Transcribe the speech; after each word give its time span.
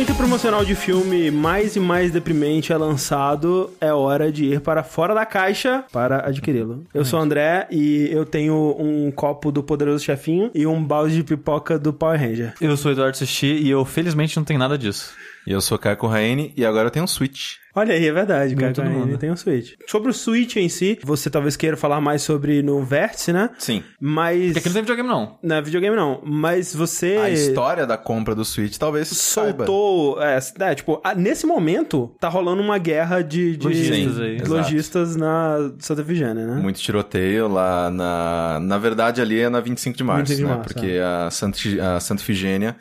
o 0.00 0.02
item 0.02 0.16
promocional 0.16 0.64
de 0.64 0.74
filme 0.74 1.30
mais 1.30 1.76
e 1.76 1.80
mais 1.80 2.10
deprimente 2.10 2.72
é 2.72 2.76
lançado, 2.78 3.70
é 3.78 3.92
hora 3.92 4.32
de 4.32 4.46
ir 4.46 4.60
para 4.62 4.82
fora 4.82 5.14
da 5.14 5.26
caixa 5.26 5.84
para 5.92 6.26
adquiri-lo. 6.26 6.86
Eu 6.94 7.04
sou 7.04 7.20
o 7.20 7.22
André 7.22 7.66
e 7.70 8.08
eu 8.10 8.24
tenho 8.24 8.74
um 8.78 9.10
copo 9.10 9.52
do 9.52 9.62
Poderoso 9.62 10.02
Chefinho 10.02 10.50
e 10.54 10.66
um 10.66 10.82
balde 10.82 11.16
de 11.16 11.22
pipoca 11.22 11.78
do 11.78 11.92
Power 11.92 12.18
Ranger. 12.18 12.54
Eu 12.62 12.78
sou 12.78 12.90
o 12.90 12.94
Eduardo 12.94 13.18
Sushi 13.18 13.58
e 13.58 13.68
eu 13.68 13.84
felizmente 13.84 14.34
não 14.38 14.44
tenho 14.44 14.58
nada 14.58 14.78
disso. 14.78 15.12
E 15.46 15.52
eu 15.52 15.60
sou 15.60 15.78
Caio 15.78 15.98
Corraine 15.98 16.54
e 16.56 16.64
agora 16.64 16.86
eu 16.86 16.90
tenho 16.90 17.04
um 17.04 17.08
Switch. 17.08 17.56
Olha 17.74 17.94
aí, 17.94 18.06
é 18.06 18.12
verdade, 18.12 18.56
cara. 18.56 18.72
todo 18.72 18.90
mundo. 18.90 19.16
tem 19.18 19.30
um 19.30 19.36
Switch. 19.36 19.74
Sobre 19.86 20.10
o 20.10 20.14
Switch 20.14 20.56
em 20.56 20.68
si, 20.68 20.98
você 21.04 21.30
talvez 21.30 21.56
queira 21.56 21.76
falar 21.76 22.00
mais 22.00 22.22
sobre 22.22 22.62
no 22.62 22.82
Vértice, 22.82 23.32
né? 23.32 23.50
Sim. 23.58 23.82
Mas. 24.00 24.52
Porque 24.52 24.58
aqui 24.58 24.68
não 24.68 24.74
tem 24.74 24.82
videogame, 24.82 25.08
não. 25.08 25.38
Não 25.42 25.56
é 25.56 25.62
videogame, 25.62 25.96
não. 25.96 26.20
Mas 26.24 26.74
você. 26.74 27.16
A 27.16 27.30
história 27.30 27.86
da 27.86 27.96
compra 27.96 28.34
do 28.34 28.44
Switch 28.44 28.76
talvez 28.76 29.08
saiba. 29.08 29.66
soltou. 29.66 30.22
É, 30.22 30.38
é, 30.60 30.74
tipo, 30.74 31.00
nesse 31.16 31.46
momento, 31.46 32.14
tá 32.18 32.28
rolando 32.28 32.62
uma 32.62 32.78
guerra 32.78 33.22
de, 33.22 33.56
de 33.56 33.66
Lojistas 33.66 34.14
Sim, 34.14 34.22
aí. 34.22 34.38
lojistas 34.40 35.16
na 35.16 35.72
Santa 35.78 36.00
Efigênia, 36.00 36.46
né? 36.46 36.60
Muito 36.60 36.80
tiroteio 36.80 37.48
lá 37.48 37.90
na. 37.90 38.58
Na 38.60 38.78
verdade, 38.78 39.20
ali 39.20 39.40
é 39.40 39.48
na 39.48 39.60
25 39.60 39.96
de 39.96 40.04
março, 40.04 40.32
25 40.32 40.36
de 40.36 40.44
né? 40.44 40.54
março, 40.56 40.74
Porque 40.74 40.98
a 40.98 41.30
Santa, 41.30 41.58
a 41.96 42.00
Santa. 42.00 42.20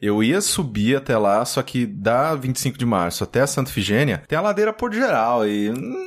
Eu 0.01 0.23
ia 0.23 0.41
subir 0.41 0.95
até 0.95 1.17
lá, 1.17 1.43
só 1.43 1.61
que 1.61 1.85
da 1.85 2.35
25 2.35 2.77
de 2.77 2.85
março 2.85 3.23
até 3.23 3.41
a 3.41 3.47
Santa 3.47 3.71
Ifigênia 3.71 4.21
tem 4.27 4.37
a 4.37 4.41
ladeira 4.41 4.71
por 4.79 4.93
geral 4.93 5.45
e. 5.45 5.69
hum, 5.69 6.05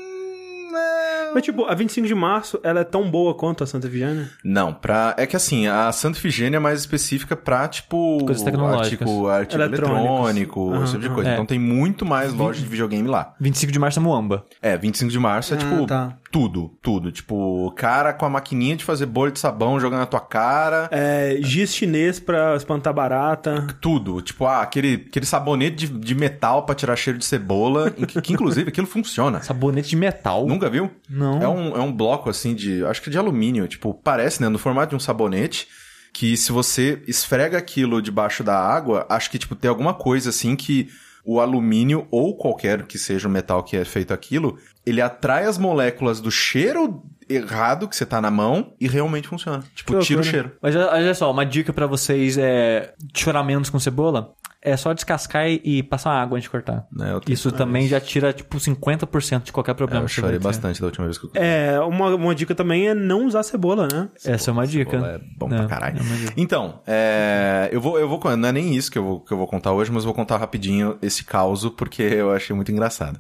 é, 0.75 1.31
Mas, 1.35 1.43
tipo, 1.43 1.67
a 1.67 1.75
25 1.75 2.07
de 2.07 2.15
março, 2.15 2.59
ela 2.65 2.81
é 2.81 2.85
tão 2.85 3.11
boa 3.11 3.35
quanto 3.35 3.63
a 3.63 3.67
Santa 3.67 3.87
Efigênia? 3.87 4.31
Não, 4.43 4.73
pra. 4.73 5.15
É 5.19 5.27
que 5.27 5.37
assim, 5.37 5.67
a 5.67 5.93
Santa 5.93 6.19
Ifigênia 6.19 6.57
é 6.57 6.61
mais 6.61 6.81
específica 6.81 7.37
pra, 7.37 7.69
tipo. 7.69 8.25
Coisas 8.25 8.43
tecnológicas. 8.43 9.07
Artigo, 9.07 9.29
artigo 9.29 9.63
eletrônico, 9.63 10.73
Aham, 10.73 10.85
esse 10.85 10.93
tipo 10.93 11.03
de 11.03 11.11
coisa. 11.11 11.31
É. 11.31 11.33
Então 11.35 11.45
tem 11.47 11.59
muito 11.59 12.07
mais 12.07 12.33
loja 12.33 12.61
de 12.61 12.67
videogame 12.67 13.07
lá. 13.07 13.35
25 13.39 13.71
de 13.71 13.79
março 13.79 13.99
é 13.99 14.03
Muamba. 14.03 14.47
É, 14.63 14.77
25 14.77 15.11
de 15.11 15.19
março 15.19 15.53
é 15.53 15.57
Ah, 15.57 15.61
tipo 15.61 15.87
tá. 15.87 16.17
Tudo, 16.33 16.73
tudo. 16.81 17.13
Tipo, 17.13 17.71
cara 17.77 18.15
com 18.15 18.25
a 18.25 18.31
maquininha 18.31 18.75
de 18.75 18.85
fazer 18.85 19.05
bolha 19.05 19.31
de 19.31 19.39
sabão 19.39 19.79
jogando 19.79 20.01
na 20.01 20.07
tua 20.07 20.19
cara. 20.19 20.89
É, 20.91 21.37
giz 21.41 21.75
chinês 21.75 22.19
pra 22.19 22.57
espantar 22.57 22.95
barata. 22.95 23.67
Tudo. 23.83 24.23
Tipo, 24.23 24.47
ah, 24.47 24.63
aquele, 24.63 25.05
aquele 25.07 25.27
sabonete 25.27 25.87
de, 25.87 25.89
de 25.89 26.15
metal 26.15 26.65
pra 26.65 26.75
tirar 26.75 26.97
cheiro 26.97 27.19
de 27.19 27.25
cebola. 27.27 27.91
que, 27.91 28.23
que, 28.23 28.33
inclusive 28.33 28.71
aquilo 28.71 28.87
funciona. 28.87 29.43
Sabonete 29.53 29.91
de 29.91 29.97
metal. 29.97 30.47
Nunca 30.47 30.71
viu? 30.71 30.91
Não. 31.09 31.43
É 31.43 31.47
um, 31.47 31.77
é 31.77 31.81
um 31.81 31.93
bloco 31.93 32.31
assim 32.31 32.55
de. 32.55 32.83
Acho 32.87 33.03
que 33.03 33.11
de 33.11 33.19
alumínio. 33.19 33.69
Tipo, 33.69 33.93
parece, 33.93 34.41
né? 34.41 34.49
No 34.49 34.59
formato 34.59 34.91
de 34.91 34.97
um 34.97 35.01
sabonete. 35.01 35.69
Que 36.15 36.37
se 36.37 36.53
você 36.53 37.03
esfrega 37.07 37.57
aquilo 37.57 38.01
debaixo 38.03 38.45
da 38.45 38.59
água, 38.59 39.07
acho 39.09 39.31
que, 39.31 39.39
tipo, 39.39 39.55
tem 39.55 39.69
alguma 39.69 39.95
coisa 39.95 40.29
assim 40.29 40.55
que 40.55 40.89
o 41.25 41.41
alumínio 41.41 42.07
ou 42.11 42.37
qualquer 42.37 42.85
que 42.87 42.99
seja 42.99 43.29
o 43.29 43.31
metal 43.31 43.63
que 43.63 43.77
é 43.77 43.85
feito 43.85 44.13
aquilo, 44.13 44.59
ele 44.85 45.01
atrai 45.01 45.45
as 45.45 45.57
moléculas 45.59 46.21
do 46.21 46.31
cheiro 46.31 47.03
errado 47.29 47.89
que 47.89 47.97
você 47.97 48.05
tá 48.05 48.21
na 48.21 48.31
mão 48.31 48.75
e 48.81 48.89
realmente 48.89 49.29
funciona. 49.29 49.63
Tipo, 49.75 49.99
tira 50.01 50.21
o 50.21 50.25
cheiro. 50.25 50.53
Mas 50.61 50.75
olha 50.75 51.15
só, 51.15 51.31
uma 51.31 51.47
dica 51.47 51.73
pra 51.73 51.87
vocês 51.87 52.37
é 52.37 52.95
chorar 53.15 53.43
menos 53.43 53.71
com 53.71 53.79
cebola. 53.79 54.35
É 54.65 54.77
só 54.77 54.93
descascar 54.93 55.49
e- 55.49 55.61
e 55.65 55.83
passar 55.83 56.13
água 56.13 56.37
antes 56.37 56.45
de 56.45 56.51
cortar. 56.51 56.87
Eu, 56.97 57.21
tenho- 57.21 57.35
Isso 57.35 57.51
também 57.51 57.89
já 57.89 58.01
tira, 58.01 58.33
tipo, 58.33 58.61
50% 58.61 59.43
de 59.47 59.53
qualquer 59.53 59.73
é, 59.73 59.75
problema. 59.75 60.03
eu 60.05 60.07
que 60.07 60.15
você 60.15 60.21
chorei 60.21 60.39
bastante 60.39 60.81
da 60.81 60.87
última 60.87 61.05
vez 61.07 61.19
que 61.19 61.27
eu 61.27 61.31
É, 61.35 61.81
uma, 61.81 62.15
uma 62.15 62.33
dica 62.35 62.55
também 62.55 62.87
é 62.89 62.95
não 62.95 63.27
usar 63.27 63.43
cebola, 63.43 63.89
né? 63.93 64.09
Essa 64.25 64.51
é 64.51 64.53
uma 64.53 64.65
dica. 64.67 64.91
Cebola 64.93 65.13
É 65.15 65.19
bom 65.37 65.49
pra 65.49 65.65
É, 65.65 65.67
caralho. 65.67 65.99
é. 65.99 66.33
Então, 66.37 66.81
é, 66.87 67.69
eu 67.73 67.81
vou, 67.81 67.99
eu 67.99 68.09
vou, 68.09 68.21
não 68.37 68.49
é 68.49 68.53
nem 68.53 68.73
isso 68.77 68.89
que 68.91 68.99
eu 68.99 69.03
vou, 69.05 69.21
que 69.21 69.33
eu 69.33 69.37
vou 69.37 69.49
contar 69.49 69.73
hoje, 69.73 69.91
mas 69.91 70.05
eu 70.05 70.07
vou 70.07 70.15
contar 70.15 70.37
rapidinho 70.37 70.97
esse 71.03 71.25
caos 71.25 71.69
porque 71.77 72.03
eu 72.03 72.31
achei 72.33 72.55
muito 72.55 72.71
engraçado. 72.71 73.19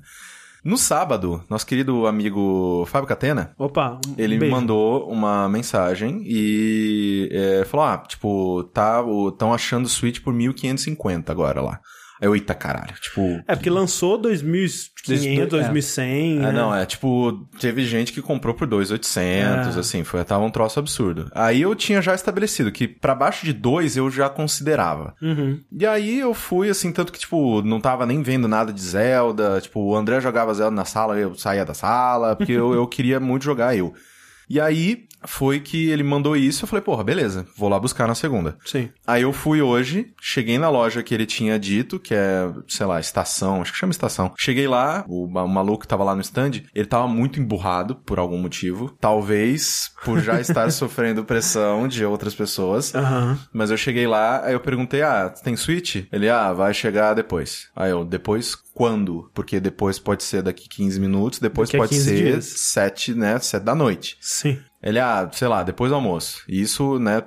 No 0.64 0.76
sábado, 0.78 1.42
nosso 1.50 1.66
querido 1.66 2.06
amigo 2.06 2.84
Fábio 2.86 3.08
Catena, 3.08 3.52
Opa, 3.58 3.98
um 4.06 4.14
ele 4.16 4.34
me 4.34 4.40
beijo. 4.40 4.54
mandou 4.54 5.08
uma 5.10 5.48
mensagem 5.48 6.22
e 6.24 7.28
é, 7.32 7.64
falou: 7.64 7.84
Ah, 7.84 7.98
tipo, 7.98 8.62
tá, 8.72 9.02
estão 9.28 9.52
achando 9.52 9.86
o 9.86 9.88
Switch 9.88 10.20
por 10.20 10.32
1.550 10.32 11.30
agora 11.30 11.60
lá. 11.60 11.80
Aí 12.22 12.26
eu, 12.28 12.34
eita 12.36 12.54
caralho, 12.54 12.94
tipo. 13.00 13.20
É, 13.48 13.56
porque 13.56 13.68
lançou 13.68 14.16
2.500, 14.18 15.42
É. 15.42 15.46
2.100, 15.46 16.38
né? 16.38 16.48
Ah, 16.48 16.52
não, 16.52 16.74
é 16.74 16.86
tipo, 16.86 17.46
teve 17.60 17.84
gente 17.84 18.12
que 18.12 18.22
comprou 18.22 18.54
por 18.54 18.66
2,800, 18.66 19.76
É. 19.76 19.80
assim, 19.80 20.04
foi 20.04 20.22
tava 20.24 20.44
um 20.44 20.50
troço 20.50 20.78
absurdo. 20.78 21.28
Aí 21.34 21.60
eu 21.62 21.74
tinha 21.74 22.00
já 22.00 22.14
estabelecido 22.14 22.70
que 22.70 22.86
pra 22.86 23.14
baixo 23.14 23.44
de 23.44 23.52
2 23.52 23.96
eu 23.96 24.10
já 24.10 24.28
considerava. 24.28 25.14
Uhum. 25.20 25.60
E 25.72 25.84
aí 25.86 26.20
eu 26.20 26.32
fui, 26.32 26.70
assim, 26.70 26.92
tanto 26.92 27.12
que, 27.12 27.18
tipo, 27.18 27.60
não 27.62 27.80
tava 27.80 28.06
nem 28.06 28.22
vendo 28.22 28.46
nada 28.46 28.72
de 28.72 28.80
Zelda, 28.80 29.60
tipo, 29.60 29.80
o 29.80 29.96
André 29.96 30.20
jogava 30.20 30.54
Zelda 30.54 30.74
na 30.76 30.84
sala, 30.84 31.18
eu 31.18 31.34
saía 31.34 31.64
da 31.64 31.74
sala, 31.74 32.36
porque 32.36 32.52
eu, 32.52 32.72
eu 32.72 32.86
queria 32.86 33.18
muito 33.18 33.44
jogar 33.44 33.76
eu. 33.76 33.92
E 34.48 34.60
aí 34.60 35.06
foi 35.25 35.60
que 35.60 35.88
ele 35.88 36.03
mandou 36.03 36.36
isso, 36.36 36.64
eu 36.64 36.69
falei, 36.69 36.82
porra, 36.82 37.04
beleza, 37.04 37.47
vou 37.56 37.69
lá 37.69 37.78
buscar 37.78 38.06
na 38.08 38.14
segunda. 38.14 38.56
Sim. 38.64 38.91
Aí 39.06 39.22
eu 39.22 39.32
fui 39.32 39.62
hoje, 39.62 40.12
cheguei 40.20 40.58
na 40.58 40.69
loja 40.69 41.03
que 41.03 41.14
ele 41.14 41.26
tinha 41.26 41.58
dito, 41.58 41.98
que 41.98 42.14
é, 42.14 42.50
sei 42.69 42.86
lá, 42.86 42.98
estação, 43.00 43.62
acho 43.62 43.72
que 43.72 43.78
chama 43.78 43.92
estação. 43.92 44.32
Cheguei 44.36 44.66
lá, 44.66 45.04
o, 45.08 45.26
o 45.26 45.48
maluco 45.48 45.86
tava 45.86 46.04
lá 46.04 46.14
no 46.14 46.20
stand, 46.20 46.62
ele 46.75 46.86
tava 46.86 47.06
muito 47.06 47.41
emburrado 47.41 47.97
por 47.97 48.19
algum 48.19 48.38
motivo. 48.38 48.97
Talvez 49.00 49.91
por 50.04 50.20
já 50.20 50.38
estar 50.42 50.70
sofrendo 50.70 51.25
pressão 51.25 51.86
de 51.86 52.04
outras 52.04 52.34
pessoas. 52.34 52.94
Aham. 52.94 53.38
Mas 53.52 53.70
eu 53.70 53.76
cheguei 53.76 54.06
lá, 54.06 54.44
aí 54.44 54.52
eu 54.52 54.60
perguntei, 54.60 55.02
ah, 55.02 55.32
tem 55.42 55.56
Switch? 55.56 56.04
Ele, 56.12 56.28
ah, 56.28 56.52
vai 56.52 56.75
chegar 56.75 57.14
depois. 57.14 57.69
Aí 57.76 57.91
eu, 57.91 58.04
depois 58.04 58.56
quando? 58.74 59.30
Porque 59.34 59.60
depois 59.60 59.98
pode 59.98 60.22
ser 60.22 60.42
daqui 60.42 60.68
15 60.68 60.98
minutos, 61.00 61.38
depois 61.38 61.68
Daqui 61.68 61.78
pode 61.78 61.90
15 61.90 62.04
ser 62.04 62.16
dias. 62.16 62.44
7, 62.44 63.14
né, 63.14 63.38
7 63.38 63.62
da 63.62 63.74
noite. 63.74 64.16
Sim. 64.20 64.58
Ele, 64.82 64.98
ah, 64.98 65.28
sei 65.32 65.48
lá, 65.48 65.62
depois 65.62 65.91
do 65.91 65.94
almoço. 65.94 66.43
E 66.48 66.60
Isso, 66.60 66.98
né, 66.98 67.22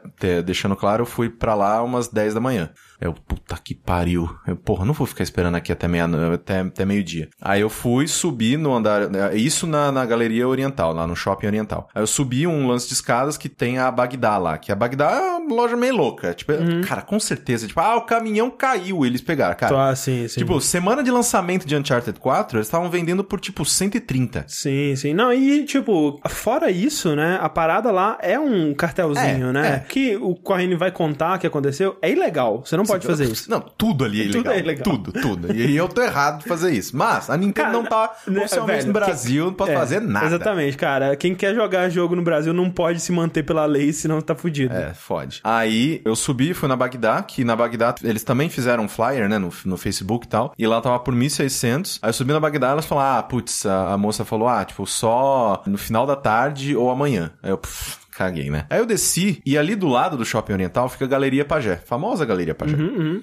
deixando 0.46 0.76
claro, 0.76 1.04
eu 1.04 1.06
fui 1.06 1.30
pra 1.30 1.54
lá 1.56 1.82
umas 1.84 2.08
10 2.08 2.34
da 2.34 2.40
manhã. 2.40 2.70
Eu, 3.00 3.14
puta 3.14 3.58
que 3.62 3.76
pariu. 3.76 4.30
Eu, 4.48 4.56
porra, 4.56 4.86
não 4.86 4.94
vou 4.94 5.06
ficar 5.06 5.24
esperando 5.24 5.56
aqui 5.56 5.72
até 5.72 5.88
meia 5.88 6.06
até, 6.34 6.62
até 6.62 6.86
meio-dia. 6.86 7.30
Aí 7.42 7.60
eu 7.62 7.70
fui 7.70 8.08
subir 8.08 8.58
no 8.58 8.74
andar. 8.74 9.10
né, 9.10 9.36
Isso 9.36 9.68
na, 9.68 9.92
na 9.92 10.06
galeria 10.06 10.48
oriental, 10.48 10.94
lá 10.94 11.06
no 11.06 11.16
shopping 11.16 11.48
oriental. 11.48 11.90
Aí 11.94 12.02
eu 12.02 12.08
subi 12.08 12.48
um 12.48 12.68
lance 12.68 12.88
de 12.88 12.94
escadas 12.94 13.38
que 13.38 13.50
tem 13.50 13.78
a 13.80 13.92
Bagdá 13.92 14.38
lá. 14.38 14.58
Que 14.58 14.72
a 14.72 14.76
Bagdá 14.76 15.12
é 15.12 15.20
uma 15.38 15.54
loja 15.54 15.76
meio 15.76 15.96
louca. 15.96 16.34
Tipo, 16.34 16.54
cara, 16.88 17.02
com 17.02 17.20
certeza. 17.20 17.68
Tipo, 17.68 17.82
ah, 17.82 17.98
o 17.98 18.02
caminhão 18.02 18.50
caiu. 18.50 19.06
Eles 19.06 19.22
pegaram, 19.22 19.56
cara. 19.56 19.76
Tá, 19.76 19.96
sim, 19.96 20.28
sim. 20.30 20.40
Tipo, 20.40 20.62
semana 20.62 21.04
de 21.04 21.12
lançamento 21.12 21.68
de 21.68 21.76
Uncharted 21.76 22.18
4, 22.18 22.58
eles 22.58 22.68
estavam 22.68 22.90
vendendo 22.90 23.24
por 23.26 23.40
tipo 23.42 23.66
130. 23.66 24.46
Sim, 24.48 24.96
sim. 24.96 25.14
Não, 25.14 25.34
e 25.34 25.66
tipo, 25.66 26.20
fora 26.30 26.72
isso, 26.72 27.14
né? 27.16 27.38
A 27.46 27.50
parada 27.50 27.92
lá 27.92 28.18
é 28.22 28.40
um 28.40 28.74
cartelzinho, 28.74 29.50
É, 29.50 29.54
né? 29.54 29.68
é. 29.76 29.80
Que 29.88 30.16
o 30.18 30.34
Corrine 30.36 30.74
vai 30.76 30.92
contar 30.92 31.38
que 31.38 31.46
aconteceu. 31.46 31.96
É 32.02 32.10
ilegal. 32.12 32.64
Você 32.66 32.76
não 32.76 32.84
pode 32.86 33.06
fazer 33.06 33.26
isso. 33.26 33.50
Não, 33.52 33.60
tudo 33.62 34.04
ali 34.04 34.22
é 34.22 34.26
Tudo 34.26 34.36
ilegal. 34.38 34.54
é 34.54 34.60
ilegal. 34.60 34.84
Tudo, 34.84 35.12
tudo. 35.12 35.54
E 35.56 35.76
eu 35.78 35.88
tô 35.88 36.02
errado 36.02 36.40
de 36.42 36.50
fazer 36.50 36.72
isso. 36.74 36.98
Mas 36.98 37.30
a 37.30 37.38
Nintendo 37.38 37.68
Cara, 37.68 37.74
não 37.74 37.86
tá 37.86 38.12
né, 38.28 38.40
oficialmente 38.40 38.78
velho, 38.80 38.88
no 38.88 38.94
Brasil, 38.94 39.46
não 39.46 39.54
pode 39.54 39.72
É, 39.72 39.76
fazer 39.76 40.02
nada. 40.02 40.26
Exatamente, 40.26 40.76
cara. 40.78 41.16
Quem 41.16 41.36
quer 41.36 41.54
jogar 41.54 41.88
jogo 41.90 42.16
no 42.16 42.24
Brasil 42.24 42.52
não 42.54 42.70
pode 42.72 43.00
se 43.00 43.12
manter 43.12 43.44
pela 43.44 43.66
lei, 43.66 43.94
senão 43.94 44.20
tá 44.22 44.34
fudido. 44.34 44.74
É, 44.74 44.94
fode. 44.96 45.40
Aí 45.44 46.02
eu 46.04 46.16
subi, 46.16 46.54
fui 46.56 46.68
na 46.68 46.76
Bagdá, 46.76 47.22
que 47.22 47.44
na 47.44 47.56
Bagdá 47.56 47.94
eles 48.04 48.24
também 48.24 48.50
fizeram 48.50 48.86
um 48.86 48.88
flyer, 48.90 49.30
né, 49.30 49.38
no, 49.38 49.52
no 49.66 49.78
Facebook 49.78 50.26
e 50.26 50.30
tal, 50.30 50.52
e 50.58 50.66
lá 50.66 50.82
tava 50.82 50.98
por 51.00 51.14
1.600. 51.14 52.00
Aí 52.02 52.10
eu 52.10 52.14
subi 52.14 52.34
na 52.34 52.40
Bagdá, 52.40 52.70
elas 52.70 52.86
falaram, 52.86 53.20
ah, 53.20 53.24
putz, 53.24 53.66
a, 53.68 53.94
a 53.94 53.98
moça 53.98 54.26
falou, 54.26 54.48
ah, 54.48 54.66
tipo, 54.66 54.86
só 54.88 55.62
no 55.68 55.78
final 55.78 56.06
da 56.08 56.16
tarde 56.16 56.76
ou 56.76 56.90
amanhã. 56.90 57.32
Aí 57.42 57.52
eu, 57.52 57.58
pff, 57.58 58.05
caguei, 58.16 58.50
né? 58.50 58.66
Aí 58.70 58.80
eu 58.80 58.86
desci, 58.86 59.42
e 59.46 59.58
ali 59.58 59.76
do 59.76 59.88
lado 59.88 60.18
do 60.18 60.26
Shopping 60.26 60.54
Oriental 60.54 60.88
fica 60.90 61.06
a 61.06 61.08
Galeria 61.08 61.46
Pajé, 61.46 61.76
famosa 61.78 62.26
Galeria 62.26 62.56
Pajé. 62.56 62.76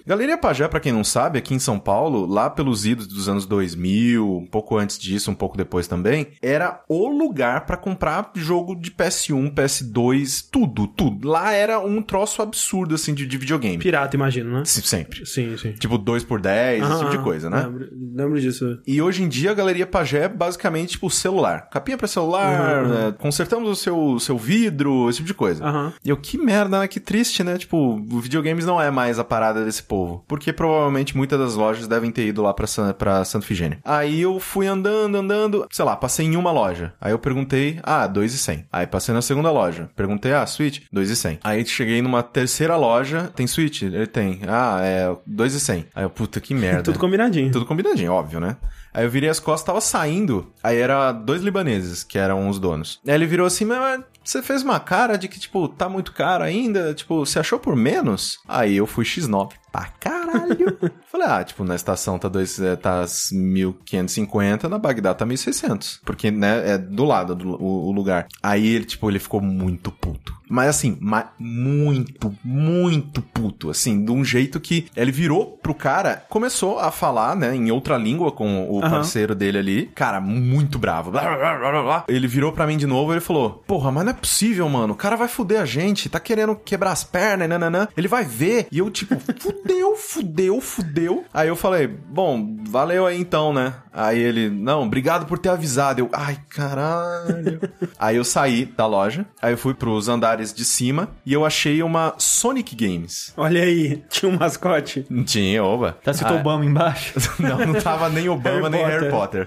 Galeria 0.06 0.36
Pajé, 0.38 0.68
pra 0.68 0.80
quem 0.80 0.92
não 0.92 1.02
sabe, 1.04 1.38
aqui 1.38 1.54
em 1.54 1.58
São 1.58 1.78
Paulo, 1.78 2.26
lá 2.26 2.48
pelos 2.50 2.84
idos 2.86 3.06
dos 3.06 3.28
anos 3.28 3.46
2000, 3.46 4.38
um 4.38 4.46
pouco 4.46 4.76
antes 4.76 4.98
disso, 4.98 5.30
um 5.30 5.34
pouco 5.34 5.56
depois 5.56 5.86
também, 5.86 6.28
era 6.42 6.82
o 6.88 7.08
lugar 7.08 7.66
pra 7.66 7.76
comprar 7.76 8.30
jogo 8.34 8.74
de 8.74 8.90
PS1, 8.90 9.52
PS2, 9.54 10.46
tudo, 10.50 10.86
tudo. 10.86 11.28
Lá 11.28 11.52
era 11.52 11.78
um 11.80 12.02
troço 12.02 12.42
absurdo, 12.42 12.94
assim, 12.94 13.14
de, 13.14 13.26
de 13.26 13.36
videogame. 13.38 13.78
Pirata, 13.78 14.16
imagino, 14.16 14.52
né? 14.58 14.64
Se- 14.64 14.82
Sempre. 14.82 15.24
Sim, 15.24 15.56
sim. 15.56 15.72
Tipo 15.72 15.96
2 15.96 16.24
por 16.24 16.40
10 16.40 16.82
esse 16.82 16.98
tipo 16.98 17.10
de 17.10 17.16
Aham, 17.16 17.24
coisa, 17.24 17.48
né? 17.50 17.62
Lembro, 17.62 17.88
lembro 18.14 18.40
disso. 18.40 18.78
E 18.86 19.00
hoje 19.00 19.22
em 19.22 19.28
dia 19.28 19.50
a 19.52 19.54
Galeria 19.54 19.86
Pajé 19.86 20.24
é 20.24 20.28
basicamente 20.28 20.90
tipo 20.92 21.08
celular. 21.08 21.68
Capinha 21.70 21.96
pra 21.96 22.06
celular, 22.08 22.82
Uhum, 22.84 22.88
né, 22.88 23.14
consertamos 23.18 23.68
o 23.70 23.76
seu, 23.76 24.18
seu 24.18 24.36
vidro, 24.36 24.81
vidro, 24.82 25.08
esse 25.08 25.18
tipo 25.18 25.26
de 25.28 25.34
coisa. 25.34 25.64
Aham. 25.64 25.92
E 26.04 26.10
eu, 26.10 26.16
que 26.16 26.36
merda, 26.36 26.80
né? 26.80 26.88
Que 26.88 27.00
triste, 27.00 27.42
né? 27.44 27.56
Tipo, 27.56 27.76
o 27.76 28.20
videogames 28.20 28.66
não 28.66 28.80
é 28.80 28.90
mais 28.90 29.18
a 29.18 29.24
parada 29.24 29.64
desse 29.64 29.82
povo. 29.82 30.24
Porque 30.26 30.52
provavelmente 30.52 31.16
muitas 31.16 31.38
das 31.38 31.54
lojas 31.54 31.86
devem 31.86 32.10
ter 32.10 32.26
ido 32.26 32.42
lá 32.42 32.52
pra, 32.52 32.66
San, 32.66 32.92
pra 32.92 33.24
Santa 33.24 33.46
Figênia. 33.46 33.78
Aí 33.84 34.20
eu 34.20 34.38
fui 34.40 34.66
andando, 34.66 35.16
andando, 35.16 35.66
sei 35.70 35.84
lá, 35.84 35.96
passei 35.96 36.26
em 36.26 36.36
uma 36.36 36.50
loja. 36.50 36.92
Aí 37.00 37.12
eu 37.12 37.18
perguntei, 37.18 37.78
ah, 37.82 38.06
2,100. 38.06 38.66
Aí 38.72 38.86
passei 38.86 39.14
na 39.14 39.22
segunda 39.22 39.50
loja. 39.50 39.90
Perguntei, 39.94 40.32
ah, 40.32 40.46
Switch? 40.46 40.80
2,100. 40.92 41.38
Aí 41.42 41.64
cheguei 41.64 42.02
numa 42.02 42.22
terceira 42.22 42.76
loja, 42.76 43.30
tem 43.34 43.46
Switch? 43.46 43.82
Ele 43.82 44.06
tem. 44.06 44.40
Ah, 44.48 44.80
é 44.82 45.14
2,100. 45.26 45.86
Aí 45.94 46.04
eu, 46.04 46.10
puta, 46.10 46.40
que 46.40 46.54
merda. 46.54 46.82
Tudo 46.82 46.98
combinadinho. 46.98 47.50
Tudo 47.50 47.66
combinadinho, 47.66 48.12
óbvio, 48.12 48.40
né? 48.40 48.56
Aí 48.94 49.04
eu 49.04 49.10
virei 49.10 49.30
as 49.30 49.40
costas, 49.40 49.66
tava 49.66 49.80
saindo. 49.80 50.52
Aí 50.62 50.76
era 50.76 51.12
dois 51.12 51.40
libaneses, 51.40 52.04
que 52.04 52.18
eram 52.18 52.48
os 52.48 52.58
donos. 52.58 53.00
Aí 53.06 53.14
ele 53.14 53.26
virou 53.26 53.46
assim, 53.46 53.64
mas 53.64 54.02
você 54.24 54.42
fez 54.42 54.62
uma 54.62 54.78
cara 54.80 55.16
de 55.16 55.28
que, 55.28 55.38
tipo, 55.40 55.68
tá 55.68 55.88
muito 55.88 56.12
caro 56.12 56.44
ainda? 56.44 56.94
Tipo, 56.94 57.24
você 57.24 57.38
achou 57.38 57.58
por 57.58 57.74
menos? 57.76 58.38
Aí 58.48 58.76
eu 58.76 58.86
fui 58.86 59.04
X9. 59.04 59.50
Pra 59.72 59.86
caralho. 59.98 60.76
Falei, 61.10 61.26
ah, 61.26 61.42
tipo, 61.42 61.64
na 61.64 61.74
estação 61.74 62.18
tá, 62.18 62.28
dois, 62.28 62.60
é, 62.60 62.76
tá 62.76 63.06
1.550, 63.06 64.64
na 64.68 64.78
Bagdá 64.78 65.14
tá 65.14 65.24
1.600. 65.26 66.00
Porque, 66.04 66.30
né, 66.30 66.72
é 66.72 66.78
do 66.78 67.04
lado 67.04 67.34
do 67.34 67.50
o, 67.62 67.88
o 67.88 67.92
lugar. 67.92 68.26
Aí 68.42 68.66
ele, 68.66 68.84
tipo, 68.84 69.08
ele 69.10 69.18
ficou 69.18 69.40
muito 69.40 69.90
puto. 69.90 70.32
Mas 70.48 70.68
assim, 70.68 70.98
ma- 71.00 71.30
muito, 71.38 72.34
muito 72.44 73.22
puto. 73.22 73.70
Assim, 73.70 74.04
de 74.04 74.12
um 74.12 74.22
jeito 74.22 74.60
que 74.60 74.86
ele 74.94 75.10
virou 75.10 75.58
pro 75.62 75.74
cara, 75.74 76.22
começou 76.28 76.78
a 76.78 76.90
falar, 76.90 77.34
né, 77.34 77.54
em 77.56 77.70
outra 77.70 77.96
língua 77.96 78.30
com 78.30 78.68
o 78.70 78.80
Aham. 78.80 78.90
parceiro 78.90 79.34
dele 79.34 79.56
ali. 79.58 79.86
Cara, 79.94 80.20
muito 80.20 80.78
bravo. 80.78 81.10
Blá, 81.10 81.22
blá, 81.22 81.58
blá, 81.58 81.70
blá, 81.70 81.82
blá. 81.82 82.04
Ele 82.08 82.26
virou 82.26 82.52
pra 82.52 82.66
mim 82.66 82.76
de 82.76 82.86
novo 82.86 83.12
e 83.12 83.14
ele 83.14 83.20
falou: 83.22 83.62
Porra, 83.66 83.90
mas 83.90 84.04
não 84.04 84.11
é 84.12 84.14
possível, 84.14 84.68
mano. 84.68 84.92
O 84.92 84.96
cara 84.96 85.16
vai 85.16 85.28
fuder 85.28 85.60
a 85.60 85.64
gente. 85.64 86.08
Tá 86.08 86.20
querendo 86.20 86.54
quebrar 86.54 86.92
as 86.92 87.04
pernas, 87.04 87.48
nananã. 87.48 87.88
Ele 87.96 88.08
vai 88.08 88.24
ver. 88.24 88.66
E 88.70 88.78
eu, 88.78 88.90
tipo, 88.90 89.16
fudeu, 89.40 89.96
fudeu, 89.96 90.60
fudeu. 90.60 91.24
Aí 91.32 91.48
eu 91.48 91.56
falei: 91.56 91.86
Bom, 91.86 92.56
valeu 92.68 93.06
aí 93.06 93.18
então, 93.20 93.52
né? 93.52 93.74
Aí 93.92 94.18
ele: 94.18 94.48
Não, 94.48 94.82
obrigado 94.82 95.26
por 95.26 95.38
ter 95.38 95.48
avisado. 95.48 96.00
Eu, 96.00 96.08
ai, 96.12 96.38
caralho. 96.48 97.60
aí 97.98 98.16
eu 98.16 98.24
saí 98.24 98.64
da 98.64 98.86
loja. 98.86 99.26
Aí 99.40 99.52
eu 99.52 99.58
fui 99.58 99.74
pros 99.74 100.08
andares 100.08 100.52
de 100.52 100.64
cima. 100.64 101.08
E 101.26 101.32
eu 101.32 101.44
achei 101.44 101.82
uma 101.82 102.14
Sonic 102.18 102.74
Games. 102.76 103.32
Olha 103.36 103.62
aí, 103.62 104.02
tinha 104.08 104.30
um 104.30 104.36
mascote. 104.38 105.06
Tinha, 105.24 105.62
oba. 105.64 105.96
Tá 106.02 106.10
escrito 106.10 106.34
Ah, 106.34 106.36
Obama 106.40 106.64
embaixo? 106.64 107.14
não, 107.38 107.58
não 107.58 107.80
tava 107.80 108.08
nem 108.08 108.28
Obama, 108.28 108.68
Harry 108.68 109.00
nem 109.00 109.10
Potter. 109.10 109.46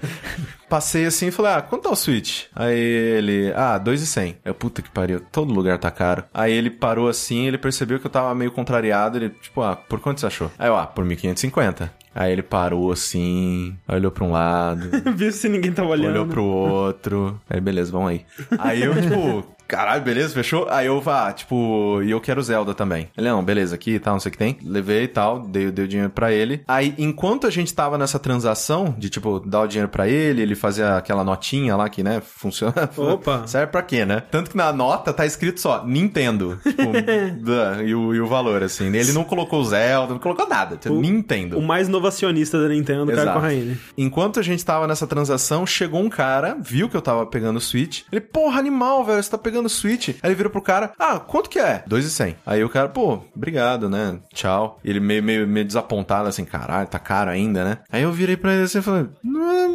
Passei 0.68 1.06
assim 1.06 1.28
e 1.28 1.30
falei, 1.30 1.52
ah, 1.52 1.62
quanto 1.62 1.82
tá 1.84 1.90
o 1.90 1.96
Switch? 1.96 2.44
Aí 2.54 2.76
ele, 2.76 3.52
ah, 3.54 3.78
2,100. 3.78 4.38
Eu, 4.44 4.54
puta 4.54 4.82
que 4.82 4.90
pariu, 4.90 5.20
todo 5.20 5.52
lugar 5.52 5.78
tá 5.78 5.90
caro. 5.90 6.24
Aí 6.34 6.52
ele 6.52 6.70
parou 6.70 7.08
assim, 7.08 7.46
ele 7.46 7.56
percebeu 7.58 8.00
que 8.00 8.06
eu 8.06 8.10
tava 8.10 8.34
meio 8.34 8.50
contrariado, 8.50 9.16
ele, 9.18 9.30
tipo, 9.30 9.62
ah, 9.62 9.76
por 9.76 10.00
quanto 10.00 10.20
você 10.20 10.26
achou? 10.26 10.50
Aí 10.58 10.68
eu, 10.68 10.76
ah, 10.76 10.86
por 10.86 11.04
1.550. 11.04 11.88
Aí 12.14 12.32
ele 12.32 12.42
parou 12.42 12.90
assim, 12.90 13.76
olhou 13.86 14.10
pra 14.10 14.24
um 14.24 14.32
lado, 14.32 14.88
Viu 15.14 15.30
se 15.30 15.48
ninguém 15.48 15.70
tava 15.72 15.88
olhando. 15.90 16.12
olhou 16.12 16.26
pro 16.26 16.42
outro. 16.44 17.40
Aí, 17.48 17.60
beleza, 17.60 17.92
vamos 17.92 18.08
aí. 18.10 18.24
Aí 18.58 18.82
eu, 18.82 18.94
tipo, 19.00 19.46
caralho, 19.66 20.02
beleza, 20.02 20.34
fechou? 20.34 20.66
Aí 20.70 20.86
eu, 20.86 21.02
ah, 21.06 21.32
tipo, 21.32 22.00
e 22.02 22.10
eu 22.10 22.20
quero 22.20 22.42
Zelda 22.42 22.74
também. 22.74 23.08
Ele, 23.16 23.28
não, 23.28 23.42
beleza, 23.44 23.74
aqui 23.74 23.92
e 23.92 23.98
tal, 23.98 24.14
não 24.14 24.20
sei 24.20 24.30
o 24.30 24.32
que 24.32 24.38
tem. 24.38 24.56
Levei 24.64 25.04
e 25.04 25.08
tal, 25.08 25.40
dei, 25.40 25.70
dei 25.70 25.84
o 25.84 25.88
dinheiro 25.88 26.10
pra 26.10 26.32
ele. 26.32 26.62
Aí, 26.66 26.94
enquanto 26.98 27.46
a 27.46 27.50
gente 27.50 27.72
tava 27.74 27.96
nessa 27.98 28.18
transação 28.18 28.94
de, 28.98 29.08
tipo, 29.08 29.40
dar 29.40 29.62
o 29.62 29.66
dinheiro 29.66 29.88
pra 29.88 30.08
ele, 30.08 30.42
ele 30.42 30.54
fazia 30.54 30.96
aquela 30.96 31.24
notinha 31.24 31.76
lá 31.76 31.88
que, 31.88 32.02
né, 32.02 32.20
funciona. 32.24 32.88
Opa. 32.96 33.46
Serve 33.46 33.68
pra 33.72 33.82
quê, 33.82 34.04
né? 34.04 34.22
Tanto 34.30 34.50
que 34.50 34.56
na 34.56 34.72
nota 34.72 35.12
tá 35.12 35.24
escrito 35.26 35.60
só, 35.60 35.84
Nintendo. 35.86 36.58
Tipo, 36.62 36.82
da- 37.44 37.82
e, 37.82 37.94
o, 37.94 38.14
e 38.14 38.20
o 38.20 38.26
valor, 38.26 38.62
assim. 38.62 38.86
Ele 38.86 39.12
não 39.12 39.24
colocou 39.24 39.62
Zelda, 39.64 40.12
não 40.14 40.20
colocou 40.20 40.48
nada. 40.48 40.76
tipo, 40.76 40.94
O- 40.94 41.00
Nintendo. 41.00 41.58
O 41.58 41.62
mais 41.62 41.88
novacionista 41.88 42.60
da 42.60 42.68
Nintendo, 42.68 43.06
Caio 43.06 43.18
Exato. 43.20 43.32
Corraine. 43.40 43.78
Enquanto 43.96 44.40
a 44.40 44.42
gente 44.42 44.64
tava 44.64 44.86
nessa 44.86 45.06
transação, 45.06 45.66
chegou 45.66 46.00
um 46.00 46.08
cara, 46.08 46.56
viu 46.60 46.88
que 46.88 46.96
eu 46.96 47.02
tava 47.02 47.26
pegando 47.26 47.56
o 47.56 47.60
Switch. 47.60 48.02
Ele, 48.12 48.20
porra, 48.20 48.58
animal, 48.58 49.04
velho, 49.04 49.22
você 49.22 49.30
tá 49.30 49.38
pegando 49.38 49.55
o 49.64 49.70
Switch. 49.70 50.08
Aí 50.08 50.18
ele 50.24 50.34
virou 50.34 50.52
pro 50.52 50.60
cara, 50.60 50.92
ah, 50.98 51.18
quanto 51.18 51.48
que 51.48 51.58
é? 51.58 51.82
2,100. 51.86 52.36
Aí 52.44 52.62
o 52.62 52.68
cara, 52.68 52.88
pô, 52.88 53.20
obrigado, 53.34 53.88
né? 53.88 54.18
Tchau. 54.34 54.78
E 54.84 54.90
ele 54.90 55.00
meio, 55.00 55.22
meio, 55.22 55.46
meio 55.46 55.66
desapontado, 55.66 56.28
assim, 56.28 56.44
caralho, 56.44 56.88
tá 56.88 56.98
caro 56.98 57.30
ainda, 57.30 57.64
né? 57.64 57.78
Aí 57.90 58.02
eu 58.02 58.12
virei 58.12 58.36
pra 58.36 58.54
ele 58.54 58.64
assim 58.64 58.78
e 58.78 58.82
falei, 58.82 59.06
não 59.22 59.50
é 59.50 59.68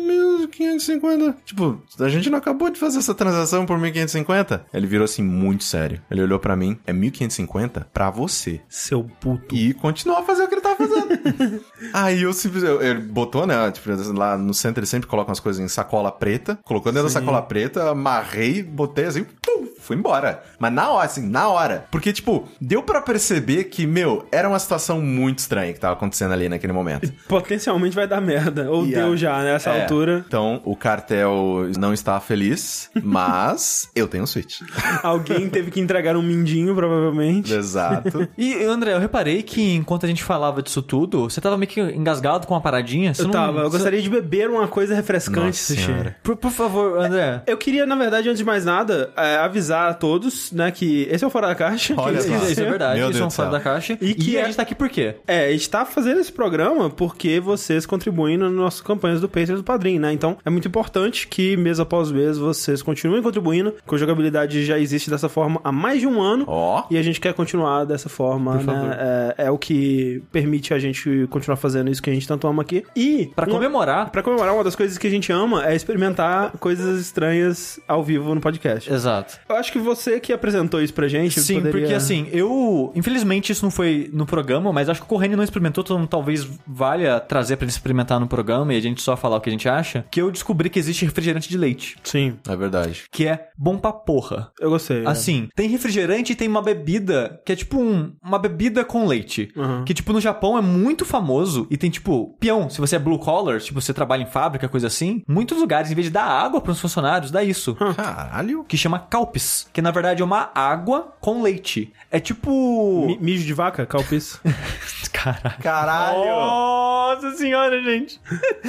1.550. 0.47 1.35
Tipo, 1.45 1.81
a 1.99 2.09
gente 2.09 2.29
não 2.29 2.37
acabou 2.37 2.69
de 2.69 2.79
fazer 2.79 2.99
essa 2.99 3.13
transação 3.13 3.65
por 3.65 3.77
1.550? 3.77 4.61
Ele 4.73 4.87
virou 4.87 5.05
assim, 5.05 5.23
muito 5.23 5.63
sério. 5.63 6.01
Ele 6.09 6.21
olhou 6.21 6.39
pra 6.39 6.55
mim, 6.55 6.77
é 6.85 6.93
1.550 6.93 7.85
pra 7.93 8.09
você. 8.09 8.61
Seu 8.69 9.03
puto. 9.19 9.55
E 9.55 9.73
continuou 9.73 10.19
a 10.19 10.23
fazer 10.23 10.43
o 10.43 10.47
que 10.47 10.55
ele 10.55 10.61
tava 10.61 10.75
fazendo. 10.75 11.61
Aí 11.93 12.21
eu 12.21 12.33
simplesmente. 12.33 12.83
Ele 12.83 13.01
botou, 13.01 13.45
né? 13.45 13.71
Tipo, 13.71 13.89
lá 14.13 14.37
no 14.37 14.53
centro 14.53 14.79
ele 14.79 14.87
sempre 14.87 15.07
coloca 15.07 15.29
umas 15.29 15.39
coisas 15.39 15.63
em 15.63 15.67
sacola 15.67 16.11
preta. 16.11 16.59
Colocou 16.63 16.91
dentro 16.91 17.07
da 17.07 17.13
sacola 17.13 17.41
preta, 17.41 17.89
amarrei, 17.89 18.63
botei 18.63 19.05
assim, 19.05 19.23
pum, 19.23 19.67
fui 19.81 19.95
embora. 19.97 20.43
Mas 20.59 20.71
na 20.73 20.89
hora, 20.89 21.05
assim, 21.05 21.27
na 21.27 21.47
hora. 21.49 21.85
Porque, 21.91 22.13
tipo, 22.13 22.47
deu 22.59 22.81
pra 22.83 23.01
perceber 23.01 23.65
que, 23.65 23.85
meu, 23.85 24.25
era 24.31 24.47
uma 24.47 24.59
situação 24.59 25.01
muito 25.01 25.39
estranha 25.39 25.73
que 25.73 25.79
tava 25.79 25.93
acontecendo 25.93 26.31
ali 26.33 26.47
naquele 26.47 26.73
momento. 26.73 27.11
Potencialmente 27.27 27.95
vai 27.95 28.07
dar 28.07 28.21
merda. 28.21 28.69
Ou 28.69 28.85
E 28.85 28.95
a- 28.95 28.99
deu 28.99 29.17
já, 29.17 29.41
nessa 29.43 29.71
É. 29.71 29.81
altura. 29.81 30.23
Então, 30.27 30.61
o 30.63 30.75
cartel 30.75 31.67
não 31.77 31.93
está 31.93 32.19
feliz, 32.19 32.89
mas 33.03 33.89
eu 33.95 34.07
tenho 34.07 34.23
um 34.23 34.27
Switch. 34.27 34.61
Alguém 35.03 35.49
teve 35.49 35.71
que 35.71 35.79
entregar 35.79 36.15
um 36.15 36.21
mindinho, 36.21 36.73
provavelmente. 36.75 37.53
Exato. 37.53 38.27
E, 38.37 38.63
André, 38.63 38.93
eu 38.93 38.99
reparei 38.99 39.43
que 39.43 39.75
enquanto 39.75 40.05
a 40.05 40.09
gente 40.09 40.23
falava 40.23 40.61
disso 40.63 40.81
tudo, 40.81 41.29
você 41.29 41.39
tava 41.41 41.57
meio 41.57 41.69
que 41.69 41.79
engasgado 41.79 42.47
com 42.47 42.53
uma 42.53 42.61
paradinha. 42.61 43.13
Você 43.13 43.21
Eu 43.21 43.25
não- 43.25 43.31
tava. 43.33 43.59
Eu 43.59 43.63
você- 43.69 43.77
gostaria 43.77 44.01
de 44.01 44.09
beber 44.09 44.49
uma 44.49 44.67
coisa 44.67 44.95
refrescante, 44.95 45.39
Nossa 45.47 45.73
Sushi. 45.73 45.85
senhora. 45.85 46.15
Por, 46.23 46.35
por 46.37 46.51
favor, 46.51 46.99
André. 46.99 47.43
Eu 47.45 47.57
queria, 47.57 47.85
na 47.85 47.95
verdade, 47.95 48.27
antes 48.29 48.39
de 48.39 48.45
mais 48.45 48.65
nada, 48.65 49.11
é, 49.17 49.37
avisar 49.71 49.89
a 49.89 49.93
todos, 49.93 50.51
né, 50.51 50.69
que 50.71 51.07
esse 51.09 51.23
é 51.23 51.27
o 51.27 51.29
Fora 51.29 51.47
da 51.47 51.55
Caixa. 51.55 51.93
Olha 51.97 52.21
que. 52.21 52.29
Isso, 52.31 52.51
isso 52.51 52.61
é 52.61 52.65
verdade, 52.65 52.99
Meu 52.99 53.09
isso 53.09 53.17
é 53.17 53.21
Deus 53.21 53.25
um 53.25 53.27
do 53.27 53.33
fora 53.33 53.49
da 53.49 53.59
caixa. 53.59 53.97
E 54.01 54.11
E, 54.11 54.13
que 54.13 54.37
a 54.37 54.41
é- 54.41 54.45
gente 54.45 54.55
tá 54.55 54.61
aqui 54.63 54.75
por 54.75 54.89
quê? 54.89 55.15
É, 55.27 55.47
a 55.47 55.51
gente 55.51 55.69
tá 55.69 55.85
fazendo 55.85 56.19
esse 56.19 56.31
programa 56.31 56.89
porque 56.89 57.39
vocês 57.39 57.85
contribuem 57.85 58.37
nas 58.37 58.51
nossas 58.51 58.81
campanhas 58.81 59.21
do 59.21 59.27
Patreon 59.29 59.55
e 59.55 59.57
do 59.57 59.63
Padrim, 59.63 59.99
né? 59.99 60.11
Então 60.13 60.37
é 60.45 60.49
muito 60.49 60.67
importante 60.67 61.27
que 61.27 61.55
mês 61.57 61.79
após 61.79 62.11
mês 62.11 62.37
vocês 62.37 62.81
continuem 62.81 63.21
contribuindo, 63.21 63.73
que 63.87 63.95
a 63.95 63.97
jogabilidade 63.97 64.65
já 64.65 64.77
existe 64.77 65.09
dessa 65.09 65.29
forma 65.29 65.59
há 65.63 65.71
mais 65.71 66.01
de 66.01 66.07
um 66.07 66.21
ano. 66.21 66.45
Ó. 66.47 66.83
E 66.89 66.97
a 66.97 67.01
gente 67.01 67.19
quer 67.19 67.33
continuar 67.33 67.85
dessa 67.85 68.09
forma, 68.09 68.53
Por 68.57 68.61
favor. 68.65 68.87
né? 68.89 68.97
É, 69.37 69.45
é 69.45 69.51
o 69.51 69.57
que 69.57 70.21
permite 70.31 70.73
a 70.73 70.79
gente 70.79 71.27
continuar 71.29 71.55
fazendo 71.57 71.89
isso 71.89 72.01
que 72.01 72.09
a 72.09 72.13
gente 72.13 72.27
tanto 72.27 72.47
ama 72.47 72.61
aqui. 72.61 72.83
E. 72.95 73.31
Pra 73.35 73.45
uma- 73.45 73.55
comemorar. 73.55 74.09
Pra 74.11 74.21
comemorar, 74.23 74.53
uma 74.53 74.63
das 74.63 74.75
coisas 74.75 74.97
que 74.97 75.07
a 75.07 75.09
gente 75.09 75.31
ama 75.31 75.65
é 75.65 75.75
experimentar 75.75 76.51
coisas 76.59 76.99
estranhas 76.99 77.79
ao 77.87 78.03
vivo 78.03 78.33
no 78.35 78.41
podcast. 78.41 78.91
Exato. 78.91 79.39
Eu 79.47 79.55
acho 79.61 79.71
que 79.71 79.79
você 79.79 80.19
que 80.19 80.33
apresentou 80.33 80.81
isso 80.81 80.93
pra 80.93 81.07
gente. 81.07 81.39
Sim, 81.39 81.55
poderia... 81.55 81.79
porque 81.81 81.93
assim, 81.93 82.27
eu. 82.31 82.91
Infelizmente 82.95 83.51
isso 83.51 83.63
não 83.63 83.71
foi 83.71 84.09
no 84.13 84.25
programa, 84.25 84.73
mas 84.73 84.89
acho 84.89 84.99
que 84.99 85.05
o 85.05 85.09
Corrêne 85.09 85.35
não 85.35 85.43
experimentou, 85.43 85.83
então 85.83 86.05
talvez 86.05 86.45
valha 86.67 87.19
trazer 87.19 87.55
pra 87.55 87.65
ele 87.65 87.71
experimentar 87.71 88.19
no 88.19 88.27
programa 88.27 88.73
e 88.73 88.77
a 88.77 88.81
gente 88.81 89.01
só 89.01 89.15
falar 89.15 89.37
o 89.37 89.41
que 89.41 89.49
a 89.49 89.51
gente 89.53 89.69
acha. 89.69 90.05
Que 90.11 90.21
eu 90.21 90.29
descobri 90.31 90.69
que 90.69 90.77
existe 90.79 91.05
refrigerante 91.05 91.47
de 91.49 91.57
leite, 91.57 91.95
Sim, 92.03 92.37
É 92.47 92.55
verdade. 92.55 93.03
que 93.11 93.25
é 93.27 93.47
bom 93.57 93.77
pra 93.77 93.93
porra. 93.93 94.51
eu 94.59 94.69
gostei. 94.69 95.05
Assim, 95.05 95.47
tem 95.55 95.69
refrigerante 95.69 96.33
e 96.33 96.35
tem 96.35 96.47
uma 96.47 96.61
bebida 96.61 97.39
que 97.45 97.51
é 97.51 97.55
tipo 97.55 97.79
um- 97.79 98.11
uma 98.23 98.37
bebida 98.39 98.83
com 98.83 99.07
leite. 99.07 99.49
Uhum. 99.55 99.85
Que, 99.85 99.93
tipo, 99.93 100.11
no 100.13 100.19
Japão 100.21 100.57
é 100.57 100.61
muito 100.61 101.05
famoso 101.05 101.67
e 101.69 101.77
tem, 101.77 101.89
tipo, 101.89 102.35
peão. 102.39 102.69
Se 102.69 102.79
você 102.79 102.95
é 102.95 102.99
blue 102.99 103.19
collar, 103.19 103.59
tipo, 103.59 103.79
você 103.79 103.93
trabalha 103.93 104.23
em 104.23 104.25
fábrica, 104.25 104.67
coisa 104.67 104.87
assim, 104.87 105.23
muitos 105.27 105.57
lugares, 105.59 105.91
em 105.91 105.95
vez 105.95 106.05
de 106.07 106.11
dar 106.11 106.23
água 106.25 106.59
pros 106.61 106.79
funcionários, 106.79 107.31
dá 107.31 107.43
isso. 107.43 107.75
Caralho. 107.95 108.63
Que 108.67 108.77
chama 108.77 108.99
calpis. 108.99 109.50
Que 109.73 109.81
na 109.81 109.91
verdade 109.91 110.21
é 110.21 110.25
uma 110.25 110.49
água 110.53 111.13
com 111.19 111.41
leite. 111.41 111.91
É 112.09 112.19
tipo. 112.19 113.05
Mi- 113.07 113.17
Mijo 113.19 113.45
de 113.45 113.53
vaca, 113.53 113.85
calpis. 113.85 114.39
Caralho. 115.13 115.61
Caralho. 115.61 116.25
Nossa 116.25 117.31
senhora, 117.37 117.81
gente. 117.83 118.19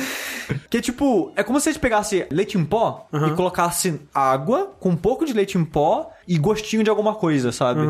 que 0.68 0.78
é 0.78 0.80
tipo, 0.80 1.32
é 1.36 1.42
como 1.42 1.58
se 1.60 1.68
a 1.68 1.72
gente 1.72 1.80
pegasse 1.80 2.26
leite 2.30 2.58
em 2.58 2.64
pó 2.64 3.08
e 3.12 3.30
colocasse 3.34 4.00
água 4.14 4.72
com 4.80 4.90
um 4.90 4.96
pouco 4.96 5.24
de 5.24 5.32
leite 5.32 5.56
em 5.56 5.64
pó 5.64 6.10
e 6.26 6.38
gostinho 6.38 6.84
de 6.84 6.90
alguma 6.90 7.14
coisa, 7.14 7.52
sabe? 7.52 7.80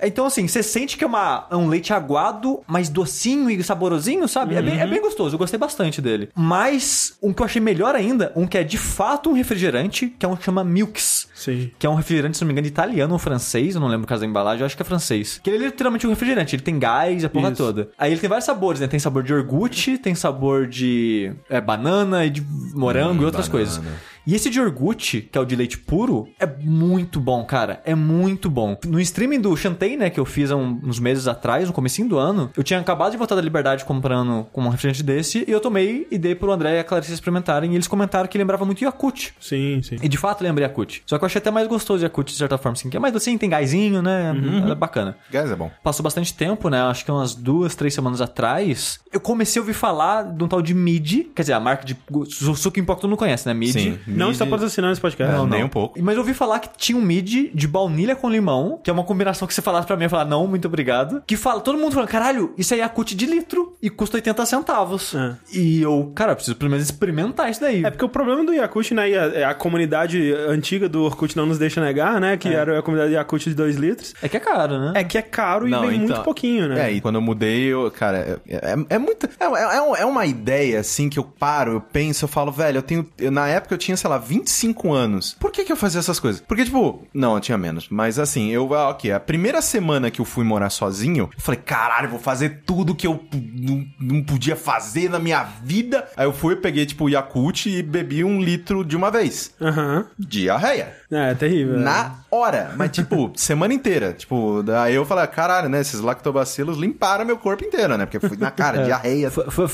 Então, 0.00 0.26
assim, 0.26 0.46
você 0.46 0.62
sente 0.62 0.96
que 0.96 1.04
é, 1.04 1.06
uma, 1.06 1.46
é 1.50 1.56
um 1.56 1.68
leite 1.68 1.92
aguado, 1.92 2.60
mas 2.66 2.88
docinho 2.88 3.50
e 3.50 3.62
saborosinho, 3.62 4.26
sabe? 4.28 4.54
É, 4.54 4.62
bem, 4.62 4.80
é 4.80 4.86
bem 4.86 5.00
gostoso, 5.00 5.34
eu 5.34 5.38
gostei 5.38 5.58
bastante 5.58 6.00
dele. 6.00 6.28
Mas, 6.34 7.16
um 7.22 7.32
que 7.32 7.42
eu 7.42 7.46
achei 7.46 7.60
melhor 7.60 7.94
ainda, 7.94 8.32
um 8.34 8.46
que 8.46 8.58
é 8.58 8.64
de 8.64 8.78
fato 8.78 9.30
um 9.30 9.32
refrigerante, 9.32 10.08
que 10.18 10.24
é 10.26 10.28
um 10.28 10.36
que 10.36 10.44
chama 10.44 10.64
Milks. 10.64 11.28
Sim. 11.34 11.70
Que 11.78 11.86
é 11.86 11.90
um 11.90 11.94
refrigerante, 11.94 12.36
se 12.36 12.42
não 12.44 12.46
me 12.46 12.52
engano, 12.52 12.66
italiano 12.66 13.12
ou 13.12 13.18
francês, 13.18 13.74
eu 13.74 13.80
não 13.80 13.88
lembro 13.88 14.04
o 14.04 14.08
caso 14.08 14.20
da 14.20 14.26
embalagem, 14.26 14.60
eu 14.60 14.66
acho 14.66 14.76
que 14.76 14.82
é 14.82 14.84
francês. 14.84 15.40
Que 15.42 15.50
ele 15.50 15.64
é 15.64 15.66
literalmente 15.66 16.06
um 16.06 16.10
refrigerante, 16.10 16.54
ele 16.54 16.62
tem 16.62 16.78
gás, 16.78 17.24
a 17.24 17.28
porra 17.28 17.48
Isso. 17.48 17.56
toda. 17.56 17.88
Aí 17.98 18.12
ele 18.12 18.20
tem 18.20 18.28
vários 18.28 18.44
sabores, 18.44 18.80
né? 18.80 18.86
Tem 18.86 18.98
sabor 19.00 19.22
de 19.22 19.32
iogurte, 19.32 19.98
tem 19.98 20.14
sabor 20.14 20.66
de 20.66 21.32
é, 21.48 21.60
banana 21.60 22.24
e 22.24 22.30
de 22.30 22.42
morango 22.74 23.22
e 23.22 23.24
outras 23.24 23.48
banana. 23.48 23.66
coisas. 23.70 24.11
E 24.26 24.34
esse 24.34 24.48
de 24.50 24.58
iogurte, 24.58 25.20
que 25.30 25.36
é 25.36 25.40
o 25.40 25.44
de 25.44 25.56
leite 25.56 25.78
puro, 25.78 26.28
é 26.38 26.46
muito 26.46 27.18
bom, 27.20 27.44
cara. 27.44 27.80
É 27.84 27.94
muito 27.94 28.48
bom. 28.50 28.76
No 28.86 29.00
streaming 29.00 29.40
do 29.40 29.56
Chantei, 29.56 29.96
né, 29.96 30.10
que 30.10 30.20
eu 30.20 30.24
fiz 30.24 30.50
há 30.50 30.56
uns 30.56 30.98
meses 31.00 31.26
atrás, 31.26 31.66
no 31.66 31.72
comecinho 31.72 32.08
do 32.08 32.18
ano, 32.18 32.50
eu 32.56 32.62
tinha 32.62 32.78
acabado 32.78 33.10
de 33.12 33.16
voltar 33.16 33.34
da 33.34 33.40
Liberdade 33.42 33.84
comprando 33.84 34.46
com 34.52 34.60
um 34.62 34.68
refrigerante 34.68 35.02
desse, 35.02 35.44
e 35.46 35.50
eu 35.50 35.60
tomei 35.60 36.06
e 36.10 36.18
dei 36.18 36.34
pro 36.34 36.52
André 36.52 36.76
e 36.76 36.78
a 36.78 36.84
Clarice 36.84 37.12
experimentarem, 37.12 37.72
e 37.72 37.74
eles 37.74 37.88
comentaram 37.88 38.28
que 38.28 38.38
lembrava 38.38 38.64
muito 38.64 38.82
Yakut. 38.84 39.34
Sim, 39.40 39.80
sim. 39.82 39.96
E 40.02 40.08
de 40.08 40.16
fato 40.16 40.42
lembra 40.42 40.62
Yakut. 40.64 41.02
Só 41.06 41.18
que 41.18 41.24
eu 41.24 41.26
achei 41.26 41.38
até 41.40 41.50
mais 41.50 41.66
gostoso 41.66 42.04
Yakut, 42.04 42.30
de 42.32 42.38
certa 42.38 42.56
forma, 42.58 42.74
assim, 42.74 42.88
que 42.88 42.96
é 42.96 43.00
mais 43.00 43.12
docinho, 43.12 43.38
tem 43.38 43.50
gásinho, 43.50 44.02
né? 44.02 44.32
É 44.70 44.74
bacana. 44.74 45.16
Gás 45.30 45.50
é 45.50 45.56
bom. 45.56 45.70
Passou 45.82 46.02
bastante 46.04 46.32
tempo, 46.34 46.68
né? 46.68 46.80
Acho 46.82 47.04
que 47.04 47.10
umas 47.10 47.34
duas, 47.34 47.74
três 47.74 47.92
semanas 47.94 48.20
atrás. 48.20 49.00
Eu 49.12 49.20
comecei 49.20 49.58
a 49.58 49.62
ouvir 49.62 49.74
falar 49.74 50.22
de 50.24 50.42
um 50.44 50.48
tal 50.48 50.62
de 50.62 50.74
Mid. 50.74 51.26
Quer 51.34 51.42
dizer, 51.42 51.52
a 51.54 51.60
marca 51.60 51.84
de 51.84 51.96
su- 52.28 52.54
suco 52.54 52.78
em 52.78 52.84
pó 52.84 52.94
que 52.94 53.02
tu 53.02 53.08
não 53.08 53.16
conhece, 53.16 53.46
né? 53.46 53.54
Mid. 53.54 53.72
Sim. 53.72 53.98
Não 54.16 54.30
está 54.30 54.46
patrocinando 54.46 54.92
esse 54.92 55.00
podcast. 55.00 55.34
Não, 55.34 55.46
nem 55.46 55.64
um 55.64 55.68
pouco. 55.68 56.00
Mas 56.02 56.14
eu 56.14 56.20
ouvi 56.20 56.34
falar 56.34 56.58
que 56.58 56.68
tinha 56.76 56.96
um 56.98 57.02
mid 57.02 57.50
de 57.54 57.68
baunilha 57.68 58.14
com 58.16 58.28
limão, 58.30 58.80
que 58.82 58.90
é 58.90 58.92
uma 58.92 59.04
combinação 59.04 59.46
que 59.48 59.54
você 59.54 59.62
falasse 59.62 59.86
pra 59.86 59.96
mim, 59.96 60.04
eu 60.04 60.10
falar, 60.10 60.24
não, 60.24 60.46
muito 60.46 60.66
obrigado. 60.68 61.22
Que 61.26 61.36
fala, 61.36 61.60
todo 61.60 61.78
mundo 61.78 61.92
falando, 61.92 62.08
caralho, 62.08 62.52
isso 62.58 62.74
aí 62.74 62.80
é 62.80 62.82
Yakut 62.82 63.14
de 63.14 63.26
litro 63.26 63.76
e 63.80 63.88
custa 63.88 64.16
80 64.16 64.44
centavos. 64.46 65.14
É. 65.14 65.34
E 65.52 65.80
eu, 65.82 66.12
cara, 66.14 66.32
eu 66.32 66.36
preciso 66.36 66.56
pelo 66.56 66.70
menos 66.70 66.84
experimentar 66.84 67.50
isso 67.50 67.60
daí. 67.60 67.84
É 67.84 67.90
porque 67.90 68.04
o 68.04 68.08
problema 68.08 68.44
do 68.44 68.52
Yakut, 68.52 68.92
né, 68.94 69.10
e 69.10 69.16
a, 69.16 69.50
a 69.50 69.54
comunidade 69.54 70.32
antiga 70.48 70.88
do 70.88 71.02
Orkut 71.04 71.36
não 71.36 71.46
nos 71.46 71.58
deixa 71.58 71.80
negar, 71.80 72.20
né, 72.20 72.36
que 72.36 72.48
era 72.48 72.78
a 72.78 72.82
comunidade 72.82 73.14
Yakut 73.14 73.48
de 73.48 73.54
2 73.54 73.76
litros, 73.76 74.14
É 74.22 74.28
que 74.28 74.36
é 74.36 74.40
caro, 74.40 74.78
né? 74.78 74.92
é 74.96 75.04
que 75.04 75.16
é 75.18 75.22
caro 75.22 75.66
e 75.66 75.70
Não, 75.70 75.82
vem 75.86 75.96
então- 75.96 76.08
muito 76.08 76.22
pouquinho, 76.22 76.68
né? 76.68 76.88
É, 76.88 76.92
e 76.92 77.00
quando 77.00 77.16
eu 77.16 77.20
mudei, 77.22 77.64
eu, 77.64 77.90
cara, 77.90 78.40
é, 78.48 78.54
é, 78.56 78.76
é 78.96 78.98
muito. 78.98 79.26
É, 79.38 79.44
é, 79.44 80.02
é 80.02 80.04
uma 80.06 80.26
ideia, 80.26 80.80
assim, 80.80 81.08
que 81.08 81.18
eu 81.18 81.24
paro, 81.24 81.72
eu 81.72 81.80
penso, 81.80 82.24
eu 82.24 82.28
falo, 82.28 82.50
velho, 82.52 82.78
eu 82.78 82.82
tenho. 82.82 83.06
eu- 83.18 83.30
na 83.30 83.48
época 83.48 83.74
eu 83.74 83.78
tinha, 83.78 83.96
sei 84.02 84.10
lá, 84.10 84.18
25 84.18 84.92
anos. 84.92 85.36
Por 85.38 85.52
que 85.52 85.64
que 85.64 85.72
eu 85.72 85.76
fazia 85.76 86.00
essas 86.00 86.18
coisas? 86.18 86.40
Porque, 86.40 86.64
tipo, 86.64 87.06
não, 87.14 87.36
eu 87.36 87.40
tinha 87.40 87.56
menos. 87.56 87.88
Mas 87.88 88.18
assim, 88.18 88.50
eu, 88.50 88.74
ah, 88.74 88.90
ok, 88.90 89.12
a 89.12 89.20
primeira 89.20 89.62
semana 89.62 90.10
que 90.10 90.20
eu 90.20 90.24
fui 90.24 90.44
morar 90.44 90.70
sozinho, 90.70 91.30
eu 91.32 91.40
falei, 91.40 91.60
caralho, 91.60 92.06
eu 92.06 92.10
vou 92.10 92.18
fazer 92.18 92.62
tudo 92.66 92.96
que 92.96 93.06
eu 93.06 93.24
não, 93.32 93.86
não 94.00 94.22
podia 94.24 94.56
fazer 94.56 95.08
na 95.08 95.20
minha 95.20 95.44
vida. 95.44 96.08
Aí 96.16 96.26
eu 96.26 96.32
fui, 96.32 96.56
peguei, 96.56 96.84
tipo, 96.84 97.08
Yakult 97.08 97.66
e 97.66 97.80
bebi 97.80 98.24
um 98.24 98.40
litro 98.40 98.84
de 98.84 98.96
uma 98.96 99.10
vez. 99.10 99.54
Aham. 99.60 100.06
Diarreia. 100.18 100.96
É, 101.12 101.32
é 101.32 101.34
terrível. 101.34 101.76
né? 101.76 101.84
Na 101.84 102.14
hora. 102.30 102.72
Mas, 102.76 102.90
tipo, 102.96 103.30
semana 103.36 103.74
inteira. 103.74 104.12
Tipo, 104.12 104.62
daí 104.62 104.94
eu 104.94 105.04
falei, 105.04 105.26
caralho, 105.26 105.68
né? 105.68 105.80
Esses 105.80 106.00
lactobacilos 106.00 106.78
limparam 106.78 107.24
meu 107.24 107.36
corpo 107.36 107.64
inteiro, 107.64 107.96
né? 107.96 108.06
Porque 108.06 108.26
fui 108.26 108.36
na 108.38 108.50
cara, 108.50 108.82
diarreia. 108.84 109.30
Foi, 109.30 109.50
foi, 109.50 109.68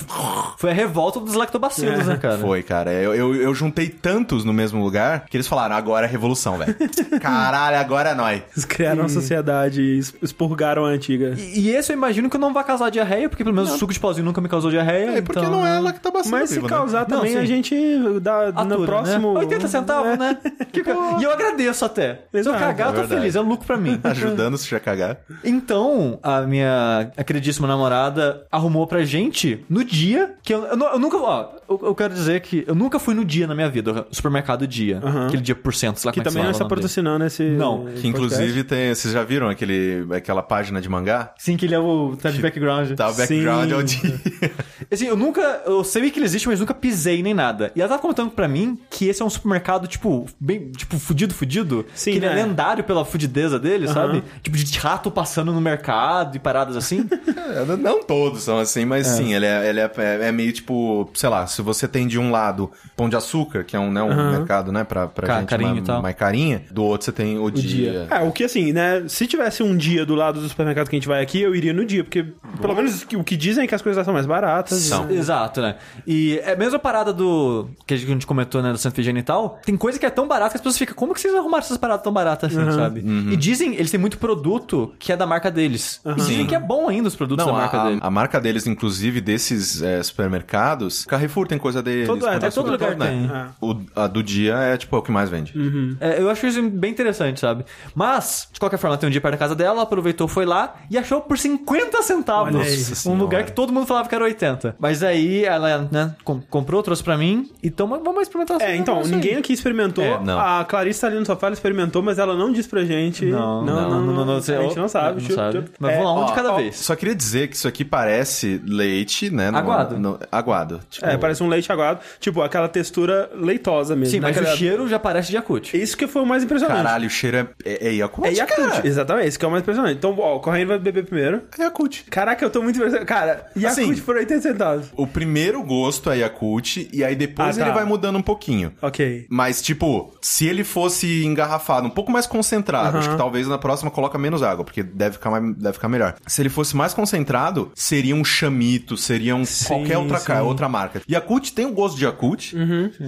foi 0.57 0.71
a 0.71 0.75
revolta 0.75 1.21
dos 1.21 1.35
lactobacilos, 1.35 2.07
né, 2.07 2.17
cara? 2.17 2.39
Foi, 2.39 2.63
cara. 2.63 2.93
Eu, 2.93 3.15
eu, 3.15 3.35
eu 3.37 3.55
juntei 3.55 3.89
tantos 3.89 4.45
no 4.45 4.53
mesmo 4.53 4.83
lugar 4.83 5.27
que 5.31 5.37
eles 5.37 5.47
falaram, 5.47 5.77
agora 5.77 6.07
é 6.07 6.11
revolução, 6.11 6.59
velho. 6.59 6.75
Caralho, 7.21 7.79
agora 7.79 8.11
é 8.11 8.15
nóis. 8.15 8.43
Eles 8.53 8.65
criaram 8.65 9.03
uma 9.03 9.09
sociedade 9.09 9.81
e 9.81 9.99
expurgaram 10.23 10.85
a 10.85 10.89
antiga. 10.89 11.35
E, 11.37 11.61
e 11.61 11.71
esse 11.71 11.93
eu 11.93 11.97
imagino 11.97 12.29
que 12.29 12.39
não 12.39 12.53
vai 12.53 12.65
causar 12.65 12.91
diarreia, 12.91 13.29
porque 13.29 13.45
pelo 13.45 13.55
menos 13.55 13.73
o 13.73 13.79
suco 13.79 13.93
de 13.93 14.01
pauzinho 14.01 14.25
nunca 14.25 14.41
me 14.41 14.49
causou 14.49 14.71
diarreia. 14.71 15.19
É, 15.19 15.23
porque 15.23 15.39
então, 15.39 15.53
não 15.53 15.67
é 15.67 15.75
né? 15.75 15.81
lactobacilo 15.81 16.37
Mas 16.37 16.49
se 16.49 16.57
vivo, 16.57 16.67
né? 16.67 16.77
causar 16.77 17.09
Não, 17.09 17.19
também, 17.19 17.33
sim. 17.33 17.39
a 17.39 17.45
gente 17.45 17.75
dá 18.21 18.49
Atura, 18.49 18.65
no 18.65 18.85
próximo... 18.85 19.35
Né? 19.35 19.41
80 19.41 19.69
centavos, 19.69 20.19
né? 20.19 20.39
Que 20.73 20.81
e 21.21 21.27
eu 21.29 21.35
agradeço 21.35 21.85
até. 21.85 22.15
Se 22.15 22.21
eu 22.35 22.41
Exato, 22.41 22.59
cagar, 22.59 22.89
eu 22.89 22.93
é 22.93 22.95
tô 22.95 23.01
verdade. 23.01 23.21
feliz, 23.21 23.37
é 23.37 23.41
um 23.41 23.49
lucro 23.49 23.67
pra 23.67 23.77
mim. 23.77 24.01
Ajudando 24.05 24.57
se 24.57 24.69
já 24.69 24.81
cagar. 24.81 25.19
Então, 25.45 26.19
a 26.23 26.43
minha 26.43 27.11
queridíssima 27.27 27.69
namorada 27.69 28.47
arrumou 28.51 28.87
pra 28.87 29.05
gente 29.05 29.65
no 29.69 29.85
dia 29.85 30.35
que 30.43 30.53
eu, 30.53 30.65
eu, 30.65 30.79
eu 30.79 30.99
nunca. 30.99 31.17
Ó, 31.17 31.51
eu, 31.69 31.81
eu 31.85 31.95
quero 31.95 32.15
dizer 32.15 32.41
que 32.41 32.65
eu 32.67 32.75
nunca 32.75 32.99
fui 32.99 33.15
no 33.15 33.25
dia 33.25 33.47
na 33.47 33.55
minha 33.55 33.69
vida, 33.69 34.07
supermercado 34.11 34.67
dia. 34.67 35.01
Aquele 35.27 35.43
dia 35.43 35.55
por 35.55 35.75
cento, 35.75 35.99
sei 35.99 36.09
lá 36.09 36.13
Que 36.13 36.21
como 36.21 36.29
é 36.29 36.31
também 36.31 36.45
não 36.45 36.53
se 36.53 36.57
está 36.57 36.69
patrocinando 36.69 37.25
esse 37.25 37.43
Não, 37.51 37.79
podcast. 37.79 38.01
Que 38.01 38.09
inclusive 38.09 38.65
tem. 38.65 38.95
Vocês 38.95 39.13
já 39.13 39.23
viram 39.25 39.49
aquele, 39.49 40.07
aquela 40.15 40.43
página 40.43 40.81
de 40.81 40.89
mangá? 40.89 41.33
Sim, 41.39 41.57
que 41.57 41.67
ele 41.67 41.75
é 41.75 41.79
o 41.79 42.17
tá 42.21 42.31
de 42.31 42.41
background. 42.41 42.93
Tá, 42.93 43.09
o 43.09 43.15
background 43.15 43.69
Sim. 43.69 43.75
é 43.75 43.77
o 43.77 43.83
dia. 43.83 44.21
Assim, 44.91 45.07
eu 45.07 45.17
nunca. 45.17 45.63
Eu 45.67 45.85
sei 45.85 46.11
que 46.11 46.19
ele 46.19 46.25
existe, 46.27 46.49
mas 46.49 46.61
nunca 46.61 46.73
pisei 46.75 47.23
nem 47.23 47.35
nada. 47.35 47.71
E 47.77 47.81
ela 47.81 47.89
tava 47.89 48.01
comentando 48.01 48.31
pra 48.31 48.49
mim 48.49 48.79
que 48.91 49.07
esse 49.07 49.21
é 49.21 49.25
um 49.25 49.31
supermercado, 49.31 49.87
tipo, 49.87 50.27
bem. 50.41 50.71
Tipo, 50.73 50.99
fudido, 50.99 51.35
fudido. 51.35 51.85
Sim, 51.95 52.13
que 52.13 52.17
ele 52.19 52.27
é 52.27 52.35
né? 52.35 52.43
lendário 52.45 52.83
pela 52.85 53.05
fudideza 53.05 53.59
dele, 53.59 53.87
sabe? 53.89 54.23
Tipo, 54.43 54.57
de 54.57 54.79
rato 54.79 55.11
passando 55.11 55.53
no 55.53 55.61
mercado 55.61 56.37
e 56.37 56.39
paradas 56.39 56.77
assim. 56.77 57.07
É, 57.49 57.65
Não 57.77 58.03
todos 58.03 58.43
são 58.43 58.59
assim, 58.59 58.85
mas 58.85 59.07
sim, 59.07 59.33
ele, 59.35 59.47
é, 59.47 59.69
ele 59.71 59.81
é, 59.81 59.91
é- 59.97 60.29
é 60.29 60.33
meio 60.33 60.53
tipo, 60.53 61.09
sei 61.15 61.31
lá, 61.31 61.47
se 61.47 61.63
você 61.63 61.89
tem 61.89 62.07
de 62.07 62.19
um 62.19 62.31
lado 62.31 62.71
pão 62.95 63.09
de 63.09 63.17
açúcar, 63.17 63.65
que 63.65 63.75
é 63.75 63.81
um, 63.81 63.91
né, 63.91 64.03
um 64.03 64.33
mercado, 64.33 64.71
né, 64.71 64.85
pra, 64.85 65.07
pra 65.09 65.27
Ca- 65.27 65.41
gente 65.41 65.49
carinho 65.49 65.71
mais, 65.71 65.83
e 65.83 65.87
tal. 65.87 66.03
mais 66.03 66.15
carinha, 66.15 66.63
do 66.71 66.85
outro 66.85 67.07
você 67.07 67.13
tem 67.13 67.39
o, 67.39 67.51
dia. 67.51 68.07
É, 68.11 68.21
o 68.21 68.31
que 68.33 68.45
assim, 68.45 68.71
né? 68.73 69.05
Se 69.09 69.27
tivesse 69.27 69.63
um 69.63 69.75
dia 69.77 70.05
do 70.05 70.15
lado 70.15 70.41
do 70.43 70.49
supermercado 70.49 70.91
que 70.91 70.97
a 70.97 70.99
gente 70.99 71.09
vai 71.09 71.23
aqui, 71.23 71.41
eu 71.41 71.55
iria 71.55 71.73
no 71.73 71.87
dia, 71.87 72.05
porque 72.05 72.23
pelo 72.61 72.75
menos 72.75 73.07
o 73.15 73.25
que 73.25 73.37
dizem 73.37 73.65
é 73.65 73.67
que 73.67 73.75
as 73.75 73.81
coisas 73.81 73.97
lá 73.97 74.05
são 74.05 74.13
mais 74.13 74.27
baratas. 74.27 74.78
Né? 75.07 75.15
Exato, 75.15 75.61
né? 75.61 75.77
E 76.07 76.39
é 76.45 76.53
a 76.53 76.57
mesma 76.57 76.79
parada 76.79 77.13
do. 77.13 77.69
que 77.87 77.95
a 77.95 77.97
gente 77.97 78.27
comentou, 78.27 78.63
né? 78.63 78.73
Do 78.73 78.79
Santa 78.79 78.95
Efigênia 78.97 79.21
e 79.21 79.23
tal. 79.23 79.59
Tem 79.65 79.77
coisa 79.77 79.99
que 79.99 80.07
é 80.07 80.11
tão 80.11 80.27
barata 80.29 80.51
que 80.51 80.57
as 80.57 80.61
pessoas 80.61 80.79
ficam, 80.79 80.95
como 80.95 81.15
que 81.15 81.21
vocês 81.21 81.35
arrumaram 81.35 81.59
essas 81.65 81.77
paradas 81.79 82.03
tão 82.03 82.13
baratas 82.13 82.57
assim, 82.57 82.73
sabe? 82.73 83.01
Uhum. 83.01 83.31
E 83.33 83.37
dizem, 83.37 83.75
eles 83.75 83.91
têm 83.91 83.99
muito 84.01 84.19
produto 84.19 84.93
que 84.99 85.13
é 85.13 85.17
da 85.17 85.27
marca 85.27 85.51
deles. 85.51 86.01
E 86.05 86.15
dizem 86.15 86.47
que 86.47 86.55
é 86.55 86.61
bom 86.61 86.89
ainda 86.89 87.09
os 87.09 87.17
produtos 87.17 87.45
Não, 87.45 87.53
da 87.53 87.59
marca 87.61 87.81
a- 87.81 87.85
deles. 87.85 88.01
a 88.03 88.11
marca 88.11 88.41
deles, 88.41 88.67
inclusive, 88.67 89.21
desses 89.21 89.83
é, 89.83 90.03
supermercados, 90.03 91.05
Carrefour 91.05 91.47
tem 91.47 91.59
coisa 91.59 91.83
deles. 91.83 92.07
Todo- 92.07 92.27
é, 92.27 92.37
Açúcar, 92.37 92.51
todo 92.53 92.71
lugar 92.73 92.97
né? 92.97 93.07
tem. 93.07 93.31
É. 93.31 93.47
O, 93.61 93.77
a 94.01 94.07
do 94.07 94.23
dia 94.23 94.55
é, 94.57 94.77
tipo, 94.77 94.97
o 94.97 95.03
que 95.03 95.11
mais 95.11 95.29
vende. 95.31 95.55
É, 96.01 96.21
eu 96.21 96.31
acho 96.31 96.47
isso 96.47 96.63
bem 96.71 96.91
interessante, 96.91 97.41
sabe? 97.41 97.65
Mas, 97.95 98.49
de 98.53 98.59
qualquer 98.61 98.77
forma, 98.79 98.97
tem 98.97 99.09
um 99.09 99.13
dia 99.13 99.21
perto 99.21 99.33
da 99.35 99.39
casa 99.39 99.55
dela, 99.55 99.69
ela 99.77 99.83
aproveitou, 99.83 100.27
foi 100.29 100.45
lá 100.47 100.75
e 100.91 100.97
achou 100.99 101.21
por 101.21 101.39
50 101.39 102.03
centavos. 102.03 103.07
Um 103.07 103.15
lugar 103.17 103.45
que 103.45 103.53
todo 103.53 103.73
mundo 103.73 103.87
falava 103.87 104.09
que 104.09 104.15
era 104.15 104.25
80. 104.25 104.68
Mas 104.79 105.03
aí 105.03 105.45
ela, 105.45 105.89
né, 105.91 106.15
com- 106.25 106.41
comprou, 106.41 106.83
trouxe 106.83 107.03
pra 107.03 107.17
mim. 107.17 107.51
Então 107.63 107.87
vamos 107.89 108.23
experimentar 108.23 108.61
É, 108.61 108.73
esse 108.73 108.81
então, 108.81 109.03
ninguém 109.03 109.37
aqui 109.37 109.53
experimentou. 109.53 110.05
É, 110.05 110.21
não. 110.23 110.39
A 110.39 110.65
Clarice 110.65 111.01
tá 111.01 111.07
ali 111.07 111.19
no 111.19 111.27
sofá, 111.27 111.47
ela 111.49 111.55
experimentou, 111.55 112.03
mas 112.03 112.19
ela 112.19 112.35
não 112.35 112.53
disse 112.53 112.69
pra 112.69 112.85
gente. 112.85 113.27
Não, 113.27 113.65
não, 113.65 113.91
não, 114.03 114.25
não, 114.25 114.37
a 114.37 114.41
gente 114.41 114.77
não 114.77 114.89
sabe. 114.89 115.23
não 115.23 115.31
sabe. 115.31 115.65
Mas 115.79 115.93
É, 115.93 115.97
vamos 115.99 116.07
lá, 116.15 116.23
um 116.23 116.25
de 116.27 116.33
Ó, 116.33 116.35
cada 116.35 116.53
ó, 116.53 116.57
vez. 116.57 116.77
Só 116.77 116.95
queria 116.97 117.15
dizer 117.15 117.49
que 117.49 117.57
isso 117.57 117.69
aqui 117.69 117.85
parece 117.85 118.61
leite, 118.65 119.31
né? 119.31 119.51
no- 119.51 119.59
Aguado. 119.59 119.99
no- 119.99 120.19
aguado. 120.31 120.81
Tipo, 120.91 121.07
É, 121.07 121.17
parece 121.17 121.43
um 121.43 121.49
leite 121.49 121.71
aguado. 121.71 122.01
Tipo, 122.21 122.43
aquela 122.43 122.69
textura 122.69 123.31
leitosa 123.35 123.95
mesmo. 123.97 124.13
Sim, 124.13 124.21
mas 124.21 124.35
Naquela- 124.37 124.55
o 124.55 124.59
cheiro 124.59 124.89
já 124.89 124.99
parece 124.99 125.29
de 125.31 125.37
Yakut. 125.37 125.77
Isso 125.77 125.97
que 125.97 126.07
foi 126.07 126.23
o 126.23 126.27
mais 126.27 126.43
impressionante. 126.45 126.83
Caralho, 126.83 127.07
o 127.07 127.11
cheiro 127.11 127.37
é, 127.37 127.47
é, 127.65 127.89
é 127.89 127.93
Yakult, 127.95 128.29
É 128.29 128.33
Yakult, 128.33 128.69
cara. 128.71 128.87
exatamente. 128.87 129.29
Isso 129.29 129.39
que 129.39 129.45
é 129.45 129.49
o 129.49 129.51
mais 129.51 129.63
impressionante. 129.63 129.97
Então, 129.97 130.17
ó, 130.19 130.37
o 130.37 130.41
Corrêa 130.41 130.67
vai 130.67 130.79
beber 130.79 131.05
primeiro. 131.05 131.43
É 131.59 131.63
Yakult. 131.63 132.05
Caraca, 132.11 132.45
eu 132.45 132.51
tô 132.51 132.63
muito 132.63 132.77
impressionado. 132.77 133.07
Cara, 133.07 133.47
Yakult 133.57 133.67
Assim, 133.93 134.03
por 134.03 134.17
80 134.17 134.35
centavos. 134.59 134.87
O 134.97 135.07
primeiro 135.07 135.63
gosto 135.63 136.11
é 136.11 136.19
Yakult, 136.19 136.89
e 136.93 137.05
aí 137.05 137.15
depois 137.15 137.57
Ah, 137.57 137.61
tá. 137.61 137.67
ele 137.67 137.75
vai 137.75 137.85
mudando 137.85 138.17
um 138.17 138.23
pouquinho. 138.23 138.73
Ok. 138.83 139.27
Mas, 139.31 139.63
tipo, 139.63 140.13
se 140.21 140.47
ele 140.47 140.65
fosse 140.65 141.25
engarrafado, 141.25 141.87
um 141.87 141.91
pouco 141.91 142.11
mais 142.11 142.27
concentrado, 142.27 142.99
acho 142.99 143.11
que 143.11 143.17
talvez 143.17 143.47
na 143.47 143.59
próxima 143.59 143.91
coloca 143.91 144.19
menos 144.19 144.43
água, 144.43 144.65
porque 144.65 144.83
deve 144.83 145.13
ficar, 145.15 145.31
mais, 145.31 145.55
deve 145.57 145.73
ficar 145.75 145.89
melhor. 145.89 146.15
Se 146.27 146.43
ele 146.43 146.49
fosse 146.49 146.77
mais 146.77 146.93
concentrado, 146.95 147.71
seria 147.75 148.15
um 148.15 148.25
chamito, 148.25 148.97
seria 148.97 149.35
um 149.37 149.45
qualquer 149.67 149.99
outra, 149.99 150.21
ca- 150.21 150.37
sim. 150.41 150.43
outra 150.43 150.69
marca. 150.69 151.03
Yakult 151.09 151.53
tem 151.53 151.67
o 151.67 151.73
gosto 151.73 151.97
de 151.97 152.05
Yakult, 152.05 152.53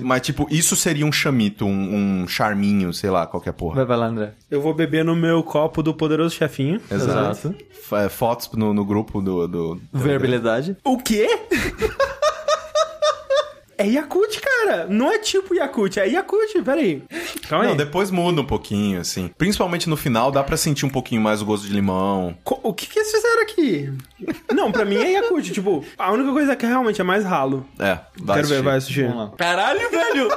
mas, 0.03 0.23
tipo, 0.23 0.47
isso 0.51 0.77
seria 0.77 1.05
um 1.07 1.13
chamito, 1.13 1.65
um, 1.67 2.23
um 2.23 2.29
charminho, 2.29 2.93
sei 2.93 3.11
lá, 3.11 3.27
qualquer 3.27 3.53
porra. 3.53 3.77
Vai, 3.77 3.85
vai 3.85 3.97
lá, 3.97 4.07
André. 4.07 4.33
Eu 4.51 4.61
vou 4.61 4.75
beber 4.75 5.05
no 5.05 5.17
meu 5.17 5.43
copo 5.43 5.83
do 5.83 5.95
poderoso 5.95 6.35
chefinho. 6.35 6.81
Exato. 6.91 7.55
F- 7.71 7.95
é, 7.97 8.09
Fotos 8.09 8.51
no, 8.55 8.73
no 8.73 8.85
grupo 8.85 9.21
do... 9.21 9.47
do 9.49 9.81
Verbalizidade. 9.93 10.77
O 10.85 10.99
quê? 10.99 11.40
É 13.79 13.87
Yakult, 13.87 14.39
cara. 14.41 14.87
Não 14.89 15.11
é 15.11 15.19
tipo 15.19 15.55
Yakult, 15.55 15.97
é 15.97 16.07
Yakult. 16.07 16.63
Peraí. 16.65 17.03
Calma 17.49 17.65
Não, 17.65 17.71
aí. 17.73 17.77
depois 17.79 18.11
muda 18.11 18.41
um 18.43 18.45
pouquinho, 18.47 19.01
assim. 19.01 19.29
Principalmente 19.39 19.89
no 19.89 19.97
final, 19.97 20.31
dá 20.31 20.43
pra 20.43 20.57
sentir 20.57 20.85
um 20.85 20.91
pouquinho 20.91 21.21
mais 21.23 21.41
o 21.41 21.47
gosto 21.47 21.67
de 21.67 21.73
limão. 21.73 22.37
Co- 22.45 22.61
O 22.63 22.75
que, 22.75 22.87
que 22.87 22.99
eles 22.99 23.11
fizeram 23.11 23.43
aqui? 23.43 23.93
Não, 24.53 24.71
pra 24.71 24.85
mim 24.85 24.97
é 24.97 25.13
Yakult. 25.13 25.51
tipo, 25.51 25.83
a 25.99 26.13
única 26.13 26.31
coisa 26.31 26.55
que 26.55 26.67
realmente 26.67 27.01
é 27.01 27.05
mais 27.05 27.25
ralo. 27.25 27.67
É, 27.79 27.99
vai 28.19 28.37
Quero 28.37 28.49
ver, 28.49 28.55
assistir. 28.55 28.63
vai 28.63 28.77
assistir. 28.77 29.07
Vamos 29.09 29.31
lá. 29.31 29.37
Caralho, 29.37 29.91
velho! 29.91 30.29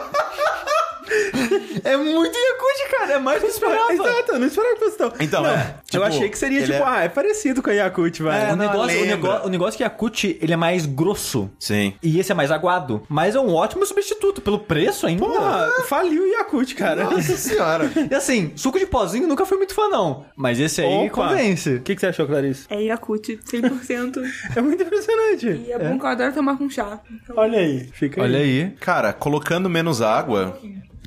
é 1.84 1.98
muito 1.98 2.36
Yakut, 2.38 2.92
cara. 2.92 3.14
É 3.14 3.20
mais 3.20 3.38
do 3.40 3.42
que 3.42 3.52
eu 3.52 3.54
esperava. 3.54 3.94
Exato, 3.94 4.32
eu 4.32 4.40
não 4.40 4.48
esperava 4.48 4.74
que 4.76 4.80
fosse 4.80 4.98
tão. 4.98 5.14
Então, 5.20 5.44
Não, 5.44 5.50
é, 5.50 5.76
tipo, 5.86 5.98
eu 5.98 6.04
achei 6.04 6.30
que 6.30 6.38
seria 6.38 6.62
tipo, 6.62 6.74
é- 6.74 6.84
ah, 6.86 7.04
é 7.04 7.10
parecido 7.10 7.62
com 7.62 7.70
a 7.70 7.74
Yakult, 7.74 8.20
vai. 8.22 8.50
É, 8.50 8.54
o, 8.54 8.56
negócio, 8.56 9.02
o, 9.02 9.06
negócio, 9.06 9.48
o 9.48 9.50
negócio 9.50 9.76
é 9.76 9.78
que 9.78 9.84
Yakut, 9.84 10.38
ele 10.42 10.54
é 10.54 10.58
mais 10.58 10.86
grosso. 10.86 11.50
Sim. 11.60 11.94
E 12.02 12.20
esse 12.20 12.32
é 12.32 12.36
mais 12.36 12.52
aguado. 12.52 13.04
Mas 13.10 13.36
é 13.36 13.40
um 13.40 13.54
ótimo 13.54 13.86
substituto. 13.86 14.42
Pelo 14.42 14.60
preço 14.60 15.06
ainda. 15.06 15.24
Pô, 15.26 15.84
faliu 15.84 16.24
o 16.24 16.28
Yakult, 16.28 16.74
cara. 16.76 17.04
Nossa 17.04 17.38
senhora. 17.38 17.92
E 18.10 18.16
assim, 18.16 18.52
suco 18.56 18.78
de 18.78 18.86
pozinho 18.86 19.28
nunca 19.28 19.46
fui 19.46 19.58
muito 19.58 19.74
fã, 19.74 19.88
não. 19.88 20.26
Mas 20.36 20.60
esse 20.60 20.82
aí 20.82 21.08
Opa. 21.08 21.30
convence. 21.30 21.76
O 21.76 21.82
que, 21.82 21.96
que 21.96 22.02
você 22.02 22.08
achou, 22.08 22.28
Clarice? 22.28 22.66
É 22.70 22.82
Yakut, 22.82 23.40
100%. 23.46 24.22
É 24.56 24.62
muito 24.62 24.84
impressionante. 24.84 25.48
E 25.48 25.72
é, 25.72 25.80
bom 25.80 25.98
que 25.98 26.06
eu 26.06 26.10
adoro 26.10 26.34
tomar 26.34 26.58
com 26.58 26.70
chá. 26.70 27.00
Então, 27.12 27.36
Olha 27.38 27.60
aí, 27.60 27.90
fica 27.94 28.22
aí. 28.22 28.28
Olha 28.28 28.40
aí. 28.40 28.72
Cara, 28.80 29.14
colocando 29.14 29.70
menos 29.70 30.02
água, 30.02 30.58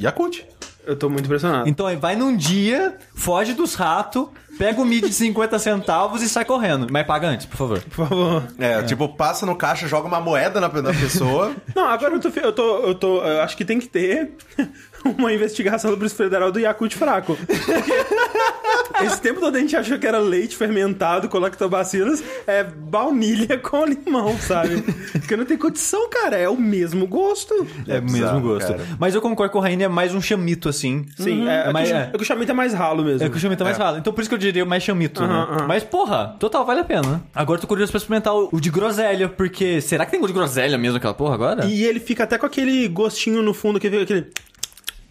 Yakut. 0.01 0.47
Eu 0.87 0.95
tô 0.95 1.11
muito 1.11 1.25
impressionado. 1.25 1.69
Então 1.69 1.85
aí 1.85 1.97
vai 1.97 2.15
num 2.15 2.37
dia, 2.37 2.97
foge 3.13 3.55
dos 3.55 3.75
ratos, 3.75 4.29
pega 4.57 4.81
o 4.81 4.85
mid 4.85 5.05
de 5.05 5.13
50 5.13 5.59
centavos 5.59 6.23
e 6.23 6.29
sai 6.29 6.45
correndo. 6.45 6.87
Mas 6.89 7.05
paga 7.05 7.27
antes, 7.27 7.45
por 7.45 7.57
favor. 7.57 7.81
Por 7.83 8.07
favor. 8.07 8.45
É, 8.57 8.81
tipo, 8.85 9.09
passa 9.09 9.45
no 9.45 9.57
caixa, 9.57 9.89
joga 9.89 10.07
uma 10.07 10.21
moeda 10.21 10.61
na, 10.61 10.69
na 10.69 10.95
pessoa. 10.95 11.57
Não, 11.75 11.89
agora 11.89 12.15
eu 12.15 12.21
tô, 12.21 12.29
eu 12.29 12.53
tô, 12.53 12.79
eu 12.85 12.95
tô, 12.95 13.23
eu 13.25 13.43
acho 13.43 13.57
que 13.57 13.65
tem 13.65 13.81
que 13.81 13.89
ter 13.89 14.31
uma 15.19 15.33
investigação 15.33 15.91
do 15.91 15.97
Polícia 15.97 16.17
Federal 16.17 16.51
do 16.53 16.59
Yakult 16.59 16.95
fraco. 16.97 17.37
Porque 17.37 19.05
esse 19.05 19.21
tempo 19.21 19.41
todo 19.41 19.55
a 19.57 19.59
gente 19.61 19.77
achou 19.77 19.99
que 19.99 20.07
era 20.07 20.19
leite 20.19 20.57
fermentado 20.57 21.29
com 21.29 21.39
lactobacilos, 21.39 22.23
é 22.47 22.65
baunilha 22.65 23.59
com 23.61 23.85
limão, 23.85 24.37
sabe? 24.39 24.83
Porque 25.13 25.37
não 25.37 25.45
tem 25.45 25.57
condição, 25.59 26.09
cara, 26.09 26.37
é 26.37 26.49
o 26.49 26.57
mesmo 26.57 27.07
gosto. 27.07 27.67
É, 27.87 27.99
o 27.99 28.03
mesmo 28.03 28.41
gosto. 28.41 28.69
cara. 28.73 28.87
Mas 28.99 29.15
eu 29.15 29.21
concordo 29.21 29.53
com 29.53 29.59
o 29.59 29.63
Raine, 29.63 29.83
é 29.85 29.89
mais 29.89 30.15
um 30.15 30.21
chamito, 30.21 30.69
assim. 30.69 31.05
Sim, 31.17 31.47
é, 31.49 31.69
é, 31.69 31.73
mas 31.73 31.89
que, 31.89 31.95
o- 31.95 31.99
é. 31.99 32.11
é 32.13 32.17
que 32.17 32.23
o 32.23 32.25
chamito 32.25 32.51
é 32.51 32.55
mais 32.55 32.73
ralo 32.73 33.05
mesmo. 33.05 33.27
É 33.27 33.29
que 33.31 33.37
o 33.37 33.41
chamito 33.41 33.63
é 33.63 33.65
mais 33.65 33.77
ralo. 33.77 33.99
Então 33.99 34.13
por 34.13 34.21
isso 34.21 34.31
que 34.31 34.35
eu 34.35 34.39
diria 34.39 34.65
mais 34.65 34.83
chamito, 34.83 35.21
né? 35.21 35.27
Aham, 35.29 35.57
aham. 35.57 35.67
Mas, 35.67 35.83
porra, 35.85 36.35
total, 36.39 36.65
vale 36.65 36.81
a 36.81 36.85
pena. 36.85 37.23
Agora 37.35 37.59
eu 37.59 37.61
tô 37.63 37.67
curioso 37.67 37.93
pra 37.93 37.99
experimentar 37.99 38.35
o 38.35 38.47
o 38.53 38.61
de 38.61 38.71
groselha, 38.71 39.29
porque 39.29 39.81
será 39.81 40.05
que 40.07 40.13
tem 40.13 40.21
gosto 40.21 40.33
de 40.33 40.39
groselha 40.39 40.79
mesmo 40.79 40.97
aquela 40.97 41.13
porra 41.13 41.35
agora? 41.35 41.67
E 41.67 41.85
ele 41.85 41.99
fica 42.01 42.25
até 42.25 42.39
com 42.39 42.47
aquele 42.47 42.87
gostinho 42.89 43.43
no 43.43 43.53
fundo 43.53 43.79
que 43.81 43.91
fica 43.91 44.03
aquele 44.05 44.29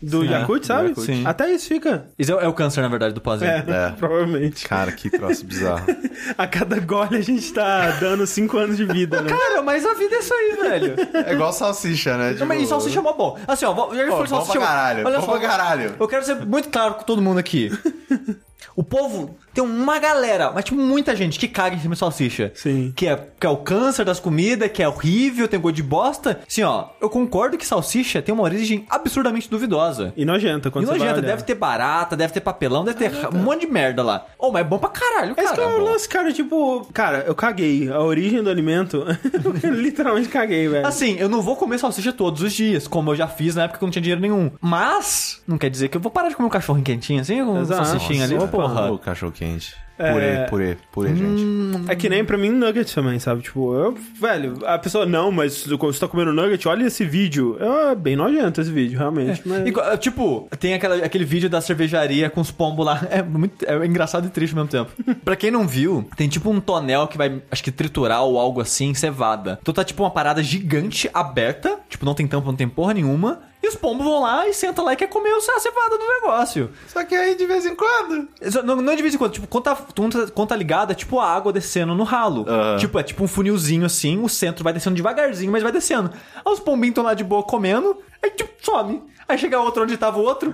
do 0.01 0.21
Sim. 0.21 0.29
Yakult, 0.29 0.63
É, 0.63 0.67
sabe? 0.67 0.89
Yakult. 0.89 1.05
Sim. 1.05 1.23
Até 1.25 1.51
isso 1.51 1.67
fica. 1.67 2.07
Isso 2.17 2.37
é, 2.37 2.45
é 2.45 2.47
o 2.47 2.53
câncer, 2.53 2.81
na 2.81 2.87
verdade, 2.87 3.13
do 3.13 3.21
pozinho. 3.21 3.49
É, 3.49 3.63
É. 3.67 3.89
provavelmente. 3.97 4.67
Cara, 4.67 4.91
que 4.91 5.09
troço 5.09 5.45
bizarro. 5.45 5.85
A 6.37 6.47
cada 6.47 6.79
gole 6.79 7.17
a 7.17 7.21
gente 7.21 7.51
tá 7.53 7.91
dando 7.99 8.25
5 8.25 8.57
anos 8.57 8.77
de 8.77 8.85
vida, 8.85 9.21
né? 9.21 9.29
Cara, 9.29 9.61
mas 9.61 9.85
a 9.85 9.93
vida 9.93 10.15
é 10.15 10.19
isso 10.19 10.33
aí, 10.33 10.55
velho. 10.61 10.95
É 11.25 11.33
igual 11.33 11.51
salsicha, 11.53 12.17
né? 12.17 12.35
Não, 12.39 12.45
mas 12.47 12.59
isso 12.59 12.69
salsicha 12.69 12.99
é 12.99 13.01
mó 13.01 13.13
bom. 13.13 13.37
Assim, 13.47 13.65
ó, 13.65 13.69
já 13.93 14.07
Pô, 14.07 14.17
bom 14.17 14.25
salsicha. 14.27 14.59
pra 14.59 14.67
caralho, 14.67 15.05
Olha 15.05 15.19
bom 15.19 15.25
só, 15.25 15.31
pra 15.37 15.41
caralho. 15.47 15.95
Eu 15.99 16.07
quero 16.07 16.23
ser 16.25 16.35
muito 16.45 16.69
claro 16.69 16.95
com 16.95 17.03
todo 17.03 17.21
mundo 17.21 17.37
aqui. 17.39 17.71
O 18.77 18.83
povo 18.83 19.37
tem 19.55 19.63
uma 19.63 19.97
galera, 19.99 20.51
mas 20.53 20.65
tipo 20.65 20.79
muita 20.79 21.15
gente 21.15 21.39
que 21.39 21.47
caga 21.47 21.75
em 21.75 21.79
cima 21.79 21.93
de 21.95 21.99
salsicha. 21.99 22.51
Sim. 22.53 22.91
Que 22.95 23.07
é, 23.07 23.15
que 23.39 23.47
é 23.47 23.49
o 23.49 23.55
câncer 23.57 24.03
das 24.03 24.19
comidas, 24.19 24.69
que 24.69 24.83
é 24.83 24.87
horrível, 24.87 25.47
tem 25.47 25.59
gosto 25.59 25.75
de 25.77 25.83
bosta. 25.83 26.39
Assim, 26.45 26.61
ó, 26.61 26.89
eu 27.01 27.09
concordo 27.09 27.57
que 27.57 27.65
salsicha 27.65 28.21
tem 28.21 28.33
uma 28.35 28.43
origem 28.43 28.85
absurdamente 28.89 29.49
duvidosa. 29.49 30.13
E 30.17 30.25
nojenta 30.25 30.69
quando 30.69 30.83
E 30.83 30.87
você 30.87 30.91
vai 30.91 30.99
nojenta, 30.99 31.19
olhar. 31.19 31.27
deve 31.31 31.43
ter 31.43 31.55
barata, 31.55 32.17
deve 32.17 32.33
ter 32.33 32.41
papelão, 32.41 32.83
deve 32.83 32.97
ter 32.99 33.27
um 33.33 33.37
monte 33.39 33.61
de 33.61 33.67
merda 33.67 34.03
lá. 34.03 34.25
Ô, 34.37 34.51
mas 34.51 34.61
é 34.61 34.63
bom 34.65 34.77
pra 34.77 34.89
caralho, 34.89 35.33
Esse 35.37 35.43
cara. 35.43 35.55
que 35.55 35.61
é 35.61 35.65
o 35.67 35.77
lance, 35.83 36.09
cara, 36.09 36.33
tipo... 36.33 36.85
Cara, 36.93 37.23
eu 37.25 37.33
caguei. 37.33 37.89
A 37.89 38.01
origem 38.01 38.43
do 38.43 38.49
alimento... 38.49 39.05
eu 39.63 39.71
literalmente 39.71 40.27
caguei, 40.27 40.67
velho. 40.67 40.85
Assim, 40.85 41.15
eu 41.17 41.29
não 41.29 41.41
vou 41.41 41.55
comer 41.55 41.77
salsicha 41.79 42.11
todos 42.11 42.41
os 42.41 42.51
dias, 42.51 42.87
como 42.89 43.11
eu 43.11 43.15
já 43.15 43.27
fiz 43.27 43.55
na 43.55 43.63
época 43.63 43.79
que 43.79 43.83
eu 43.83 43.87
não 43.87 43.91
tinha 43.91 44.01
dinheiro 44.01 44.21
nenhum. 44.21 44.51
Mas, 44.59 45.41
não 45.47 45.57
quer 45.57 45.69
dizer 45.69 45.87
que 45.87 45.95
eu 45.95 46.01
vou 46.01 46.11
parar 46.11 46.27
de 46.27 46.35
comer 46.35 46.47
um 46.47 46.51
cachorro 46.51 46.81
quentinho 46.81 47.21
assim, 47.21 47.43
com 47.45 47.53
um 47.59 47.65
salsichinha 47.65 48.25
ali, 48.25 48.35
Nossa, 48.35 48.47
porra. 48.47 48.91
O 48.91 48.99
cachorro 48.99 49.31
quente. 49.31 49.44
É. 49.97 50.11
Purê, 50.11 50.47
purê, 50.49 50.77
purê, 50.91 51.15
gente. 51.15 51.89
É 51.89 51.95
que 51.95 52.09
nem 52.09 52.23
pra 52.23 52.37
mim 52.37 52.49
nuggets 52.49 52.93
também, 52.93 53.17
sabe? 53.17 53.41
Tipo, 53.41 53.73
eu... 53.75 53.97
Velho, 54.19 54.59
a 54.65 54.77
pessoa... 54.77 55.05
Não, 55.05 55.31
mas 55.31 55.65
você 55.65 55.99
tá 55.99 56.07
comendo 56.07 56.33
nugget, 56.33 56.67
olha 56.67 56.85
esse 56.85 57.05
vídeo. 57.05 57.57
É 57.59 57.95
bem 57.95 58.15
nojento 58.15 58.59
esse 58.59 58.71
vídeo, 58.71 58.97
realmente. 58.97 59.41
Mas... 59.45 59.65
Igual, 59.65 59.97
tipo, 59.97 60.49
tem 60.59 60.73
aquela, 60.73 60.97
aquele 60.97 61.23
vídeo 61.23 61.49
da 61.49 61.61
cervejaria 61.61 62.29
com 62.29 62.41
os 62.41 62.51
pombos 62.51 62.85
lá. 62.85 63.07
É 63.09 63.21
muito 63.21 63.65
é 63.65 63.85
engraçado 63.85 64.27
e 64.27 64.29
triste 64.29 64.53
ao 64.53 64.65
mesmo 64.65 64.71
tempo. 64.71 64.91
pra 65.23 65.35
quem 65.35 65.49
não 65.49 65.65
viu, 65.65 66.07
tem 66.17 66.27
tipo 66.27 66.49
um 66.49 66.59
tonel 66.59 67.07
que 67.07 67.17
vai, 67.17 67.41
acho 67.49 67.63
que 67.63 67.71
triturar 67.71 68.23
ou 68.23 68.37
algo 68.37 68.59
assim, 68.59 68.93
cevada. 68.93 69.59
Então 69.61 69.73
tá 69.73 69.83
tipo 69.83 70.03
uma 70.03 70.11
parada 70.11 70.43
gigante 70.43 71.09
aberta. 71.13 71.79
Tipo, 71.87 72.05
não 72.05 72.13
tem 72.13 72.27
tampa, 72.27 72.47
não 72.47 72.55
tem 72.55 72.67
porra 72.67 72.93
nenhuma. 72.93 73.39
E 73.65 73.67
os 73.67 73.75
pombos 73.75 74.05
vão 74.05 74.21
lá 74.21 74.47
e 74.47 74.53
sentam 74.53 74.85
lá 74.85 74.93
e 74.93 74.95
quer 74.95 75.07
comer 75.07 75.31
a 75.31 75.59
cevada 75.59 75.97
do 75.97 76.07
negócio. 76.07 76.69
Só 76.87 77.03
que 77.03 77.15
aí, 77.15 77.33
de 77.33 77.47
vez 77.47 77.65
em 77.65 77.73
quando... 77.75 78.27
Não, 78.63 78.75
não 78.75 78.93
é 78.93 78.95
de 78.95 79.01
vez 79.01 79.15
em 79.15 79.17
quando, 79.17 79.31
tipo, 79.31 79.47
quando 79.47 79.63
tá, 79.63 79.75
quando 79.75 80.27
tá- 80.27 80.45
tá 80.45 80.55
ligado, 80.55 80.91
é 80.91 80.93
tipo 80.93 81.19
a 81.19 81.27
água 81.27 81.51
descendo 81.51 81.95
no 81.95 82.03
ralo. 82.03 82.45
Tipo, 82.77 82.99
é 82.99 83.03
tipo 83.03 83.23
um 83.23 83.27
funilzinho 83.27 83.83
assim, 83.83 84.21
o 84.21 84.29
centro 84.29 84.63
vai 84.63 84.71
descendo 84.71 84.95
devagarzinho, 84.95 85.51
mas 85.51 85.63
vai 85.63 85.71
descendo. 85.71 86.11
Aí 86.45 86.53
os 86.53 86.59
pombinhos 86.59 86.91
estão 86.91 87.03
lá 87.03 87.15
de 87.15 87.23
boa 87.23 87.41
comendo, 87.41 87.97
aí 88.21 88.29
tipo, 88.29 88.51
some. 88.63 89.01
Aí 89.27 89.35
chega 89.39 89.59
outro 89.59 89.81
onde 89.81 89.97
tava 89.97 90.19
o 90.19 90.21
outro, 90.21 90.53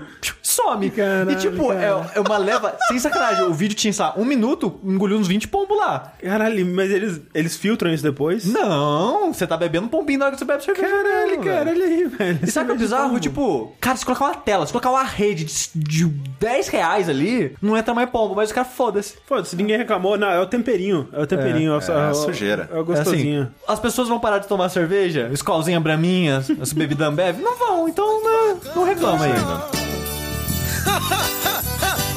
some. 0.52 0.90
Caralho, 0.90 1.32
e 1.32 1.36
tipo, 1.36 1.72
é, 1.72 1.76
cara. 1.76 2.12
é 2.16 2.20
uma 2.20 2.38
leva, 2.38 2.76
sem 2.88 3.00
sacanagem, 3.00 3.44
o 3.46 3.54
vídeo 3.54 3.76
tinha, 3.76 3.92
sei 3.94 4.04
lá, 4.06 4.14
um 4.18 4.26
minuto, 4.26 4.80
engoliu 4.84 5.18
uns 5.18 5.28
20 5.28 5.48
pombos 5.48 5.78
lá. 5.78 6.14
Caralho, 6.22 6.66
mas 6.66 6.92
eles, 6.92 7.22
eles 7.34 7.56
filtram 7.56 7.92
isso 7.94 8.04
depois? 8.04 8.46
Não, 8.46 9.34
você 9.34 9.46
tá 9.48 9.56
bebendo 9.58 9.88
pombinho 9.88 10.20
na 10.20 10.26
hora 10.26 10.34
que 10.36 10.40
você 10.40 10.46
bebe 10.46 10.64
cerveja. 10.64 10.88
Caralho, 10.88 11.30
velho. 11.30 11.44
cara, 11.44 11.70
olha 11.72 11.86
aí, 11.86 12.06
velho. 12.08 12.40
E 12.44 12.52
sabe 12.52 12.66
o 12.66 12.68
que 12.70 12.76
é 12.76 12.80
bizarro? 12.86 13.20
Tipo, 13.20 13.74
cara, 13.80 13.98
se 13.98 14.06
colocar 14.06 14.26
uma 14.26 14.36
tela, 14.36 14.66
se 14.66 14.72
colocar 14.72 14.90
uma 14.92 15.04
rede 15.04 15.46
de, 15.46 15.70
de 15.76 16.06
10 16.06 16.68
reais 16.70 17.10
ali, 17.10 17.56
não 17.62 17.78
entra 17.78 17.94
mais 17.94 18.10
pombo, 18.10 18.36
mas 18.36 18.52
o 18.52 18.54
cara 18.54 18.66
foda-se. 18.66 19.16
Foda-se, 19.26 19.56
ninguém 19.56 19.78
reclamou. 19.78 20.18
Não, 20.18 20.28
é 20.30 20.40
o 20.40 20.46
temperinho. 20.46 21.08
É 21.14 21.22
o 21.22 21.28
temperinho. 21.28 21.74
É, 21.80 21.92
é 21.92 22.08
a 22.08 22.12
o- 22.12 22.16
sujeira. 22.16 22.70
É 22.72 22.76
o 22.76 22.80
É 22.82 22.84
gostosinho. 22.84 23.42
assim, 23.44 23.52
as 23.68 23.80
pessoas 23.80 24.08
vão 24.08 24.20
parar 24.20 24.40
de 24.40 24.48
tomar 24.48 24.70
cerveja, 24.70 25.30
escolzinha 25.32 25.80
braminha, 25.80 26.44
as 26.62 26.74
bebida 26.74 27.08
Ambev? 27.08 27.40
Não 27.40 27.58
vão, 27.58 27.88
então 27.88 28.24
né, 28.24 28.58
não 28.76 28.84
reclama 28.84 29.26
aí. 29.26 29.81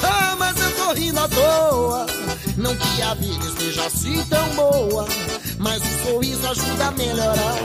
Ah, 0.03 0.35
mas 0.39 0.61
eu 0.61 0.71
tô 0.77 0.93
rindo 0.93 1.21
à 1.21 1.29
toa. 1.29 2.07
Não 2.57 2.75
que 2.77 3.03
a 3.03 3.15
vida 3.15 3.45
esteja 3.47 3.87
assim 3.87 4.25
tão 4.25 4.49
boa, 4.51 5.07
mas 5.59 5.83
o 5.83 6.07
sorriso 6.07 6.47
ajuda 6.49 6.87
a 6.87 6.91
melhorar. 6.93 7.59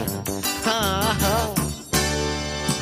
Ah, 0.66 1.16
ah. 1.22 1.70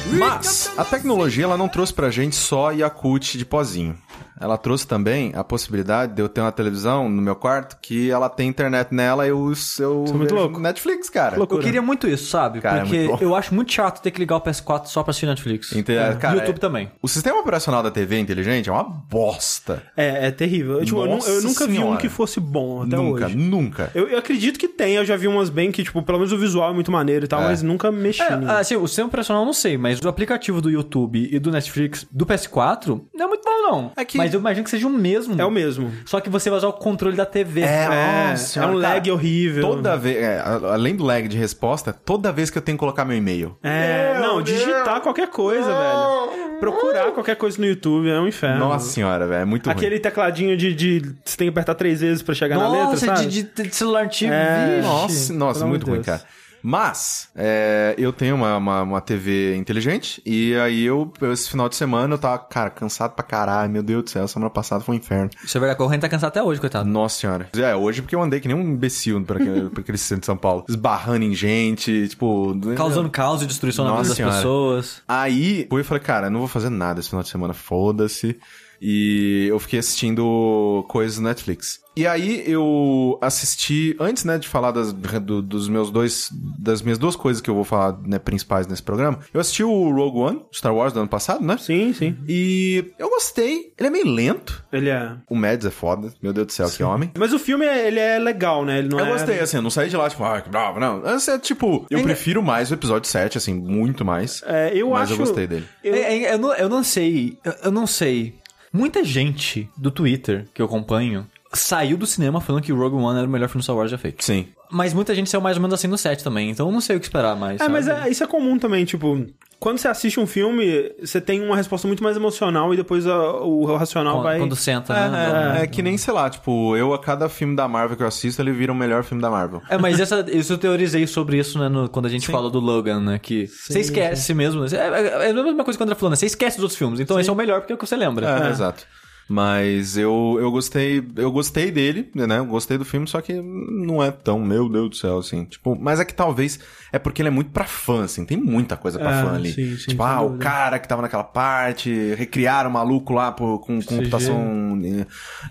Mas 0.10 0.72
a 0.78 0.86
tecnologia 0.86 1.44
ela 1.44 1.58
não 1.58 1.68
trouxe 1.68 1.94
pra 1.94 2.10
gente 2.10 2.36
só 2.36 2.72
Yakult 2.72 3.36
de 3.36 3.46
pozinho. 3.46 3.98
Ela 4.40 4.58
trouxe 4.58 4.86
também 4.88 5.32
a 5.36 5.44
possibilidade 5.44 6.14
de 6.14 6.22
eu 6.22 6.30
ter 6.30 6.42
uma 6.42 6.52
televisão 6.52 7.10
no 7.10 7.22
meu 7.22 7.36
quarto 7.36 7.78
que 7.82 8.10
ela 8.12 8.30
tem 8.30 8.48
internet 8.48 8.94
nela 8.94 9.26
e 9.26 9.30
eu, 9.30 9.38
eu 9.48 9.52
Isso 9.52 9.84
é 9.84 9.88
muito 9.88 10.20
vejo 10.20 10.36
louco. 10.36 10.60
Netflix, 10.60 11.10
cara. 11.10 11.38
Loucura. 11.38 11.60
Eu 11.60 11.64
queria 11.66 11.82
muito 11.82 12.08
isso, 12.08 12.30
sabe? 12.30 12.62
Cara, 12.62 12.78
é 12.78 12.82
Porque 12.82 12.98
muito 13.00 13.18
bom. 13.20 13.24
eu 13.26 13.36
acho 13.36 13.54
muito 13.54 13.72
chato 13.74 14.02
ter 14.02 14.12
que 14.12 14.20
ligar 14.20 14.38
o 14.38 14.42
PS4 14.42 14.86
só 14.88 15.04
pra 15.04 15.12
assistir 15.12 15.26
Netflix. 15.26 15.72
Entendeu? 15.74 16.04
É. 16.04 16.16
Cara, 16.16 16.36
YouTube 16.38 16.56
é- 16.58 16.60
também. 16.60 16.92
O 17.02 17.08
sistema 17.08 17.40
operacional 17.40 17.82
da 17.84 17.90
TV 17.92 18.20
inteligente 18.20 18.70
é 18.70 18.72
uma 18.72 18.84
bosta. 18.84 19.84
É, 19.96 20.28
é 20.28 20.32
terrível. 20.32 20.80
Eu, 20.80 20.86
tipo, 20.86 20.98
eu, 21.00 21.06
eu 21.06 21.42
nunca 21.42 21.66
vi 21.66 21.74
um 21.74 21.82
Senhora. 21.82 21.98
que 21.98 22.10
fosse 22.10 22.40
bom 22.40 22.84
até 22.84 22.96
nunca, 22.96 23.26
hoje. 23.26 23.36
nunca. 23.36 23.92
Eu, 23.96 24.08
eu 24.08 24.18
acredito 24.18 24.60
que 24.60 24.68
tem, 24.68 24.96
eu 24.96 25.06
já 25.06 25.16
vi 25.18 25.28
umas 25.28 25.50
bem 25.50 25.72
que, 25.72 25.84
tipo, 25.84 26.02
pelo 26.04 26.18
menos 26.20 26.32
o 26.32 26.38
visual 26.38 26.70
é 26.72 26.74
muito 26.74 26.92
maneiro 26.92 27.26
e 27.26 27.28
tal, 27.28 27.42
É. 27.42 27.46
mas 27.46 27.62
nunca 27.64 27.92
mexi. 27.92 28.22
É, 28.22 28.34
assim, 28.60 28.76
o 28.76 28.88
sistema 28.88 29.08
operacional 29.08 29.42
eu 29.44 29.46
não 29.46 29.54
sei, 29.54 29.78
mas 29.78 30.00
o 30.02 30.08
aplicativo 30.10 30.62
do 30.62 30.70
YouTube 30.70 31.28
e 31.32 31.40
do 31.40 31.52
Netflix 31.52 32.06
do 32.12 32.26
PS4 32.26 33.02
não 33.14 33.26
é 33.26 33.28
muito 33.28 33.44
bom, 33.44 33.72
não. 33.72 33.92
É 33.96 34.06
que- 34.06 34.18
Mas 34.28 34.34
eu 34.34 34.40
imagino 34.40 34.64
que 34.66 34.70
seja 34.70 34.86
o 34.88 34.90
mesmo. 34.90 35.40
É 35.42 35.46
o 35.46 35.50
mesmo. 35.52 35.92
Só 36.06 36.20
que 36.20 36.30
você 36.30 36.50
vai 36.50 36.58
usar 36.58 36.68
o 36.68 36.74
controle 36.74 37.16
da 37.16 37.26
TV. 37.26 37.62
É, 37.62 37.86
nossa 37.86 37.98
é 38.00 38.34
um 38.34 38.38
senhora, 38.38 38.74
lag 38.74 39.02
cara, 39.02 39.14
horrível. 39.14 39.62
Toda 39.62 39.96
vez, 39.98 40.18
é, 40.18 40.40
além 40.72 40.96
do 40.96 41.04
lag 41.04 41.28
de 41.28 41.38
resposta, 41.38 41.94
toda 41.94 42.32
vez 42.32 42.50
que 42.50 42.58
eu 42.58 42.62
tenho 42.62 42.78
que 42.78 42.80
colocar 42.80 43.06
meu 43.06 43.16
e-mail. 43.18 43.58
É, 43.64 44.20
não, 44.22 44.42
digitar 44.42 45.02
qualquer 45.02 45.30
coisa, 45.30 45.66
velho. 45.68 46.58
Procurar 46.60 47.12
qualquer 47.12 47.36
coisa 47.36 47.60
no 47.60 47.66
YouTube 47.68 48.10
é 48.10 48.20
um 48.20 48.28
inferno. 48.28 48.60
Nossa 48.60 48.90
senhora, 48.90 49.28
velho, 49.28 49.42
é 49.42 49.46
muito 49.46 49.68
ruim. 49.68 49.76
Aquele 49.76 50.00
tecladinho 50.00 50.58
de, 50.58 50.74
de. 50.74 51.00
Você 51.24 51.38
tem 51.38 51.48
que 51.48 51.52
apertar 51.52 51.76
três 51.76 52.02
vezes 52.02 52.24
pra 52.24 52.34
chegar 52.34 52.58
na 52.58 52.68
letra, 52.68 52.86
Nossa, 52.88 53.06
sabe? 53.06 53.28
de, 53.28 53.44
de- 53.44 53.64
de 53.70 53.76
celular 53.76 54.04
antigo. 54.06 54.34
É. 54.34 54.82
Nossa, 54.82 55.34
nossa, 55.34 55.66
muito 55.68 55.86
ruim, 55.86 55.96
Deus. 56.02 56.06
cara. 56.08 56.22
Mas, 56.70 57.30
é, 57.34 57.96
eu 57.98 58.12
tenho 58.12 58.36
uma, 58.36 58.58
uma, 58.58 58.82
uma 58.82 59.00
TV 59.00 59.56
inteligente 59.56 60.22
e 60.26 60.54
aí 60.58 60.84
eu, 60.84 61.10
esse 61.32 61.50
final 61.50 61.70
de 61.70 61.78
semana, 61.78 62.16
eu 62.16 62.18
tava, 62.18 62.40
cara, 62.40 62.70
cansado 62.70 63.14
pra 63.14 63.24
caralho. 63.24 63.72
Meu 63.72 63.82
Deus 63.82 64.04
do 64.04 64.10
céu, 64.10 64.28
semana 64.28 64.50
passada 64.50 64.84
foi 64.84 64.96
um 64.96 64.98
inferno. 64.98 65.30
Isso 65.42 65.58
é 65.58 65.62
verdade, 65.62 65.78
a 65.78 65.78
corrente 65.78 66.02
tá 66.02 66.10
cansada 66.10 66.28
até 66.28 66.44
hoje, 66.44 66.60
coitado. 66.60 66.90
Nossa 66.90 67.22
senhora. 67.22 67.50
É, 67.56 67.74
hoje 67.74 68.02
porque 68.02 68.14
eu 68.14 68.22
andei 68.22 68.42
que 68.42 68.50
nem 68.50 68.58
um 68.58 68.62
imbecil 68.62 69.24
por 69.24 69.38
aquele, 69.38 69.70
por 69.70 69.80
aquele 69.80 69.98
centro 69.98 70.20
de 70.20 70.26
São 70.26 70.36
Paulo. 70.36 70.66
Esbarrando 70.68 71.24
em 71.24 71.34
gente, 71.34 72.10
tipo... 72.10 72.54
Causando 72.76 73.10
caos 73.10 73.42
e 73.42 73.46
destruição 73.46 73.86
na 73.86 73.92
Nossa 73.92 74.02
vida 74.02 74.10
das 74.10 74.18
senhora. 74.18 74.36
pessoas. 74.36 75.02
Aí, 75.08 75.70
eu 75.72 75.86
falei, 75.86 76.04
cara, 76.04 76.28
eu 76.28 76.32
não 76.32 76.40
vou 76.40 76.50
fazer 76.50 76.70
nada 76.70 77.00
esse 77.00 77.08
final 77.08 77.24
de 77.24 77.30
semana, 77.30 77.54
foda-se. 77.54 78.38
E 78.82 79.48
eu 79.50 79.60
fiquei 79.60 79.80
assistindo 79.80 80.86
coisas 80.88 81.18
no 81.18 81.28
Netflix. 81.28 81.80
E 81.96 82.06
aí 82.06 82.44
eu 82.46 83.18
assisti, 83.20 83.96
antes, 84.00 84.24
né, 84.24 84.38
de 84.38 84.48
falar 84.48 84.70
das, 84.70 84.94
do- 84.94 85.42
dos 85.42 85.68
meus 85.68 85.90
dois, 85.90 86.30
das 86.60 86.84
minhas 86.84 87.00
duas 87.00 87.16
coisas 87.16 87.42
que 87.42 87.50
eu 87.50 87.56
vou 87.56 87.64
falar, 87.64 87.98
né, 88.06 88.20
principais 88.20 88.68
nesse 88.68 88.84
programa, 88.84 89.18
eu 89.34 89.42
assisti 89.42 89.64
o 89.64 89.90
Rogue 89.92 90.20
One, 90.20 90.42
Star 90.54 90.76
Wars 90.76 90.94
do 90.94 91.00
ano 91.00 91.10
passado, 91.10 91.44
né? 91.44 91.58
Sim, 91.58 91.94
sim. 91.94 92.16
E 92.28 92.94
eu 93.00 93.10
gostei. 93.10 93.74
Ele 93.76 93.88
é 93.88 93.90
meio 93.90 94.06
lento. 94.06 94.64
Ele 94.72 94.90
é. 94.90 95.14
O 95.28 95.36
Mads 95.36 95.66
é 95.66 95.72
foda. 95.72 96.14
Meu 96.22 96.32
Deus 96.32 96.46
do 96.46 96.54
céu, 96.54 96.70
que 96.70 96.84
homem. 96.84 97.12
Mas 97.18 97.34
o 97.34 97.40
filme, 97.40 97.66
ele 97.66 98.00
é 98.00 98.20
legal, 98.20 98.64
né? 98.64 98.78
Ele 98.78 98.90
não 98.90 99.00
Eu 99.00 99.06
é... 99.08 99.12
gostei, 99.14 99.40
assim, 99.40 99.58
eu 99.58 99.64
não 99.64 99.72
saí 99.72 99.90
de 99.90 99.98
lá, 99.98 100.08
tipo, 100.08 100.24
ah, 100.24 100.40
que 100.40 100.50
bravo, 100.52 100.80
não. 100.80 101.04
Esse 101.16 101.32
é, 101.32 101.40
tipo, 101.40 101.88
eu 101.90 102.04
prefiro 102.04 102.44
mais 102.44 102.70
o 102.70 102.76
episódio 102.76 103.10
7, 103.10 103.40
assim, 103.40 103.56
muito 103.56 104.06
mais. 104.06 104.44
É, 104.46 104.72
eu 104.72 104.92
mas 104.92 105.04
acho... 105.04 105.14
eu 105.14 105.18
gostei 105.18 105.48
dele. 105.48 105.66
Eu- 105.84 105.96
É, 105.96 106.00
é, 106.26 106.34
eu, 106.36 106.38
não, 106.38 106.54
eu 106.54 106.70
não 106.70 106.84
sei. 106.84 107.40
Eu, 107.44 107.54
eu 107.64 107.72
não 107.72 107.88
sei. 107.88 108.36
Muita 108.78 109.04
gente 109.04 109.68
do 109.76 109.90
Twitter 109.90 110.46
que 110.54 110.62
eu 110.62 110.68
acompanho 110.68 111.26
saiu 111.54 111.98
do 111.98 112.06
cinema 112.06 112.42
falando 112.42 112.62
que 112.64 112.72
Rogue 112.72 112.96
One 112.96 113.18
era 113.20 113.28
o 113.28 113.32
melhor 113.32 113.48
filme 113.50 113.64
Star 113.64 113.76
Wars 113.76 113.90
já 113.92 113.98
feito. 113.98 114.24
Sim. 114.24 114.48
Mas 114.70 114.94
muita 114.94 115.16
gente 115.16 115.30
saiu 115.30 115.42
mais 115.42 115.56
ou 115.56 115.62
menos 115.62 115.74
assim 115.76 115.88
no 115.88 115.98
set 115.98 116.22
também, 116.24 116.50
então 116.50 116.68
eu 116.68 116.72
não 116.74 116.82
sei 116.82 116.98
o 116.98 117.00
que 117.00 117.06
esperar 117.06 117.36
mais. 117.38 117.62
É, 117.62 117.70
mas 117.70 117.86
sabe? 117.86 118.08
é- 118.08 118.12
isso 118.12 118.24
é 118.24 118.28
comum 118.28 118.58
também, 118.60 118.84
tipo... 118.86 119.26
Quando 119.60 119.80
você 119.80 119.88
assiste 119.88 120.20
um 120.20 120.28
filme, 120.28 120.92
você 121.02 121.20
tem 121.20 121.42
uma 121.44 121.56
resposta 121.56 121.88
muito 121.88 122.04
mais 122.04 122.16
emocional 122.16 122.72
e 122.76 122.78
depois 122.78 123.08
a- 123.08 123.32
o 123.42 123.66
racional 123.76 124.16
Quando, 124.18 124.24
vai... 124.24 124.38
quando 124.38 124.56
senta, 124.56 124.94
né? 124.94 125.58
É, 125.62 125.64
é 125.64 125.68
que 125.68 125.82
nem, 125.82 125.98
sei 125.98 126.14
lá, 126.14 126.30
tipo, 126.30 126.76
eu 126.78 126.94
a 126.94 127.00
cada 127.00 127.28
filme 127.28 127.56
da 127.56 127.68
Marvel 127.68 127.98
que 127.98 128.04
eu 128.04 128.08
assisto, 128.08 128.40
ele 128.40 128.52
vira 128.52 128.72
o 128.72 128.76
melhor 128.76 129.04
filme 129.04 129.20
da 129.20 129.32
Marvel. 129.32 129.64
É, 129.68 129.76
mas 129.78 130.00
essa, 130.00 130.24
isso 130.32 130.54
eu 130.54 130.58
teorizei 130.60 131.08
sobre 131.08 131.40
isso, 131.40 131.58
né, 131.58 131.70
no- 131.70 131.90
quando 131.90 132.06
a 132.06 132.10
gente 132.10 132.28
fala 132.28 132.52
do 132.52 132.60
Logan, 132.60 133.00
né, 133.00 133.18
que 133.18 133.48
você 133.48 133.80
esquece 133.80 134.32
mesmo. 134.36 134.64
É, 134.66 134.76
é- 134.76 135.28
é 135.28 135.30
a 135.32 135.34
mesma 135.34 135.64
coisa 135.64 135.76
que 135.76 135.84
o 135.84 135.86
André 135.86 135.96
falou, 135.96 136.12
né, 136.12 136.16
você 136.18 136.28
esquece 136.28 136.58
dos 136.58 136.64
outros 136.66 136.78
filmes, 136.78 137.00
então 137.00 137.20
esse 137.20 137.30
é 137.30 137.34
o 137.34 137.36
melhor 137.36 137.62
porque 137.62 137.72
é 137.74 137.76
o 137.76 137.80
que 137.80 137.88
você 137.88 137.96
lembra. 137.96 138.46
É, 138.46 138.50
exato. 138.52 138.86
Mas 139.30 139.98
eu, 139.98 140.38
eu 140.40 140.50
gostei, 140.50 141.06
eu 141.18 141.30
gostei 141.30 141.70
dele, 141.70 142.10
né? 142.16 142.38
Eu 142.38 142.46
gostei 142.46 142.78
do 142.78 142.86
filme, 142.86 143.06
só 143.08 143.20
que 143.20 143.34
não 143.34 144.02
é 144.02 144.10
tão, 144.10 144.40
meu 144.40 144.70
Deus 144.70 144.90
do 144.90 144.96
céu, 144.96 145.18
assim. 145.18 145.44
Tipo, 145.44 145.78
mas 145.78 146.00
é 146.00 146.06
que 146.06 146.14
talvez 146.14 146.58
é 146.94 146.98
porque 146.98 147.22
ele 147.22 147.28
é 147.28 147.32
muito 147.32 147.52
pra 147.52 147.66
fã, 147.66 148.06
assim. 148.06 148.26
Tem 148.26 148.38
muita 148.38 148.78
coisa 148.78 148.98
pra 148.98 149.12
É, 149.20 149.24
fã 149.24 149.36
ali. 149.36 149.52
sim, 149.52 149.76
sim, 149.76 149.90
tipo, 149.90 150.02
ah, 150.04 150.22
o 150.22 150.38
cara 150.38 150.80
que 150.80 150.88
tava 150.88 151.02
naquela 151.02 151.26
parte, 151.26 152.14
recriaram 152.16 152.70
o 152.70 152.74
maluco 152.74 153.12
lá 153.14 153.32
por, 153.34 153.60
com 153.60 153.82
computação, 153.82 154.80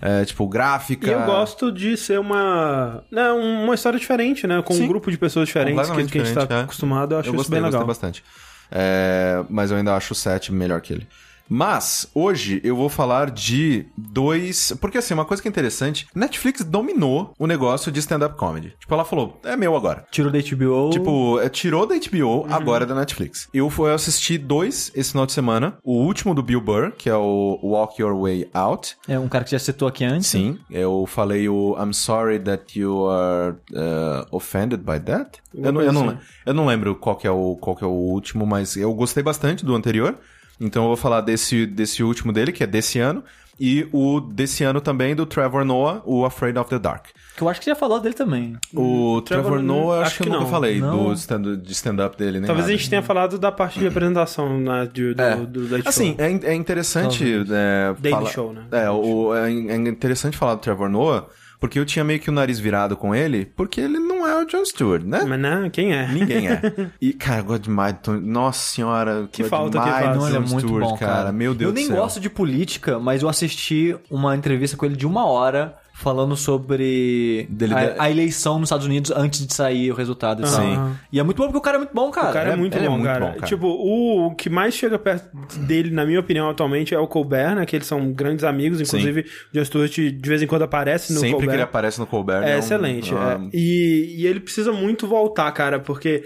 é, 0.01 0.25
tipo, 0.25 0.47
gráfica. 0.47 1.07
E 1.07 1.11
eu 1.11 1.25
gosto 1.25 1.71
de 1.71 1.95
ser 1.97 2.19
uma... 2.19 3.03
Né, 3.11 3.31
uma 3.31 3.75
história 3.75 3.99
diferente, 3.99 4.47
né? 4.47 4.59
Com 4.63 4.73
um 4.73 4.77
Sim. 4.77 4.87
grupo 4.87 5.11
de 5.11 5.19
pessoas 5.19 5.47
diferentes 5.47 5.87
que, 5.91 6.05
que 6.07 6.19
a 6.19 6.23
gente 6.23 6.47
tá 6.47 6.55
é. 6.55 6.61
acostumado. 6.61 7.13
Eu 7.13 7.19
acho 7.19 7.29
eu 7.29 7.33
isso 7.33 7.37
gostei, 7.37 7.59
bem 7.59 7.63
legal. 7.63 7.85
gostei 7.85 8.09
bastante. 8.09 8.23
É, 8.71 9.45
mas 9.49 9.69
eu 9.69 9.77
ainda 9.77 9.95
acho 9.95 10.13
o 10.13 10.15
7 10.15 10.51
melhor 10.51 10.81
que 10.81 10.93
ele. 10.93 11.07
Mas, 11.49 12.07
hoje, 12.13 12.61
eu 12.63 12.75
vou 12.75 12.89
falar 12.89 13.31
de 13.31 13.85
dois... 13.97 14.73
Porque, 14.81 14.97
assim, 14.97 15.13
uma 15.13 15.25
coisa 15.25 15.41
que 15.41 15.47
é 15.47 15.51
interessante... 15.51 16.07
Netflix 16.15 16.63
dominou 16.63 17.33
o 17.39 17.47
negócio 17.47 17.91
de 17.91 17.99
stand-up 17.99 18.35
comedy. 18.37 18.73
Tipo, 18.79 18.93
ela 18.93 19.05
falou, 19.05 19.39
é 19.43 19.55
meu 19.55 19.75
agora. 19.75 20.05
Tirou 20.11 20.31
da 20.31 20.39
HBO. 20.39 20.89
Tipo, 20.91 21.39
é, 21.39 21.49
tirou 21.49 21.85
da 21.85 21.95
HBO, 21.95 22.27
Uhum. 22.27 22.53
agora 22.53 22.83
é 22.83 22.87
da 22.87 22.95
Netflix. 22.95 23.47
Eu 23.53 23.69
fui 23.69 23.91
assistir 23.91 24.37
dois 24.37 24.91
esse 24.95 25.11
final 25.11 25.25
de 25.25 25.31
semana. 25.31 25.77
O 25.83 25.93
último 26.03 26.33
do 26.33 26.41
Bill 26.43 26.61
Burr, 26.61 26.91
que 26.97 27.09
é 27.09 27.15
o 27.15 27.59
Walk 27.63 28.01
Your 28.01 28.19
Way 28.21 28.49
Out. 28.53 28.95
É 29.07 29.17
um 29.19 29.27
cara 29.27 29.43
que 29.43 29.51
já 29.51 29.59
citou 29.59 29.87
aqui 29.87 30.03
antes. 30.03 30.27
Sim, 30.27 30.57
eu 30.69 31.05
falei 31.07 31.47
o 31.49 31.75
I'm 31.81 31.93
sorry 31.93 32.39
that 32.39 32.77
you 32.79 33.09
are 33.09 33.55
uh, 33.71 34.25
offended 34.31 34.83
by 34.83 34.99
that. 34.99 35.39
Eu 35.53 35.71
não, 35.71 35.81
eu, 35.81 35.91
não, 35.93 36.09
assim. 36.09 36.17
eu 36.45 36.53
não 36.53 36.65
lembro 36.65 36.95
qual 36.95 37.15
que, 37.15 37.25
é 37.27 37.31
o, 37.31 37.55
qual 37.55 37.75
que 37.75 37.83
é 37.83 37.87
o 37.87 37.91
último, 37.91 38.45
mas 38.45 38.75
eu 38.75 38.93
gostei 38.93 39.23
bastante 39.23 39.65
do 39.65 39.75
anterior. 39.75 40.17
Então 40.59 40.83
eu 40.83 40.87
vou 40.87 40.97
falar 40.97 41.21
desse, 41.21 41.65
desse 41.65 42.03
último 42.03 42.31
dele, 42.33 42.51
que 42.51 42.63
é 42.63 42.67
desse 42.67 42.99
ano. 42.99 43.23
E 43.59 43.87
o 43.91 44.19
desse 44.19 44.63
ano 44.63 44.79
também 44.79 45.15
do 45.15 45.25
Trevor 45.25 45.65
Noah, 45.65 46.03
o 46.05 46.23
Afraid 46.23 46.59
of 46.59 46.69
the 46.69 46.77
Dark. 46.77 47.07
Que 47.35 47.41
eu 47.41 47.49
acho 47.49 47.59
que 47.59 47.63
você 47.63 47.71
já 47.71 47.75
falou 47.75 47.99
dele 47.99 48.13
também. 48.13 48.55
O 48.71 49.19
Trevor, 49.25 49.45
Trevor, 49.53 49.63
Noah, 49.63 50.01
acho, 50.01 50.07
acho 50.07 50.15
que 50.17 50.21
eu 50.21 50.25
que 50.25 50.29
nunca 50.31 50.43
não. 50.43 50.51
falei 50.51 50.79
Não. 50.79 51.05
do 51.07 51.13
stand, 51.13 51.41
de 51.57 51.71
stand-up 51.71 52.15
dele, 52.15 52.33
nem 52.39 52.45
Talvez 52.45 52.65
nada. 52.67 52.73
a 52.75 52.77
gente 52.77 52.87
tenha 52.87 53.01
falado 53.01 53.39
da 53.39 53.51
parte 53.51 53.79
de 53.79 53.87
apresentação 53.87 54.59
né, 54.59 54.87
de, 54.93 55.11
do, 55.15 55.21
É. 55.23 55.35
do, 55.37 55.67
Daily 55.69 55.83
Assim, 55.87 56.15
Show. 56.15 56.23
é, 56.25 56.29
in- 56.31 56.39
é 56.43 56.53
interessante. 56.53 57.23
É, 57.49 57.95
Daily 57.99 58.17
fala- 58.17 58.29
Show, 58.29 58.53
né? 58.53 58.61
É, 58.71 58.89
o, 58.91 59.33
é 59.35 59.51
é 59.51 59.75
interessante 59.75 60.37
falar 60.37 60.53
do 60.53 60.61
Trevor 60.61 60.87
Noah, 60.87 61.25
porque 61.59 61.79
eu 61.79 61.85
tinha 61.85 62.03
meio 62.03 62.19
que 62.19 62.29
o 62.29 62.33
nariz 62.33 62.59
virado 62.59 62.95
com 62.95 63.13
ele, 63.15 63.45
porque 63.55 63.81
ele 63.81 63.97
não 63.99 64.27
é 64.27 64.43
o 64.43 64.45
John 64.45 64.63
Stewart, 64.65 65.03
né? 65.03 65.23
Mas 65.27 65.39
né, 65.39 65.69
quem 65.71 65.93
é? 65.93 66.07
Ninguém 66.07 66.47
é. 66.49 66.61
E, 67.01 67.13
cara, 67.13 67.39
eu 67.41 67.45
gosto 67.45 67.63
demais 67.63 67.93
do 67.93 67.99
Tony- 67.99 68.27
Nossa 68.27 68.59
senhora, 68.59 69.27
Que 69.31 69.43
falta 69.43 69.79
que 69.79 69.89
faz. 69.89 70.15
Não, 70.17 70.27
ele 70.27 70.37
é 70.37 70.39
Jon 70.41 70.47
muito 70.47 70.67
Stewart, 70.67 70.83
bom, 70.89 70.97
cara. 70.97 71.31
Meu 71.31 71.53
Deus 71.55 71.69
Eu 71.69 71.73
nem 71.73 71.85
do 71.85 71.93
céu. 71.93 72.01
gosto 72.03 72.19
de 72.19 72.29
política, 72.29 72.99
mas 72.99 73.21
eu 73.23 73.29
assisti 73.29 73.95
uma 74.09 74.35
entrevista 74.35 74.75
com 74.77 74.85
ele 74.85 74.95
de 74.95 75.05
uma 75.07 75.25
hora 75.25 75.75
falando 75.99 76.37
sobre 76.37 77.49
a, 77.97 78.03
a 78.03 78.11
eleição 78.11 78.59
nos 78.59 78.67
Estados 78.67 78.85
Unidos 78.85 79.11
antes 79.11 79.45
de 79.45 79.51
sair 79.53 79.91
o 79.91 79.95
resultado. 79.95 80.45
Sim. 80.45 80.77
E 81.11 81.19
é 81.19 81.23
muito 81.23 81.37
bom 81.37 81.45
porque 81.45 81.57
o 81.57 81.61
cara 81.61 81.77
é 81.77 81.79
muito 81.79 81.93
bom, 81.93 82.11
cara. 82.11 82.29
O 82.29 82.33
cara 82.33 82.49
é, 82.51 82.53
é- 82.53 82.55
muito, 82.55 82.77
é 82.77 82.81
bom, 82.85 82.91
muito 82.91 83.03
cara. 83.05 83.25
bom, 83.25 83.33
cara. 83.33 83.47
Tipo, 83.47 83.67
o 83.67 84.35
que 84.35 84.47
mais 84.49 84.75
chega 84.75 84.99
perto 84.99 85.27
dele, 85.61 85.89
na 85.89 86.05
minha 86.05 86.19
opinião, 86.19 86.49
atualmente, 86.49 86.93
é 86.93 86.99
o 86.99 87.07
Colbert, 87.07 87.55
né? 87.55 87.65
Que 87.65 87.75
eles 87.75 87.87
são 87.87 88.11
grandes 88.11 88.43
amigos. 88.43 88.79
Inclusive, 88.79 89.21
o 89.51 89.57
Jon 89.57 89.65
Stewart 89.65 89.91
de 89.91 90.29
vez 90.29 90.41
em 90.43 90.47
quando 90.47 90.61
aparece 90.61 91.11
no 91.13 91.19
Sempre 91.19 91.31
Colbert. 91.33 91.49
que 91.49 91.55
ele 91.55 91.63
aparece 91.63 91.99
no 91.99 92.05
Colbert. 92.05 92.43
É 92.43 92.55
um- 92.55 92.59
excelente. 92.59 93.13
ah, 93.15 93.39
é. 93.43 93.49
E, 93.57 94.15
e 94.21 94.27
ele 94.27 94.39
precisa 94.39 94.71
muito 94.71 95.07
voltar, 95.07 95.51
cara, 95.51 95.79
porque. 95.79 96.23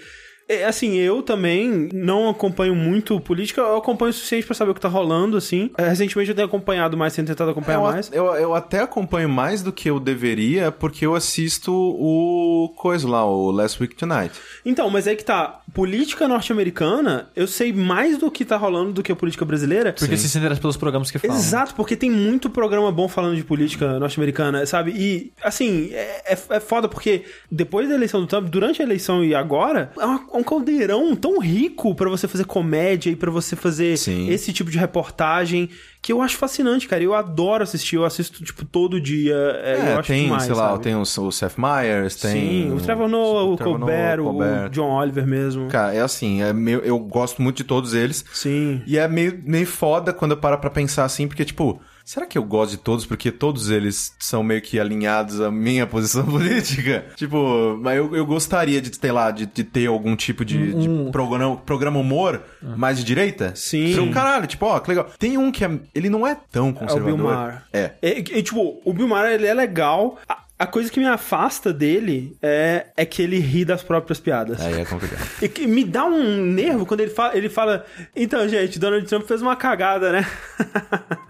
É, 0.56 0.66
Assim, 0.66 0.96
eu 0.96 1.22
também 1.22 1.90
não 1.94 2.30
acompanho 2.30 2.76
muito 2.76 3.20
política, 3.20 3.62
eu 3.62 3.78
acompanho 3.78 4.10
o 4.10 4.14
suficiente 4.14 4.46
pra 4.46 4.56
saber 4.56 4.72
o 4.72 4.74
que 4.74 4.82
tá 4.82 4.88
rolando, 4.90 5.38
assim. 5.38 5.70
É, 5.78 5.88
Recentemente 5.90 6.30
eu 6.30 6.36
tenho 6.36 6.48
acompanhado 6.48 6.96
mais, 6.98 7.14
tenho 7.16 7.28
tentado 7.28 7.52
acompanhar 7.52 7.78
eu, 7.78 7.82
mais. 7.84 8.10
eu, 8.14 8.26
eu 8.36 8.54
até 8.56 8.80
acompanho 8.82 9.30
mais 9.30 9.62
do 9.62 9.72
que 9.72 9.90
eu 9.90 10.00
deveria, 10.00 10.72
porque 10.72 11.06
eu 11.06 11.16
assisto 11.16 11.72
o 11.74 12.74
coisa 12.78 13.08
lá, 13.08 13.26
o 13.26 13.52
Last 13.52 13.82
Week 13.82 13.96
Tonight. 13.96 14.34
Então, 14.66 14.90
mas 14.90 15.08
aí 15.08 15.16
que 15.16 15.26
tá. 15.26 15.60
Política 15.74 16.28
norte-americana, 16.28 17.30
eu 17.36 17.48
sei 17.48 17.72
mais 17.72 18.18
do 18.18 18.30
que 18.30 18.44
tá 18.44 18.58
rolando 18.58 18.92
do 18.92 19.02
que 19.04 19.12
a 19.12 19.16
política 19.16 19.46
brasileira. 19.46 19.94
Porque 19.98 20.18
se 20.18 20.38
interessa 20.38 20.60
pelos 20.60 20.76
programas 20.78 21.10
que 21.10 21.18
falam. 21.18 21.38
Exato, 21.38 21.74
porque 21.76 21.96
tem 21.96 22.10
muito 22.12 22.50
programa 22.50 22.92
bom 22.92 23.08
falando 23.08 23.36
de 23.36 23.44
política 23.44 23.98
norte-americana, 24.00 24.66
sabe? 24.66 24.92
E, 24.92 25.32
assim, 25.42 25.90
é, 25.94 26.34
é, 26.34 26.38
é 26.50 26.60
foda 26.60 26.90
porque 26.90 27.24
depois 27.50 27.88
da 27.88 27.96
eleição 27.96 28.20
do 28.22 28.28
Trump, 28.28 28.48
durante 28.50 28.82
a 28.82 28.86
eleição 28.86 29.24
e 29.24 29.34
agora, 29.34 29.92
é 29.98 30.06
uma- 30.06 30.20
um 30.42 30.44
caldeirão 30.44 31.16
tão 31.16 31.40
rico 31.40 31.94
pra 31.96 32.10
você 32.10 32.28
fazer 32.28 32.46
comédia 32.46 33.10
e 33.10 33.16
pra 33.16 33.30
você 33.32 33.56
fazer 33.56 33.98
Sim. 33.98 34.30
esse 34.30 34.52
tipo 34.52 34.70
de 34.70 34.78
reportagem 34.78 35.70
que 36.02 36.12
eu 36.12 36.22
acho 36.22 36.38
fascinante, 36.38 36.88
cara. 36.88 37.04
Eu 37.04 37.14
adoro 37.14 37.64
assistir, 37.64 37.96
eu 37.96 38.04
assisto, 38.06 38.44
tipo, 38.44 38.66
todo 38.66 39.00
dia. 39.00 39.36
É, 39.64 39.76
eu 39.96 40.00
É, 40.00 40.02
tem, 40.02 40.24
demais, 40.24 40.44
sei 40.44 40.56
lá, 40.56 40.70
sabe? 40.72 40.84
tem 40.84 40.96
o, 40.96 41.02
o 41.02 41.32
Seth 41.32 41.58
Meyers, 41.58 42.16
tem... 42.16 42.32
Sim, 42.32 42.74
o 42.74 42.82
Trevor 42.82 43.08
Noah, 43.08 43.44
o, 43.46 43.56
Trevor 43.56 43.78
Colbert, 43.80 44.18
Noah, 44.18 44.30
o 44.30 44.34
Colbert. 44.34 44.70
John 44.72 44.92
Oliver 44.92 45.28
mesmo. 45.28 45.68
Cara, 45.68 45.94
é 45.94 46.02
assim, 46.02 46.42
é 46.42 46.52
meio, 46.52 46.80
eu 46.80 46.98
gosto 47.00 47.42
muito 47.42 47.58
de 47.58 47.64
todos 47.64 47.94
eles. 47.94 48.26
Sim. 48.34 48.82
E 48.88 48.98
é 48.98 49.08
meio, 49.08 49.40
meio 49.46 49.68
foda 49.68 50.12
quando 50.12 50.32
eu 50.32 50.38
paro 50.38 50.58
pra 50.58 50.70
pensar 50.70 51.06
assim, 51.06 51.28
porque, 51.28 51.46
tipo, 51.46 51.80
será 52.12 52.26
que 52.26 52.38
eu 52.38 52.44
gosto 52.44 52.72
de 52.72 52.78
todos? 52.78 53.06
Porque 53.06 53.32
todos 53.32 53.70
eles 53.70 54.14
são 54.20 54.44
meio 54.44 54.62
que 54.62 54.78
alinhados 54.78 55.40
à 55.40 55.50
minha 55.50 55.88
posição 55.88 56.26
política? 56.28 57.06
Tipo, 57.16 57.78
mas 57.82 57.98
eu, 57.98 58.14
eu 58.14 58.26
gostaria 58.26 58.82
de, 58.82 58.94
sei 58.94 59.12
lá, 59.14 59.32
de, 59.32 59.46
de 59.46 59.64
ter 59.64 59.88
algum 59.88 60.14
tipo 60.14 60.44
de, 60.44 60.74
de 60.74 61.12
programa, 61.12 61.56
programa 61.56 62.00
humor 62.00 62.42
mais 62.62 62.98
de 62.98 63.06
direita. 63.06 63.54
Sim. 63.56 63.98
Um 63.98 64.12
caralho, 64.12 64.46
tipo, 64.46 64.66
ó, 64.66 64.80
que 64.80 64.90
legal. 64.90 65.10
Tem 65.18 65.38
um 65.38 65.54
que 65.54 65.64
é, 65.64 65.80
ele 65.96 66.10
não 66.10 66.28
é 66.28 66.36
tão 66.52 66.68
É 66.68 66.72
o 66.72 66.74
conservador. 66.74 67.16
Bill 67.16 67.26
Maher. 67.26 67.64
É. 67.72 67.92
E, 68.02 68.20
e, 68.20 68.44
tipo, 68.44 68.82
o 68.84 68.94
Bill 68.94 69.08
Maher, 69.08 69.32
ele 69.32 69.48
é 69.48 69.54
legal. 69.54 70.20
A, 70.64 70.68
coisa 70.68 70.92
que 70.92 71.00
me 71.00 71.08
afasta 71.08 71.74
dele 71.74 72.38
é, 72.42 72.88
é 72.96 73.06
que 73.06 73.22
ele 73.22 73.40
ri 73.40 73.66
das 73.66 73.82
próprias 73.84 74.20
piadas. 74.20 74.60
Aí 74.62 74.82
é 74.82 74.86
complicado. 74.86 75.28
E 75.42 75.48
que 75.50 75.66
me 75.68 75.84
dá 75.84 76.06
um 76.06 76.46
nervo 76.46 76.86
quando 76.86 77.02
ele 77.02 77.12
fala, 77.12 77.36
ele 77.38 77.50
fala 77.50 77.86
então, 78.16 78.48
gente, 78.48 78.78
Donald 78.80 79.06
Trump 79.08 79.26
fez 79.26 79.42
uma 79.42 79.56
cagada, 79.56 80.12
né? 80.12 80.26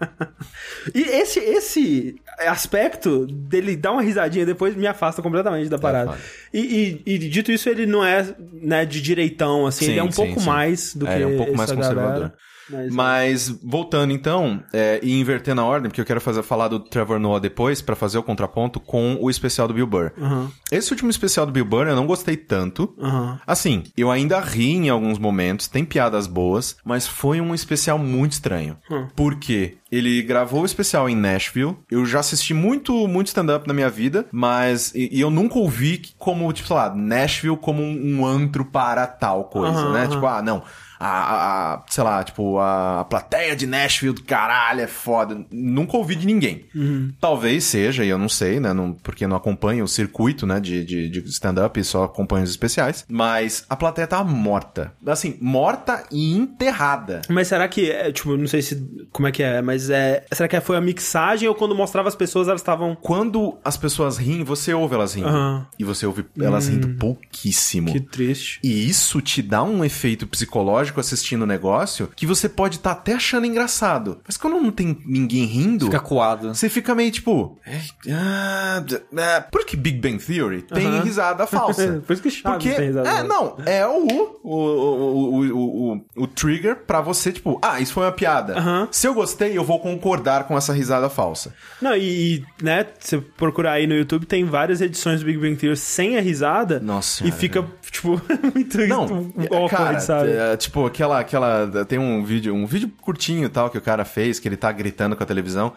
e 0.94 1.02
esse, 1.02 1.38
esse 1.40 2.16
aspecto 2.46 3.26
dele 3.26 3.76
dar 3.76 3.92
uma 3.92 4.02
risadinha 4.02 4.44
depois 4.46 4.74
me 4.76 4.86
afasta 4.86 5.22
completamente 5.22 5.68
da 5.68 5.78
parada. 5.78 6.12
foda. 6.12 6.22
e, 6.52 7.00
e- 7.06 7.14
e 7.14 7.18
dito 7.18 7.50
isso, 7.52 7.68
ele 7.68 7.86
não 7.86 8.04
é 8.04 8.26
né, 8.52 8.84
de 8.84 9.00
direitão, 9.00 9.66
assim, 9.66 9.84
Sim, 9.86 9.90
ele 9.92 10.00
é 10.00 10.04
um 10.04 10.10
sim, 10.10 10.16
pouco 10.26 10.40
sim. 10.40 10.46
mais 10.46 10.94
do 10.94 11.06
É, 11.06 11.10
que 11.10 11.14
ele 11.16 11.24
é 11.24 11.26
um 11.26 11.36
pouco 11.36 11.56
mais 11.56 11.70
conservador. 11.72 12.12
galera. 12.12 12.34
Mas, 12.68 12.94
Mas 12.94 13.48
voltando 13.62 14.12
então, 14.12 14.62
é, 14.72 15.00
e 15.02 15.18
invertendo 15.18 15.60
a 15.60 15.64
ordem, 15.64 15.90
porque 15.90 16.00
eu 16.00 16.04
quero 16.04 16.20
fazer, 16.20 16.42
falar 16.42 16.68
do 16.68 16.80
Trevor 16.80 17.18
Noah 17.18 17.40
depois, 17.40 17.80
pra 17.80 17.96
fazer 17.96 18.18
o 18.18 18.22
contraponto 18.22 18.80
com 18.80 19.18
o 19.20 19.30
especial 19.30 19.68
do 19.68 19.74
Bill 19.74 19.86
Burr. 19.86 20.12
Aham. 20.18 20.50
Esse 20.70 20.90
último 20.90 21.10
especial 21.10 21.46
do 21.46 21.52
Bill 21.52 21.64
Burr 21.64 21.88
eu 21.88 21.96
não 21.96 22.06
gostei 22.06 22.36
tanto. 22.36 22.94
Aham. 22.98 23.40
Assim, 23.46 23.82
eu 23.96 24.10
ainda 24.10 24.40
ri 24.40 24.72
em 24.72 24.88
alguns 24.88 25.18
momentos, 25.18 25.68
tem 25.68 25.84
piadas 25.84 26.26
boas, 26.26 26.76
mas 26.84 27.06
foi 27.06 27.40
um 27.40 27.54
especial 27.54 27.98
muito 27.98 28.32
estranho. 28.32 28.76
Hum. 28.90 29.06
Por 29.14 29.36
quê? 29.36 29.76
Ele 29.90 30.22
gravou 30.22 30.62
o 30.62 30.64
especial 30.64 31.06
em 31.06 31.14
Nashville. 31.14 31.76
Eu 31.90 32.06
já 32.06 32.20
assisti 32.20 32.54
muito, 32.54 33.06
muito 33.06 33.26
stand-up 33.26 33.68
na 33.68 33.74
minha 33.74 33.90
vida, 33.90 34.26
mas. 34.32 34.90
E, 34.94 35.10
e 35.12 35.20
eu 35.20 35.30
nunca 35.30 35.58
ouvi 35.58 36.00
como, 36.16 36.50
tipo, 36.50 36.68
sei 36.68 36.76
lá, 36.76 36.94
Nashville 36.94 37.58
como 37.58 37.82
um, 37.82 38.20
um 38.20 38.26
antro 38.26 38.64
para 38.64 39.06
tal 39.06 39.44
coisa, 39.44 39.90
né? 39.90 40.08
Tipo, 40.08 40.24
ah, 40.26 40.40
não. 40.40 40.62
A, 41.04 41.74
a- 41.74 41.82
sei 41.88 42.04
lá, 42.04 42.22
tipo, 42.22 42.58
a, 42.58 43.04
plateia 43.08 43.56
de 43.56 43.66
Nashville 43.66 44.14
do 44.14 44.22
caralho 44.22 44.80
é 44.80 44.86
foda. 44.86 45.44
Nunca 45.50 45.96
ouvi 45.96 46.14
de 46.14 46.26
ninguém. 46.26 46.64
Uhum. 46.74 47.12
Talvez 47.20 47.64
seja, 47.64 48.04
e 48.04 48.08
eu 48.08 48.18
não 48.18 48.28
sei, 48.28 48.60
né? 48.60 48.72
Não, 48.72 48.92
porque 48.92 49.26
não 49.26 49.36
acompanho 49.36 49.84
o 49.84 49.88
circuito, 49.88 50.46
né? 50.46 50.60
De, 50.60 50.84
de, 50.84 51.08
de 51.08 51.18
stand-up 51.30 51.78
e 51.78 51.84
só 51.84 52.04
acompanho 52.04 52.44
os 52.44 52.50
especiais. 52.50 53.04
Mas 53.08 53.64
a 53.68 53.76
plateia 53.76 54.06
tava 54.06 54.24
morta. 54.24 54.92
Assim, 55.06 55.36
morta 55.40 56.04
e 56.10 56.32
enterrada. 56.36 57.22
Mas 57.28 57.48
será 57.48 57.66
que, 57.68 57.90
é, 57.90 58.12
tipo, 58.12 58.36
não 58.36 58.46
sei 58.46 58.62
se 58.62 59.06
como 59.10 59.28
é 59.28 59.32
que 59.32 59.42
é, 59.42 59.60
mas 59.62 59.90
é, 59.90 60.24
será 60.32 60.48
que 60.48 60.60
foi 60.60 60.76
a 60.76 60.80
mixagem 60.80 61.48
ou 61.48 61.54
quando 61.54 61.74
mostrava 61.74 62.08
as 62.08 62.14
pessoas 62.14 62.48
elas 62.48 62.60
estavam 62.60 62.96
Quando 63.00 63.58
as 63.64 63.76
pessoas 63.76 64.16
riem, 64.18 64.44
você 64.44 64.72
ouve 64.74 64.94
elas 64.94 65.14
rindo. 65.14 65.28
Aham. 65.28 65.66
E 65.78 65.84
você 65.84 66.06
ouve 66.06 66.24
elas 66.40 66.68
rindo 66.68 66.88
pouquíssimo. 66.98 67.92
que 67.92 68.00
triste. 68.00 68.60
E 68.62 68.88
isso 68.88 69.20
te 69.20 69.42
dá 69.42 69.62
um 69.62 69.84
efeito 69.84 70.26
psicológico 70.26 70.91
psicológico 70.92 71.00
assistindo 71.00 71.42
o 71.42 71.46
negócio 71.46 72.08
que 72.14 72.26
você 72.26 72.48
pode 72.48 72.76
estar 72.76 72.92
até 72.92 73.14
achando 73.14 73.46
engraçado. 73.46 74.20
Mas 74.26 74.36
quando 74.36 74.60
não 74.60 74.70
tem 74.70 74.98
ninguém 75.06 75.44
rindo. 75.44 75.86
Fica 75.86 76.00
coado. 76.00 76.54
Você 76.54 76.68
fica 76.68 76.94
meio 76.94 77.10
tipo. 77.10 77.58
"É, 77.66 77.80
ah, 78.12 78.84
ah." 79.16 79.40
Por 79.50 79.64
que 79.64 79.76
Big 79.76 79.98
Bang 79.98 80.22
Theory 80.22 80.62
tem 80.62 80.86
Aham. 80.86 81.02
risada 81.02 81.46
falsa? 81.46 82.02
Por 82.06 82.12
isso 82.12 82.22
que 82.22 82.30
Chaves 82.30 82.64
Porque, 82.64 82.76
tem 82.76 82.86
risada 82.88 83.08
é, 83.08 83.22
não, 83.22 83.56
é 83.64 83.86
o, 83.86 84.06
o, 84.42 84.50
o, 84.50 85.40
o, 85.40 85.92
o, 85.94 86.04
o 86.16 86.26
trigger 86.26 86.76
pra 86.86 87.00
você, 87.00 87.32
tipo, 87.32 87.58
ah, 87.62 87.80
isso 87.80 87.92
foi 87.92 88.04
uma 88.04 88.12
piada. 88.12 88.58
Aham. 88.58 88.88
Se 88.90 89.06
eu 89.06 89.14
gostei, 89.14 89.56
eu 89.56 89.64
vou 89.64 89.80
concordar 89.80 90.44
com 90.44 90.56
essa 90.56 90.72
risada 90.72 91.08
falsa. 91.08 91.54
Não, 91.80 91.96
e, 91.96 92.44
né, 92.62 92.86
você 92.98 93.18
procurar 93.18 93.72
aí 93.72 93.86
no 93.86 93.94
YouTube, 93.94 94.26
tem 94.26 94.44
várias 94.44 94.80
edições 94.80 95.20
do 95.20 95.26
Big 95.26 95.38
Bang 95.38 95.56
Theory 95.56 95.76
sem 95.76 96.16
a 96.16 96.20
risada. 96.20 96.80
Nossa 96.80 97.26
E 97.26 97.30
fica, 97.30 97.64
tipo, 97.92 98.20
muito 98.54 98.78
Não, 98.88 99.06
muito 99.06 99.54
awkward, 99.54 99.70
cara, 99.70 100.00
sabe? 100.00 100.32
é, 100.32 100.56
tipo, 100.56 100.84
aquela, 100.86 101.20
aquela. 101.20 101.84
Tem 101.86 101.98
um 101.98 102.24
vídeo, 102.24 102.52
um 102.54 102.66
vídeo 102.66 102.90
curtinho 103.00 103.44
e 103.44 103.48
tal 103.48 103.70
que 103.70 103.78
o 103.78 103.82
cara 103.82 104.04
fez, 104.04 104.38
que 104.40 104.48
ele 104.48 104.56
tá 104.56 104.72
gritando 104.72 105.14
com 105.14 105.22
a 105.22 105.26
televisão. 105.26 105.72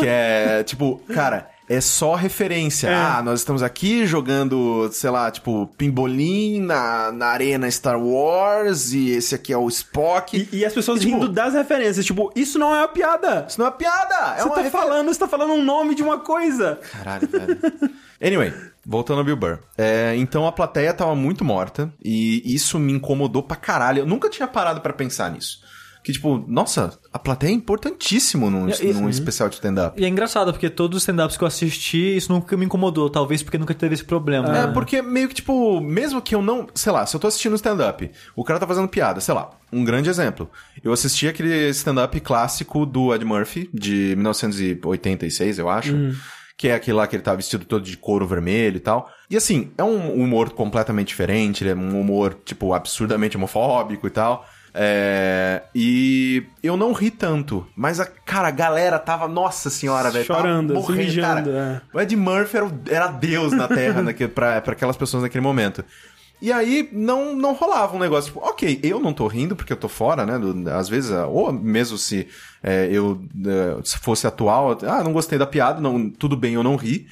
que 0.00 0.06
é, 0.06 0.62
tipo, 0.64 1.00
cara. 1.12 1.48
É 1.72 1.80
só 1.80 2.16
referência. 2.16 2.88
É. 2.88 2.94
Ah, 2.96 3.22
nós 3.24 3.38
estamos 3.38 3.62
aqui 3.62 4.04
jogando, 4.04 4.90
sei 4.92 5.08
lá, 5.08 5.30
tipo, 5.30 5.68
pimbolim 5.78 6.60
na, 6.60 7.12
na 7.12 7.26
arena 7.26 7.70
Star 7.70 7.96
Wars 7.96 8.92
e 8.92 9.10
esse 9.10 9.36
aqui 9.36 9.52
é 9.52 9.56
o 9.56 9.68
Spock. 9.68 10.48
E, 10.52 10.56
e 10.56 10.64
as 10.64 10.72
pessoas 10.72 10.98
E, 11.00 11.02
tipo, 11.06 11.14
rindo 11.20 11.28
das 11.28 11.54
referências, 11.54 12.04
tipo, 12.04 12.32
isso 12.34 12.58
não 12.58 12.74
é 12.74 12.78
uma 12.80 12.88
piada. 12.88 13.46
Isso 13.48 13.60
não 13.60 13.68
é 13.68 13.70
piada! 13.70 14.34
É 14.36 14.38
você 14.42 14.46
uma 14.48 14.54
tá 14.56 14.62
refer- 14.62 14.80
falando, 14.80 15.06
você 15.14 15.20
tá 15.20 15.28
falando 15.28 15.52
um 15.52 15.64
nome 15.64 15.94
de 15.94 16.02
uma 16.02 16.18
coisa. 16.18 16.80
Caralho, 16.90 17.28
velho. 17.28 17.58
Anyway, 18.20 18.52
voltando 18.90 19.18
ao 19.18 19.24
Bill 19.24 19.36
Burr. 19.36 19.58
É, 19.78 20.14
então 20.16 20.46
a 20.46 20.52
plateia 20.52 20.92
tava 20.92 21.14
muito 21.14 21.44
morta 21.44 21.92
e 22.04 22.42
isso 22.52 22.76
me 22.78 22.92
incomodou 22.92 23.42
pra 23.42 23.56
caralho. 23.56 24.00
Eu 24.00 24.06
nunca 24.06 24.28
tinha 24.28 24.48
parado 24.48 24.80
pra 24.80 24.92
pensar 24.92 25.30
nisso. 25.30 25.60
Que 26.02 26.12
tipo, 26.14 26.42
nossa, 26.48 26.98
a 27.12 27.18
plateia 27.18 27.50
é 27.50 27.52
importantíssimo 27.52 28.48
num, 28.50 28.70
E- 28.70 28.72
e- 28.80 28.92
num 28.94 29.08
especial 29.10 29.50
de 29.50 29.56
stand-up. 29.56 30.00
E 30.00 30.04
é 30.06 30.08
engraçado, 30.08 30.50
porque 30.50 30.70
todos 30.70 30.96
os 30.96 31.02
stand-ups 31.02 31.36
que 31.36 31.44
eu 31.44 31.46
assisti, 31.46 32.16
isso 32.16 32.32
nunca 32.32 32.56
me 32.56 32.64
incomodou. 32.64 33.10
Talvez 33.10 33.42
porque 33.42 33.58
nunca 33.58 33.74
teve 33.74 33.92
esse 33.94 34.04
problema. 34.04 34.48
É, 34.56 34.66
porque 34.72 35.02
meio 35.02 35.28
que, 35.28 35.34
tipo, 35.34 35.78
mesmo 35.78 36.22
que 36.22 36.34
eu 36.34 36.40
não. 36.40 36.66
Sei 36.74 36.90
lá, 36.90 37.04
se 37.04 37.14
eu 37.14 37.20
tô 37.20 37.26
assistindo 37.26 37.52
um 37.52 37.56
stand-up, 37.56 38.10
o 38.34 38.42
cara 38.42 38.58
tá 38.58 38.66
fazendo 38.66 38.88
piada, 38.88 39.20
sei 39.20 39.34
lá, 39.34 39.50
um 39.70 39.84
grande 39.84 40.08
exemplo. 40.08 40.50
Eu 40.82 40.90
assisti 40.90 41.28
aquele 41.28 41.68
stand-up 41.68 42.18
clássico 42.20 42.86
do 42.86 43.14
Ed 43.14 43.22
Murphy, 43.24 43.68
de 43.72 44.14
1986, 44.16 45.58
eu 45.58 45.68
acho. 45.68 45.94
Que 46.60 46.68
é 46.68 46.74
aquele 46.74 46.98
lá 46.98 47.06
que 47.06 47.16
ele 47.16 47.22
tá 47.22 47.34
vestido 47.34 47.64
todo 47.64 47.82
de 47.82 47.96
couro 47.96 48.26
vermelho 48.26 48.76
e 48.76 48.80
tal. 48.80 49.10
E 49.30 49.36
assim, 49.36 49.72
é 49.78 49.82
um 49.82 50.12
humor 50.12 50.50
completamente 50.50 51.08
diferente, 51.08 51.64
ele 51.64 51.70
é 51.70 51.74
um 51.74 51.98
humor, 51.98 52.36
tipo, 52.44 52.74
absurdamente 52.74 53.34
homofóbico 53.34 54.06
e 54.06 54.10
tal. 54.10 54.44
É, 54.74 55.62
e 55.74 56.44
eu 56.62 56.76
não 56.76 56.92
ri 56.92 57.10
tanto, 57.10 57.66
mas 57.74 57.98
a 57.98 58.04
cara, 58.04 58.48
a 58.48 58.50
galera 58.50 58.98
tava, 58.98 59.26
nossa 59.26 59.70
senhora, 59.70 60.10
velho, 60.10 60.26
tava 60.26 60.40
Chorando, 60.40 60.74
se 60.74 60.80
morrendo, 60.80 60.98
mijando, 60.98 61.50
cara. 61.50 61.82
O 61.94 61.98
Ed 61.98 62.14
Murphy 62.14 62.56
era, 62.58 62.70
era 62.90 63.06
Deus 63.06 63.52
na 63.52 63.66
Terra 63.66 64.02
naquele, 64.04 64.30
pra, 64.30 64.60
pra 64.60 64.74
aquelas 64.74 64.98
pessoas 64.98 65.22
naquele 65.22 65.42
momento. 65.42 65.82
E 66.42 66.50
aí 66.52 66.88
não, 66.92 67.34
não 67.36 67.52
rolava 67.52 67.94
um 67.94 67.98
negócio, 67.98 68.32
tipo, 68.32 68.44
ok, 68.44 68.80
eu 68.82 68.98
não 68.98 69.12
tô 69.12 69.26
rindo 69.26 69.54
porque 69.54 69.72
eu 69.72 69.76
tô 69.76 69.88
fora, 69.88 70.24
né? 70.24 70.38
do- 70.38 70.70
às 70.70 70.88
vezes, 70.88 71.10
ou 71.28 71.52
mesmo 71.52 71.98
se 71.98 72.26
é, 72.62 72.88
eu 72.90 73.22
é, 73.46 73.80
se 73.84 73.98
fosse 73.98 74.26
atual, 74.26 74.78
ah, 74.86 75.04
não 75.04 75.12
gostei 75.12 75.38
da 75.38 75.46
piada, 75.46 75.80
não, 75.80 76.08
tudo 76.08 76.36
bem, 76.36 76.54
eu 76.54 76.62
não 76.62 76.76
ri. 76.76 77.06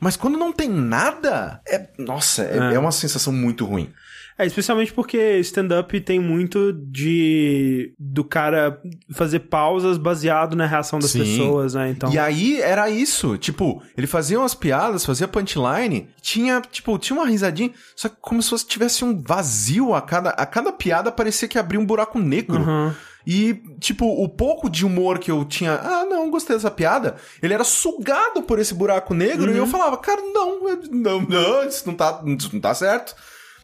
Mas 0.00 0.16
quando 0.16 0.38
não 0.38 0.52
tem 0.52 0.68
nada, 0.68 1.60
é. 1.66 1.88
Nossa, 1.98 2.42
é, 2.44 2.56
É. 2.70 2.74
é 2.74 2.78
uma 2.78 2.92
sensação 2.92 3.32
muito 3.32 3.64
ruim. 3.64 3.90
É, 4.38 4.46
especialmente 4.46 4.92
porque 4.92 5.38
stand-up 5.40 6.00
tem 6.00 6.20
muito 6.20 6.72
de 6.72 7.92
do 7.98 8.22
cara 8.22 8.80
fazer 9.12 9.40
pausas 9.40 9.98
baseado 9.98 10.54
na 10.54 10.64
reação 10.64 11.00
das 11.00 11.10
Sim. 11.10 11.18
pessoas, 11.18 11.74
né? 11.74 11.90
Então. 11.90 12.12
E 12.12 12.18
aí 12.18 12.60
era 12.60 12.88
isso, 12.88 13.36
tipo, 13.36 13.82
ele 13.96 14.06
fazia 14.06 14.38
umas 14.38 14.54
piadas, 14.54 15.04
fazia 15.04 15.26
punchline, 15.26 16.08
tinha, 16.22 16.60
tipo, 16.60 16.96
tinha 16.98 17.18
uma 17.18 17.26
risadinha, 17.26 17.72
só 17.96 18.08
que 18.08 18.14
como 18.20 18.40
se 18.40 18.56
tivesse 18.64 19.04
um 19.04 19.20
vazio 19.20 19.92
a 19.92 20.00
cada, 20.00 20.30
a 20.30 20.46
cada 20.46 20.70
piada 20.72 21.10
parecia 21.10 21.48
que 21.48 21.58
abria 21.58 21.80
um 21.80 21.86
buraco 21.86 22.20
negro. 22.20 22.60
Uhum. 22.62 22.92
E, 23.26 23.60
tipo, 23.80 24.06
o 24.06 24.28
pouco 24.28 24.70
de 24.70 24.86
humor 24.86 25.18
que 25.18 25.30
eu 25.30 25.44
tinha, 25.44 25.74
ah, 25.74 26.06
não, 26.08 26.30
gostei 26.30 26.56
dessa 26.56 26.70
piada, 26.70 27.16
ele 27.42 27.52
era 27.52 27.64
sugado 27.64 28.42
por 28.42 28.58
esse 28.58 28.72
buraco 28.72 29.12
negro 29.12 29.52
e 29.52 29.56
eu 29.58 29.66
falava, 29.66 29.98
cara, 29.98 30.22
não, 30.32 30.66
eu- 30.68 30.80
não, 30.90 31.20
não, 31.22 31.64
isso 31.64 31.82
não 31.86 31.94
tá, 31.94 32.22
isso 32.24 32.50
não 32.52 32.60
tá 32.60 32.72
certo. 32.72 33.14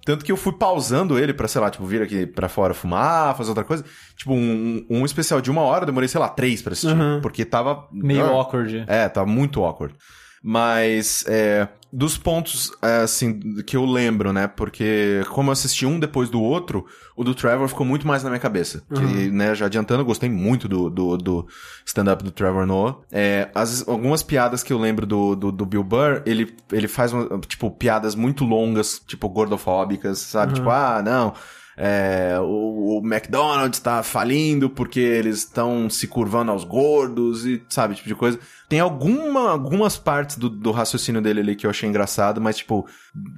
Tanto 0.05 0.25
que 0.25 0.31
eu 0.31 0.37
fui 0.37 0.53
pausando 0.53 1.19
ele 1.19 1.33
pra, 1.33 1.49
sei 1.49 1.61
lá, 1.61 1.71
tipo, 1.71 1.85
vir 1.87 2.03
aqui 2.03 2.27
pra 2.27 2.49
fora 2.49 2.75
fumar, 2.75 3.35
fazer 3.37 3.49
outra 3.51 3.65
coisa. 3.65 3.85
Tipo, 4.17 4.35
um, 4.35 4.85
um 4.91 5.05
especial 5.05 5.41
de 5.41 5.51
uma 5.51 5.63
hora, 5.63 5.83
eu 5.83 5.87
demorei, 5.87 6.09
sei 6.09 6.21
lá, 6.21 6.29
três 6.29 6.61
pra 6.61 6.73
assistir. 6.73 6.95
Uhum. 6.95 7.21
Porque 7.23 7.45
tava... 7.45 7.87
Meio 7.91 8.25
Ah, 8.25 8.29
awkward. 8.31 8.85
é, 8.87 9.09
tá 9.09 9.25
muito 9.25 9.65
awkward. 9.65 9.95
Mas, 10.43 11.25
é, 11.27 11.67
dos 11.95 12.19
pontos, 12.19 12.73
é, 12.83 13.03
assim, 13.03 13.63
que 13.63 13.77
eu 13.77 13.85
lembro, 13.85 14.33
né? 14.33 14.49
Porque, 14.49 15.23
como 15.31 15.49
eu 15.49 15.53
assisti 15.53 15.87
um 15.87 16.01
depois 16.01 16.29
do 16.29 16.43
outro, 16.43 16.85
o 17.17 17.23
do 17.23 17.35
Trevor 17.35 17.69
ficou 17.69 17.87
muito 17.87 18.05
mais 18.05 18.25
na 18.25 18.31
minha 18.31 18.41
cabeça. 18.41 18.83
Que, 18.93 19.31
né, 19.31 19.55
já 19.55 19.67
adiantando, 19.67 20.03
eu 20.03 20.05
gostei 20.05 20.29
muito 20.29 20.67
do, 20.67 20.91
do, 20.91 21.17
do 21.17 21.47
stand-up 21.87 22.25
do 22.25 22.33
Trevor 22.33 22.67
Noah. 22.67 22.97
É, 23.13 23.49
as, 23.55 23.87
algumas 23.87 24.25
piadas 24.25 24.63
que 24.65 24.73
eu 24.73 24.79
lembro 24.79 25.07
do, 25.07 25.37
do, 25.37 25.53
do 25.53 25.65
Bill 25.65 25.85
Burr, 25.85 26.23
ele, 26.27 26.57
ele 26.73 26.89
faz, 26.89 27.13
uma, 27.13 27.39
tipo, 27.47 27.71
piadas 27.71 28.17
muito 28.17 28.45
longas, 28.45 29.01
tipo, 29.07 29.29
gordofóbicas, 29.29 30.19
sabe? 30.19 30.55
Tipo, 30.55 30.71
ah, 30.71 31.01
não... 31.01 31.33
É, 31.77 32.39
o, 32.41 32.99
o 32.99 33.03
McDonald's 33.05 33.81
tá 33.81 34.03
falindo 34.03 34.71
porque 34.71 35.01
eles 35.01 35.39
estão 35.39 35.91
se 35.91 36.07
curvando 36.07 36.53
aos 36.53 36.65
gordos 36.65 37.45
e 37.45 37.63
sabe, 37.69 37.95
tipo 37.95 38.09
de 38.09 38.15
coisa. 38.15 38.39
Tem 38.69 38.81
alguma, 38.81 39.51
algumas 39.51 39.97
partes 39.97 40.37
do, 40.37 40.49
do 40.49 40.71
raciocínio 40.71 41.21
dele 41.21 41.41
ali 41.41 41.57
que 41.57 41.67
eu 41.67 41.71
achei 41.71 41.89
engraçado, 41.89 42.41
mas 42.41 42.59
tipo, 42.59 42.87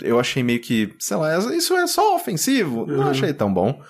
eu 0.02 0.20
achei 0.20 0.42
meio 0.42 0.60
que, 0.60 0.94
sei 0.98 1.16
lá, 1.16 1.38
isso 1.54 1.74
é 1.74 1.86
só 1.86 2.14
ofensivo. 2.14 2.86
Não 2.86 3.08
achei 3.08 3.32
tão 3.32 3.52
bom. 3.52 3.80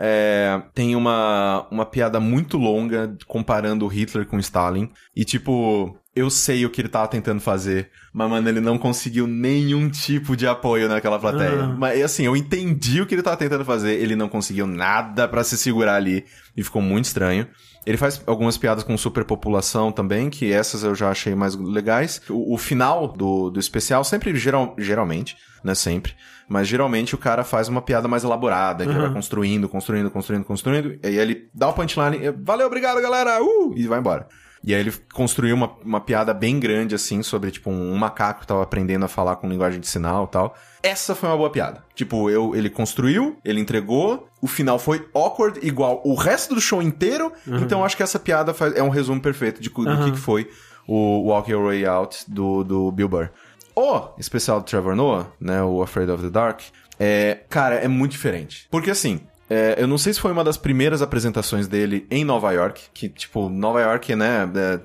É, 0.00 0.62
tem 0.72 0.94
uma, 0.94 1.66
uma 1.72 1.84
piada 1.84 2.20
muito 2.20 2.56
longa 2.56 3.16
comparando 3.26 3.84
o 3.84 3.88
Hitler 3.88 4.26
com 4.26 4.38
Stalin. 4.38 4.88
E, 5.14 5.24
tipo, 5.24 5.98
eu 6.18 6.30
sei 6.30 6.66
o 6.66 6.70
que 6.70 6.80
ele 6.80 6.88
tava 6.88 7.08
tentando 7.08 7.40
fazer, 7.40 7.90
mas, 8.12 8.28
mano, 8.28 8.48
ele 8.48 8.60
não 8.60 8.78
conseguiu 8.78 9.26
nenhum 9.26 9.88
tipo 9.88 10.36
de 10.36 10.46
apoio 10.46 10.88
naquela 10.88 11.18
plateia. 11.18 11.62
Ah. 11.62 11.74
Mas, 11.78 12.02
assim, 12.02 12.24
eu 12.24 12.36
entendi 12.36 13.00
o 13.00 13.06
que 13.06 13.14
ele 13.14 13.22
tava 13.22 13.36
tentando 13.36 13.64
fazer, 13.64 13.94
ele 13.94 14.16
não 14.16 14.28
conseguiu 14.28 14.66
nada 14.66 15.28
pra 15.28 15.44
se 15.44 15.56
segurar 15.56 15.94
ali, 15.94 16.24
e 16.56 16.62
ficou 16.62 16.82
muito 16.82 17.06
estranho. 17.06 17.46
Ele 17.86 17.96
faz 17.96 18.22
algumas 18.26 18.58
piadas 18.58 18.84
com 18.84 18.96
superpopulação 18.98 19.90
também, 19.90 20.28
que 20.28 20.52
essas 20.52 20.82
eu 20.82 20.94
já 20.94 21.10
achei 21.10 21.34
mais 21.34 21.54
legais. 21.56 22.20
O, 22.28 22.54
o 22.54 22.58
final 22.58 23.08
do, 23.08 23.50
do 23.50 23.58
especial, 23.60 24.04
sempre, 24.04 24.34
geral, 24.36 24.74
geralmente, 24.78 25.36
né, 25.64 25.74
sempre, 25.74 26.12
mas 26.48 26.68
geralmente 26.68 27.14
o 27.14 27.18
cara 27.18 27.44
faz 27.44 27.68
uma 27.68 27.80
piada 27.80 28.08
mais 28.08 28.24
elaborada, 28.24 28.84
que 28.84 28.90
ele 28.90 29.00
vai 29.00 29.12
construindo, 29.12 29.68
construindo, 29.68 30.10
construindo, 30.10 30.44
construindo, 30.44 30.98
e 31.02 31.06
aí 31.06 31.18
ele 31.18 31.48
dá 31.54 31.68
o 31.68 31.72
punchline, 31.72 32.18
e, 32.18 32.30
valeu, 32.30 32.66
obrigado, 32.66 33.00
galera, 33.00 33.42
uh, 33.42 33.72
e 33.76 33.86
vai 33.86 33.98
embora. 33.98 34.26
E 34.64 34.74
aí 34.74 34.80
ele 34.80 34.92
construiu 35.14 35.54
uma, 35.54 35.70
uma 35.84 36.00
piada 36.00 36.34
bem 36.34 36.58
grande, 36.58 36.94
assim, 36.94 37.22
sobre, 37.22 37.50
tipo, 37.50 37.70
um, 37.70 37.94
macaco 37.96 38.40
que 38.40 38.46
tava 38.46 38.62
aprendendo 38.62 39.04
a 39.04 39.08
falar 39.08 39.36
com 39.36 39.48
linguagem 39.48 39.78
de 39.80 39.86
sinal 39.86 40.24
e 40.24 40.28
tal. 40.28 40.54
Essa 40.82 41.14
foi 41.14 41.28
uma 41.28 41.36
boa 41.36 41.50
piada. 41.50 41.84
Tipo, 41.94 42.28
eu, 42.28 42.54
ele 42.56 42.68
construiu, 42.68 43.38
ele 43.44 43.60
entregou, 43.60 44.28
o 44.42 44.46
final 44.48 44.78
foi 44.78 45.08
awkward, 45.14 45.60
igual 45.62 46.02
o 46.04 46.14
resto 46.14 46.54
do 46.54 46.60
show 46.60 46.82
inteiro, 46.82 47.32
então 47.62 47.84
acho 47.84 47.96
que 47.96 48.02
essa 48.02 48.18
piada 48.18 48.52
faz- 48.52 48.74
é 48.76 48.82
um 48.82 48.88
resumo 48.88 49.20
perfeito 49.20 49.60
de, 49.60 49.70
cu- 49.70 49.84
do 49.84 49.96
que, 50.04 50.10
que 50.12 50.18
foi 50.18 50.50
o 50.86 51.28
Walk 51.28 51.50
Your 51.50 51.66
Way 51.66 51.86
Out 51.86 52.24
do, 52.28 52.64
do 52.64 52.90
Bill 52.92 53.08
Burr. 53.08 53.28
O 53.76 54.08
especial 54.18 54.58
do 54.60 54.64
Trevor 54.66 54.96
Noah, 54.96 55.28
né, 55.40 55.62
o 55.62 55.80
Afraid 55.82 56.10
of 56.10 56.22
the 56.22 56.30
Dark, 56.30 56.62
é, 56.98 57.44
cara, 57.48 57.76
é 57.76 57.86
muito 57.86 58.10
diferente. 58.12 58.66
Porque 58.70 58.90
assim, 58.90 59.20
é, 59.50 59.76
eu 59.78 59.86
não 59.86 59.96
sei 59.96 60.12
se 60.12 60.20
foi 60.20 60.30
uma 60.32 60.44
das 60.44 60.56
primeiras 60.56 61.00
apresentações 61.00 61.66
dele 61.66 62.06
em 62.10 62.24
Nova 62.24 62.52
York, 62.52 62.82
que, 62.92 63.08
tipo, 63.08 63.48
Nova 63.48 63.80
York, 63.80 64.14
né, 64.14 64.50
é, 64.54 64.80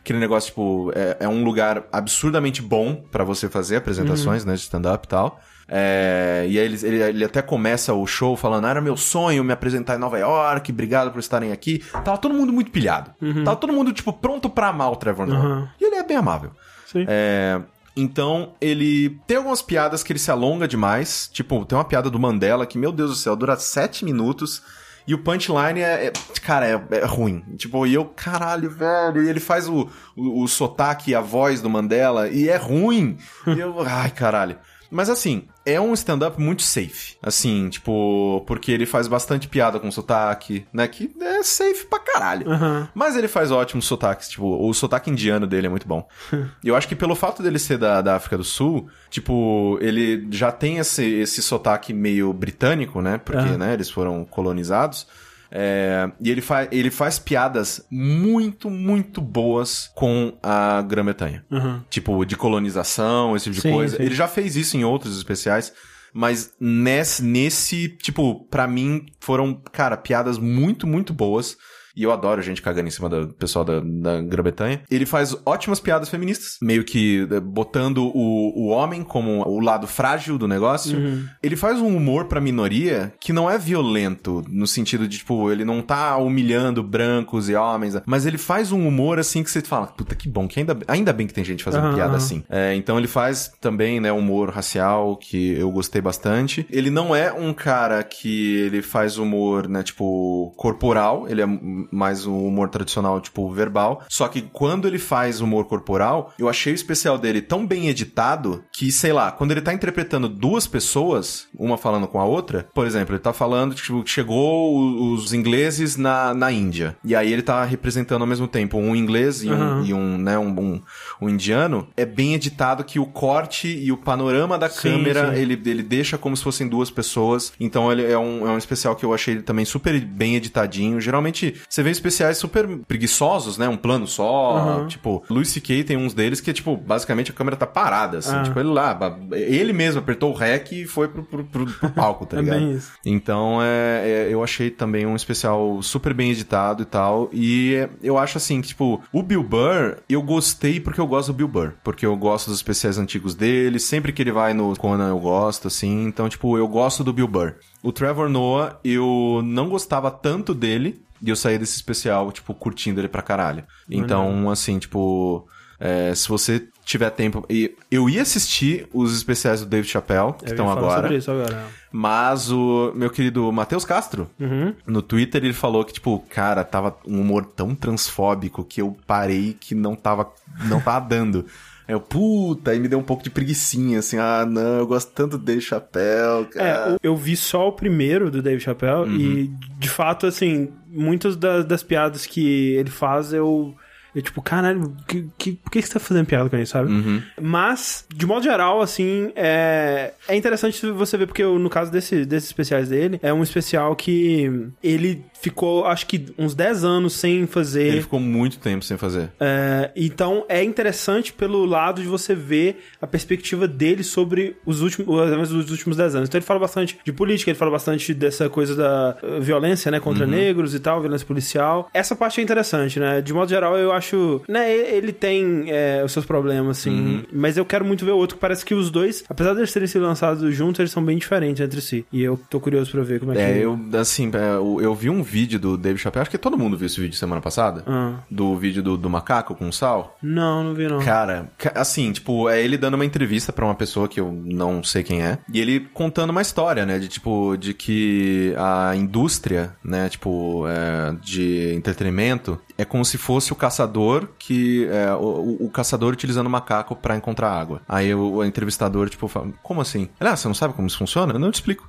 aquele 0.00 0.18
negócio, 0.18 0.50
tipo, 0.50 0.92
é, 0.94 1.16
é 1.20 1.28
um 1.28 1.42
lugar 1.42 1.84
absurdamente 1.92 2.62
bom 2.62 2.94
pra 3.10 3.24
você 3.24 3.48
fazer 3.48 3.76
apresentações, 3.76 4.44
né, 4.44 4.54
de 4.54 4.60
stand-up 4.60 5.06
e 5.06 5.08
tal. 5.08 5.40
É, 5.68 6.46
e 6.48 6.58
aí 6.58 6.64
ele, 6.64 6.78
ele, 6.86 7.02
ele 7.02 7.24
até 7.24 7.42
começa 7.42 7.92
o 7.92 8.06
show 8.06 8.36
falando, 8.36 8.66
ah, 8.66 8.70
era 8.70 8.80
meu 8.80 8.96
sonho 8.96 9.42
me 9.42 9.52
apresentar 9.52 9.96
em 9.96 9.98
Nova 9.98 10.16
York, 10.18 10.70
obrigado 10.70 11.10
por 11.10 11.18
estarem 11.18 11.50
aqui. 11.50 11.82
Tava 12.04 12.18
todo 12.18 12.32
mundo 12.32 12.52
muito 12.52 12.70
pilhado. 12.70 13.10
Tava 13.44 13.56
todo 13.56 13.72
mundo, 13.72 13.92
tipo, 13.92 14.12
pronto 14.12 14.48
pra 14.48 14.68
amar 14.68 14.92
o 14.92 14.96
Trevor 14.96 15.26
Noah. 15.26 15.44
Uhum. 15.44 15.68
E 15.80 15.84
ele 15.84 15.96
é 15.96 16.04
bem 16.04 16.16
amável. 16.16 16.52
Sim. 16.86 17.04
É, 17.08 17.60
então, 17.96 18.54
ele 18.60 19.18
tem 19.26 19.38
algumas 19.38 19.62
piadas 19.62 20.02
que 20.02 20.12
ele 20.12 20.18
se 20.18 20.30
alonga 20.30 20.68
demais. 20.68 21.30
Tipo, 21.32 21.64
tem 21.64 21.78
uma 21.78 21.84
piada 21.84 22.10
do 22.10 22.18
Mandela 22.18 22.66
que, 22.66 22.76
meu 22.76 22.92
Deus 22.92 23.10
do 23.10 23.16
céu, 23.16 23.34
dura 23.34 23.56
sete 23.56 24.04
minutos. 24.04 24.62
E 25.08 25.14
o 25.14 25.18
punchline 25.18 25.80
é, 25.80 26.06
é- 26.06 26.12
cara, 26.42 26.66
é, 26.66 26.84
é 26.96 27.04
ruim. 27.06 27.42
Tipo, 27.56 27.86
e 27.86 27.94
eu, 27.94 28.04
caralho, 28.04 28.68
velho. 28.68 29.22
E 29.22 29.28
ele 29.30 29.40
faz 29.40 29.68
o, 29.68 29.88
o, 30.16 30.42
o 30.42 30.48
sotaque 30.48 31.14
a 31.14 31.20
voz 31.20 31.62
do 31.62 31.70
Mandela 31.70 32.28
e 32.28 32.48
é 32.48 32.56
ruim. 32.56 33.16
E 33.46 33.58
eu, 33.60 33.80
ai, 33.80 34.10
caralho. 34.10 34.58
Mas 34.90 35.08
assim, 35.10 35.44
é 35.64 35.80
um 35.80 35.92
stand-up 35.94 36.40
muito 36.40 36.62
safe. 36.62 37.16
Assim, 37.22 37.68
tipo, 37.68 38.44
porque 38.46 38.70
ele 38.70 38.86
faz 38.86 39.08
bastante 39.08 39.48
piada 39.48 39.80
com 39.80 39.90
sotaque, 39.90 40.66
né? 40.72 40.86
Que 40.86 41.10
é 41.20 41.42
safe 41.42 41.86
pra 41.86 41.98
caralho. 41.98 42.50
Aham. 42.50 42.88
Mas 42.94 43.16
ele 43.16 43.28
faz 43.28 43.50
ótimos 43.50 43.86
sotaques, 43.86 44.28
tipo, 44.28 44.46
o 44.46 44.72
sotaque 44.72 45.10
indiano 45.10 45.46
dele 45.46 45.66
é 45.66 45.70
muito 45.70 45.86
bom. 45.86 46.06
E 46.64 46.68
eu 46.68 46.74
acho 46.74 46.88
que 46.88 46.96
pelo 46.96 47.14
fato 47.14 47.42
dele 47.42 47.58
ser 47.58 47.78
da, 47.78 48.00
da 48.00 48.16
África 48.16 48.36
do 48.36 48.42
Sul, 48.42 48.88
tipo, 49.08 49.78
ele 49.80 50.26
já 50.30 50.50
tem 50.50 50.78
esse, 50.78 51.04
esse 51.04 51.40
sotaque 51.42 51.92
meio 51.92 52.32
britânico, 52.32 53.00
né? 53.00 53.18
Porque, 53.18 53.40
Aham. 53.40 53.58
né, 53.58 53.74
eles 53.74 53.88
foram 53.90 54.24
colonizados. 54.24 55.06
É, 55.50 56.10
e 56.20 56.30
ele, 56.30 56.40
fa 56.40 56.68
ele 56.70 56.90
faz 56.90 57.18
piadas 57.18 57.86
muito, 57.90 58.68
muito 58.68 59.20
boas 59.20 59.90
com 59.94 60.36
a 60.42 60.82
Grã-Bretanha. 60.82 61.44
Aham. 61.50 61.84
Tipo, 61.88 62.24
de 62.24 62.36
colonização, 62.36 63.36
esse 63.36 63.44
tipo 63.44 63.56
de 63.56 63.62
Sim, 63.62 63.72
coisa. 63.72 63.96
sim. 63.96 64.02
Ele 64.02 64.14
já 64.14 64.28
fez 64.28 64.56
isso 64.56 64.76
em 64.76 64.84
outros 64.84 65.16
especiais. 65.16 65.72
Mas 66.12 66.54
nesse, 66.58 67.22
nesse, 67.22 67.88
tipo, 67.88 68.46
pra 68.46 68.66
mim, 68.66 69.04
foram, 69.20 69.54
cara, 69.70 69.96
piadas 69.98 70.38
muito, 70.38 70.86
muito 70.86 71.12
boas. 71.12 71.58
E 71.96 72.02
eu 72.02 72.12
adoro 72.12 72.42
gente 72.42 72.60
cagando 72.60 72.88
em 72.88 72.90
cima 72.90 73.08
do 73.08 73.28
pessoal 73.28 73.64
da, 73.64 73.80
da 73.80 74.20
Grã-Bretanha. 74.20 74.82
Ele 74.90 75.06
faz 75.06 75.34
ótimas 75.46 75.80
piadas 75.80 76.08
feministas, 76.08 76.58
meio 76.60 76.84
que 76.84 77.26
eh, 77.30 77.40
botando 77.40 78.10
o, 78.14 78.52
o 78.54 78.68
homem 78.68 79.02
como 79.02 79.42
o 79.48 79.60
lado 79.60 79.86
frágil 79.86 80.36
do 80.36 80.46
negócio. 80.46 80.98
Uhum. 80.98 81.24
Ele 81.42 81.56
faz 81.56 81.80
um 81.80 81.96
humor 81.96 82.26
pra 82.26 82.40
minoria 82.40 83.14
que 83.20 83.32
não 83.32 83.50
é 83.50 83.56
violento, 83.56 84.44
no 84.48 84.66
sentido 84.66 85.08
de, 85.08 85.18
tipo, 85.18 85.50
ele 85.50 85.64
não 85.64 85.80
tá 85.80 86.16
humilhando 86.18 86.82
brancos 86.82 87.48
e 87.48 87.54
homens, 87.54 87.96
mas 88.04 88.26
ele 88.26 88.38
faz 88.38 88.72
um 88.72 88.86
humor 88.86 89.18
assim 89.18 89.42
que 89.42 89.50
você 89.50 89.62
fala, 89.62 89.86
puta 89.86 90.14
que 90.14 90.28
bom, 90.28 90.46
que 90.46 90.60
ainda, 90.60 90.76
ainda 90.86 91.12
bem 91.12 91.26
que 91.26 91.34
tem 91.34 91.44
gente 91.44 91.64
fazendo 91.64 91.86
Aham, 91.86 91.94
piada 91.94 92.16
assim. 92.16 92.44
É, 92.48 92.74
então 92.74 92.98
ele 92.98 93.06
faz 93.06 93.50
também, 93.60 94.00
né, 94.00 94.12
humor 94.12 94.50
racial, 94.50 95.16
que 95.16 95.52
eu 95.52 95.70
gostei 95.70 96.02
bastante. 96.02 96.66
Ele 96.70 96.90
não 96.90 97.14
é 97.14 97.32
um 97.32 97.54
cara 97.54 98.02
que 98.02 98.56
ele 98.56 98.82
faz 98.82 99.16
humor, 99.16 99.68
né, 99.68 99.82
tipo, 99.82 100.52
corporal, 100.56 101.26
ele 101.28 101.42
é 101.42 101.46
mais 101.90 102.26
um 102.26 102.46
humor 102.46 102.68
tradicional, 102.68 103.20
tipo, 103.20 103.50
verbal. 103.50 104.02
Só 104.08 104.28
que 104.28 104.42
quando 104.42 104.86
ele 104.88 104.98
faz 104.98 105.40
humor 105.40 105.66
corporal, 105.66 106.32
eu 106.38 106.48
achei 106.48 106.72
o 106.72 106.74
especial 106.74 107.18
dele 107.18 107.40
tão 107.42 107.66
bem 107.66 107.88
editado 107.88 108.64
que, 108.72 108.90
sei 108.92 109.12
lá, 109.12 109.30
quando 109.32 109.50
ele 109.52 109.60
tá 109.60 109.72
interpretando 109.72 110.28
duas 110.28 110.66
pessoas, 110.66 111.46
uma 111.58 111.76
falando 111.76 112.06
com 112.06 112.20
a 112.20 112.24
outra, 112.24 112.68
por 112.74 112.86
exemplo, 112.86 113.14
ele 113.14 113.22
tá 113.22 113.32
falando, 113.32 113.74
tipo, 113.74 114.02
que 114.02 114.10
chegou 114.10 114.74
o- 114.76 115.12
os 115.14 115.32
ingleses 115.32 115.96
na, 115.96 116.32
na 116.34 116.50
Índia. 116.52 116.96
E 117.04 117.14
aí 117.14 117.32
ele 117.32 117.42
tá 117.42 117.64
representando 117.64 118.20
ao 118.22 118.26
mesmo 118.26 118.46
tempo 118.48 118.78
um 118.78 118.94
inglês 118.94 119.42
e 119.42 119.48
um, 119.48 119.52
Aham. 119.52 119.84
e 119.86 119.94
um, 119.94 120.18
né, 120.18 120.38
um, 120.38 120.48
um, 120.60 120.80
um 121.20 121.28
indiano. 121.28 121.88
É 121.96 122.04
bem 122.04 122.34
editado 122.34 122.84
que 122.84 122.98
o 122.98 123.06
corte 123.06 123.68
e 123.68 123.90
o 123.92 123.96
panorama 123.96 124.58
da 124.58 124.68
Sim, 124.68 124.82
câmera, 124.90 125.34
sim. 125.34 125.40
Ele, 125.40 125.60
ele 125.66 125.82
deixa 125.82 126.16
como 126.18 126.36
se 126.36 126.42
fossem 126.42 126.68
duas 126.68 126.90
pessoas. 126.90 127.52
Então 127.58 127.90
ele 127.90 128.04
é 128.04 128.18
um, 128.18 128.46
é 128.46 128.50
um 128.50 128.58
especial 128.58 128.94
que 128.96 129.04
eu 129.04 129.12
achei 129.14 129.34
ele 129.34 129.42
também 129.42 129.64
super 129.64 129.98
bem 130.00 130.36
editadinho. 130.36 131.00
Geralmente, 131.00 131.54
você 131.76 131.82
vê 131.82 131.90
especiais 131.90 132.38
super 132.38 132.66
preguiçosos, 132.88 133.58
né? 133.58 133.68
Um 133.68 133.76
plano 133.76 134.06
só. 134.06 134.56
Aham. 134.56 134.86
Tipo, 134.86 135.22
Louis 135.28 135.48
C.K. 135.48 135.84
tem 135.84 135.96
uns 135.96 136.14
deles 136.14 136.40
que, 136.40 136.52
tipo, 136.52 136.76
basicamente 136.76 137.30
a 137.30 137.34
câmera 137.34 137.54
tá 137.56 137.66
parada, 137.66 138.18
assim. 138.18 138.34
Ah. 138.34 138.42
Tipo, 138.42 138.58
ele 138.60 138.70
lá, 138.70 138.98
ele 139.32 139.72
mesmo 139.74 140.00
apertou 140.00 140.32
o 140.32 140.34
REC 140.34 140.72
e 140.72 140.86
foi 140.86 141.06
pro, 141.08 141.22
pro, 141.22 141.44
pro- 141.44 141.66
pro 141.66 141.90
palco, 141.90 142.24
tá 142.24 142.38
É 142.38 142.40
ligado? 142.40 142.58
bem 142.58 142.72
isso. 142.72 142.92
Então, 143.04 143.58
é, 143.62 144.02
é, 144.04 144.28
eu 144.32 144.42
achei 144.42 144.70
também 144.70 145.04
um 145.06 145.14
especial 145.14 145.82
super 145.82 146.14
bem 146.14 146.30
editado 146.30 146.82
e 146.82 146.86
tal. 146.86 147.28
E 147.32 147.74
é, 147.74 147.90
eu 148.02 148.16
acho 148.16 148.38
assim 148.38 148.62
que, 148.62 148.68
tipo, 148.68 149.02
o 149.12 149.22
Bill 149.22 149.42
Burr, 149.42 149.98
eu 150.08 150.22
gostei 150.22 150.80
porque 150.80 151.00
eu 151.00 151.06
gosto 151.06 151.28
do 151.28 151.34
Bill 151.36 151.48
Burr. 151.48 151.72
Porque 151.84 152.06
eu 152.06 152.16
gosto 152.16 152.46
dos 152.48 152.56
especiais 152.56 152.96
antigos 152.96 153.34
dele. 153.34 153.78
Sempre 153.78 154.12
que 154.12 154.22
ele 154.22 154.32
vai 154.32 154.54
no 154.54 154.74
Conan, 154.76 155.08
eu 155.10 155.18
gosto, 155.18 155.68
assim. 155.68 156.04
Então, 156.06 156.26
tipo, 156.28 156.56
eu 156.56 156.66
gosto 156.66 157.04
do 157.04 157.12
Bill 157.12 157.28
Burr. 157.28 157.52
O 157.82 157.92
Trevor 157.92 158.28
Noah, 158.30 158.78
eu 158.82 159.42
não 159.44 159.68
gostava 159.68 160.10
tanto 160.10 160.54
dele. 160.54 161.04
E 161.22 161.30
eu 161.30 161.36
saí 161.36 161.58
desse 161.58 161.76
especial, 161.76 162.30
tipo, 162.32 162.52
curtindo 162.54 163.00
ele 163.00 163.08
pra 163.08 163.22
caralho. 163.22 163.64
Então, 163.90 164.50
assim, 164.50 164.78
tipo. 164.78 165.46
é, 165.78 166.14
se 166.14 166.28
você 166.28 166.68
tiver 166.84 167.10
tempo. 167.10 167.44
e 167.50 167.74
Eu 167.90 168.08
ia 168.08 168.22
assistir 168.22 168.86
os 168.94 169.14
especiais 169.16 169.60
do 169.60 169.66
David 169.66 169.90
Chappelle, 169.90 170.32
que 170.34 170.44
estão 170.46 170.66
falar 170.66 170.78
agora. 170.78 171.02
sobre 171.02 171.16
isso 171.18 171.30
agora. 171.30 171.64
Mas 171.90 172.50
o 172.52 172.92
meu 172.94 173.10
querido 173.10 173.50
Matheus 173.50 173.84
Castro, 173.84 174.30
Uhum. 174.38 174.74
no 174.86 175.02
Twitter, 175.02 175.42
ele 175.44 175.52
falou 175.54 175.84
que, 175.84 175.92
tipo, 175.94 176.18
cara, 176.30 176.62
tava 176.62 176.96
um 177.06 177.20
humor 177.20 177.44
tão 177.44 177.74
transfóbico 177.74 178.62
que 178.64 178.80
eu 178.82 178.96
parei 179.06 179.56
que 179.58 179.74
não 179.74 179.94
tava, 179.96 180.30
não 180.66 180.80
tava 180.80 181.00
dando. 181.06 181.44
Aí 181.88 181.94
eu, 181.94 182.00
puta, 182.00 182.72
aí 182.72 182.80
me 182.80 182.88
deu 182.88 182.98
um 182.98 183.02
pouco 183.02 183.22
de 183.22 183.30
preguiçinha, 183.30 184.00
assim, 184.00 184.18
ah, 184.18 184.44
não, 184.44 184.78
eu 184.78 184.86
gosto 184.86 185.12
tanto 185.12 185.38
do 185.38 185.44
Dave 185.44 185.60
Chappelle, 185.60 186.46
É, 186.46 186.58
cara. 186.58 186.92
o- 186.94 186.96
eu 187.02 187.14
vi 187.16 187.36
só 187.36 187.68
o 187.68 187.72
primeiro 187.72 188.30
do 188.30 188.42
Dave 188.42 188.60
Chappelle 188.60 189.08
e, 189.16 189.50
de 189.78 189.88
fato, 189.88 190.26
assim, 190.26 190.68
muitas 190.88 191.36
da- 191.36 191.62
das 191.62 191.82
piadas 191.84 192.26
que 192.26 192.72
ele 192.74 192.90
faz, 192.90 193.32
eu. 193.32 193.74
Eu, 194.16 194.22
tipo, 194.22 194.40
caralho, 194.40 194.96
que, 195.06 195.28
que, 195.36 195.52
por 195.52 195.70
que 195.70 195.82
você 195.82 195.92
tá 195.92 196.00
fazendo 196.00 196.24
piada 196.24 196.48
com 196.48 196.56
isso, 196.56 196.72
sabe? 196.72 196.90
Mas, 197.38 198.06
de 198.08 198.24
modo 198.24 198.42
geral, 198.42 198.80
assim, 198.80 199.30
é, 199.36 200.14
é 200.26 200.34
interessante 200.34 200.90
você 200.90 201.18
ver, 201.18 201.26
porque 201.26 201.42
eu, 201.42 201.58
no 201.58 201.68
caso 201.68 201.92
desse, 201.92 202.24
desses 202.24 202.48
especiais 202.48 202.88
dele, 202.88 203.20
é 203.22 203.30
um 203.30 203.42
especial 203.42 203.94
que 203.94 204.70
ele 204.82 205.22
ficou, 205.40 205.84
acho 205.86 206.06
que, 206.06 206.26
uns 206.38 206.54
10 206.54 206.84
anos 206.84 207.12
sem 207.12 207.46
fazer. 207.46 207.86
Ele 207.86 208.02
ficou 208.02 208.20
muito 208.20 208.58
tempo 208.58 208.84
sem 208.84 208.96
fazer. 208.96 209.30
É, 209.38 209.90
então 209.94 210.44
é 210.48 210.62
interessante 210.62 211.32
pelo 211.32 211.64
lado 211.64 212.00
de 212.02 212.08
você 212.08 212.34
ver 212.34 212.82
a 213.00 213.06
perspectiva 213.06 213.68
dele 213.68 214.02
sobre 214.02 214.56
os 214.64 214.80
últimos, 214.80 215.08
os 215.50 215.70
últimos 215.70 215.96
10 215.96 216.14
anos. 216.14 216.28
Então 216.28 216.38
ele 216.38 216.46
fala 216.46 216.60
bastante 216.60 216.98
de 217.04 217.12
política, 217.12 217.50
ele 217.50 217.58
fala 217.58 217.70
bastante 217.70 218.14
dessa 218.14 218.48
coisa 218.48 218.74
da 218.74 219.16
uh, 219.22 219.40
violência, 219.40 219.90
né, 219.90 220.00
contra 220.00 220.26
negros 220.26 220.74
e 220.74 220.80
tal, 220.80 221.00
violência 221.00 221.26
policial. 221.26 221.90
Essa 221.92 222.16
parte 222.16 222.40
é 222.40 222.44
interessante, 222.44 222.98
né? 222.98 223.20
De 223.20 223.32
modo 223.32 223.48
geral, 223.48 223.76
eu 223.76 223.92
acho, 223.92 224.05
né, 224.48 224.70
e- 224.74 224.96
ele 224.96 225.12
tem 225.12 225.64
é, 225.68 226.02
os 226.04 226.12
seus 226.12 226.24
problemas, 226.24 226.78
assim, 226.78 227.24
mas 227.32 227.56
eu 227.56 227.64
quero 227.64 227.84
muito 227.84 228.04
ver 228.04 228.12
o 228.12 228.16
outro, 228.16 228.36
que 228.36 228.40
parece 228.40 228.64
que 228.64 228.74
os 228.74 228.90
dois, 228.90 229.24
apesar 229.28 229.52
de 229.54 229.60
eles 229.60 229.72
terem 229.72 229.88
sido 229.88 230.02
lançados 230.04 230.54
juntos, 230.54 230.78
eles 230.80 230.90
são 230.92 231.04
bem 231.04 231.16
diferentes 231.18 231.60
entre 231.60 231.80
si. 231.80 232.04
E 232.12 232.22
eu 232.22 232.38
tô 232.50 232.60
curioso 232.60 232.90
pra 232.90 233.02
ver 233.02 233.20
como 233.20 233.32
é, 233.32 233.40
É, 233.50 233.52
que... 233.54 233.58
eu, 233.60 233.78
assim, 233.98 234.30
é, 234.34 234.54
eu, 234.56 234.78
eu 234.80 234.94
vi 234.94 235.10
um 235.10 235.22
vídeo 235.22 235.58
do 235.58 235.76
Dave 235.76 235.98
Chappelle, 235.98 236.22
acho 236.22 236.30
que 236.30 236.38
todo 236.38 236.58
mundo 236.58 236.76
viu 236.76 236.86
esse 236.86 237.00
vídeo 237.00 237.16
semana 237.16 237.40
passada, 237.40 237.82
Ah. 237.86 238.14
do 238.30 238.56
vídeo 238.56 238.82
do, 238.82 238.96
do 238.96 239.08
macaco 239.10 239.54
com 239.54 239.70
sal. 239.72 240.16
Não, 240.22 240.62
não 240.64 240.74
vi 240.74 240.86
não. 240.88 240.98
Cara, 241.00 241.50
ca- 241.58 241.72
assim, 241.74 242.12
tipo, 242.12 242.48
é 242.48 242.62
ele 242.62 242.76
dando 242.78 242.94
uma 242.94 243.04
entrevista 243.04 243.52
pra 243.52 243.64
uma 243.64 243.74
pessoa 243.74 244.08
que 244.08 244.20
eu 244.20 244.32
não 244.32 244.82
sei 244.82 245.02
quem 245.02 245.22
é, 245.22 245.38
e 245.52 245.60
ele 245.60 245.80
contando 245.92 246.30
uma 246.30 246.42
história, 246.42 246.84
né, 246.86 246.98
de 246.98 247.08
tipo, 247.08 247.56
de 247.56 247.74
que 247.74 248.54
a 248.56 248.94
indústria, 248.96 249.74
né, 249.84 250.08
tipo, 250.08 250.64
é, 250.68 251.14
de 251.22 251.72
entretenimento 251.74 252.58
é 252.78 252.84
como 252.84 253.04
se 253.04 253.16
fosse 253.16 253.52
o 253.52 253.56
caçador 253.56 253.95
que 254.38 254.86
é, 254.90 255.12
o, 255.14 255.56
o- 255.60 255.70
caçador 255.70 256.12
utilizando 256.12 256.46
o 256.46 256.50
macaco 256.50 256.94
pra 256.96 257.16
encontrar 257.16 257.50
água. 257.50 257.80
Aí 257.88 258.14
o, 258.14 258.34
o 258.36 258.44
entrevistador, 258.44 259.08
tipo, 259.08 259.26
fala, 259.28 259.48
como 259.62 259.80
assim? 259.80 260.08
Ele, 260.20 260.30
ah, 260.30 260.36
você 260.36 260.46
não 260.48 260.54
sabe 260.54 260.74
como 260.74 260.86
isso 260.86 260.98
funciona? 260.98 261.32
Eu 261.32 261.38
não 261.38 261.50
te 261.50 261.54
explico. 261.56 261.88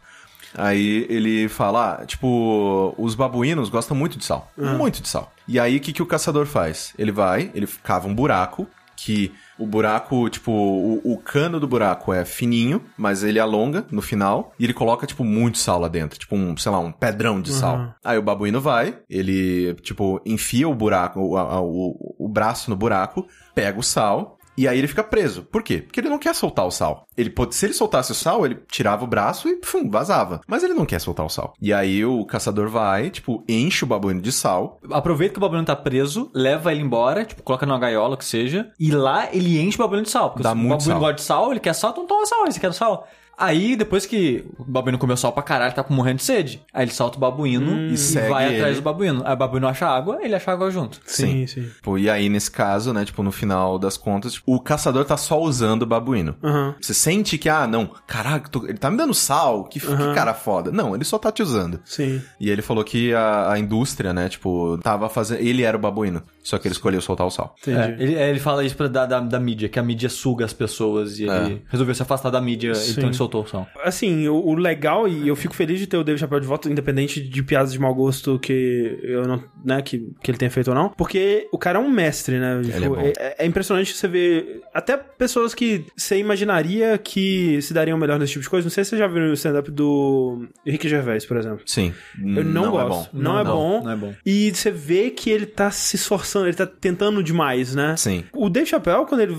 Aí 0.56 1.06
ele 1.10 1.48
fala, 1.50 2.00
ah, 2.02 2.06
tipo, 2.06 2.96
os 2.98 3.13
babuínos 3.15 3.70
gostam 3.70 3.96
muito 3.96 4.17
de 4.17 4.26
sal. 4.26 4.52
Muito 4.58 5.02
de 5.02 5.08
sal. 5.10 5.32
E 5.48 5.60
aí, 5.60 5.78
o 5.78 5.80
que, 5.80 5.91
que 5.93 6.02
o 6.02 6.06
caçador 6.06 6.46
faz? 6.46 6.93
Ele 6.98 7.12
vai, 7.12 7.52
ele 7.54 7.67
cava 7.84 8.08
um 8.08 8.15
buraco, 8.15 8.67
que 8.96 9.34
o 9.60 9.65
buraco, 9.65 10.30
tipo, 10.30 10.52
o, 10.52 11.13
o 11.13 11.17
cano 11.17 11.60
do 11.60 11.67
buraco 11.67 12.13
é 12.13 12.24
fininho, 12.26 12.82
mas 12.98 13.24
ele 13.24 13.39
alonga 13.39 13.86
no 13.91 14.02
final, 14.02 14.54
e 14.60 14.63
ele 14.63 14.74
coloca, 14.74 15.08
tipo, 15.08 15.24
muito 15.24 15.58
sal 15.58 15.80
lá 15.80 15.88
dentro. 15.88 16.20
Tipo, 16.20 16.36
um, 16.36 16.56
sei 16.56 16.72
lá, 16.72 16.80
um 16.80 16.91
pedrão 16.91 17.41
de 17.41 17.52
sal. 17.52 17.93
Aí 18.04 18.17
o 18.17 18.22
babuíno 18.22 18.62
vai, 18.62 19.00
ele, 19.10 19.74
tipo, 19.82 20.22
enfia 20.26 20.67
o 20.67 20.76
buraco, 20.76 21.20
o, 21.20 21.36
o, 21.36 22.26
o 22.26 22.30
braço 22.30 22.70
no 22.70 22.76
buraco, 22.76 23.28
pega 23.56 23.80
o 23.80 23.84
sal, 23.84 24.37
e 24.58 24.67
aí 24.67 24.78
ele 24.78 24.88
fica 24.88 25.04
preso. 25.04 25.43
Por 25.43 25.62
quê? 25.62 25.78
Porque 25.80 26.00
ele 26.00 26.10
não 26.10 26.17
quer 26.17 26.34
soltar 26.34 26.65
o 26.65 26.72
sal. 26.72 27.06
Ele 27.15 27.30
pode, 27.30 27.54
se 27.56 27.65
ele 27.65 27.74
soltasse 27.74 28.12
o 28.12 28.15
sal, 28.15 28.46
ele 28.46 28.58
tirava 28.70 29.04
o 29.04 29.08
braço 29.08 29.48
e 29.48 29.60
fum, 29.63 29.89
vazava. 29.89 30.41
Mas 30.48 30.63
ele 30.63 30.74
não 30.74 30.86
quer 30.86 31.00
soltar 31.00 31.26
o 31.26 31.30
sal. 31.30 31.54
E 31.62 31.72
aí 31.74 32.04
o 32.06 32.26
caçador 32.26 32.67
vai, 32.70 33.10
tipo, 33.10 33.43
enche 33.48 33.84
o 33.84 33.88
babuíno 33.88 34.22
de 34.22 34.32
sal. 34.32 34.80
Aproveita 34.91 35.34
que 35.34 35.39
o 35.39 35.41
babuíno 35.41 35.65
tá 35.65 35.76
preso, 35.76 36.30
leva 36.34 36.72
ele 36.72 36.82
embora, 36.82 37.24
tipo, 37.26 37.43
coloca 37.43 37.65
numa 37.65 37.80
gaiola 37.80 38.17
que 38.17 38.26
seja, 38.26 38.72
e 38.80 38.91
lá 38.91 39.30
ele 39.32 39.60
enche 39.60 39.76
o 39.78 39.80
babuíno 39.84 40.04
de 40.04 40.10
sal. 40.10 40.32
Porque 40.32 40.43
Dá 40.43 40.54
o 40.54 40.56
muito 40.56 40.72
babuíno 40.80 40.91
sal. 40.93 41.00
gosta 41.00 41.13
de 41.15 41.22
sal, 41.22 41.52
ele 41.52 41.60
quer 41.60 41.74
sal, 41.74 41.91
então 41.91 42.08
toma 42.08 42.26
sal, 42.26 42.43
ele 42.46 42.54
quer 42.60 42.74
sal. 42.74 43.08
Aí, 43.38 43.76
depois 43.76 44.06
que 44.06 44.43
o 44.58 44.63
babuíno 44.63 44.97
comeu 44.97 45.15
sal 45.15 45.32
pra 45.32 45.43
caralho, 45.43 45.73
tá 45.76 45.86
morrendo 45.89 46.17
de 46.17 46.23
sede. 46.23 46.62
Aí 46.73 46.84
ele 46.86 46.91
solta 46.91 47.17
o 47.17 47.19
babuíno 47.19 47.91
e, 47.93 47.97
segue 47.97 48.30
vai 48.30 48.45
atrás 48.45 48.71
ele. 48.71 48.76
do 48.78 48.82
babuíno. 48.82 49.21
Aí 49.23 49.34
o 49.34 49.38
babuíno 49.38 49.67
acha 49.67 49.86
água, 49.88 50.17
ele 50.23 50.34
acha 50.34 50.52
água 50.52 50.71
junto. 50.71 51.00
Sim, 51.06 51.45
sim. 51.45 51.62
Tipo, 51.63 52.00
e 52.00 52.10
aí, 52.10 52.30
nesse 52.30 52.50
caso, 52.50 52.91
né, 52.93 53.06
tipo, 53.06 53.21
no 53.21 53.32
final 53.32 53.78
das 53.78 53.95
contas, 53.95 54.34
tipo, 54.34 54.56
o 54.56 54.60
caçador 54.60 55.06
tá 55.06 55.15
só 55.17 55.39
usando 55.39 55.84
o 55.84 55.86
babuíno. 55.86 56.36
Aham. 56.43 56.76
Você 56.82 56.93
sente 56.95 57.38
que, 57.38 57.47
ah, 57.47 57.67
não, 57.67 57.91
caraca, 58.08 58.50
tô- 58.50 58.65
ele 58.65 58.78
tá 58.80 58.89
me 58.89 58.97
dando 58.97 59.14
sal, 59.14 59.66
que, 59.66 59.80
que 59.80 60.14
cara 60.16 60.34
foda. 60.34 60.72
Não, 60.72 60.95
ele 60.95 61.03
só 61.03 61.20
tá 61.20 61.32
te 61.32 61.43
usando. 61.43 61.80
Sim. 61.86 62.20
E 62.39 62.49
ele 62.49 62.64
falou 62.64 62.84
que 62.84 63.14
a, 63.14 63.51
a 63.51 63.59
indústria, 63.59 64.14
né, 64.14 64.30
tipo, 64.30 64.80
tava 64.80 65.07
fazendo. 65.09 65.41
Ele 65.41 65.61
era 65.61 65.78
o 65.78 65.80
babuíno. 65.80 66.24
Só 66.48 66.58
que 66.58 66.66
ele 66.66 66.74
escolheu 66.74 67.02
soltar 67.02 67.28
o 67.28 67.30
sal. 67.30 67.54
Entendi. 67.62 67.78
É, 67.78 67.95
ele, 68.00 68.16
é, 68.16 68.30
ele 68.30 68.39
fala 68.39 68.64
isso 68.64 68.74
pra, 68.78 68.88
da, 68.88 69.06
da, 69.06 69.20
da 69.20 69.38
mídia, 69.38 69.68
que 69.68 69.78
a 69.78 69.84
mídia 69.84 70.08
suga 70.08 70.45
as 70.45 70.54
pessoas 70.54 71.20
e 71.20 71.30
É. 71.30 71.43
ele 71.45 71.62
resolveu 71.68 71.93
se 71.93 72.02
afastar 72.02 72.30
da 72.30 72.39
mídia, 72.39 72.74
Sim. 72.74 72.91
então 72.91 73.04
ele 73.06 73.14
soltou 73.18 73.43
o 73.43 73.45
som. 73.45 73.68
Assim, 73.84 74.30
o, 74.30 74.36
o 74.36 74.56
legal, 74.56 75.10
e 75.10 75.28
eu 75.28 75.36
fico 75.36 75.54
feliz 75.54 75.78
de 75.78 75.88
ter 75.88 75.98
o 75.98 76.06
David 76.06 76.22
Chapéu 76.22 76.39
de 76.39 76.48
volta, 76.48 76.70
independente 76.70 77.20
de 77.22 77.43
piadas 77.43 77.74
de 77.74 77.80
mau 77.80 77.93
gosto 77.93 78.39
que 78.39 78.98
eu 79.04 79.28
não, 79.28 79.43
né, 79.66 79.82
que, 79.82 80.10
que 80.24 80.32
ele 80.32 80.38
tenha 80.38 80.50
feito 80.50 80.70
ou 80.70 80.76
não, 80.76 80.88
porque 80.89 81.50
o 81.52 81.58
cara 81.58 81.80
é 81.80 81.82
um 81.82 81.89
mestre, 81.89 82.39
né? 82.39 82.62
Tipo, 82.64 82.78
é 82.78 82.89
bom. 82.89 82.98
é, 83.18 83.36
é 83.39 83.45
impressionante 83.45 83.93
você 83.93 84.08
ver 84.08 84.62
até 84.74 84.95
pessoas 84.95 85.54
que 85.54 85.84
você 85.98 86.18
imaginaria 86.18 86.98
que 86.98 87.62
se 87.62 87.74
dariam 87.74 87.98
melhor 87.98 88.18
nesse 88.20 88.32
tipo 88.34 88.43
de 88.43 88.50
coisa. 88.50 88.66
Não 88.66 88.72
sei 88.72 88.84
se 88.86 88.91
você 88.91 88.98
já 88.98 89.08
viu 89.08 89.24
o 89.24 89.34
stand-up 89.34 89.70
do 89.70 90.48
Rick 90.66 90.88
Gervais, 90.88 91.26
por 91.26 91.36
exemplo. 91.36 91.62
Sim. 91.66 91.93
Eu 92.18 92.43
não, 92.45 92.80
é 92.80 92.84
gosto. 92.84 93.12
bom. 93.14 93.20
Não, 93.22 93.39
é 93.39 93.43
Não, 93.43 93.52
bom. 93.56 93.84
não 93.84 93.91
é 93.91 93.95
bom. 93.95 94.14
E 94.26 94.52
você 94.54 94.72
vê 94.72 95.10
que 95.10 95.30
ele 95.30 95.45
tá 95.45 95.72
se 95.72 95.95
esforçando, 95.95 96.36
ele 96.45 96.55
tá 96.55 96.65
tentando 96.65 97.21
demais, 97.23 97.73
né? 97.75 97.95
Sim. 97.97 98.23
O 98.33 98.49
Dave 98.49 98.67
Chappelle, 98.67 99.05
quando 99.05 99.21
ele. 99.21 99.38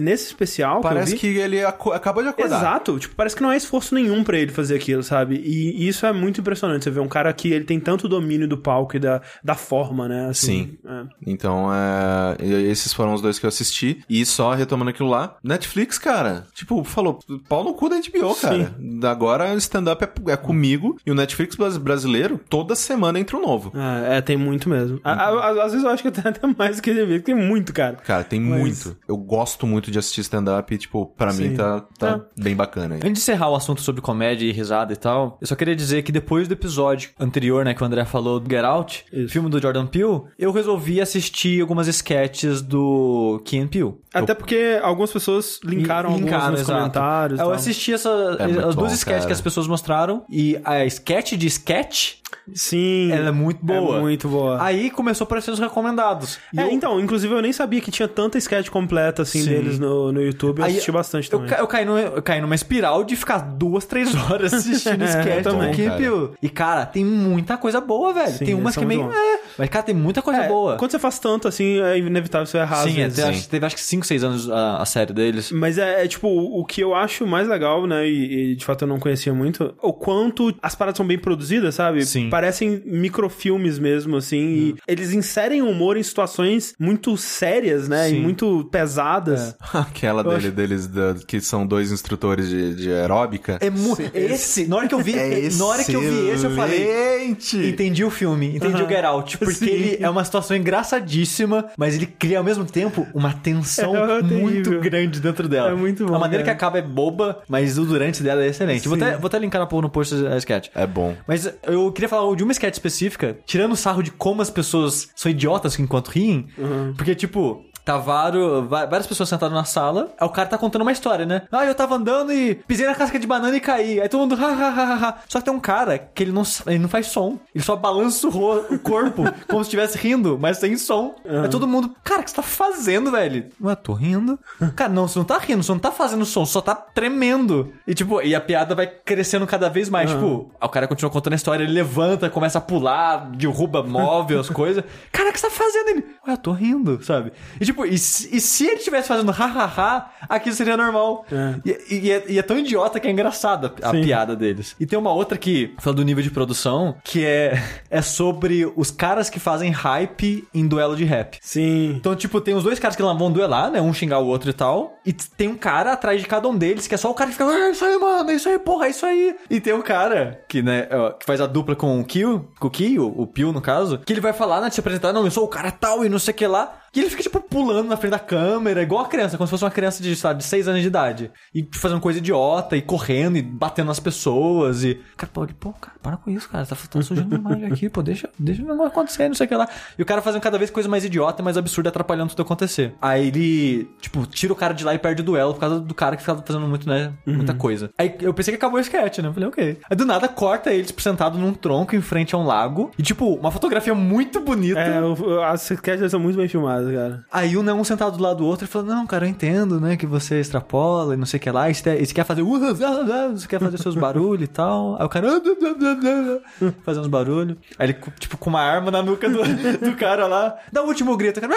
Nesse 0.00 0.26
especial. 0.26 0.80
Parece 0.80 1.16
que. 1.16 1.26
vi, 1.26 1.34
que 1.34 1.40
ele 1.40 1.60
acabou 1.64 2.22
de 2.22 2.28
acordar. 2.28 2.58
Exato, 2.58 2.98
tipo, 3.00 3.16
parece 3.16 3.34
que 3.34 3.42
não 3.42 3.50
é 3.50 3.56
esforço 3.56 3.96
nenhum 3.96 4.22
pra 4.22 4.38
ele 4.38 4.52
fazer 4.52 4.76
aquilo, 4.76 5.02
sabe? 5.02 5.34
E, 5.44 5.82
e 5.84 5.88
isso 5.88 6.06
é 6.06 6.12
muito 6.12 6.40
impressionante. 6.40 6.84
Você 6.84 6.90
vê 6.90 7.00
um 7.00 7.08
cara 7.08 7.32
que 7.32 7.52
ele 7.52 7.64
tem 7.64 7.80
tanto 7.80 8.08
domínio 8.08 8.46
do 8.46 8.56
palco 8.56 8.96
e 8.96 9.00
da, 9.00 9.20
da 9.42 9.56
forma, 9.56 10.06
né? 10.08 10.28
Assim, 10.28 10.78
é. 10.86 11.02
Então, 11.26 11.68
é... 11.74 12.36
esses 12.70 12.92
foram 12.92 13.12
os 13.14 13.20
dois 13.20 13.40
que 13.40 13.44
eu 13.44 13.48
assisti. 13.48 14.04
E 14.08 14.24
só 14.24 14.52
retomando 14.54 14.90
aquilo 14.90 15.08
lá, 15.08 15.36
Netflix, 15.42 15.98
cara, 15.98 16.46
tipo, 16.54 16.84
falou, 16.84 17.18
pau 17.48 17.64
no 17.64 17.74
cu 17.74 17.88
da 17.88 17.96
HBO, 17.96 18.36
cara. 18.36 18.72
Agora 19.10 19.52
o 19.52 19.56
stand-up 19.58 20.04
é, 20.04 20.32
é 20.32 20.36
comigo 20.36 20.96
e 21.04 21.10
o 21.10 21.14
Netflix 21.14 21.56
bras- 21.56 21.76
brasileiro, 21.76 22.40
toda 22.48 22.76
semana 22.76 23.18
entra 23.18 23.36
um 23.36 23.42
novo. 23.42 23.72
É, 23.76 24.18
é, 24.18 24.20
tem 24.20 24.36
muito 24.36 24.68
mesmo. 24.68 25.00
A- 25.02 25.12
a- 25.12 25.64
às 25.64 25.72
vezes 25.72 25.82
eu 25.84 25.90
acho 25.90 26.02
que 26.04 26.10
tem 26.12 26.31
até 26.38 26.46
mais 26.58 26.80
que 26.80 26.90
ele 26.90 27.20
tem 27.20 27.34
muito, 27.34 27.72
cara. 27.72 27.96
Cara, 27.96 28.24
tem 28.24 28.40
Mas- 28.40 28.60
muito. 28.60 28.96
Eu 29.08 29.16
gosto 29.16 29.66
muito 29.66 29.90
de 29.90 29.98
assistir 29.98 30.20
stand-up 30.22 30.72
e, 30.74 30.78
tipo, 30.78 31.06
pra 31.16 31.30
Sim. 31.30 31.50
mim 31.50 31.56
tá, 31.56 31.80
tá 31.98 32.20
bem 32.36 32.54
bacana 32.56 32.94
aí. 32.96 33.00
Antes 33.00 33.12
de 33.12 33.18
encerrar 33.32 33.50
o 33.50 33.54
assunto 33.54 33.80
sobre 33.80 34.00
comédia 34.00 34.46
e 34.46 34.52
risada 34.52 34.92
e 34.92 34.96
tal, 34.96 35.38
eu 35.40 35.46
só 35.46 35.54
queria 35.54 35.76
dizer 35.76 36.02
que 36.02 36.12
depois 36.12 36.48
do 36.48 36.52
episódio 36.54 37.10
anterior, 37.18 37.64
né, 37.64 37.74
que 37.74 37.82
o 37.82 37.86
André 37.86 38.04
falou 38.04 38.38
do 38.40 38.50
Get 38.50 38.64
Out, 38.64 39.04
Isso. 39.12 39.32
filme 39.32 39.48
do 39.48 39.60
Jordan 39.60 39.86
Peele, 39.86 40.22
eu 40.38 40.52
resolvi 40.52 41.00
assistir 41.00 41.60
algumas 41.60 41.86
sketches 41.88 42.60
do 42.62 43.40
Key 43.44 43.58
and 43.58 43.68
Peele. 43.68 43.94
Até 44.14 44.34
porque 44.34 44.78
algumas 44.82 45.10
pessoas 45.12 45.58
linkaram, 45.64 46.10
alguns 46.10 46.24
Linkaram, 46.24 46.50
nos 46.52 46.60
exato. 46.60 46.78
comentários. 46.78 47.38
Eu 47.40 47.46
tal. 47.46 47.54
assisti 47.54 47.92
essa, 47.94 48.08
É 48.38 48.44
as 48.68 48.74
duas 48.74 48.92
sketches 48.92 49.26
que 49.26 49.32
as 49.32 49.40
pessoas 49.40 49.66
mostraram 49.66 50.24
e 50.28 50.58
a 50.64 50.84
sketch 50.84 51.32
de 51.32 51.46
sketch, 51.46 52.14
Sim. 52.54 53.10
ela 53.12 53.28
é 53.28 53.32
muito 53.32 53.64
boa. 53.64 53.98
É 53.98 54.00
muito 54.00 54.28
boa. 54.28 54.62
Aí 54.62 54.90
começou 54.90 55.24
a 55.24 55.26
aparecer 55.26 55.50
os 55.50 55.58
recomendados. 55.58 56.38
E 56.52 56.60
É, 56.60 56.64
eu- 56.64 56.70
então, 56.70 57.00
inclusive 57.00 57.32
eu 57.32 57.40
nem 57.42 57.52
sabia 57.52 57.80
que 57.80 57.90
tinha 57.90 58.08
tanta 58.08 58.36
sketch 58.38 58.68
completa 58.68 59.22
assim 59.22 59.42
Sim. 59.42 59.48
deles 59.50 59.78
no, 59.78 60.12
no 60.12 60.20
YouTube. 60.22 60.58
Eu 60.58 60.64
Aí, 60.64 60.72
assisti 60.72 60.92
bastante 60.92 61.32
Eu, 61.32 61.38
também. 61.40 61.58
eu, 61.58 61.66
caí 61.66 61.84
no- 61.84 61.98
eu 61.98 62.22
caí 62.22 62.40
numa 62.40 62.54
espiral 62.54 63.04
de 63.04 63.16
ficar 63.16 63.38
duas, 63.38 63.84
três 63.84 64.14
horas 64.14 64.52
assistindo 64.54 65.02
É, 65.02 65.08
sketch 65.08 65.42
também, 65.44 65.74
cara. 65.74 66.02
E, 66.42 66.48
cara, 66.48 66.86
tem 66.86 67.04
muita 67.04 67.56
coisa 67.56 67.80
boa, 67.80 68.12
velho. 68.12 68.32
Sim, 68.32 68.44
tem 68.44 68.54
umas 68.54 68.76
que 68.76 68.82
é 68.84 68.86
meio... 68.86 69.10
É, 69.12 69.40
mas, 69.58 69.68
cara, 69.68 69.84
tem 69.84 69.94
muita 69.94 70.20
coisa 70.22 70.42
É, 70.42 70.48
boa. 70.48 70.76
Quando 70.76 70.90
você 70.90 70.98
faz 70.98 71.18
tanto 71.18 71.48
assim, 71.48 71.80
é 71.80 71.98
inevitável 71.98 72.46
você 72.46 72.58
errar 72.58 72.82
Sim, 72.84 73.02
até 73.02 73.10
sim. 73.10 73.22
acho- 73.22 73.48
teve 73.48 73.66
acho 73.66 73.76
que 73.76 73.82
5, 74.02 74.06
6 74.06 74.24
anos 74.24 74.50
a, 74.50 74.78
a 74.78 74.84
série 74.86 75.12
deles. 75.12 75.50
Mas 75.52 75.78
é, 75.78 76.04
é, 76.04 76.08
tipo, 76.08 76.28
o 76.28 76.64
que 76.64 76.80
eu 76.80 76.94
acho 76.94 77.26
mais 77.26 77.48
legal, 77.48 77.86
né? 77.86 78.06
E, 78.08 78.52
e, 78.52 78.56
de 78.56 78.64
fato 78.64 78.82
eu 78.82 78.88
não 78.88 78.98
conhecia 78.98 79.32
muito, 79.32 79.74
o 79.80 79.92
quanto 79.92 80.54
as 80.62 80.74
paradas 80.74 80.96
são 80.96 81.06
bem 81.06 81.18
produzidas, 81.18 81.74
sabe? 81.74 82.04
Sim. 82.04 82.28
Parecem 82.30 82.82
microfilmes 82.84 83.78
mesmo, 83.78 84.16
assim. 84.16 84.38
E 84.38 84.74
eles 84.86 85.12
inserem 85.12 85.62
humor 85.62 85.96
em 85.96 86.02
situações 86.02 86.74
muito 86.78 87.16
sérias, 87.16 87.88
né? 87.88 88.08
Sim. 88.08 88.16
E 88.16 88.20
muito 88.20 88.68
pesadas. 88.70 89.56
Aquela 89.72 90.22
dele, 90.22 90.50
deles, 90.50 90.86
da- 90.86 91.14
que 91.26 91.40
são 91.40 91.66
dois 91.66 91.92
instrutores 91.92 92.48
de, 92.48 92.74
de 92.74 92.92
aeróbica. 92.92 93.58
É 93.60 93.70
mu- 93.70 93.96
esse, 94.14 94.66
na 94.66 94.76
hora 94.76 94.88
que 94.88 94.94
eu 94.94 95.00
vi, 95.00 95.14
na 95.56 95.64
hora 95.66 95.84
que 95.84 95.94
eu 95.94 96.00
vi 96.00 96.28
esse, 96.30 96.44
eu 96.44 96.50
falei, 96.52 97.36
entendi 97.68 98.04
o 98.04 98.10
filme, 98.10 98.56
entendi 98.56 98.82
o 98.82 98.88
Get 98.88 99.04
Out, 99.04 99.38
porque 99.38 99.54
Sim. 99.54 99.70
ele 99.70 99.96
é 100.00 100.08
uma 100.08 100.24
situação 100.24 100.56
engraçadíssima, 100.56 101.66
mas 101.76 101.94
ele 101.94 102.06
cria 102.06 102.38
ao 102.38 102.44
mesmo 102.44 102.64
tempo 102.64 103.06
uma 103.14 103.32
tensão 103.32 103.91
É 103.96 104.22
muito 104.22 104.80
grande 104.80 105.20
dentro 105.20 105.48
dela. 105.48 105.70
É 105.70 105.74
muito 105.74 106.06
bom, 106.06 106.14
A 106.14 106.18
maneira 106.18 106.44
cara. 106.44 106.56
que 106.56 106.64
acaba 106.64 106.78
é 106.78 106.82
boba, 106.82 107.42
mas 107.48 107.78
o 107.78 107.84
durante 107.84 108.22
dela 108.22 108.42
é 108.44 108.48
excelente. 108.48 108.86
Vou 108.88 108.96
até, 108.96 109.16
vou 109.16 109.26
até 109.26 109.38
linkar 109.38 109.66
no, 109.70 109.80
no 109.82 109.90
post 109.90 110.14
a 110.26 110.36
sketch. 110.36 110.68
É 110.74 110.86
bom. 110.86 111.14
Mas 111.26 111.52
eu 111.66 111.90
queria 111.92 112.08
falar 112.08 112.34
de 112.36 112.42
uma 112.42 112.52
sketch 112.52 112.74
específica, 112.74 113.36
tirando 113.46 113.72
o 113.72 113.76
sarro 113.76 114.02
de 114.02 114.10
como 114.10 114.42
as 114.42 114.50
pessoas 114.50 115.08
são 115.14 115.30
idiotas 115.30 115.78
enquanto 115.78 116.08
riem, 116.08 116.46
Uhum. 116.58 116.94
porque, 116.96 117.14
tipo, 117.14 117.64
tá 117.84 117.96
vários, 117.96 118.68
várias 118.68 119.06
pessoas 119.06 119.28
sentadas 119.28 119.54
na 119.54 119.64
sala, 119.64 120.12
aí 120.18 120.26
o 120.26 120.30
cara 120.30 120.48
tá 120.48 120.58
contando 120.58 120.82
uma 120.82 120.92
história, 120.92 121.26
né? 121.26 121.42
Ah, 121.50 121.64
eu 121.64 121.74
tava 121.74 121.96
andando 121.96 122.32
e 122.32 122.54
pisei 122.54 122.86
na 122.86 122.94
casca 122.94 123.18
de 123.18 123.26
banana 123.26 123.56
e 123.56 123.60
caí. 123.60 124.00
Aí 124.00 124.08
todo 124.08 124.20
mundo, 124.20 124.34
ha, 124.34 124.48
ha, 124.48 124.68
ha, 124.68 125.08
ha. 125.08 125.18
Só 125.28 125.38
que 125.38 125.44
tem 125.44 125.54
um 125.54 125.60
cara 125.60 125.98
que 125.98 126.22
ele 126.22 126.32
não, 126.32 126.42
ele 126.66 126.78
não 126.78 126.88
faz 126.88 127.06
som. 127.06 127.38
Ele 127.54 127.64
só 127.64 127.76
balança 127.76 128.28
o, 128.28 128.78
corpo 128.78 129.24
como 129.48 129.62
se 129.62 129.68
estivesse 129.68 129.98
rindo, 129.98 130.38
mas 130.40 130.58
sem 130.58 130.76
som. 130.76 131.14
Aí 131.24 131.48
todo 131.48 131.66
mundo, 131.66 131.94
cara, 132.04 132.20
o 132.20 132.24
que 132.24 132.30
você 132.30 132.36
tá 132.36 132.42
fazendo, 132.42 133.10
velho? 133.10 133.48
Ué, 133.60 133.74
tô 133.74 133.92
rindo. 133.92 134.38
Cara, 134.76 134.92
não, 134.92 135.06
você 135.06 135.18
não 135.18 135.24
tá 135.24 135.38
rindo, 135.38 135.62
você 135.62 135.72
não 135.72 135.78
tá 135.78 135.90
fazendo 135.90 136.24
som, 136.24 136.44
só 136.44 136.60
tá 136.60 136.74
tremendo. 136.74 137.72
E 137.86 137.94
tipo, 137.94 138.20
e 138.22 138.34
a 138.34 138.40
piada 138.40 138.74
vai 138.74 138.86
crescendo 138.86 139.46
cada 139.46 139.68
vez 139.68 139.88
mais. 139.88 140.10
Tipo, 140.10 140.50
aí 140.60 140.66
o 140.66 140.70
cara 140.70 140.86
continua 140.86 141.10
contando 141.10 141.32
a 141.32 141.36
história, 141.36 141.64
ele 141.64 141.72
levanta, 141.72 142.30
começa 142.30 142.58
a 142.58 142.60
pular, 142.60 143.30
derruba 143.30 143.82
móvel, 143.82 144.40
as 144.40 144.48
coisas. 144.48 144.84
Cara, 145.10 145.30
o 145.30 145.32
que 145.32 145.40
você 145.40 145.48
tá 145.48 145.52
fazendo? 145.52 145.88
Ele, 145.88 146.04
ué, 146.26 146.32
eu 146.32 146.38
tô 146.38 146.52
rindo, 146.52 147.02
sabe? 147.02 147.32
E 147.60 147.64
tipo, 147.64 147.71
e 147.88 147.98
se, 147.98 148.34
e 148.36 148.40
se 148.40 148.66
ele 148.66 148.76
estivesse 148.76 149.08
fazendo 149.08 149.30
ha-ha-ha, 149.30 150.10
aquilo 150.28 150.54
seria 150.54 150.76
normal. 150.76 151.24
É. 151.30 151.54
E, 151.64 151.94
e 152.06 152.10
é, 152.10 152.24
e 152.28 152.38
é 152.38 152.42
tão 152.42 152.58
idiota 152.58 152.98
que 153.00 153.06
é 153.08 153.10
engraçada 153.10 153.72
a 153.82 153.90
Sim. 153.90 154.02
piada 154.02 154.36
deles. 154.36 154.74
E 154.78 154.86
tem 154.86 154.98
uma 154.98 155.12
outra 155.12 155.36
que, 155.38 155.74
falando 155.78 155.98
do 155.98 156.04
nível 156.04 156.22
de 156.22 156.30
produção, 156.30 156.96
que 157.04 157.24
é, 157.24 157.62
é 157.90 158.02
sobre 158.02 158.70
os 158.76 158.90
caras 158.90 159.28
que 159.30 159.38
fazem 159.38 159.70
hype 159.70 160.46
em 160.54 160.66
duelo 160.66 160.96
de 160.96 161.04
rap. 161.04 161.38
Sim. 161.40 161.94
Então, 161.96 162.14
tipo, 162.14 162.40
tem 162.40 162.54
os 162.54 162.62
dois 162.62 162.78
caras 162.78 162.96
que 162.96 163.02
lá 163.02 163.12
vão 163.12 163.30
duelar, 163.30 163.70
né? 163.70 163.80
Um 163.80 163.92
xingar 163.92 164.18
o 164.18 164.26
outro 164.26 164.50
e 164.50 164.52
tal. 164.52 164.98
E 165.04 165.12
tem 165.12 165.48
um 165.48 165.56
cara 165.56 165.92
atrás 165.92 166.20
de 166.20 166.26
cada 166.26 166.48
um 166.48 166.56
deles, 166.56 166.86
que 166.86 166.94
é 166.94 166.98
só 166.98 167.10
o 167.10 167.14
cara 167.14 167.30
que 167.30 167.36
fica, 167.36 167.48
"Ah, 167.48 167.68
é 167.68 167.70
isso 167.70 167.84
aí, 167.84 167.98
mano, 167.98 168.30
é 168.30 168.34
isso 168.34 168.48
aí, 168.48 168.58
porra, 168.58 168.86
é 168.86 168.90
isso 168.90 169.06
aí. 169.06 169.34
E 169.50 169.60
tem 169.60 169.72
um 169.72 169.82
cara 169.82 170.42
que, 170.48 170.62
né, 170.62 170.88
ó, 170.90 171.10
que 171.10 171.26
faz 171.26 171.40
a 171.40 171.46
dupla 171.46 171.74
com 171.74 172.00
o 172.00 172.04
Kill, 172.04 172.48
com 172.58 172.68
o 172.68 172.70
Kill, 172.70 173.14
o 173.16 173.26
Pio, 173.26 173.52
no 173.52 173.60
caso, 173.60 173.98
que 173.98 174.12
ele 174.12 174.20
vai 174.20 174.32
falar, 174.32 174.60
né, 174.60 174.70
se 174.70 174.80
apresentar, 174.80 175.12
não, 175.12 175.24
eu 175.24 175.30
sou 175.30 175.44
o 175.44 175.48
cara 175.48 175.70
tal 175.70 176.04
e 176.04 176.08
não 176.08 176.18
sei 176.18 176.32
o 176.32 176.36
que 176.36 176.46
lá. 176.46 176.78
E 176.94 177.00
ele 177.00 177.10
fica, 177.10 177.22
tipo, 177.22 177.40
pulando 177.40 177.88
na 177.88 177.96
frente 177.96 178.12
da 178.12 178.18
câmera, 178.18 178.82
igual 178.82 179.04
a 179.04 179.08
criança, 179.08 179.36
como 179.36 179.46
se 179.46 179.50
fosse 179.50 179.64
uma 179.64 179.70
criança 179.70 180.02
de, 180.02 180.14
sabe, 180.14 180.40
de 180.40 180.44
6 180.44 180.68
anos 180.68 180.82
de 180.82 180.86
idade. 180.86 181.30
E 181.54 181.66
fazendo 181.72 182.00
coisa 182.00 182.18
idiota, 182.18 182.76
e 182.76 182.82
correndo, 182.82 183.36
e 183.38 183.42
batendo 183.42 183.86
nas 183.86 184.00
pessoas, 184.00 184.84
e... 184.84 185.00
Cara, 185.16 185.30
pô, 185.32 185.44
ele, 185.44 185.54
pô, 185.54 185.72
cara, 185.72 185.96
para 186.02 186.16
com 186.16 186.30
isso, 186.30 186.48
cara, 186.48 186.66
tá, 186.66 186.76
tá 186.76 187.02
sujando 187.02 187.34
a 187.34 187.38
imagem 187.38 187.66
aqui, 187.66 187.88
pô, 187.88 188.02
deixa, 188.02 188.28
deixa 188.38 188.62
o 188.62 188.66
negócio 188.66 188.86
acontecer, 188.86 189.28
não 189.28 189.34
sei 189.34 189.46
o 189.46 189.48
que 189.48 189.54
lá. 189.54 189.68
E 189.98 190.02
o 190.02 190.06
cara 190.06 190.20
fazendo 190.20 190.42
cada 190.42 190.58
vez 190.58 190.70
coisa 190.70 190.88
mais 190.88 191.04
idiota 191.04 191.42
mais 191.42 191.56
absurda, 191.56 191.88
atrapalhando 191.88 192.30
tudo 192.30 192.42
acontecer. 192.42 192.94
Aí 193.00 193.28
ele, 193.28 193.88
tipo, 194.00 194.26
tira 194.26 194.52
o 194.52 194.56
cara 194.56 194.74
de 194.74 194.84
lá 194.84 194.94
e 194.94 194.98
perde 194.98 195.22
o 195.22 195.24
duelo 195.24 195.54
por 195.54 195.60
causa 195.60 195.80
do 195.80 195.94
cara 195.94 196.16
que 196.16 196.22
ficava 196.22 196.42
fazendo 196.46 196.66
muito, 196.66 196.88
né, 196.88 197.12
muita 197.26 197.54
coisa. 197.54 197.90
Aí 197.98 198.14
eu 198.20 198.34
pensei 198.34 198.52
que 198.52 198.56
acabou 198.56 198.78
o 198.78 198.80
sketch, 198.80 199.18
né? 199.18 199.28
Eu 199.28 199.32
falei, 199.32 199.48
ok. 199.48 199.78
Aí 199.88 199.96
do 199.96 200.04
nada 200.04 200.28
corta 200.28 200.72
eles 200.72 200.92
sentado 200.98 201.38
num 201.38 201.52
tronco 201.52 201.96
em 201.96 202.00
frente 202.00 202.34
a 202.34 202.38
um 202.38 202.44
lago, 202.44 202.90
e 202.98 203.02
tipo, 203.02 203.34
uma 203.34 203.50
fotografia 203.50 203.94
muito 203.94 204.40
bonita. 204.40 204.80
É, 204.80 205.44
as 205.46 205.68
sketches 205.70 206.10
são 206.10 206.20
muito 206.20 206.36
bem 206.36 206.48
filmadas, 206.48 206.81
cara. 206.92 207.24
Aí 207.30 207.56
um, 207.56 207.62
né, 207.62 207.72
um 207.72 207.84
sentado 207.84 208.16
do 208.16 208.22
lado 208.22 208.38
do 208.38 208.46
outro 208.46 208.64
e 208.64 208.68
falou: 208.68 208.88
Não, 208.88 209.06
cara, 209.06 209.26
eu 209.26 209.30
entendo, 209.30 209.80
né? 209.80 209.96
Que 209.96 210.06
você 210.06 210.40
extrapola 210.40 211.14
e 211.14 211.16
não 211.16 211.26
sei 211.26 211.38
o 211.38 211.40
que 211.40 211.50
lá. 211.50 211.68
E 211.70 211.74
você, 211.74 211.96
e 212.00 212.06
quer 212.06 212.24
fazer. 212.24 212.42
Você 212.42 213.46
quer 213.48 213.60
fazer 213.60 213.78
seus 213.78 213.94
barulhos 213.94 214.44
e 214.44 214.48
tal. 214.48 214.96
Aí 214.98 215.04
o 215.04 215.08
cara. 215.08 215.28
"Ah, 215.36 216.72
Fazendo 216.84 217.02
uns 217.02 217.08
barulhos. 217.08 217.56
Aí 217.78 217.88
ele, 217.90 217.96
tipo, 218.18 218.36
com 218.36 218.50
uma 218.50 218.60
arma 218.60 218.90
na 218.90 219.02
nuca 219.02 219.28
do, 219.28 219.38
do 219.78 219.96
cara 219.96 220.26
lá. 220.26 220.56
Dá 220.72 220.82
o 220.82 220.86
último 220.86 221.16
grito. 221.16 221.40
cara, 221.40 221.54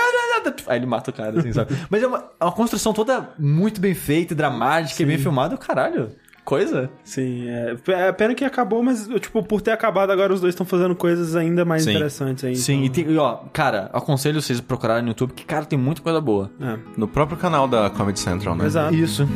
Aí 0.68 0.78
ele 0.80 0.86
mata 0.86 1.10
o 1.10 1.14
cara, 1.14 1.40
assim, 1.40 1.52
sabe? 1.54 1.76
Mas 1.90 2.04
é 2.04 2.08
uma, 2.08 2.24
é 2.40 2.44
uma 2.46 2.52
construção 2.52 2.94
toda 2.94 3.30
muito 3.38 3.80
bem 3.82 3.94
feita, 3.94 4.36
dramática 4.36 5.02
e 5.02 5.06
bem 5.06 5.18
filmada. 5.18 5.58
Caralho, 5.58 6.12
coisa. 6.46 6.90
Sim, 7.04 7.50
é, 7.50 7.76
é 7.88 8.12
pena 8.12 8.36
que 8.36 8.46
acabou, 8.46 8.84
mas, 8.84 9.08
tipo, 9.20 9.44
por 9.44 9.62
ter 9.62 9.72
acabado 9.72 10.12
agora 10.12 10.32
os 10.32 10.40
dois 10.40 10.54
estão 10.54 10.66
fazendo 10.66 10.96
coisas 10.96 11.36
ainda 11.36 11.66
mais 11.66 11.84
Sim. 11.84 11.90
interessantes 11.92 12.44
aí. 12.44 12.56
Sim, 12.56 12.84
e, 12.84 12.86
então, 12.86 13.04
tem, 13.04 13.14
e, 13.14 13.18
ó, 13.18 13.40
cara, 13.52 13.90
aconselho 13.92 14.42
vocês 14.42 14.60
a 14.60 14.64
procurarem 14.64 15.02
no 15.04 15.10
YouTube, 15.10 15.34
que, 15.34 15.44
cara, 15.44 15.66
tem 15.66 15.78
muita 15.78 16.02
coisa 16.02 16.22
boa. 16.22 16.52
é. 16.62 16.78
No 16.96 17.08
próprio 17.08 17.38
canal 17.38 17.68
da 17.68 17.90
Comedy 17.90 18.20
Central, 18.20 18.56
né? 18.56 18.66
Exato. 18.66 18.94
Isso. 18.94 19.28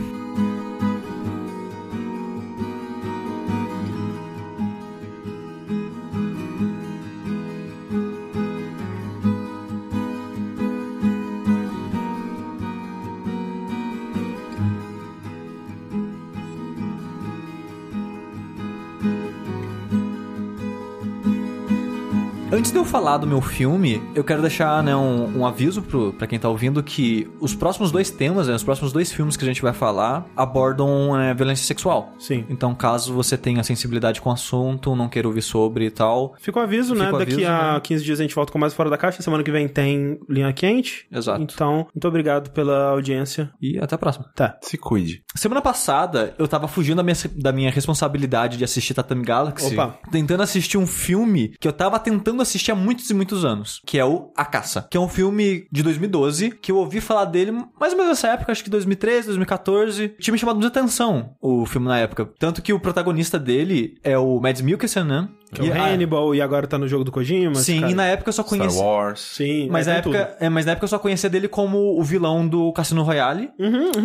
Falar 22.90 23.18
do 23.18 23.28
meu 23.28 23.40
filme, 23.40 24.02
eu 24.16 24.24
quero 24.24 24.42
deixar 24.42 24.82
né, 24.82 24.96
um, 24.96 25.40
um 25.40 25.46
aviso 25.46 25.80
pro, 25.80 26.12
pra 26.14 26.26
quem 26.26 26.40
tá 26.40 26.50
ouvindo 26.50 26.82
que 26.82 27.30
os 27.40 27.54
próximos 27.54 27.92
dois 27.92 28.10
temas, 28.10 28.48
né, 28.48 28.56
os 28.56 28.64
próximos 28.64 28.92
dois 28.92 29.14
filmes 29.14 29.38
que 29.38 29.44
a 29.44 29.48
gente 29.48 29.62
vai 29.62 29.74
falar 29.74 30.26
abordam 30.36 31.16
né, 31.16 31.32
violência 31.36 31.68
sexual. 31.68 32.12
Sim. 32.18 32.46
Então, 32.50 32.74
caso 32.74 33.14
você 33.14 33.38
tenha 33.38 33.62
sensibilidade 33.64 34.20
com 34.20 34.32
o 34.32 34.34
assunto, 34.34 34.96
não 34.96 35.08
queira 35.08 35.28
ouvir 35.28 35.44
sobre 35.44 35.86
e 35.86 35.92
tal. 35.92 36.34
Fica 36.40 36.60
o 36.60 36.64
aviso, 36.64 36.96
né? 36.96 37.10
O 37.10 37.18
Daqui 37.20 37.34
aviso, 37.34 37.48
a 37.48 37.74
né? 37.74 37.80
15 37.80 38.04
dias 38.04 38.20
a 38.20 38.24
gente 38.24 38.34
volta 38.34 38.52
com 38.52 38.58
mais 38.58 38.74
Fora 38.74 38.90
da 38.90 38.98
Caixa. 38.98 39.22
Semana 39.22 39.44
que 39.44 39.52
vem 39.52 39.68
tem 39.68 40.20
Linha 40.28 40.52
Quente. 40.52 41.06
Exato. 41.12 41.44
Então, 41.44 41.86
muito 41.94 42.08
obrigado 42.08 42.50
pela 42.50 42.90
audiência. 42.90 43.52
E 43.62 43.78
até 43.78 43.94
a 43.94 44.00
próxima. 44.00 44.32
Tá. 44.36 44.58
Se 44.64 44.80
cuide. 44.80 45.22
Semana 45.36 45.62
passada, 45.62 46.34
eu 46.40 46.48
tava 46.48 46.68
fugindo 46.68 46.98
da 46.98 47.04
minha, 47.04 47.16
da 47.36 47.52
minha 47.52 47.70
responsabilidade 47.70 48.58
de 48.58 48.64
assistir 48.64 48.96
Tatami 48.96 49.24
Galaxy. 49.24 49.74
Opa. 49.74 50.00
Tentando 50.12 50.42
assistir 50.42 50.80
um 50.80 50.88
filme 50.88 51.54
que 51.60 51.68
eu 51.68 51.74
tava 51.74 52.00
tentando 52.00 52.42
assistir 52.42 52.72
há 52.72 52.79
muitos 52.80 53.10
e 53.10 53.14
muitos 53.14 53.46
anos. 53.46 53.82
Que 53.86 54.00
é 54.00 54.06
o 54.06 54.32
A 54.36 54.46
Caça. 54.46 54.88
Que 54.90 54.98
é 54.98 55.00
um 55.00 55.08
filme 55.10 55.68
de 55.72 55.84
2012, 55.84 56.52
que 56.52 56.72
eu 56.72 56.78
ouvi 56.78 57.00
falar 57.02 57.26
dele 57.26 57.52
mais 57.80 57.94
ou 57.94 57.98
menos 57.98 58.10
nessa 58.10 58.30
época, 58.30 58.52
acho 58.52 58.64
que 58.64 58.70
2013, 58.70 59.28
2014. 59.28 60.10
Tinha 60.20 60.32
me 60.32 60.40
chamado 60.40 60.60
muita 60.60 60.80
atenção 60.80 61.32
o 61.42 61.66
filme 61.66 61.88
na 61.88 61.98
época. 62.00 62.30
Tanto 62.40 62.62
que 62.62 62.74
o 62.74 62.80
protagonista 62.80 63.38
dele 63.38 63.98
é 64.04 64.18
o 64.18 64.40
Mads 64.40 64.62
Mikkelsen, 64.62 65.04
né? 65.04 65.28
Que 65.52 65.62
é 65.62 65.66
E 65.66 65.70
o 65.70 65.74
a- 65.74 65.88
Hannibal 65.88 66.36
e 66.36 66.42
agora 66.42 66.68
tá 66.68 66.78
no 66.78 66.88
jogo 66.88 67.04
do 67.04 67.12
Kojima. 67.12 67.56
Sim, 67.56 67.80
cara. 67.82 67.92
e 67.92 67.96
na 67.96 68.06
época 68.06 68.30
eu 68.30 68.34
só 68.34 68.44
Star 68.44 68.58
conhecia... 68.60 68.84
Wars. 68.84 69.20
Sim, 69.20 69.68
Mas 69.72 69.88
é, 69.88 69.96
na, 69.96 70.02
tem 70.02 70.14
época, 70.16 70.38
é, 70.40 70.48
mas 70.50 70.66
na 70.66 70.74
época 70.74 70.84
eu 70.86 70.90
só 70.90 71.00
conhecia 71.00 71.28
dele 71.30 71.48
como 71.48 72.00
o 72.00 72.04
vilão 72.04 72.48
do 72.48 72.72
Cassino 72.72 73.02
Royale, 73.02 73.50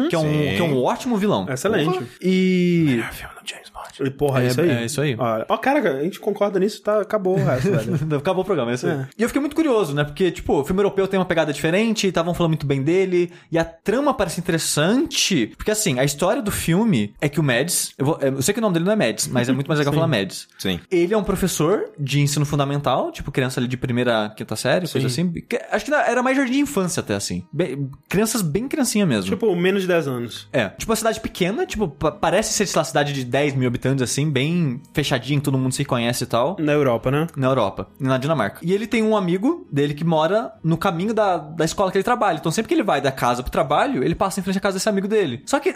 que, 0.09 0.14
é 0.16 0.18
um, 0.18 0.22
Sim. 0.22 0.55
que 0.57 0.61
é 0.61 0.62
um 0.64 0.83
ótimo 0.83 1.18
vilão. 1.18 1.43
tudo. 1.45 1.53
Excelente. 1.53 2.01
E. 2.22 3.03
Filme 3.12 3.34
James 3.45 3.70
Bond. 3.70 4.09
E, 4.09 4.11
porra, 4.11 4.42
é, 4.42 4.45
É- 4.45 4.49
isso 4.49 4.61
aí. 4.61 4.70
é 4.70 4.84
isso 4.84 5.01
aí. 5.01 5.16
Ó, 5.18 5.45
ó, 5.49 5.57
cara, 5.59 5.99
a 5.99 6.03
gente 6.03 6.18
concorda 6.20 6.59
nisso, 6.59 6.82
tá, 6.82 7.01
acabou 7.01 7.38
o 7.38 7.45
resto, 7.45 7.70
velho. 7.70 7.95
Acabou 8.18 8.42
o 8.42 8.45
programa, 8.45 8.70
é 8.70 8.74
isso 8.74 8.86
aí. 8.86 8.92
É. 8.92 9.09
E 9.18 9.22
eu 9.22 9.28
fiquei 9.28 9.40
muito 9.40 9.55
curioso, 9.57 9.95
né? 9.95 10.05
Porque, 10.05 10.30
tipo, 10.30 10.61
o 10.61 10.64
filme 10.64 10.80
europeu 10.80 11.07
tem 11.07 11.18
uma 11.18 11.26
pegada 11.26 11.53
diferente, 11.53 12.07
estavam 12.07 12.32
falando 12.34 12.51
muito 12.51 12.66
bem 12.66 12.82
dele, 12.82 13.32
e 13.51 13.59
a 13.59 13.64
trama 13.64 14.14
parece 14.14 14.40
interessante. 14.40 15.53
Porque, 15.57 15.70
assim, 15.70 15.99
a 15.99 16.05
história 16.05 16.42
do 16.42 16.51
filme 16.51 17.14
é 17.20 17.28
que 17.28 17.40
o 17.40 17.42
Mads. 17.42 17.92
Eu, 17.99 18.07
vou- 18.07 18.18
eu 18.20 18.42
sei 18.42 18.53
que 18.55 18.61
o 18.61 18.62
nome 18.62 18.74
dele 18.74 18.84
não 18.86 18.92
é 18.92 18.97
Mads, 18.97 19.28
mas 19.28 19.49
é 19.49 19.53
muito 19.53 19.68
mais 19.68 19.78
legal 19.78 19.92
Sim. 19.92 20.01
falar 20.01 20.09
Mads. 20.09 20.49
Sim. 20.59 20.80
Ele 20.90 21.14
é 21.14 21.16
um 21.16 21.24
professor 21.24 21.90
de 21.99 22.20
ensino 22.20 22.45
fundamental, 22.47 23.11
tipo, 23.12 23.30
criança 23.30 23.61
ali 23.61 23.68
de 23.68 23.76
primeira, 23.76 24.32
quinta 24.36 24.57
série, 24.57 24.88
coisa 24.88 25.07
assim. 25.07 25.30
Que- 25.32 25.61
Acho 25.70 25.84
que 25.84 25.95
era 25.95 26.22
mais 26.22 26.36
jardim 26.36 26.53
de 26.55 26.59
infância 26.61 27.01
até, 27.01 27.14
assim. 27.14 27.45
Bem- 27.53 27.90
crianças 28.09 28.42
bem 28.42 28.68
criancinha 28.68 29.05
mesmo. 29.07 29.30
tipo, 29.30 29.55
menos 29.57 29.82
de 29.82 29.88
10 29.88 30.07
anos. 30.07 30.49
É, 30.53 30.68
tipo 30.68 30.90
uma 30.90 30.97
cidade 30.97 31.20
pequena, 31.20 31.66
tipo, 31.66 31.88
pa- 31.88 32.12
parece 32.12 32.53
ser, 32.53 32.66
sei 32.66 32.78
lá, 32.78 32.84
cidade 32.84 33.12
de 33.12 33.24
10 33.35 33.57
mil 33.57 33.66
habitantes, 33.66 34.01
assim, 34.01 34.30
bem 34.30 34.80
fechadinho, 34.93 35.41
todo 35.41 35.59
mundo 35.59 35.72
se 35.74 35.85
conhece 35.85 36.22
e 36.22 36.26
tal. 36.28 36.57
Na 36.61 36.70
Europa, 36.70 37.11
né? 37.11 37.26
Na 37.37 37.49
Europa, 37.49 37.89
na 37.99 38.16
Dinamarca. 38.16 38.61
E 38.62 38.72
ele 38.72 38.87
tem 38.87 39.03
um 39.03 39.16
amigo 39.16 39.66
dele 39.72 39.93
que 39.93 40.05
mora 40.05 40.53
no 40.62 40.76
caminho 40.76 41.12
da, 41.12 41.37
da 41.37 41.64
escola 41.64 41.91
que 41.91 41.97
ele 41.99 42.05
trabalha. 42.05 42.37
Então 42.39 42.53
sempre 42.53 42.68
que 42.68 42.74
ele 42.74 42.85
vai 42.85 43.01
da 43.01 43.11
casa 43.11 43.43
pro 43.43 43.51
trabalho, 43.51 44.05
ele 44.05 44.14
passa 44.14 44.39
em 44.39 44.43
frente 44.45 44.59
à 44.59 44.61
casa 44.61 44.76
desse 44.76 44.89
amigo 44.89 45.09
dele. 45.09 45.43
Só 45.47 45.59
que 45.59 45.74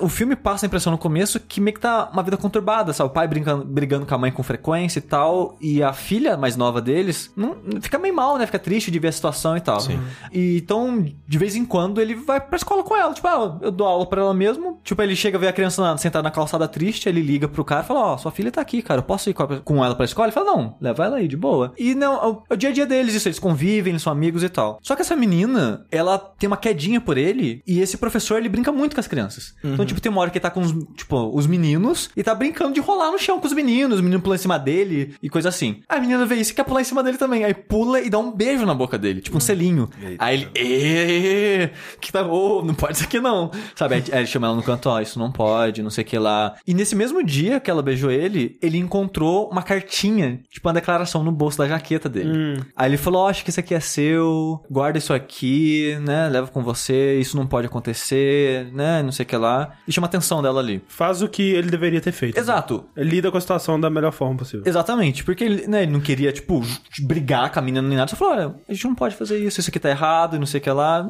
o 0.00 0.08
filme 0.08 0.36
passa 0.36 0.64
a 0.64 0.68
impressão 0.68 0.92
no 0.92 0.98
começo 0.98 1.40
que 1.40 1.60
meio 1.60 1.74
que 1.74 1.80
tá 1.80 2.08
uma 2.12 2.22
vida 2.22 2.36
conturbada, 2.36 2.92
sabe? 2.92 3.10
O 3.10 3.12
pai 3.12 3.26
brincando, 3.26 3.64
brigando 3.64 4.06
com 4.06 4.14
a 4.14 4.18
mãe 4.18 4.30
com 4.30 4.42
frequência 4.44 5.00
e 5.00 5.02
tal. 5.02 5.56
E 5.60 5.82
a 5.82 5.92
filha 5.92 6.36
mais 6.36 6.56
nova 6.56 6.80
deles 6.80 7.32
não, 7.36 7.56
fica 7.80 7.98
meio 7.98 8.14
mal, 8.14 8.38
né? 8.38 8.46
Fica 8.46 8.60
triste 8.60 8.92
de 8.92 8.98
ver 9.00 9.08
a 9.08 9.12
situação 9.12 9.56
e 9.56 9.60
tal. 9.60 9.80
Sim. 9.80 9.98
E 10.32 10.58
então, 10.58 11.04
de 11.26 11.38
vez 11.38 11.56
em 11.56 11.64
quando, 11.64 12.00
ele 12.00 12.14
vai 12.14 12.40
pra 12.40 12.54
escola 12.56 12.84
com 12.84 12.96
ela. 12.96 13.12
Tipo, 13.12 13.26
ah, 13.26 13.58
eu 13.60 13.72
dou 13.72 13.86
aula 13.88 14.06
pra 14.06 14.20
ela 14.20 14.32
mesmo. 14.34 14.78
Tipo, 14.84 15.02
ele 15.02 15.16
chega 15.16 15.36
a 15.36 15.40
ver 15.40 15.48
a 15.48 15.52
criança 15.52 15.82
na- 15.82 15.96
sentada 15.96 16.22
na 16.22 16.30
calçada 16.30 16.68
triste, 16.68 16.91
ele 17.08 17.20
liga 17.20 17.48
pro 17.48 17.64
cara 17.64 17.82
e 17.82 17.86
fala: 17.86 18.00
Ó, 18.00 18.16
sua 18.18 18.30
filha 18.30 18.50
tá 18.50 18.60
aqui, 18.60 18.82
cara, 18.82 19.00
eu 19.00 19.04
posso 19.04 19.30
ir 19.30 19.34
com 19.34 19.84
ela 19.84 19.94
pra 19.94 20.04
escola? 20.04 20.26
Ele 20.28 20.32
fala: 20.32 20.46
Não, 20.46 20.76
leva 20.80 21.04
ela 21.04 21.16
aí, 21.16 21.28
de 21.28 21.36
boa. 21.36 21.72
E 21.78 21.94
não, 21.94 22.14
é 22.14 22.26
o, 22.26 22.42
é 22.50 22.54
o 22.54 22.56
dia 22.56 22.70
a 22.70 22.72
dia 22.72 22.86
deles, 22.86 23.14
isso, 23.14 23.28
eles 23.28 23.38
convivem, 23.38 23.92
eles 23.92 24.02
são 24.02 24.12
amigos 24.12 24.42
e 24.42 24.48
tal. 24.48 24.78
Só 24.82 24.94
que 24.94 25.02
essa 25.02 25.16
menina, 25.16 25.86
ela 25.90 26.18
tem 26.18 26.46
uma 26.46 26.56
quedinha 26.56 27.00
por 27.00 27.16
ele, 27.16 27.62
e 27.66 27.80
esse 27.80 27.96
professor, 27.96 28.38
ele 28.38 28.48
brinca 28.48 28.72
muito 28.72 28.94
com 28.94 29.00
as 29.00 29.06
crianças. 29.06 29.54
Então, 29.64 29.84
tipo, 29.84 30.00
tem 30.00 30.10
uma 30.10 30.20
hora 30.20 30.30
que 30.30 30.38
ele 30.38 30.42
tá 30.42 30.50
com 30.50 30.60
os, 30.60 30.72
tipo, 30.96 31.30
os 31.36 31.46
meninos 31.46 32.10
e 32.16 32.22
tá 32.22 32.34
brincando 32.34 32.72
de 32.74 32.80
rolar 32.80 33.10
no 33.10 33.18
chão 33.18 33.38
com 33.40 33.46
os 33.46 33.52
meninos, 33.52 34.00
o 34.00 34.02
menino 34.02 34.20
pula 34.20 34.34
em 34.36 34.38
cima 34.38 34.58
dele 34.58 35.14
e 35.22 35.28
coisa 35.28 35.48
assim. 35.48 35.80
A 35.88 35.98
menina 35.98 36.24
vê 36.26 36.36
isso 36.36 36.52
e 36.52 36.54
quer 36.54 36.64
pular 36.64 36.80
em 36.80 36.84
cima 36.84 37.02
dele 37.02 37.16
também. 37.18 37.44
Aí 37.44 37.54
pula 37.54 38.00
e 38.00 38.10
dá 38.10 38.18
um 38.18 38.30
beijo 38.32 38.64
na 38.66 38.74
boca 38.74 38.98
dele, 38.98 39.20
tipo 39.20 39.36
um 39.36 39.40
selinho. 39.40 39.88
Aí 40.18 40.34
ele, 40.34 40.48
"Ê, 40.54 41.70
que 42.00 42.12
tá, 42.12 42.22
ô, 42.26 42.62
não 42.62 42.74
pode 42.74 42.94
isso 42.94 43.04
aqui 43.04 43.20
não. 43.20 43.50
Sabe? 43.74 43.96
Aí, 43.96 44.04
aí 44.12 44.18
ele 44.20 44.26
chama 44.26 44.46
ela 44.46 44.56
no 44.56 44.62
canto, 44.62 44.88
ó, 44.88 45.00
isso 45.00 45.18
não 45.18 45.30
pode, 45.30 45.82
não 45.82 45.90
sei 45.90 46.02
o 46.04 46.06
que 46.06 46.18
lá. 46.18 46.54
E 46.66 46.74
nesse 46.82 46.96
mesmo 46.96 47.22
dia 47.24 47.60
que 47.60 47.70
ela 47.70 47.80
beijou 47.82 48.10
ele, 48.10 48.58
ele 48.60 48.76
encontrou 48.76 49.48
uma 49.50 49.62
cartinha, 49.62 50.40
tipo 50.50 50.66
uma 50.68 50.74
declaração 50.74 51.22
no 51.22 51.30
bolso 51.30 51.58
da 51.58 51.68
jaqueta 51.68 52.08
dele. 52.08 52.60
Aí 52.76 52.90
ele 52.90 52.96
falou, 52.96 53.22
ó, 53.22 53.28
acho 53.28 53.44
que 53.44 53.50
isso 53.50 53.60
aqui 53.60 53.72
é 53.74 53.78
seu, 53.80 54.60
guarda 54.70 54.98
isso 54.98 55.12
aqui, 55.14 55.96
né, 56.02 56.28
leva 56.28 56.48
com 56.48 56.62
você, 56.62 57.18
isso 57.20 57.36
não 57.36 57.46
pode 57.46 57.66
acontecer, 57.68 58.66
né, 58.72 59.02
não 59.02 59.12
sei 59.12 59.24
o 59.24 59.26
que 59.26 59.36
lá. 59.36 59.72
E 59.86 59.92
chama 59.92 60.06
a 60.06 60.08
atenção 60.08 60.42
dela 60.42 60.60
ali. 60.60 60.82
Faz 60.88 61.22
o 61.22 61.28
que 61.28 61.42
ele 61.52 61.70
deveria 61.70 62.00
ter 62.00 62.12
feito. 62.12 62.36
Exato. 62.38 62.84
Ele 62.96 63.10
lida 63.10 63.30
com 63.30 63.38
a 63.38 63.40
situação 63.40 63.78
da 63.80 63.88
melhor 63.88 64.10
forma 64.12 64.36
possível. 64.38 64.62
Exatamente, 64.66 65.22
porque 65.24 65.44
ele, 65.44 65.66
né, 65.68 65.84
ele 65.84 65.92
não 65.92 66.00
queria, 66.00 66.32
tipo, 66.32 66.62
brigar 67.02 67.52
com 67.52 67.58
a 67.60 67.62
menina 67.62 67.86
nem 67.86 67.96
nada. 67.96 68.10
Só 68.10 68.16
falou, 68.16 68.34
olha, 68.34 68.54
a 68.68 68.72
gente 68.72 68.84
não 68.86 68.94
pode 68.94 69.14
fazer 69.14 69.38
isso, 69.38 69.60
isso 69.60 69.70
aqui 69.70 69.78
tá 69.78 69.88
errado, 69.90 70.34
e 70.36 70.38
não 70.38 70.46
sei 70.46 70.58
o 70.58 70.62
que 70.62 70.70
lá. 70.70 71.02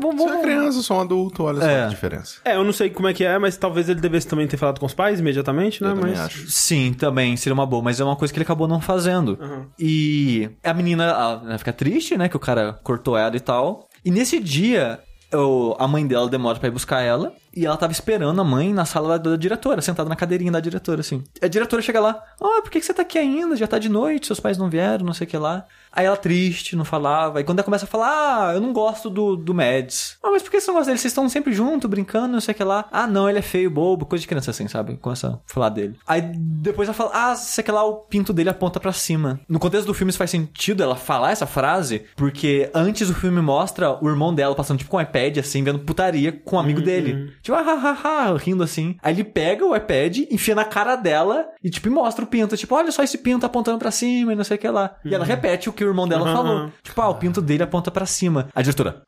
Vamos, 0.00 0.22
Você 0.22 0.36
é 0.38 0.42
criança, 0.42 0.78
eu 0.78 0.82
sou 0.82 0.96
um 0.98 1.00
adulto, 1.00 1.44
olha 1.44 1.60
só 1.60 1.66
É. 1.66 1.84
a 1.84 1.88
diferença. 1.88 2.36
É, 2.44 2.56
eu 2.56 2.64
não 2.64 2.72
sei 2.72 2.90
como 2.90 3.08
é 3.08 3.14
que 3.14 3.24
é, 3.24 3.38
mas 3.38 3.56
talvez 3.56 3.88
ele 3.88 4.00
devesse 4.00 4.26
também 4.26 4.46
ter 4.46 4.56
falado 4.56 4.80
com 4.82 4.86
os 4.86 4.94
pais 4.94 5.20
imediatamente, 5.20 5.82
né? 5.82 5.92
Eu 5.92 5.96
mas... 5.96 6.18
acho. 6.20 6.50
Sim, 6.50 6.92
também 6.92 7.36
seria 7.36 7.54
uma 7.54 7.64
boa, 7.64 7.82
mas 7.82 8.00
é 8.00 8.04
uma 8.04 8.16
coisa 8.16 8.32
que 8.34 8.38
ele 8.38 8.44
acabou 8.44 8.66
não 8.68 8.80
fazendo. 8.80 9.38
E 9.78 10.50
a 10.62 10.74
menina 10.74 11.04
ela, 11.04 11.42
ela 11.46 11.58
fica 11.58 11.72
triste, 11.72 12.16
né? 12.16 12.28
Que 12.28 12.36
o 12.36 12.40
cara 12.40 12.78
cortou 12.82 13.16
ela 13.16 13.36
e 13.36 13.40
tal. 13.40 13.88
E 14.04 14.10
nesse 14.10 14.40
dia, 14.40 14.98
o- 15.32 15.74
a 15.78 15.86
mãe 15.86 16.06
dela 16.06 16.28
demora 16.28 16.58
pra 16.58 16.68
ir 16.68 16.72
buscar 16.72 17.00
ela. 17.00 17.32
E 17.54 17.66
ela 17.66 17.76
tava 17.76 17.92
esperando 17.92 18.40
a 18.40 18.44
mãe 18.44 18.72
na 18.72 18.84
sala 18.84 19.18
da, 19.18 19.30
da 19.30 19.36
diretora, 19.36 19.80
sentada 19.82 20.08
na 20.08 20.16
cadeirinha 20.16 20.50
da 20.50 20.58
diretora, 20.60 21.00
assim. 21.00 21.22
A 21.42 21.46
diretora 21.46 21.82
chega 21.82 22.00
lá, 22.00 22.20
ah, 22.40 22.60
por 22.62 22.70
que, 22.70 22.80
que 22.80 22.86
você 22.86 22.94
tá 22.94 23.02
aqui 23.02 23.18
ainda? 23.18 23.54
Já 23.56 23.66
tá 23.66 23.78
de 23.78 23.88
noite, 23.90 24.26
seus 24.26 24.40
pais 24.40 24.56
não 24.58 24.70
vieram, 24.70 25.04
não 25.04 25.12
sei 25.12 25.26
o 25.26 25.30
que 25.30 25.36
lá. 25.36 25.64
Aí 25.92 26.06
ela 26.06 26.16
triste, 26.16 26.74
não 26.74 26.84
falava. 26.84 27.40
E 27.40 27.44
quando 27.44 27.58
ela 27.58 27.64
começa 27.64 27.84
a 27.84 27.88
falar, 27.88 28.48
ah, 28.48 28.54
eu 28.54 28.60
não 28.60 28.72
gosto 28.72 29.10
do, 29.10 29.36
do 29.36 29.54
Mads. 29.54 30.18
Ah, 30.22 30.30
mas 30.30 30.42
por 30.42 30.50
que 30.50 30.60
você 30.60 30.68
não 30.68 30.74
gosta 30.74 30.86
dele? 30.90 30.98
Vocês 30.98 31.10
estão 31.10 31.28
sempre 31.28 31.52
juntos, 31.52 31.88
brincando, 31.88 32.28
não 32.28 32.40
sei 32.40 32.52
o 32.52 32.56
que 32.56 32.64
lá. 32.64 32.86
Ah, 32.90 33.06
não, 33.06 33.28
ele 33.28 33.38
é 33.38 33.42
feio, 33.42 33.70
bobo, 33.70 34.06
coisa 34.06 34.22
de 34.22 34.28
criança 34.28 34.50
assim, 34.50 34.68
sabe? 34.68 34.96
Começa 34.96 35.28
a 35.28 35.52
falar 35.52 35.68
dele. 35.68 35.98
Aí 36.06 36.22
depois 36.22 36.88
ela 36.88 36.94
fala, 36.94 37.10
ah, 37.12 37.34
sei 37.34 37.62
que 37.62 37.70
lá, 37.70 37.84
o 37.84 37.96
pinto 37.96 38.32
dele 38.32 38.48
aponta 38.48 38.80
pra 38.80 38.92
cima. 38.92 39.40
No 39.48 39.58
contexto 39.58 39.86
do 39.86 39.94
filme 39.94 40.10
isso 40.10 40.18
faz 40.18 40.30
sentido 40.30 40.82
ela 40.82 40.96
falar 40.96 41.30
essa 41.30 41.46
frase, 41.46 42.04
porque 42.16 42.70
antes 42.74 43.10
o 43.10 43.14
filme 43.14 43.40
mostra 43.40 43.98
o 44.02 44.08
irmão 44.08 44.34
dela 44.34 44.54
passando 44.54 44.78
tipo 44.78 44.90
com 44.90 44.96
o 44.96 45.00
iPad, 45.00 45.38
assim, 45.38 45.62
vendo 45.62 45.80
putaria 45.80 46.32
com 46.32 46.56
um 46.56 46.60
amigo 46.60 46.80
dele. 46.80 47.32
Tipo, 47.42 47.56
ah, 47.56 47.64
ah, 47.66 47.98
ah, 48.04 48.36
rindo 48.36 48.62
assim. 48.62 48.96
Aí 49.02 49.14
ele 49.14 49.24
pega 49.24 49.64
o 49.64 49.74
iPad, 49.76 50.18
enfia 50.30 50.54
na 50.54 50.64
cara 50.64 50.96
dela 50.96 51.46
e 51.62 51.70
tipo, 51.70 51.90
mostra 51.90 52.24
o 52.24 52.28
pinto. 52.28 52.56
Tipo, 52.56 52.74
olha 52.74 52.90
só 52.90 53.02
esse 53.02 53.18
pinto 53.18 53.44
apontando 53.44 53.78
pra 53.78 53.90
cima 53.90 54.32
e 54.32 54.36
não 54.36 54.44
sei 54.44 54.56
o 54.56 54.60
que 54.60 54.68
lá. 54.68 54.96
E 55.04 55.14
ela 55.14 55.24
repete 55.24 55.68
o 55.68 55.72
que 55.72 55.81
o 55.84 55.88
irmão 55.88 56.06
dela 56.08 56.26
Uhum. 56.28 56.32
falou. 56.34 56.72
Tipo, 56.82 57.00
ah, 57.00 57.08
o 57.08 57.14
pinto 57.16 57.40
dele 57.42 57.62
aponta 57.62 57.90
pra 57.90 58.06
cima. 58.06 58.48
A 58.54 58.62
diretora, 58.62 59.02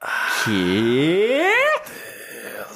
que? 0.45 1.41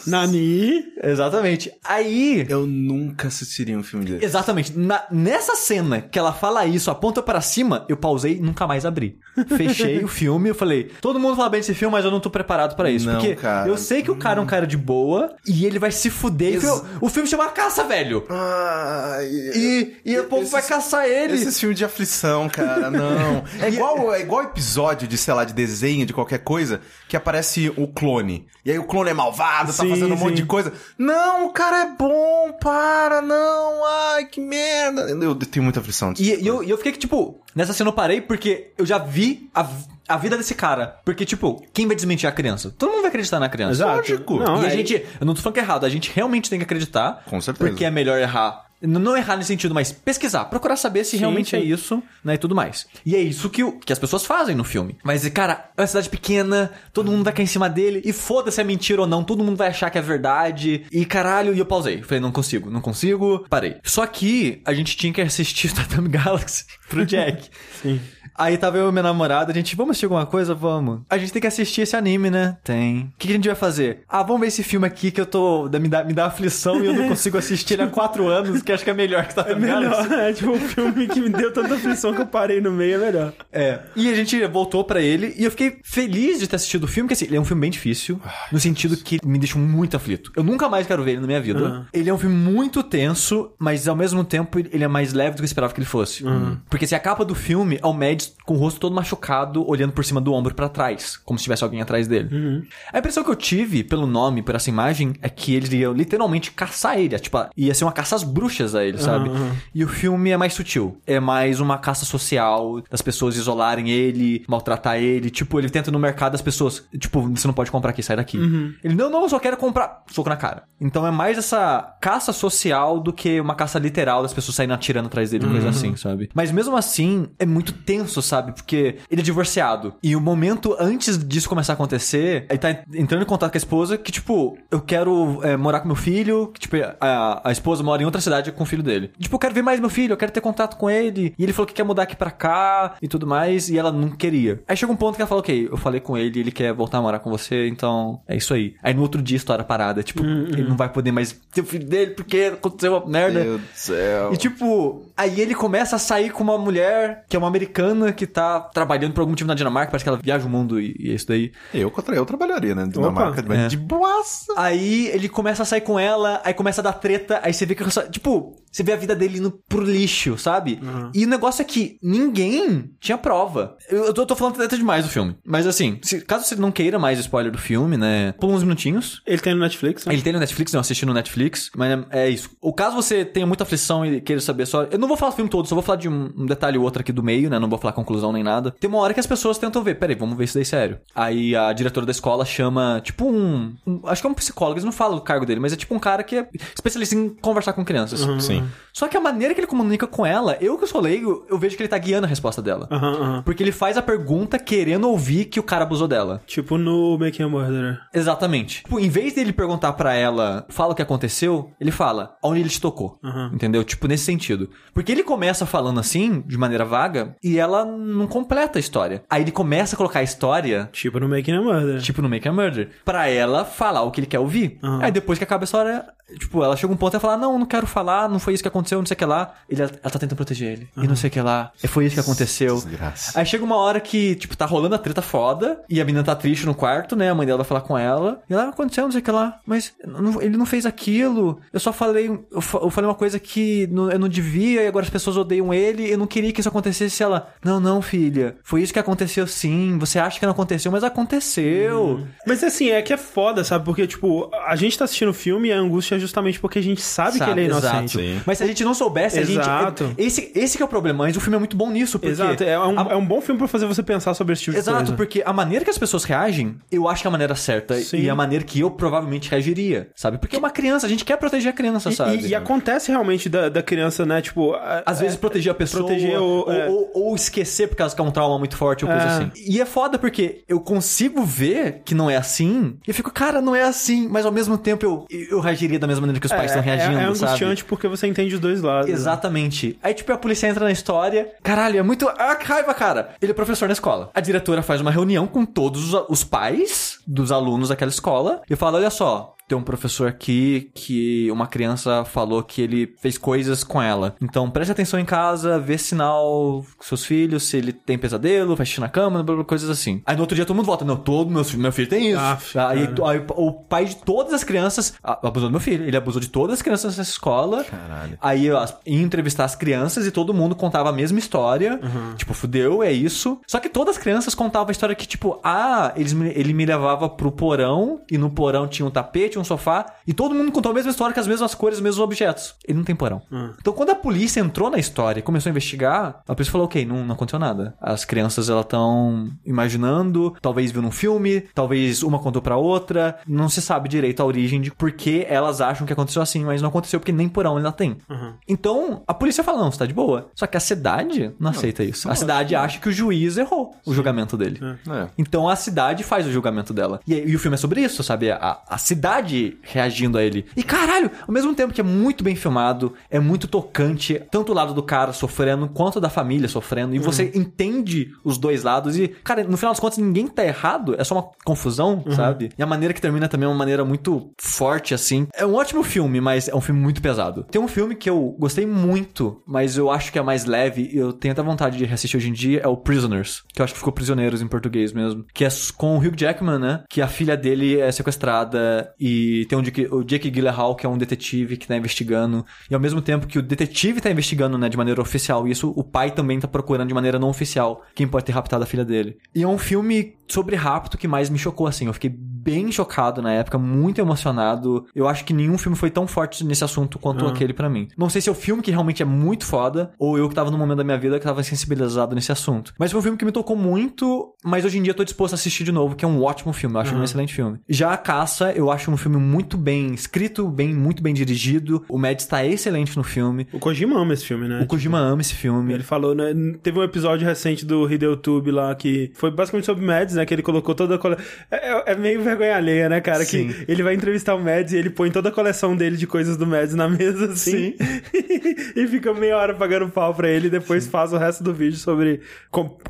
Nani? 0.08 0.84
Exatamente. 1.02 1.70
Aí. 1.84 2.46
Eu 2.48 2.66
nunca 2.66 3.28
assistiria 3.28 3.76
um 3.78 3.82
filme 3.82 4.04
desse. 4.04 4.24
Exatamente. 4.24 4.76
Na- 4.78 5.04
nessa 5.10 5.54
cena 5.54 6.00
que 6.00 6.18
ela 6.18 6.32
fala 6.32 6.66
isso, 6.66 6.90
aponta 6.90 7.22
pra 7.22 7.40
cima, 7.40 7.84
eu 7.88 7.96
pausei 7.96 8.36
e 8.36 8.40
nunca 8.40 8.66
mais 8.66 8.84
abri. 8.84 9.18
Fechei 9.56 10.02
o 10.04 10.08
filme 10.08 10.48
eu 10.48 10.54
falei, 10.54 10.90
todo 11.00 11.18
mundo 11.18 11.36
fala 11.36 11.48
bem 11.50 11.60
desse 11.60 11.74
filme, 11.74 11.92
mas 11.92 12.04
eu 12.04 12.10
não 12.10 12.20
tô 12.20 12.30
preparado 12.30 12.74
pra 12.76 12.90
isso. 12.90 13.06
Não, 13.06 13.14
porque 13.20 13.34
cara. 13.36 13.68
eu 13.68 13.76
sei 13.76 14.02
que 14.02 14.10
o 14.10 14.16
cara 14.16 14.40
é 14.40 14.42
um 14.42 14.46
cara 14.46 14.66
de 14.66 14.76
boa 14.76 15.34
e 15.46 15.64
ele 15.66 15.78
vai 15.78 15.90
se 15.92 16.10
fuder. 16.10 16.54
Ex- 16.54 16.64
O, 16.64 17.06
o 17.06 17.08
filme 17.08 17.28
chama 17.28 17.48
Caça, 17.48 17.84
velho. 17.84 18.24
Ai, 18.28 19.26
E, 19.54 19.96
e 20.04 20.18
o 20.18 20.24
povo 20.24 20.42
esses- 20.42 20.52
vai 20.52 20.62
caçar 20.62 21.06
ele. 21.06 21.34
Esses 21.34 21.58
filmes 21.58 21.78
de 21.78 21.84
aflição, 21.84 22.48
cara, 22.48 22.90
não. 22.90 23.44
É 23.60 23.68
igual, 23.68 24.14
é 24.14 24.20
igual 24.20 24.42
episódio 24.44 25.06
de, 25.08 25.16
sei 25.16 25.34
lá, 25.34 25.44
de 25.44 25.52
desenho, 25.52 26.06
de 26.06 26.12
qualquer 26.12 26.38
coisa, 26.38 26.80
que 27.08 27.16
aparece 27.16 27.72
o 27.76 27.88
clone. 27.88 28.46
E 28.64 28.70
aí 28.70 28.78
o 28.78 28.84
clone 28.84 29.10
é 29.10 29.14
malvado, 29.14 29.72
tá 29.72 29.82
Sim, 29.82 29.88
fazendo 29.88 30.14
um 30.14 30.18
monte 30.18 30.36
sim. 30.36 30.42
de 30.42 30.44
coisa. 30.44 30.72
Não, 30.98 31.46
o 31.46 31.52
cara 31.52 31.82
é 31.82 31.86
bom, 31.98 32.52
para, 32.60 33.22
não, 33.22 33.84
ai, 33.84 34.26
que 34.26 34.40
merda. 34.40 35.02
Eu 35.10 35.34
tenho 35.34 35.64
muita 35.64 35.80
aflição 35.80 36.12
disso. 36.12 36.30
E, 36.30 36.42
e 36.42 36.46
eu, 36.46 36.62
eu 36.62 36.76
fiquei 36.76 36.92
que, 36.92 36.98
tipo, 36.98 37.40
nessa 37.54 37.72
cena 37.72 37.88
eu 37.88 37.94
parei 37.94 38.20
porque 38.20 38.72
eu 38.76 38.84
já 38.84 38.98
vi 38.98 39.48
a, 39.54 39.66
a 40.06 40.16
vida 40.18 40.36
desse 40.36 40.54
cara. 40.54 40.98
Porque, 41.04 41.24
tipo, 41.24 41.64
quem 41.72 41.86
vai 41.86 41.96
desmentir 41.96 42.28
a 42.28 42.32
criança? 42.32 42.74
Todo 42.76 42.90
mundo 42.90 43.00
vai 43.00 43.08
acreditar 43.08 43.40
na 43.40 43.48
criança. 43.48 43.72
Exato. 43.72 43.96
Lógico. 43.96 44.38
Não, 44.38 44.62
e 44.62 44.66
a 44.66 44.68
é- 44.68 44.70
gente, 44.70 45.06
eu 45.18 45.26
não 45.26 45.34
tô 45.34 45.40
falando 45.40 45.54
que 45.54 45.60
é 45.60 45.62
errado, 45.62 45.86
a 45.86 45.88
gente 45.88 46.12
realmente 46.14 46.50
tem 46.50 46.58
que 46.58 46.64
acreditar. 46.64 47.22
Com 47.24 47.40
certeza. 47.40 47.70
Porque 47.70 47.84
é 47.84 47.90
melhor 47.90 48.18
errar. 48.20 48.67
Não 48.82 49.16
errar 49.16 49.36
nesse 49.36 49.48
sentido, 49.48 49.74
mas 49.74 49.90
pesquisar, 49.90 50.44
procurar 50.44 50.76
saber 50.76 51.04
se 51.04 51.12
Sim, 51.12 51.18
realmente 51.18 51.50
sim. 51.50 51.56
é 51.56 51.60
isso, 51.60 52.02
né, 52.22 52.34
e 52.34 52.38
tudo 52.38 52.54
mais. 52.54 52.86
E 53.04 53.16
é 53.16 53.20
isso 53.20 53.48
que, 53.48 53.64
que 53.84 53.92
as 53.92 53.98
pessoas 53.98 54.24
fazem 54.26 54.54
no 54.54 54.62
filme. 54.62 54.96
Mas, 55.02 55.26
cara, 55.30 55.70
é 55.76 55.80
uma 55.80 55.86
cidade 55.86 56.08
pequena, 56.10 56.70
todo 56.92 57.10
mundo 57.10 57.24
vai 57.24 57.32
cair 57.32 57.44
em 57.44 57.48
cima 57.48 57.68
dele, 57.68 58.02
e 58.04 58.12
foda-se 58.12 58.58
se 58.58 58.60
é 58.60 58.64
mentira 58.64 59.02
ou 59.02 59.06
não, 59.06 59.22
todo 59.22 59.44
mundo 59.44 59.56
vai 59.56 59.68
achar 59.68 59.88
que 59.88 59.98
é 59.98 60.02
verdade. 60.02 60.84
E 60.90 61.04
caralho, 61.04 61.54
e 61.54 61.58
eu 61.58 61.66
pausei. 61.66 62.02
Falei, 62.02 62.20
não 62.20 62.32
consigo, 62.32 62.68
não 62.68 62.80
consigo, 62.80 63.46
parei. 63.48 63.76
Só 63.84 64.04
que 64.06 64.60
a 64.64 64.74
gente 64.74 64.96
tinha 64.96 65.12
que 65.12 65.20
assistir 65.20 65.72
Tatami 65.74 66.08
Galaxy 66.08 66.64
pro 66.88 67.06
Jack. 67.06 67.48
Sim. 67.80 68.00
Aí 68.38 68.56
tava 68.56 68.78
eu 68.78 68.88
e 68.88 68.92
minha 68.92 69.02
namorada, 69.02 69.50
a 69.50 69.54
gente, 69.54 69.74
vamos 69.74 69.90
assistir 69.90 70.06
alguma 70.06 70.24
coisa? 70.24 70.54
Vamos. 70.54 71.00
A 71.10 71.18
gente 71.18 71.32
tem 71.32 71.42
que 71.42 71.48
assistir 71.48 71.80
esse 71.80 71.96
anime, 71.96 72.30
né? 72.30 72.56
Tem. 72.62 73.00
O 73.00 73.18
que, 73.18 73.26
que 73.26 73.32
a 73.32 73.36
gente 73.36 73.48
vai 73.48 73.56
fazer? 73.56 74.04
Ah, 74.08 74.22
vamos 74.22 74.40
ver 74.40 74.46
esse 74.46 74.62
filme 74.62 74.86
aqui 74.86 75.10
que 75.10 75.20
eu 75.20 75.26
tô. 75.26 75.68
Me 75.68 75.88
dá, 75.88 76.04
me 76.04 76.12
dá 76.12 76.26
aflição 76.26 76.82
e 76.82 76.86
eu 76.86 76.92
não 76.94 77.08
consigo 77.08 77.36
assistir 77.36 77.74
ele 77.74 77.82
há 77.82 77.88
quatro 77.88 78.28
anos, 78.28 78.62
que 78.62 78.70
acho 78.70 78.84
que 78.84 78.90
é 78.90 78.94
melhor 78.94 79.26
que 79.26 79.34
tá 79.34 79.44
É 79.48 79.54
melhor, 79.56 80.12
é 80.12 80.32
tipo 80.32 80.52
um 80.52 80.60
filme 80.60 81.08
que 81.08 81.20
me 81.20 81.30
deu 81.30 81.52
tanta 81.52 81.74
aflição 81.74 82.14
que 82.14 82.20
eu 82.20 82.26
parei 82.26 82.60
no 82.60 82.70
meio, 82.70 82.94
é 82.94 82.98
melhor. 82.98 83.32
É. 83.52 83.80
E 83.96 84.08
a 84.08 84.14
gente 84.14 84.46
voltou 84.46 84.84
pra 84.84 85.00
ele 85.00 85.34
e 85.36 85.44
eu 85.44 85.50
fiquei 85.50 85.80
feliz 85.82 86.38
de 86.38 86.46
ter 86.46 86.56
assistido 86.56 86.84
o 86.84 86.88
filme, 86.88 87.08
porque 87.08 87.14
assim, 87.14 87.26
ele 87.26 87.36
é 87.36 87.40
um 87.40 87.44
filme 87.44 87.60
bem 87.60 87.70
difícil, 87.70 88.20
no 88.52 88.60
sentido 88.60 88.96
que 88.96 89.18
me 89.24 89.38
deixou 89.38 89.60
muito 89.60 89.96
aflito. 89.96 90.30
Eu 90.36 90.44
nunca 90.44 90.68
mais 90.68 90.86
quero 90.86 91.02
ver 91.02 91.12
ele 91.12 91.20
na 91.20 91.26
minha 91.26 91.40
vida. 91.40 91.64
Uhum. 91.64 91.84
Ele 91.92 92.08
é 92.08 92.14
um 92.14 92.18
filme 92.18 92.36
muito 92.36 92.82
tenso, 92.82 93.52
mas 93.58 93.88
ao 93.88 93.96
mesmo 93.96 94.22
tempo 94.22 94.58
ele 94.58 94.84
é 94.84 94.88
mais 94.88 95.12
leve 95.12 95.32
do 95.32 95.36
que 95.36 95.42
eu 95.42 95.46
esperava 95.46 95.72
que 95.72 95.80
ele 95.80 95.86
fosse. 95.86 96.24
Porque 96.70 96.84
assim, 96.84 96.94
a 96.94 97.00
capa 97.00 97.24
do 97.24 97.34
filme 97.34 97.78
é 97.82 97.86
o 97.86 97.92
Mads 97.92 98.27
com 98.44 98.54
o 98.54 98.56
rosto 98.58 98.80
todo 98.80 98.94
machucado, 98.94 99.68
olhando 99.68 99.92
por 99.92 100.04
cima 100.04 100.20
do 100.20 100.32
ombro 100.32 100.54
pra 100.54 100.68
trás, 100.68 101.16
como 101.16 101.38
se 101.38 101.42
tivesse 101.44 101.64
alguém 101.64 101.80
atrás 101.80 102.06
dele. 102.06 102.66
A 102.92 102.98
impressão 102.98 103.22
que 103.24 103.30
eu 103.30 103.36
tive 103.36 103.82
pelo 103.84 104.06
nome, 104.06 104.42
por 104.42 104.54
essa 104.54 104.68
imagem, 104.70 105.14
é 105.22 105.28
que 105.28 105.54
eles 105.54 105.72
iam 105.72 105.92
literalmente 105.92 106.50
caçar 106.52 106.98
ele. 106.98 107.14
é, 107.14 107.18
Tipo, 107.18 107.38
ia 107.56 107.74
ser 107.74 107.84
uma 107.84 107.92
caça 107.92 108.14
às 108.16 108.22
bruxas 108.22 108.74
a 108.74 108.84
ele, 108.84 108.98
sabe? 108.98 109.30
E 109.74 109.84
o 109.84 109.88
filme 109.88 110.30
é 110.30 110.36
mais 110.36 110.54
sutil. 110.54 110.98
É 111.06 111.20
mais 111.20 111.60
uma 111.60 111.78
caça 111.78 112.04
social, 112.04 112.82
das 112.90 113.02
pessoas 113.02 113.36
isolarem 113.36 113.90
ele, 113.90 114.44
maltratar 114.48 114.96
ele. 114.96 115.30
Tipo, 115.30 115.58
ele 115.58 115.68
tenta 115.70 115.90
no 115.90 115.98
mercado 115.98 116.34
as 116.34 116.42
pessoas. 116.42 116.86
Tipo, 116.98 117.22
você 117.28 117.46
não 117.46 117.54
pode 117.54 117.70
comprar 117.70 117.90
aqui, 117.90 118.02
sai 118.02 118.16
daqui. 118.16 118.38
Ele, 118.82 118.94
não, 118.94 119.10
não, 119.10 119.22
eu 119.22 119.28
só 119.28 119.38
quero 119.38 119.56
comprar. 119.56 120.02
Soco 120.10 120.28
na 120.28 120.36
cara. 120.36 120.64
Então 120.80 121.06
é 121.06 121.10
mais 121.10 121.38
essa 121.38 121.96
caça 122.00 122.32
social 122.32 123.00
do 123.00 123.12
que 123.12 123.40
uma 123.40 123.54
caça 123.54 123.78
literal 123.78 124.22
das 124.22 124.32
pessoas 124.32 124.54
saindo 124.56 124.72
atirando 124.74 125.06
atrás 125.06 125.30
dele, 125.30 125.46
coisa 125.46 125.68
assim, 125.70 125.96
sabe? 125.96 126.28
Mas 126.34 126.50
mesmo 126.50 126.76
assim, 126.76 127.28
é 127.38 127.46
muito 127.46 127.72
tenso, 127.72 128.17
sabe? 128.22 128.52
Porque 128.52 128.96
ele 129.10 129.20
é 129.20 129.24
divorciado. 129.24 129.94
E 130.02 130.14
o 130.16 130.20
momento 130.20 130.76
antes 130.78 131.18
disso 131.18 131.48
começar 131.48 131.72
a 131.72 131.74
acontecer, 131.74 132.46
ele 132.48 132.58
tá 132.58 132.70
entrando 132.94 133.22
em 133.22 133.26
contato 133.26 133.50
com 133.50 133.56
a 133.56 133.58
esposa 133.58 133.98
que, 133.98 134.12
tipo, 134.12 134.58
eu 134.70 134.80
quero 134.80 135.40
é, 135.42 135.56
morar 135.56 135.80
com 135.80 135.86
meu 135.86 135.96
filho. 135.96 136.48
Que, 136.48 136.60
tipo, 136.60 136.76
a, 137.00 137.48
a 137.48 137.52
esposa 137.52 137.82
mora 137.82 138.02
em 138.02 138.04
outra 138.04 138.20
cidade 138.20 138.52
com 138.52 138.62
o 138.62 138.66
filho 138.66 138.82
dele. 138.82 139.10
Tipo, 139.18 139.36
eu 139.36 139.40
quero 139.40 139.54
ver 139.54 139.62
mais 139.62 139.80
meu 139.80 139.90
filho, 139.90 140.12
eu 140.12 140.16
quero 140.16 140.32
ter 140.32 140.40
contato 140.40 140.76
com 140.76 140.88
ele. 140.90 141.34
E 141.38 141.42
ele 141.42 141.52
falou 141.52 141.66
que 141.66 141.74
quer 141.74 141.84
mudar 141.84 142.04
aqui 142.04 142.16
pra 142.16 142.30
cá 142.30 142.96
e 143.00 143.08
tudo 143.08 143.26
mais. 143.26 143.68
E 143.68 143.78
ela 143.78 143.92
não 143.92 144.10
queria. 144.10 144.62
Aí 144.66 144.76
chega 144.76 144.92
um 144.92 144.96
ponto 144.96 145.16
que 145.16 145.22
ela 145.22 145.28
falou, 145.28 145.40
ok, 145.40 145.68
eu 145.70 145.76
falei 145.76 146.00
com 146.00 146.16
ele, 146.16 146.40
ele 146.40 146.52
quer 146.52 146.72
voltar 146.72 146.98
a 146.98 147.02
morar 147.02 147.18
com 147.18 147.30
você, 147.30 147.68
então 147.68 148.20
é 148.26 148.36
isso 148.36 148.54
aí. 148.54 148.74
Aí 148.82 148.94
no 148.94 149.02
outro 149.02 149.22
dia 149.22 149.36
a 149.36 149.38
história 149.38 149.64
parada. 149.64 150.02
Tipo, 150.02 150.24
ele 150.24 150.64
não 150.64 150.76
vai 150.76 150.88
poder 150.88 151.12
mais 151.12 151.32
ter 151.52 151.60
o 151.60 151.64
filho 151.64 151.86
dele 151.86 152.12
porque 152.12 152.52
aconteceu 152.54 152.96
uma 152.96 153.06
merda. 153.06 153.40
Meu 153.40 153.58
Deus 153.58 153.60
do 153.60 153.68
céu. 153.74 154.32
E 154.32 154.36
tipo, 154.36 155.02
aí 155.16 155.40
ele 155.40 155.54
começa 155.54 155.96
a 155.96 155.98
sair 155.98 156.30
com 156.30 156.42
uma 156.42 156.58
mulher 156.58 157.24
que 157.28 157.36
é 157.36 157.38
uma 157.38 157.48
americana 157.48 158.07
que 158.12 158.26
tá 158.26 158.60
trabalhando 158.60 159.12
por 159.12 159.20
algum 159.20 159.30
motivo 159.32 159.48
na 159.48 159.54
Dinamarca, 159.54 159.90
parece 159.90 160.04
que 160.04 160.08
ela 160.08 160.18
viaja 160.22 160.46
o 160.46 160.50
mundo 160.50 160.80
e, 160.80 160.94
e 160.98 161.10
é 161.10 161.14
isso 161.14 161.26
daí. 161.26 161.52
Eu, 161.72 161.92
eu 162.14 162.26
trabalharia, 162.26 162.74
né? 162.74 162.86
Dinamarca, 162.86 163.40
Opa. 163.40 163.54
É. 163.54 163.68
de 163.68 163.76
boaça. 163.76 164.52
Aí 164.56 165.06
ele 165.08 165.28
começa 165.28 165.62
a 165.62 165.66
sair 165.66 165.80
com 165.80 165.98
ela, 165.98 166.40
aí 166.44 166.52
começa 166.54 166.80
a 166.80 166.84
dar 166.84 166.92
treta, 166.94 167.40
aí 167.42 167.52
você 167.52 167.64
vê 167.66 167.74
que. 167.74 167.84
Tipo, 168.10 168.56
você 168.70 168.82
vê 168.82 168.92
a 168.92 168.96
vida 168.96 169.14
dele 169.14 169.38
indo 169.38 169.50
pro 169.68 169.82
lixo, 169.82 170.36
sabe? 170.38 170.78
E 171.14 171.24
o 171.24 171.28
negócio 171.28 171.62
é 171.62 171.64
que 171.64 171.98
ninguém 172.02 172.90
tinha 173.00 173.16
prova. 173.16 173.76
Eu, 173.88 174.06
eu 174.06 174.14
tô, 174.14 174.26
tô 174.26 174.36
falando 174.36 174.54
treta 174.56 174.76
demais 174.76 175.04
do 175.04 175.10
filme. 175.10 175.36
Mas 175.44 175.66
assim, 175.66 175.98
se- 176.02 176.20
caso 176.20 176.44
você 176.44 176.54
não 176.56 176.70
queira 176.70 176.98
mais 176.98 177.18
spoiler 177.18 177.50
do 177.50 177.58
filme, 177.58 177.96
né? 177.96 178.32
Pula 178.32 178.52
uns 178.54 178.62
minutinhos. 178.62 179.22
Ele 179.26 179.38
tem 179.40 179.54
no 179.54 179.60
Netflix, 179.60 180.04
né? 180.04 180.12
Ele 180.12 180.22
tem 180.22 180.32
no 180.32 180.38
Netflix, 180.38 180.72
eu 180.74 180.80
assisti 180.80 181.06
no 181.06 181.14
Netflix, 181.14 181.70
mas 181.76 181.98
é, 182.10 182.26
é 182.26 182.30
isso. 182.30 182.50
O 182.60 182.72
caso 182.72 182.94
você 182.96 183.24
tenha 183.24 183.46
muita 183.46 183.64
aflição 183.64 184.04
e 184.04 184.20
queira 184.20 184.40
saber 184.40 184.66
só. 184.66 184.84
Eu 184.84 184.98
não 184.98 185.08
vou 185.08 185.16
falar 185.16 185.32
o 185.32 185.34
filme 185.34 185.50
todo, 185.50 185.66
só 185.66 185.74
vou 185.74 185.82
falar 185.82 185.98
de 185.98 186.08
um, 186.08 186.30
um 186.36 186.46
detalhe 186.46 186.76
ou 186.78 186.84
outro 186.84 187.00
aqui 187.00 187.12
do 187.12 187.22
meio, 187.22 187.48
né? 187.48 187.58
Não 187.58 187.68
vou 187.68 187.78
falar 187.78 187.87
conclusão 187.92 188.32
nem 188.32 188.42
nada. 188.42 188.70
Tem 188.70 188.88
uma 188.88 188.98
hora 188.98 189.14
que 189.14 189.20
as 189.20 189.26
pessoas 189.26 189.58
tentam 189.58 189.82
ver, 189.82 189.96
peraí, 189.96 190.14
vamos 190.16 190.36
ver 190.36 190.44
isso 190.44 190.54
daí 190.54 190.64
sério. 190.64 190.98
Aí 191.14 191.54
a 191.56 191.72
diretora 191.72 192.06
da 192.06 192.12
escola 192.12 192.44
chama, 192.44 193.00
tipo, 193.04 193.26
um. 193.26 193.74
um- 193.86 194.00
acho 194.06 194.20
que 194.22 194.26
é 194.26 194.30
um 194.30 194.34
psicólogo, 194.34 194.74
eles 194.76 194.84
não 194.84 194.92
falam 194.92 195.18
o 195.18 195.20
cargo 195.20 195.44
dele, 195.46 195.60
mas 195.60 195.72
é 195.72 195.76
tipo 195.76 195.94
um 195.94 195.98
cara 195.98 196.22
que 196.22 196.36
é 196.36 196.48
especialista 196.74 197.14
em 197.14 197.28
conversar 197.28 197.72
com 197.72 197.84
crianças. 197.84 198.20
Sim. 198.42 198.64
Só 198.92 199.06
que 199.08 199.16
a 199.16 199.20
maneira 199.20 199.54
que 199.54 199.60
ele 199.60 199.66
comunica 199.66 200.06
com 200.06 200.26
ela, 200.26 200.56
eu 200.60 200.76
que 200.76 200.86
sou 200.86 201.00
leigo, 201.00 201.46
eu 201.48 201.58
vejo 201.58 201.76
que 201.76 201.82
ele 201.82 201.88
tá 201.88 201.98
guiando 201.98 202.26
a 202.26 202.28
resposta 202.28 202.60
dela. 202.60 202.88
Aham, 202.90 203.12
aham. 203.12 203.42
Porque 203.42 203.62
ele 203.62 203.72
faz 203.72 203.96
a 203.96 204.02
pergunta 204.02 204.58
querendo 204.58 205.08
ouvir 205.08 205.44
que 205.46 205.60
o 205.60 205.62
cara 205.62 205.84
abusou 205.84 206.08
dela. 206.08 206.42
Tipo 206.46 206.76
no 206.76 207.16
Making 207.18 207.44
a 207.44 207.48
Murderer. 207.48 207.98
Exatamente. 208.12 208.82
Tipo, 208.82 208.98
em 208.98 209.08
vez 209.08 209.32
dele 209.34 209.52
perguntar 209.52 209.92
pra 209.92 210.14
ela, 210.14 210.66
fala 210.68 210.92
o 210.92 210.94
que 210.94 211.02
aconteceu, 211.02 211.70
ele 211.80 211.90
fala 211.90 212.36
onde 212.42 212.60
ele 212.60 212.68
te 212.68 212.80
tocou. 212.80 213.18
Entendeu? 213.52 213.84
Tipo, 213.84 214.08
nesse 214.08 214.24
sentido. 214.24 214.68
Porque 214.92 215.12
ele 215.12 215.22
começa 215.22 215.64
falando 215.64 216.00
assim, 216.00 216.42
de 216.46 216.58
maneira 216.58 216.84
vaga, 216.84 217.36
e 217.42 217.58
ela 217.58 217.77
não 217.84 218.26
completa 218.26 218.78
a 218.78 218.80
história. 218.80 219.22
Aí 219.28 219.42
ele 219.42 219.50
começa 219.50 219.94
a 219.94 219.96
colocar 219.96 220.20
a 220.20 220.22
história, 220.22 220.88
Tipo 220.92 221.18
no 221.20 221.28
Making 221.28 221.52
a 221.52 221.60
Murderer. 221.62 222.00
tipo 222.02 222.22
no 222.22 222.28
Make 222.28 222.48
a 222.48 222.52
Murder, 222.52 222.90
pra 223.04 223.28
ela 223.28 223.64
falar 223.64 224.02
o 224.02 224.10
que 224.10 224.20
ele 224.20 224.26
quer 224.26 224.38
ouvir. 224.38 224.78
Aí 225.00 225.10
depois 225.10 225.38
que 225.38 225.44
acaba 225.44 225.64
a 225.64 225.66
história, 225.66 226.04
tipo, 226.38 226.62
ela 226.62 226.76
chega 226.76 226.92
um 226.92 226.96
ponto 226.96 227.16
e 227.16 227.20
fala: 227.20 227.36
Não, 227.36 227.58
não 227.58 227.66
quero 227.66 227.86
falar, 227.86 228.28
não 228.28 228.38
foi 228.38 228.54
isso 228.54 228.62
que 228.62 228.68
aconteceu, 228.68 228.98
não 228.98 229.06
sei 229.06 229.14
o 229.14 229.18
que 229.18 229.24
lá. 229.24 229.54
Ele, 229.68 229.82
ela 229.82 229.90
tá 229.90 230.18
tentando 230.18 230.36
proteger 230.36 230.72
ele. 230.72 230.88
E 230.96 231.06
não 231.08 231.16
sei 231.16 231.28
o 231.28 231.30
que 231.30 231.40
lá. 231.40 231.72
E 231.82 231.86
foi 231.88 232.06
isso 232.06 232.14
que 232.14 232.20
aconteceu. 232.20 232.74
Desgraça. 232.74 233.38
Aí 233.38 233.46
chega 233.46 233.64
uma 233.64 233.76
hora 233.76 234.00
que, 234.00 234.34
tipo, 234.36 234.56
tá 234.56 234.66
rolando 234.66 234.94
a 234.94 234.98
treta 234.98 235.22
foda, 235.22 235.80
e 235.88 236.00
a 236.00 236.04
menina 236.04 236.24
tá 236.24 236.34
triste 236.36 236.66
no 236.66 236.74
quarto, 236.74 237.16
né? 237.16 237.30
A 237.30 237.34
mãe 237.34 237.46
dela 237.46 237.58
vai 237.58 237.66
falar 237.66 237.80
com 237.82 237.96
ela. 237.96 238.40
E 238.48 238.52
ela, 238.52 238.68
aconteceu, 238.68 239.04
não 239.04 239.12
sei 239.12 239.20
o 239.20 239.24
que 239.24 239.30
lá. 239.30 239.58
Mas 239.66 239.92
não- 240.06 240.40
ele 240.42 240.56
não 240.56 240.66
fez 240.66 240.84
aquilo. 240.86 241.60
Eu 241.72 241.80
só 241.80 241.92
falei. 241.92 242.28
Eu, 242.50 242.60
fa- 242.60 242.78
eu 242.78 242.90
falei 242.90 243.08
uma 243.08 243.14
coisa 243.14 243.38
que 243.38 243.86
não- 243.90 244.10
eu 244.10 244.18
não 244.18 244.28
devia, 244.28 244.82
e 244.82 244.86
agora 244.86 245.04
as 245.04 245.10
pessoas 245.10 245.36
odeiam 245.36 245.72
ele. 245.72 246.10
Eu 246.10 246.18
não 246.18 246.26
queria 246.26 246.52
que 246.52 246.60
isso 246.60 246.68
acontecesse. 246.68 247.22
Ela, 247.22 247.48
não, 247.68 247.80
não, 247.80 248.02
filha. 248.02 248.56
Foi 248.62 248.82
isso 248.82 248.92
que 248.92 248.98
aconteceu 248.98 249.46
sim. 249.46 249.96
Você 249.98 250.18
acha 250.18 250.38
que 250.38 250.44
não 250.46 250.52
aconteceu, 250.52 250.90
mas 250.90 251.02
aconteceu. 251.04 252.26
Mas 252.46 252.62
assim, 252.64 252.90
é 252.90 253.00
que 253.02 253.12
é 253.12 253.16
foda, 253.16 253.64
sabe? 253.64 253.84
Porque, 253.84 254.06
tipo, 254.06 254.50
a 254.66 254.76
gente 254.76 254.96
tá 254.98 255.04
assistindo 255.04 255.28
o 255.30 255.34
filme 255.34 255.68
e 255.68 255.72
a 255.72 255.78
angústia 255.78 256.16
é 256.16 256.18
justamente 256.18 256.58
porque 256.60 256.78
a 256.78 256.82
gente 256.82 257.00
sabe, 257.00 257.38
que 257.38 257.50
ele 257.50 257.62
é 257.62 257.64
inocente. 257.64 258.18
Exato. 258.20 258.42
Mas 258.46 258.58
se 258.58 258.64
a 258.64 258.66
gente 258.66 258.84
não 258.84 258.94
soubesse, 258.94 259.38
a 259.38 259.44
gente. 259.44 259.58
Exato. 259.60 260.14
Esse, 260.16 260.52
esse 260.54 260.76
que 260.76 260.82
é 260.82 260.86
o 260.86 260.88
problema, 260.88 261.24
mas 261.24 261.36
o 261.36 261.40
filme 261.40 261.56
é 261.56 261.58
muito 261.58 261.76
bom 261.76 261.90
nisso, 261.90 262.18
porque. 262.18 262.32
Exato, 262.32 262.62
é 262.64 262.78
um, 262.78 262.98
a- 262.98 263.12
é 263.12 263.16
um 263.16 263.24
bom 263.24 263.40
filme 263.40 263.58
pra 263.58 263.68
fazer 263.68 263.86
você 263.86 264.02
pensar 264.02 264.34
sobre 264.34 264.52
esse 264.52 264.62
tipo 264.62 264.72
de 264.74 264.78
Exato, 264.78 264.98
coisa. 264.98 265.12
porque 265.14 265.42
a 265.44 265.52
maneira 265.52 265.84
que 265.84 265.90
as 265.90 265.98
pessoas 265.98 266.24
reagem, 266.24 266.76
eu 266.90 267.08
acho 267.08 267.22
que 267.22 267.26
é 267.26 267.30
a 267.30 267.32
maneira 267.32 267.54
certa 267.54 267.94
Sim. 267.96 268.18
e 268.22 268.30
a 268.30 268.34
maneira 268.34 268.64
que 268.64 268.80
eu 268.80 268.90
provavelmente 268.90 269.50
reagiria, 269.50 270.08
sabe? 270.14 270.38
Porque 270.38 270.56
é 270.56 270.58
uma 270.58 270.70
criança, 270.70 271.06
a 271.06 271.08
gente 271.08 271.24
quer 271.24 271.36
proteger 271.36 271.70
a 271.70 271.74
criança, 271.74 272.10
E- 272.10 272.14
sabe? 272.14 272.36
E, 272.38 272.48
e 272.48 272.54
acontece 272.54 273.10
realmente 273.10 273.48
da, 273.48 273.68
da 273.68 273.82
criança, 273.82 274.24
né? 274.24 274.40
Tipo, 274.40 274.72
a- 274.74 275.02
Às 275.06 275.20
vezes 275.20 275.36
proteger 275.36 275.72
a 275.72 275.74
pessoa, 275.74 276.04
proteger 276.04 276.38
o- 276.38 276.44
ou, 276.44 276.72
é. 276.72 276.88
ou- 276.88 277.10
ou 277.14 277.34
esquecer 277.34 277.57
por 277.88 277.96
causa 277.96 278.14
que 278.14 278.20
é 278.20 278.24
um 278.24 278.30
trauma 278.30 278.58
muito 278.58 278.76
forte 278.76 279.04
ou 279.04 279.10
coisa 279.10 279.24
É. 279.26 279.28
assim. 279.28 279.50
E 279.66 279.80
é 279.80 279.84
foda 279.86 280.18
porque 280.18 280.62
eu 280.68 280.80
consigo 280.80 281.42
ver 281.44 282.02
que 282.04 282.14
não 282.14 282.28
é 282.30 282.36
assim, 282.36 282.96
e 283.06 283.10
eu 283.10 283.14
fico, 283.14 283.30
cara, 283.30 283.60
não 283.60 283.74
é 283.74 283.82
assim, 283.82 284.28
mas 284.28 284.44
ao 284.46 284.52
mesmo 284.52 284.76
tempo 284.78 285.04
eu, 285.04 285.26
eu 285.50 285.60
reagiria 285.60 285.98
da 285.98 286.06
mesma 286.06 286.22
maneira 286.22 286.40
que 286.40 286.46
os 286.46 286.52
pais 286.52 286.70
estão 286.70 286.82
reagindo, 286.82 287.18
é, 287.18 287.22
é 287.22 287.34
sabe? 287.34 287.44
angustiante 287.46 287.84
porque 287.84 288.08
você 288.08 288.26
entende 288.26 288.54
os 288.54 288.60
dois 288.60 288.80
lados. 288.82 289.08
né? 289.08 289.14
Exatamente. 289.14 289.98
Aí, 290.02 290.14
tipo, 290.14 290.32
a 290.32 290.38
polícia 290.38 290.66
entra 290.66 290.84
na 290.84 290.92
história. 290.92 291.48
Caralho, 291.62 291.98
é 291.98 292.02
muito. 292.02 292.28
Ah, 292.28 292.54
que 292.56 292.64
raiva, 292.66 292.92
cara. 292.94 293.30
Ele 293.40 293.52
é 293.52 293.54
professor 293.54 293.86
na 293.86 293.92
escola. 293.92 294.30
A 294.34 294.40
diretora 294.40 294.82
faz 294.82 295.00
uma 295.00 295.10
reunião 295.10 295.46
com 295.46 295.64
todos 295.64 296.12
os, 296.14 296.24
os 296.28 296.44
pais 296.44 297.18
dos 297.26 297.50
alunos 297.52 297.88
daquela 297.88 298.10
escola 298.10 298.62
e 298.68 298.76
fala: 298.76 298.98
olha 298.98 299.10
só. 299.10 299.54
Tem 299.68 299.76
um 299.76 299.82
professor 299.82 300.26
aqui 300.28 300.90
que 300.94 301.50
uma 301.50 301.66
criança 301.66 302.24
falou 302.24 302.62
que 302.62 302.80
ele 302.80 303.14
fez 303.20 303.36
coisas 303.36 303.84
com 303.84 304.00
ela. 304.00 304.34
Então 304.40 304.70
preste 304.70 304.90
atenção 304.90 305.20
em 305.20 305.24
casa, 305.26 305.78
vê 305.78 305.98
sinal 305.98 306.84
com 306.96 307.04
seus 307.04 307.24
filhos, 307.24 307.64
se 307.64 307.76
ele 307.76 307.92
tem 307.92 308.16
pesadelo, 308.18 308.74
vai 308.74 308.86
xixi 308.86 309.00
na 309.00 309.08
cama, 309.08 309.42
blá, 309.42 309.56
blá, 309.56 309.64
coisas 309.64 309.90
assim. 309.90 310.22
Aí 310.24 310.34
no 310.34 310.40
outro 310.42 310.54
dia 310.56 310.64
todo 310.64 310.74
mundo 310.76 310.86
volta: 310.86 311.04
Não, 311.04 311.16
todo 311.16 311.50
meu, 311.50 311.62
filho- 311.64 311.82
meu 311.82 311.92
filho 311.92 312.08
tem 312.08 312.30
isso. 312.30 312.40
Aff, 312.40 312.78
aí, 312.78 313.06
cara. 313.08 313.30
aí 313.30 313.42
o 313.56 313.72
pai 313.72 314.06
de 314.06 314.16
todas 314.16 314.52
as 314.54 314.64
crianças 314.64 315.12
abusou 315.22 315.68
do 315.68 315.72
meu 315.72 315.80
filho. 315.80 316.04
Ele 316.04 316.16
abusou 316.16 316.40
de 316.40 316.48
todas 316.48 316.74
as 316.76 316.82
crianças 316.82 317.16
nessa 317.18 317.30
escola. 317.30 317.84
Caralho. 317.84 318.38
Aí 318.40 318.70
as- 318.70 318.96
ia 319.04 319.20
entrevistar 319.22 319.64
as 319.64 319.74
crianças 319.74 320.26
e 320.26 320.30
todo 320.30 320.54
mundo 320.54 320.74
contava 320.74 321.10
a 321.10 321.12
mesma 321.12 321.38
história. 321.38 322.00
Tipo, 322.36 322.54
fudeu, 322.54 323.02
é 323.02 323.12
isso. 323.12 323.60
Só 323.66 323.78
que 323.80 323.88
todas 323.88 324.16
as 324.16 324.22
crianças 324.22 324.54
contavam 324.54 324.88
a 324.88 324.92
história 324.92 325.14
que, 325.14 325.26
tipo, 325.26 325.60
ah, 325.62 326.12
eles 326.16 326.32
ele 326.54 326.72
me 326.72 326.86
levava 326.86 327.28
pro 327.28 327.52
porão 327.52 328.20
e 328.30 328.38
no 328.38 328.48
porão 328.50 328.86
tinha 328.88 329.04
um 329.06 329.10
tapete, 329.10 329.57
um 329.58 329.64
sofá. 329.64 330.06
E 330.26 330.32
todo 330.32 330.54
mundo 330.54 330.72
contou 330.72 330.92
a 330.92 330.94
mesma 330.94 331.10
história 331.10 331.34
com 331.34 331.40
as 331.40 331.46
mesmas 331.46 331.74
cores, 331.74 331.98
os 331.98 332.02
mesmos 332.02 332.20
objetos. 332.20 332.74
Ele 332.86 332.98
não 332.98 333.04
tem 333.04 333.14
porão. 333.14 333.42
Então, 333.80 333.92
quando 333.92 334.10
a 334.10 334.14
polícia 334.14 334.60
entrou 334.60 334.90
na 334.90 334.98
história 334.98 335.40
e 335.40 335.42
começou 335.42 335.70
a 335.70 335.72
investigar, 335.72 336.40
a 336.46 336.54
polícia 336.54 336.72
falou: 336.72 336.86
ok, 336.86 337.04
não, 337.04 337.24
não 337.24 337.34
aconteceu 337.34 337.58
nada. 337.58 337.94
As 338.00 338.24
crianças, 338.24 338.68
elas 338.68 338.84
estão 338.84 339.48
imaginando, 339.64 340.54
talvez 340.60 340.90
viu 340.90 341.02
num 341.02 341.10
filme, 341.10 341.60
talvez 341.74 342.22
uma 342.22 342.38
contou 342.38 342.62
pra 342.62 342.76
outra. 342.76 343.38
Não 343.46 343.68
se 343.68 343.80
sabe 343.80 344.08
direito 344.08 344.40
a 344.40 344.44
origem 344.46 344.80
de 344.80 344.90
por 344.90 345.12
que 345.12 345.46
elas 345.48 345.80
acham 345.80 346.06
que 346.06 346.12
aconteceu 346.12 346.42
assim, 346.42 346.64
mas 346.64 346.82
não 346.82 346.88
aconteceu 346.88 347.20
porque 347.20 347.32
nem 347.32 347.48
porão 347.48 347.78
ela 347.78 347.92
tem. 347.92 348.18
Então, 348.66 349.22
a 349.26 349.34
polícia 349.34 349.64
fala: 349.64 349.78
não, 349.78 349.90
você 349.90 349.98
tá 349.98 350.06
de 350.06 350.14
boa. 350.14 350.48
Só 350.54 350.66
que 350.66 350.76
a 350.76 350.80
cidade 350.80 351.52
não 351.58 351.70
aceita 351.70 352.02
isso. 352.02 352.30
A 352.30 352.34
cidade 352.34 352.74
acha 352.74 352.98
que 352.98 353.08
o 353.08 353.12
juiz 353.12 353.56
errou 353.56 353.94
o 354.04 354.14
julgamento 354.14 354.56
dele. 354.56 354.80
É. 355.08 355.28
Então 355.36 355.68
a 355.68 355.76
cidade 355.76 356.24
faz 356.24 356.46
o 356.46 356.52
julgamento 356.52 356.92
dela. 356.92 357.20
E, 357.26 357.34
e 357.34 357.54
o 357.54 357.58
filme 357.58 357.74
é 357.74 357.78
sobre 357.78 358.00
isso, 358.00 358.22
sabe? 358.22 358.50
A, 358.50 358.78
a 358.86 358.98
cidade 358.98 359.47
sociedade 359.48 359.78
reagindo 359.82 360.38
a 360.38 360.42
ele. 360.42 360.66
E 360.76 360.82
caralho, 360.82 361.30
ao 361.46 361.52
mesmo 361.52 361.74
tempo 361.74 361.92
que 361.92 362.00
é 362.00 362.04
muito 362.04 362.44
bem 362.44 362.54
filmado, 362.54 363.14
é 363.30 363.40
muito 363.40 363.66
tocante, 363.66 364.40
tanto 364.50 364.72
o 364.72 364.74
lado 364.74 364.92
do 364.92 365.02
cara 365.02 365.32
sofrendo 365.32 365.88
quanto 365.88 366.20
da 366.20 366.28
família 366.28 366.68
sofrendo, 366.68 367.14
e 367.14 367.18
você 367.18 367.50
entende 367.54 368.32
os 368.44 368.58
dois 368.58 368.82
lados. 368.82 369.16
E, 369.16 369.28
cara, 369.28 369.64
no 369.64 369.76
final 369.76 369.92
das 369.92 370.00
contas, 370.00 370.18
ninguém 370.18 370.46
tá 370.46 370.64
errado, 370.64 371.14
é 371.18 371.24
só 371.24 371.34
uma 371.34 371.48
confusão, 371.64 372.22
sabe? 372.34 372.70
E 372.76 372.82
a 372.82 372.86
maneira 372.86 373.14
que 373.14 373.20
termina 373.20 373.48
também 373.48 373.66
é 373.66 373.68
uma 373.68 373.78
maneira 373.78 374.04
muito 374.04 374.50
forte, 374.58 375.14
assim. 375.14 375.46
É 375.54 375.64
um 375.64 375.74
ótimo 375.74 376.02
filme, 376.02 376.40
mas 376.40 376.68
é 376.68 376.74
um 376.74 376.80
filme 376.80 377.00
muito 377.00 377.22
pesado. 377.22 377.64
Tem 377.70 377.80
um 377.80 377.88
filme 377.88 378.14
que 378.14 378.28
eu 378.28 378.54
gostei 378.58 378.86
muito, 378.86 379.62
mas 379.66 379.96
eu 379.96 380.10
acho 380.10 380.30
que 380.30 380.38
é 380.38 380.42
mais 380.42 380.64
leve, 380.64 381.10
e 381.12 381.16
eu 381.16 381.32
tenho 381.32 381.52
até 381.52 381.62
vontade 381.62 381.96
de 381.96 382.04
reassistir 382.04 382.36
hoje 382.38 382.50
em 382.50 382.52
dia, 382.52 382.80
é 382.84 382.88
o 382.88 382.96
Prisoners, 382.96 383.62
que 383.72 383.80
eu 383.80 383.84
acho 383.84 383.94
que 383.94 383.98
ficou 383.98 384.12
Prisioneiros 384.12 384.60
em 384.60 384.66
português 384.66 385.12
mesmo. 385.12 385.44
Que 385.54 385.64
é 385.64 385.68
com 385.96 386.16
o 386.16 386.18
Hugh 386.18 386.36
Jackman, 386.36 386.78
né? 386.78 387.04
Que 387.08 387.20
a 387.20 387.28
filha 387.28 387.56
dele 387.56 388.00
é 388.00 388.10
sequestrada 388.10 389.12
e 389.18 389.37
tem 389.68 389.78
um 389.78 389.82
Jake, 389.82 390.08
o 390.10 390.22
Jake 390.22 390.50
Gyllenhaal, 390.50 390.94
que 390.94 391.06
é 391.06 391.08
um 391.08 391.18
detetive 391.18 391.76
que 391.76 391.86
tá 391.86 391.96
investigando. 391.96 392.64
E 392.90 392.94
ao 392.94 393.00
mesmo 393.00 393.20
tempo 393.20 393.46
que 393.46 393.58
o 393.58 393.62
detetive 393.62 394.20
tá 394.20 394.30
investigando, 394.30 394.78
né, 394.78 394.88
de 394.88 394.96
maneira 394.96 395.20
oficial 395.20 395.66
isso, 395.66 395.92
o 395.96 396.04
pai 396.04 396.30
também 396.30 396.58
tá 396.58 396.68
procurando 396.68 397.08
de 397.08 397.14
maneira 397.14 397.38
não 397.38 397.48
oficial 397.48 398.04
quem 398.14 398.26
pode 398.26 398.44
ter 398.44 398.52
raptado 398.52 398.84
a 398.84 398.86
filha 398.86 399.04
dele. 399.04 399.38
E 399.54 399.62
é 399.62 399.68
um 399.68 399.78
filme 399.78 400.34
sobre 400.46 400.76
rapto 400.76 401.18
que 401.18 401.28
mais 401.28 401.50
me 401.50 401.58
chocou, 401.58 401.86
assim. 401.86 402.06
Eu 402.06 402.12
fiquei 402.12 402.30
bem 402.62 402.90
chocado 402.92 403.40
na 403.42 403.52
época, 403.52 403.78
muito 403.78 404.20
emocionado. 404.20 405.06
Eu 405.14 405.28
acho 405.28 405.44
que 405.44 405.52
nenhum 405.52 405.78
filme 405.78 405.96
foi 405.96 406.10
tão 406.10 406.26
forte 406.26 406.64
nesse 406.64 406.84
assunto 406.84 407.18
quanto 407.18 407.46
aquele 407.46 407.72
pra 407.72 407.88
mim. 407.88 408.08
Não 408.16 408.28
sei 408.28 408.40
se 408.40 408.48
é 408.48 408.52
o 408.52 408.54
filme 408.54 408.82
que 408.82 408.90
realmente 408.90 409.22
é 409.22 409.26
muito 409.26 409.64
foda, 409.64 410.10
ou 410.18 410.38
eu 410.38 410.48
que 410.48 410.54
tava 410.54 410.70
no 410.70 410.78
momento 410.78 410.98
da 410.98 411.04
minha 411.04 411.18
vida 411.18 411.38
que 411.38 411.44
tava 411.44 411.62
sensibilizado 411.62 412.34
nesse 412.34 412.52
assunto. 412.52 412.92
Mas 412.98 413.10
foi 413.10 413.20
um 413.20 413.22
filme 413.22 413.38
que 413.38 413.44
me 413.44 413.52
tocou 413.52 413.76
muito, 413.76 414.54
mas 414.64 414.84
hoje 414.84 414.98
em 414.98 415.02
dia 415.02 415.10
eu 415.12 415.16
tô 415.16 415.24
disposto 415.24 415.54
a 415.54 415.56
assistir 415.56 415.84
de 415.84 415.92
novo, 415.92 416.14
que 416.16 416.24
é 416.24 416.28
um 416.28 416.42
ótimo 416.42 416.72
filme. 416.72 416.96
Eu 416.96 417.00
acho 417.00 417.14
um 417.14 417.22
excelente 417.24 417.54
filme. 417.54 417.78
Já 417.88 418.12
A 418.12 418.16
Caça, 418.16 418.72
eu 418.72 418.90
acho 418.90 419.10
um 419.10 419.16
filme 419.16 419.36
muito 419.36 419.76
bem 419.76 420.12
escrito, 420.12 420.68
bem, 420.68 420.94
muito 420.94 421.22
bem 421.22 421.34
dirigido. 421.34 422.04
O 422.08 422.18
Mads 422.18 422.46
tá 422.46 422.64
excelente 422.64 423.16
no 423.16 423.22
filme. 423.22 423.66
O 423.72 423.78
Kojima 423.78 424.18
ama 424.18 424.34
esse 424.34 424.44
filme, 424.44 424.68
né? 424.68 424.80
O 424.82 424.86
Kojima 424.86 425.18
ama 425.18 425.40
esse 425.40 425.54
filme. 425.54 425.92
Ele 425.92 426.02
falou, 426.02 426.34
né? 426.34 426.54
Teve 426.82 426.98
um 426.98 427.02
episódio 427.02 427.46
recente 427.46 427.84
do 427.84 428.10
Hideotube 428.10 428.70
lá 428.70 428.94
que 428.94 429.30
foi 429.34 429.50
basicamente 429.50 429.84
sobre 429.86 430.04
Mads, 430.04 430.34
né? 430.34 430.44
Que 430.46 430.54
ele 430.54 430.62
colocou 430.62 430.94
toda 430.94 431.14
a 431.14 431.18
coleção. 431.18 431.44
É, 431.70 431.92
é- 431.92 432.12
é 432.12 432.16
meio 432.16 432.42
vergonha 432.48 432.76
alheia, 432.76 433.08
né, 433.08 433.20
cara? 433.20 433.44
Sim. 433.44 433.68
Que 433.68 433.90
ele 433.90 434.02
vai 434.02 434.14
entrevistar 434.14 434.54
o 434.54 434.60
Mads 434.60 434.92
e 434.92 434.96
ele 434.96 435.10
põe 435.10 435.30
toda 435.30 435.48
a 435.48 435.52
coleção 435.52 435.96
dele 435.96 436.16
de 436.16 436.26
coisas 436.26 436.56
do 436.56 436.66
Mads 436.66 436.94
na 436.94 437.08
mesa, 437.08 437.52
assim. 437.52 437.94
e 438.96 439.06
fica 439.06 439.32
meia 439.34 439.56
hora 439.56 439.74
pagando 439.74 440.08
pau 440.08 440.34
pra 440.34 440.48
ele 440.48 440.68
e 440.68 440.70
depois 440.70 441.06
faz 441.06 441.32
o 441.32 441.36
resto 441.36 441.62
do 441.62 441.72
vídeo 441.72 441.98
sobre 441.98 442.40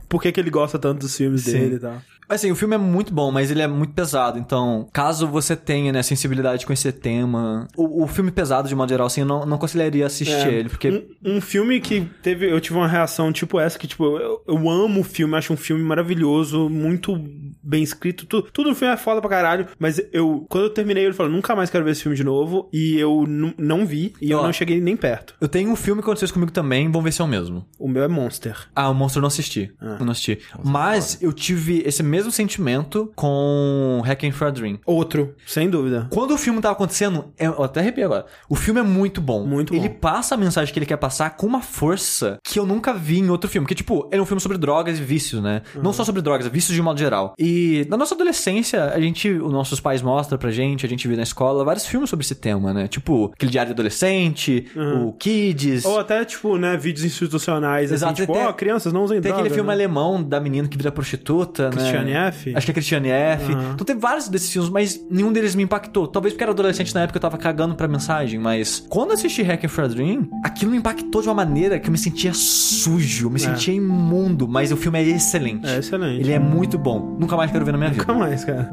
por 0.08 0.22
que, 0.22 0.32
que 0.32 0.40
ele 0.40 0.50
gosta 0.50 0.78
tanto 0.78 1.00
dos 1.00 1.16
filmes 1.16 1.42
Sim. 1.42 1.52
dele 1.52 1.74
e 1.76 1.80
tal. 1.80 2.02
Assim, 2.28 2.50
o 2.50 2.56
filme 2.56 2.74
é 2.74 2.78
muito 2.78 3.12
bom, 3.12 3.30
mas 3.30 3.50
ele 3.50 3.62
é 3.62 3.66
muito 3.66 3.92
pesado. 3.92 4.38
Então, 4.38 4.88
caso 4.92 5.26
você 5.26 5.56
tenha, 5.56 5.92
né, 5.92 6.02
sensibilidade 6.02 6.66
com 6.66 6.72
esse 6.72 6.92
tema... 6.92 7.66
O, 7.76 8.04
o 8.04 8.06
filme 8.06 8.30
pesado, 8.30 8.68
de 8.68 8.74
modo 8.74 8.88
geral, 8.88 9.06
assim, 9.06 9.22
eu 9.22 9.26
não, 9.26 9.46
não 9.46 9.56
aconselharia 9.56 10.06
assistir 10.06 10.34
É, 10.34 10.54
ele, 10.54 10.68
porque... 10.68 11.08
Um, 11.24 11.36
um 11.36 11.40
filme 11.40 11.80
que 11.80 12.00
teve. 12.22 12.50
Eu 12.50 12.60
tive 12.60 12.76
uma 12.76 12.88
reação 12.88 13.32
tipo 13.32 13.58
essa, 13.58 13.78
que, 13.78 13.86
tipo, 13.86 14.04
eu, 14.18 14.42
eu 14.46 14.70
amo 14.70 15.00
o 15.00 15.04
filme, 15.04 15.36
acho 15.36 15.52
um 15.52 15.56
filme 15.56 15.82
maravilhoso, 15.82 16.68
muito 16.68 17.18
bem 17.62 17.82
escrito. 17.82 18.26
Tu, 18.26 18.42
tudo 18.42 18.70
no 18.70 18.74
filme 18.74 18.92
é 18.92 18.96
foda 18.96 19.20
pra 19.20 19.30
caralho. 19.30 19.66
Mas 19.78 20.00
eu, 20.12 20.44
quando 20.48 20.64
eu 20.64 20.70
terminei, 20.70 21.06
eu 21.06 21.14
falei, 21.14 21.32
nunca 21.32 21.54
mais 21.56 21.70
quero 21.70 21.84
ver 21.84 21.92
esse 21.92 22.02
filme 22.02 22.16
de 22.16 22.24
novo. 22.24 22.68
E 22.72 22.98
eu 22.98 23.24
não 23.56 23.86
vi, 23.86 24.12
e 24.20 24.30
eu 24.30 24.38
Ó. 24.38 24.42
não 24.42 24.52
cheguei 24.52 24.80
nem 24.80 24.96
perto. 24.96 25.34
Eu 25.40 25.48
tenho 25.48 25.70
um 25.70 25.76
filme 25.76 26.02
que 26.02 26.06
aconteceu 26.06 26.26
isso 26.26 26.34
comigo 26.34 26.52
também, 26.52 26.86
vamos 26.86 27.04
ver 27.04 27.12
se 27.12 27.20
é 27.20 27.24
o 27.24 27.28
mesmo. 27.28 27.66
O 27.78 27.88
meu 27.88 28.02
é 28.02 28.08
Monster. 28.08 28.68
Ah, 28.74 28.90
o 28.90 28.94
Monstro 28.94 29.18
eu 29.18 29.22
não 29.22 29.28
assisti. 29.28 29.72
Eu 29.80 30.04
não 30.04 30.12
assisti. 30.12 30.38
Mas 30.62 31.22
eu 31.22 31.32
tive 31.32 31.82
esse 31.86 32.02
mesmo 32.02 32.17
sentimento 32.30 33.10
com 33.16 34.02
Hacking 34.04 34.30
for 34.32 34.48
a 34.48 34.50
Dream. 34.50 34.78
Outro, 34.84 35.34
sem 35.46 35.68
dúvida. 35.68 36.06
Quando 36.10 36.32
o 36.34 36.38
filme 36.38 36.60
tava 36.60 36.72
acontecendo, 36.74 37.26
é- 37.38 37.46
eu 37.46 37.62
até 37.62 37.80
arrepiei 37.80 38.04
agora. 38.04 38.26
O 38.48 38.54
filme 38.54 38.80
é 38.80 38.82
muito 38.82 39.20
bom. 39.20 39.44
Muito 39.46 39.74
Ele 39.74 39.88
bom. 39.88 39.96
passa 40.00 40.34
a 40.34 40.38
mensagem 40.38 40.72
que 40.72 40.78
ele 40.78 40.86
quer 40.86 40.96
passar 40.96 41.36
com 41.36 41.46
uma 41.46 41.60
força 41.62 42.38
que 42.44 42.58
eu 42.58 42.66
nunca 42.66 42.92
vi 42.92 43.18
em 43.20 43.28
outro 43.30 43.48
filme. 43.48 43.66
Que, 43.66 43.74
tipo, 43.74 44.08
ele 44.10 44.20
é 44.20 44.22
um 44.22 44.26
filme 44.26 44.40
sobre 44.40 44.58
drogas 44.58 44.98
e 44.98 45.02
vícios, 45.02 45.42
né? 45.42 45.62
Não 45.82 45.92
só 45.92 46.04
sobre 46.04 46.20
drogas, 46.22 46.46
vícios 46.48 46.74
de 46.74 46.82
modo 46.82 46.98
geral. 46.98 47.34
E 47.38 47.86
na 47.88 47.96
nossa 47.96 48.14
adolescência, 48.14 48.84
a 48.92 49.00
gente, 49.00 49.30
os 49.30 49.52
nossos 49.52 49.80
pais 49.80 50.02
mostram 50.02 50.38
pra 50.38 50.50
gente, 50.50 50.84
a 50.84 50.88
gente 50.88 51.06
viu 51.06 51.16
na 51.16 51.22
escola 51.22 51.64
vários 51.64 51.86
filmes 51.86 52.10
sobre 52.10 52.24
esse 52.24 52.34
tema, 52.34 52.72
né? 52.72 52.88
Tipo, 52.88 53.30
aquele 53.34 53.50
Diário 53.50 53.68
de 53.68 53.74
Adolescente, 53.74 54.66
o 54.76 55.12
Kids. 55.12 55.84
Ou 55.84 55.98
até, 55.98 56.24
tipo, 56.24 56.56
né, 56.56 56.76
vídeos 56.76 57.04
institucionais, 57.04 57.90
Exato, 57.92 58.12
assim, 58.12 58.22
tipo, 58.22 58.32
tem- 58.32 58.46
ó, 58.46 58.52
crianças 58.52 58.92
não 58.92 59.04
usem 59.04 59.20
Tem 59.20 59.30
droga, 59.30 59.40
aquele 59.42 59.54
filme 59.54 59.68
né? 59.68 59.74
alemão 59.74 60.22
da 60.22 60.40
menina 60.40 60.68
que 60.68 60.76
vira 60.76 60.90
prostituta, 60.92 61.70
Christiane 61.70 62.06
né? 62.06 62.07
F? 62.12 62.54
Acho 62.54 62.66
que 62.66 62.70
é 62.70 62.74
Christiane 62.74 63.08
F. 63.08 63.52
Então 63.52 63.84
tem 63.84 63.96
vários 63.96 64.28
desses 64.28 64.52
filmes, 64.52 64.70
mas 64.70 65.04
nenhum 65.10 65.32
deles 65.32 65.54
me 65.54 65.62
impactou. 65.62 66.06
Talvez 66.06 66.32
porque 66.32 66.44
era 66.44 66.52
adolescente 66.52 66.94
na 66.94 67.02
época 67.02 67.16
eu 67.16 67.20
tava 67.20 67.38
cagando 67.38 67.74
pra 67.74 67.88
mensagem, 67.88 68.38
mas 68.38 68.84
quando 68.88 69.12
assisti 69.12 69.42
Hacking 69.42 69.68
for 69.68 69.84
a 69.84 69.88
Dream, 69.88 70.28
aquilo 70.44 70.70
me 70.70 70.78
impactou 70.78 71.22
de 71.22 71.28
uma 71.28 71.34
maneira 71.34 71.78
que 71.78 71.88
eu 71.88 71.92
me 71.92 71.98
sentia 71.98 72.32
sujo, 72.34 73.26
eu 73.26 73.30
me 73.30 73.38
sentia 73.38 73.74
imundo, 73.74 74.48
mas 74.48 74.72
o 74.72 74.76
filme 74.76 74.98
é 74.98 75.02
excelente. 75.02 75.66
É 75.66 75.78
excelente. 75.78 76.20
Ele 76.20 76.32
é 76.32 76.38
muito 76.38 76.78
bom. 76.78 77.16
Nunca 77.18 77.36
mais 77.36 77.50
quero 77.50 77.64
ver 77.64 77.72
na 77.72 77.78
minha 77.78 77.90
vida. 77.90 78.02
Nunca 78.02 78.14
mais, 78.18 78.44
cara. 78.44 78.70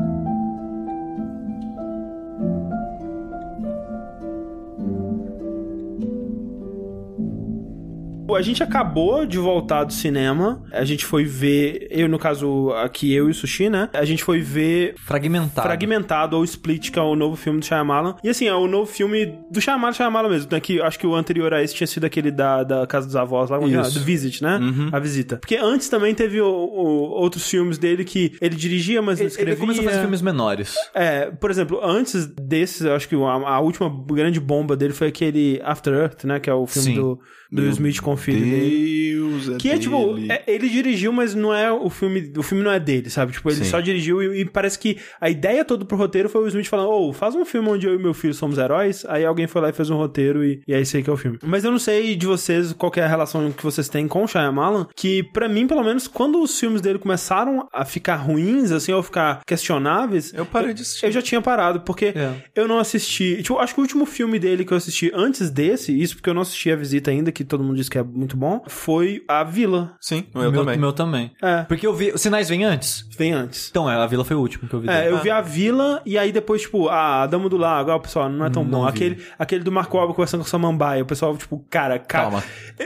A 8.34 8.42
gente 8.42 8.64
acabou 8.64 9.26
de 9.26 9.38
voltar 9.38 9.84
do 9.84 9.94
cinema. 9.94 10.64
A 10.72 10.84
gente 10.84 11.06
foi 11.06 11.24
ver. 11.26 11.88
Eu, 11.92 12.08
no 12.10 12.18
caso, 12.18 12.72
aqui 12.72 13.14
eu 13.14 13.28
e 13.28 13.32
o 13.32 13.34
Sushi, 13.34 13.70
né? 13.70 13.90
A 13.94 14.06
gente 14.06 14.24
foi 14.24 14.40
ver 14.42 14.96
Fragmentado. 14.98 15.68
Fragmentado 15.68 16.36
ou 16.38 16.44
Split, 16.44 16.92
que 16.92 16.98
é 17.00 17.02
o 17.02 17.16
novo 17.16 17.36
filme 17.36 17.60
do 17.60 17.66
Shyamalan. 17.66 18.16
E 18.24 18.30
assim, 18.30 18.48
é 18.48 18.54
o 18.56 18.68
novo 18.68 18.86
filme 18.92 19.26
do 19.52 19.62
Shyamalan, 19.62 19.94
Shyamalan 19.94 20.30
mesmo. 20.30 20.50
Né? 20.52 20.60
Que, 20.60 20.82
acho 20.82 20.98
que 21.00 21.06
o 21.08 21.16
anterior 21.16 21.54
a 21.54 21.62
esse 21.62 21.76
tinha 21.76 21.88
sido 21.88 22.06
aquele 22.06 22.32
da, 22.32 22.64
da 22.64 22.88
Casa 22.88 23.06
dos 23.06 23.16
Avós, 23.16 23.50
lá, 23.50 23.60
que 23.60 23.66
é? 23.76 23.82
Isso. 23.82 24.00
do 24.00 24.06
Visit, 24.06 24.42
né? 24.44 24.60
A 24.92 25.00
Visita. 25.00 25.38
Porque 25.38 25.56
antes 25.58 25.88
também 25.90 26.14
teve 26.16 26.42
o- 26.42 26.46
o- 26.48 27.10
outros 27.12 27.48
filmes 27.50 27.78
dele 27.78 28.04
que 28.04 28.36
ele 28.42 28.56
dirigia, 28.56 29.02
mas 29.02 29.20
não 29.20 29.24
Ele, 29.26 29.30
escrevia. 29.32 29.54
ele 29.54 29.62
começou 29.62 29.84
a 29.84 29.88
fazer 29.88 30.02
filmes 30.02 30.22
menores. 30.22 30.76
É, 30.94 31.30
por 31.32 31.52
exemplo, 31.52 31.80
antes 31.84 32.26
desses, 32.28 32.82
eu 32.82 32.96
acho 32.96 33.08
que 33.08 33.16
a, 33.16 33.20
a 33.20 33.60
última 33.60 33.90
grande 34.08 34.40
bomba 34.40 34.76
dele 34.76 34.94
foi 34.94 35.08
aquele 35.08 35.62
After 35.64 35.94
Earth, 35.94 36.24
né? 36.24 36.40
Que 36.40 36.50
é 36.50 36.54
o 36.54 36.66
filme 36.66 36.90
Sim. 36.90 36.96
do, 36.96 37.20
do 37.56 37.62
Will 37.62 37.72
Smith 37.72 38.00
com 38.02 38.14
o 38.14 38.18
filho 38.18 38.40
dele. 38.44 39.14
Deus, 39.16 39.50
é 39.50 39.58
Que 39.58 39.70
é 39.70 39.78
tipo, 39.78 40.14
dele. 40.14 40.32
é- 40.32 40.44
ele 40.48 40.70
dirigiu, 40.70 41.12
mas 41.12 41.34
não 41.34 41.54
é 41.54 41.72
o 41.72 41.90
filme. 41.90 42.32
O 42.38 42.44
filme 42.44 42.64
não 42.64 42.72
é 42.72 42.80
dele, 42.80 43.10
sabe? 43.10 43.32
Tipo, 43.32 43.50
ele 43.50 43.58
Sim. 43.64 43.66
só 43.66 43.80
dirigiu 43.80 44.22
e, 44.22 44.42
e 44.42 44.46
parece 44.46 44.78
que 44.78 44.98
a 45.20 45.30
ideia 45.30 45.64
toda 45.66 45.86
pro 45.86 45.98
roteiro 45.98 46.30
foi 46.30 46.42
o 46.42 46.44
Will 46.44 46.50
Smith 46.50 46.68
falando: 46.68 46.90
Ô, 46.90 47.14
faz 47.14 47.36
um 47.36 47.46
filme 47.46 47.70
onde 47.70 47.88
eu 47.88 47.96
e 47.96 47.98
meu 47.98 48.14
filho 48.14 48.34
somos 48.34 48.58
heróis. 48.58 49.06
Aí 49.08 49.26
alguém 49.26 49.48
foi 49.48 49.62
lá 49.62 49.70
e 49.70 49.74
fez 49.74 49.90
um 49.90 49.96
roteiro 49.98 50.44
e, 50.44 50.62
e 50.68 50.74
é 50.74 50.82
isso 50.82 50.96
aí 50.98 51.04
que 51.04 51.10
é 51.10 51.14
o 51.14 51.18
filme. 51.18 51.38
Mas 51.44 51.64
eu 51.64 51.72
não 51.72 51.80
sei 51.80 52.16
de 52.16 52.26
vocês 52.26 52.74
qual 52.74 52.92
é 52.96 53.02
a 53.02 53.08
relação 53.08 53.52
que 53.52 53.64
vocês 53.64 53.88
têm 53.90 54.08
com 54.08 54.24
o 54.24 54.28
Shyamalan, 54.28 54.88
que 54.96 55.24
pra 55.24 55.48
mim, 55.50 55.68
pelo 55.68 55.84
menos, 55.84 56.08
quando 56.08 56.42
os 56.42 56.60
filmes 56.60 56.82
dele 56.82 57.00
começaram 57.00 57.68
a 57.72 57.86
ficar 57.86 58.16
ruins, 58.16 58.72
assim, 58.72 58.92
ou 58.92 59.02
ficar 59.04 59.42
questionáveis. 59.46 60.34
Eu 60.34 60.46
parei 60.46 60.74
de 60.74 60.82
assistir. 60.82 61.06
Eu 61.06 61.12
já 61.12 61.22
tinha 61.22 61.42
parado, 61.42 61.82
porque 61.82 62.06
É. 62.16 62.34
eu 62.56 62.68
não 62.68 62.80
assisti. 62.80 63.42
Tipo, 63.42 63.60
acho 63.60 63.74
que 63.74 63.80
o 63.80 63.84
último 63.84 64.06
filme 64.06 64.40
dele 64.40 64.66
que 64.66 64.72
eu 64.74 64.78
assisti 64.78 65.12
antes 65.14 65.50
desse, 65.50 65.98
isso 65.98 66.16
porque 66.16 66.30
eu 66.30 66.34
não 66.34 66.42
assisti 66.42 66.72
a 66.72 66.76
visita 66.76 67.12
ainda, 67.12 67.32
que 67.32 67.44
todo 67.46 67.64
mundo 67.64 67.76
diz 67.76 67.90
que 67.90 67.98
é 67.98 68.04
muito 68.04 68.36
bom, 68.38 68.64
foi 68.68 69.24
A 69.28 69.44
Vila. 69.44 69.96
Sim, 70.00 70.26
eu 70.34 70.52
meu, 70.52 70.62
também. 70.62 70.78
meu 70.78 70.94
também. 70.94 71.32
É. 71.42 71.64
Porque 71.64 71.86
eu 71.86 71.94
vi. 71.94 72.12
Os 72.12 72.22
sinais 72.22 72.50
vêm 72.50 72.64
antes? 72.64 73.08
Vem 73.18 73.34
antes. 73.34 73.68
Então, 73.70 73.90
é, 73.90 73.96
a 73.96 74.06
Vila 74.08 74.24
foi 74.26 74.36
o 74.36 74.40
último 74.40 74.68
que 74.68 74.74
eu 74.76 74.82
vi. 74.82 74.90
É, 74.90 75.04
dele. 75.04 75.14
eu 75.16 75.18
vi 75.20 75.30
a 75.30 75.42
Vila 75.42 76.02
e 76.06 76.18
aí 76.18 76.32
depois, 76.32 76.62
tipo, 76.64 76.90
a 76.90 77.26
Dama 77.28 77.48
do 77.50 77.58
Lago, 77.58 77.92
ah, 77.92 77.96
o 77.96 78.00
pessoal, 78.00 78.30
não 78.30 78.46
é 78.46 78.50
tão 78.50 78.64
Não 78.64 78.80
bom. 78.80 78.84
vi. 78.84 78.90
Aquele, 78.90 79.24
aquele 79.38 79.64
do 79.64 79.72
Marco 79.72 79.98
Alba 79.98 80.14
conversando 80.14 80.42
com 80.42 80.48
o 80.48 80.50
Samambaia, 80.50 81.04
o 81.04 81.06
pessoal, 81.06 81.36
tipo, 81.38 81.64
cara, 81.70 82.00
cara. 82.00 82.24
Calma. 82.26 82.44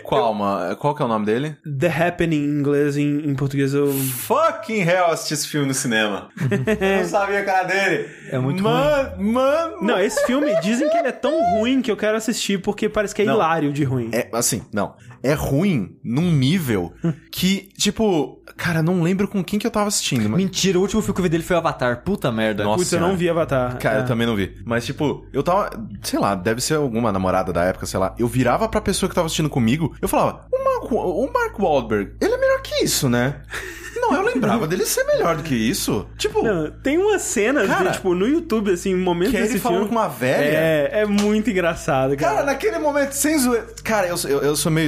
Calma. 0.09 0.75
Qual 0.79 0.93
que 0.95 1.01
é 1.01 1.05
o 1.05 1.07
nome 1.07 1.25
dele? 1.25 1.57
The 1.79 1.87
Happening 2.07 2.37
em 2.43 2.59
inglês, 2.59 2.97
em, 2.97 3.29
em 3.29 3.35
português 3.35 3.73
eu. 3.73 3.91
Fucking 3.91 4.81
hell, 4.81 5.05
assisti 5.07 5.33
esse 5.33 5.47
filme 5.47 5.67
no 5.67 5.73
cinema. 5.73 6.29
eu 6.39 6.97
não 6.99 7.05
sabia 7.05 7.39
a 7.39 7.45
cara 7.45 7.63
dele. 7.63 8.07
É 8.31 8.37
muito 8.37 8.61
mano, 8.63 9.21
Mano, 9.23 9.77
Não, 9.81 9.99
esse 9.99 10.25
filme, 10.25 10.53
dizem 10.61 10.89
que 10.89 10.97
ele 10.97 11.07
é 11.07 11.11
tão 11.11 11.31
ruim 11.55 11.81
que 11.81 11.91
eu 11.91 11.97
quero 11.97 12.17
assistir 12.17 12.59
porque 12.61 12.87
parece 12.89 13.13
que 13.15 13.21
é 13.21 13.25
Não. 13.25 13.35
hilário 13.35 13.71
de 13.73 13.83
ruim. 13.83 14.09
É, 14.13 14.27
assim, 14.39 14.63
não. 14.73 14.95
É 15.21 15.33
ruim 15.33 15.97
num 16.03 16.31
nível 16.31 16.93
que, 17.31 17.69
tipo, 17.77 18.41
cara, 18.55 18.81
não 18.81 19.01
lembro 19.03 19.27
com 19.27 19.43
quem 19.43 19.59
que 19.59 19.67
eu 19.67 19.71
tava 19.71 19.87
assistindo. 19.89 20.29
Mas... 20.29 20.41
Mentira, 20.41 20.77
o 20.77 20.81
último 20.81 21.01
filme 21.01 21.13
que 21.15 21.19
eu 21.19 21.23
vi 21.23 21.29
dele 21.29 21.43
foi 21.43 21.55
o 21.55 21.59
Avatar. 21.59 22.03
Puta 22.03 22.31
merda. 22.31 22.63
Nossa. 22.63 22.77
Putz, 22.77 22.93
eu 22.93 22.99
não 23.01 23.17
vi 23.17 23.29
Avatar. 23.29 23.77
Cara, 23.77 23.99
É. 23.99 24.01
eu 24.01 24.05
também 24.05 24.25
não 24.25 24.35
vi. 24.35 24.55
Mas, 24.65 24.85
tipo, 24.85 25.25
eu 25.33 25.43
tava. 25.43 25.69
Sei 26.01 26.17
lá, 26.17 26.35
deve 26.35 26.61
ser 26.61 26.75
alguma 26.75 27.11
namorada 27.11 27.51
da 27.51 27.63
época, 27.63 27.85
sei 27.85 27.99
lá. 27.99 28.15
Eu 28.17 28.27
virava 28.27 28.67
pra 28.69 28.79
pessoa 28.79 29.09
que 29.09 29.15
tava 29.15 29.25
assistindo 29.25 29.49
comigo, 29.49 29.93
eu 30.01 30.07
falava: 30.07 30.45
o 30.51 30.63
Mark, 30.63 30.91
o 30.91 31.29
Mark 31.33 31.59
Wahlberg, 31.59 32.13
ele 32.21 32.33
é 32.33 32.37
melhor 32.37 32.61
que 32.61 32.83
isso, 32.83 33.09
né? 33.09 33.41
Não, 34.11 34.15
eu 34.21 34.25
lembrava 34.33 34.67
dele 34.67 34.85
ser 34.85 35.03
melhor 35.05 35.35
do 35.37 35.43
que 35.43 35.55
isso. 35.55 36.07
Tipo, 36.17 36.43
Não, 36.43 36.71
tem 36.71 36.97
uma 36.97 37.19
cena, 37.19 37.65
Cara, 37.67 37.91
tipo, 37.91 38.13
no 38.15 38.27
YouTube, 38.27 38.71
assim, 38.71 38.95
momentos 38.95 39.31
que 39.31 39.37
é 39.37 39.41
ele 39.41 39.47
desse 39.49 39.59
falando 39.59 39.79
filme. 39.81 39.93
com 39.95 39.99
uma 39.99 40.07
velha. 40.09 40.57
É, 40.57 40.89
é 41.01 41.05
muito 41.05 41.49
engraçado, 41.49 42.15
cara. 42.17 42.33
Cara, 42.35 42.45
naquele 42.45 42.79
momento, 42.79 43.11
sem 43.13 43.37
zoeira. 43.37 43.67
Cara, 43.83 44.07
eu, 44.07 44.17
sou- 44.17 44.29
eu, 44.29 44.41
eu 44.41 44.55
sou 44.55 44.71
meio 44.71 44.87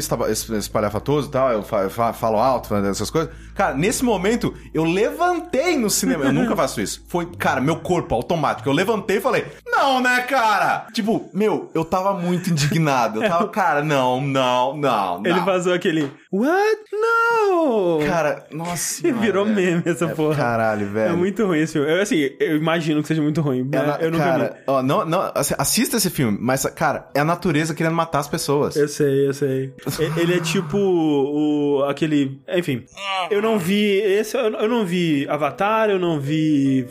espalhafatoso 0.58 1.28
e 1.28 1.32
tal, 1.32 1.52
eu 1.52 1.64
fa- 1.64 1.90
fa- 1.90 2.14
falo 2.14 2.38
alto, 2.38 2.68
falo 2.70 2.86
essas 2.88 3.10
coisas. 3.10 3.32
Cara, 3.56 3.76
nesse 3.76 4.04
momento, 4.04 4.54
eu 4.74 4.84
levantei 4.84 5.78
no 5.78 5.90
cinema. 5.90 6.26
Eu 6.26 6.34
nunca 6.34 6.56
faço 6.56 6.82
isso. 6.82 7.04
Foi, 7.08 7.26
cara, 7.38 7.60
meu 7.62 7.78
corpo 7.78 8.16
automático. 8.16 8.68
Eu 8.68 8.74
levantei 8.74 9.18
e 9.18 9.22
falei, 9.22 9.46
não, 9.68 10.00
né, 10.02 10.22
cara? 10.22 10.88
Tipo, 10.94 11.30
meu, 11.34 11.70
eu 11.76 11.84
tava 11.86 12.14
muito 12.14 12.50
indignado. 12.50 13.22
Eu 13.24 13.30
tava, 13.30 13.48
cara, 13.50 13.84
não, 13.84 14.22
não, 14.22 14.76
não, 14.78 15.22
não. 15.22 15.26
Ele 15.26 15.40
vazou 15.42 15.74
aquele 15.74 16.12
What? 16.32 16.82
No! 16.94 18.00
Cara, 18.06 18.46
nossa. 18.52 18.78
Senhora, 19.02 19.20
virou 19.22 19.46
velho. 19.46 19.56
meme 19.56 19.84
essa 19.86 20.06
É, 20.06 20.08
porra. 20.14 20.36
Caralho, 20.36 20.88
velho. 20.88 21.14
É 21.14 21.16
muito 21.16 21.46
ruim 21.46 21.60
esse 21.60 21.74
filme. 21.74 21.92
Eu, 21.92 22.02
assim, 22.02 22.30
eu 22.40 22.56
imagino 22.56 23.02
que 23.02 23.08
seja 23.10 23.22
muito 23.22 23.42
ruim. 23.42 23.68
É 23.72 23.82
na- 23.86 23.98
eu 24.00 24.10
nunca 24.12 24.24
cara, 24.24 24.64
ó, 24.66 24.82
não, 24.82 25.06
não, 25.06 25.30
assim, 25.36 25.54
assista 25.58 25.98
esse 25.98 26.10
filme, 26.10 26.38
mas, 26.40 26.66
cara, 26.68 27.10
é 27.14 27.20
a 27.20 27.26
natureza 27.26 27.74
querendo 27.76 27.96
matar 27.96 28.20
as 28.20 28.28
pessoas. 28.30 28.76
vi. 28.76 28.82
Eu 28.82 28.88
sei, 28.88 29.28
eu 29.28 29.34
sei. 29.34 29.74
Ele 30.18 30.36
é 30.36 30.40
tipo 30.40 30.78
o 30.78 31.84
aquele, 31.90 32.40
enfim. 32.48 32.86
Eu 33.30 33.42
não 33.42 33.60
vi 33.60 33.98
esse, 34.00 34.38
eu 34.38 34.70
não 34.70 34.86
vi 34.86 35.28
Avatar, 35.30 35.90
eu 35.90 36.00
não 36.00 36.20
vi 36.20 36.88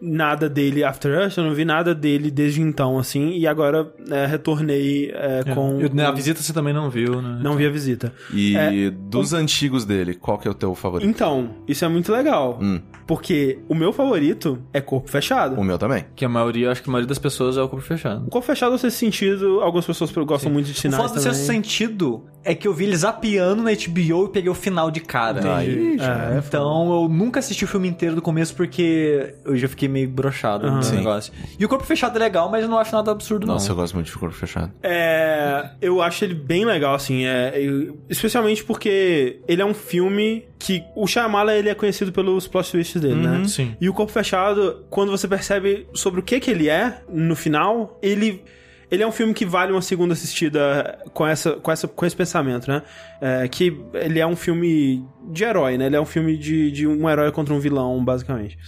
nada 0.00 0.48
dele 0.48 0.82
After 0.84 1.26
Us, 1.26 1.36
eu 1.36 1.44
não 1.44 1.54
vi 1.54 1.64
nada 1.64 1.94
dele 1.94 2.30
desde 2.30 2.60
então, 2.60 2.98
assim, 2.98 3.30
e 3.36 3.46
agora 3.46 3.90
é, 4.10 4.26
retornei 4.26 5.10
é, 5.12 5.44
com 5.54 5.80
Eu- 5.80 5.90
na 5.92 6.10
visita 6.10 6.42
você 6.42 6.52
também 6.52 6.72
não 6.74 6.88
viu, 6.90 7.20
né? 7.22 7.38
não 7.42 7.56
vi 7.56 7.66
a 7.66 7.70
visita. 7.70 8.12
E 8.32 8.56
É, 8.56 8.90
dos 8.90 9.32
antigos 9.32 9.84
dele, 9.84 10.14
qual 10.14 10.38
que 10.38 10.46
é 10.48 10.50
o 10.50 10.54
teu 10.54 10.74
favorito? 10.74 11.08
Então, 11.08 11.50
isso 11.66 11.84
é 11.84 11.88
muito 11.88 12.10
legal, 12.12 12.58
Hum. 12.60 12.80
porque 13.06 13.58
o 13.68 13.74
meu 13.74 13.92
favorito 13.92 14.58
é 14.72 14.80
Corpo 14.80 15.10
Fechado. 15.10 15.58
O 15.60 15.64
meu 15.64 15.78
também. 15.78 16.04
Que 16.16 16.24
a 16.24 16.28
maioria, 16.28 16.70
acho 16.70 16.82
que 16.82 16.88
a 16.88 16.92
maioria 16.92 17.08
das 17.08 17.18
pessoas 17.18 17.56
é 17.56 17.62
o 17.62 17.68
corpo 17.68 17.84
fechado. 17.84 18.26
O 18.26 18.30
Corpo 18.30 18.46
Fechado 18.46 18.74
eu 18.74 18.78
sei 18.78 18.90
sentido, 18.90 19.60
algumas 19.60 19.86
pessoas 19.86 20.10
gostam 20.12 20.50
muito 20.52 20.66
de 20.66 20.72
O 20.72 20.74
sinais 20.74 21.02
do 21.04 21.08
também. 21.08 21.22
seu 21.22 21.34
sentido 21.34 22.24
é 22.44 22.54
que 22.54 22.66
eu 22.66 22.72
vi 22.72 22.84
eles 22.84 23.00
zapeando 23.00 23.62
na 23.62 23.70
HBO 23.72 24.24
e 24.26 24.28
peguei 24.32 24.48
o 24.50 24.54
final 24.54 24.90
de 24.90 25.00
cara. 25.00 25.56
Aí, 25.56 25.96
É, 26.00 26.36
é 26.36 26.42
Então 26.46 27.02
eu 27.02 27.08
nunca 27.08 27.40
assisti 27.40 27.64
o 27.64 27.68
filme 27.68 27.88
inteiro 27.88 28.14
do 28.14 28.22
começo 28.22 28.54
porque 28.54 29.34
eu 29.44 29.56
já 29.56 29.68
fiquei 29.68 29.88
meio 29.88 30.08
brochado 30.08 30.70
no 30.70 30.82
Sim. 30.82 30.96
negócio. 30.96 31.32
E 31.58 31.64
o 31.64 31.68
corpo 31.68 31.84
fechado 31.84 32.16
é 32.16 32.18
legal, 32.20 32.50
mas 32.50 32.62
eu 32.62 32.68
não 32.68 32.78
acho 32.78 32.94
nada 32.94 33.10
absurdo, 33.10 33.46
Nossa, 33.46 33.66
eu 33.66 33.74
não. 33.74 33.82
gosto 33.82 33.94
muito 33.94 34.06
de 34.06 34.12
corpo 34.16 34.34
fechado. 34.34 34.72
É, 34.82 35.70
eu 35.80 36.00
acho 36.00 36.24
ele 36.24 36.34
bem 36.34 36.64
legal, 36.64 36.94
assim, 36.94 37.24
é, 37.26 37.52
eu- 37.56 37.98
especialmente 38.08 38.64
porque 38.64 39.40
ele 39.46 39.60
é 39.62 39.64
um 39.64 39.74
filme 39.74 40.44
que 40.58 40.82
o 40.96 41.06
Shyamala, 41.06 41.54
ele 41.54 41.68
é 41.68 41.74
conhecido 41.74 42.10
pelos 42.12 42.48
plot 42.48 42.70
twists 42.72 43.00
dele, 43.00 43.14
né? 43.14 43.44
sim. 43.46 43.76
E 43.80 43.88
o 43.88 43.94
Corpo 43.94 44.10
Fechado, 44.10 44.84
quando 44.90 45.10
você 45.10 45.28
percebe 45.28 45.86
sobre 45.94 46.20
o 46.20 46.22
que 46.22 46.40
que 46.40 46.50
ele 46.50 46.68
é, 46.68 47.00
no 47.08 47.36
final, 47.36 47.98
ele... 48.02 48.42
Ele 48.90 49.02
é 49.02 49.06
um 49.06 49.12
filme 49.12 49.34
que 49.34 49.44
vale 49.44 49.72
uma 49.72 49.82
segunda 49.82 50.14
assistida 50.14 50.98
com, 51.12 51.26
essa, 51.26 51.52
com, 51.52 51.70
essa, 51.70 51.86
com 51.86 52.06
esse 52.06 52.16
pensamento, 52.16 52.68
né? 52.70 52.82
É, 53.20 53.46
que 53.48 53.78
ele 53.94 54.18
é 54.18 54.26
um 54.26 54.36
filme 54.36 55.04
de 55.30 55.44
herói, 55.44 55.76
né? 55.76 55.86
Ele 55.86 55.96
é 55.96 56.00
um 56.00 56.06
filme 56.06 56.38
de, 56.38 56.70
de 56.70 56.86
um 56.86 57.08
herói 57.08 57.30
contra 57.30 57.52
um 57.52 57.60
vilão, 57.60 58.02
basicamente. 58.04 58.58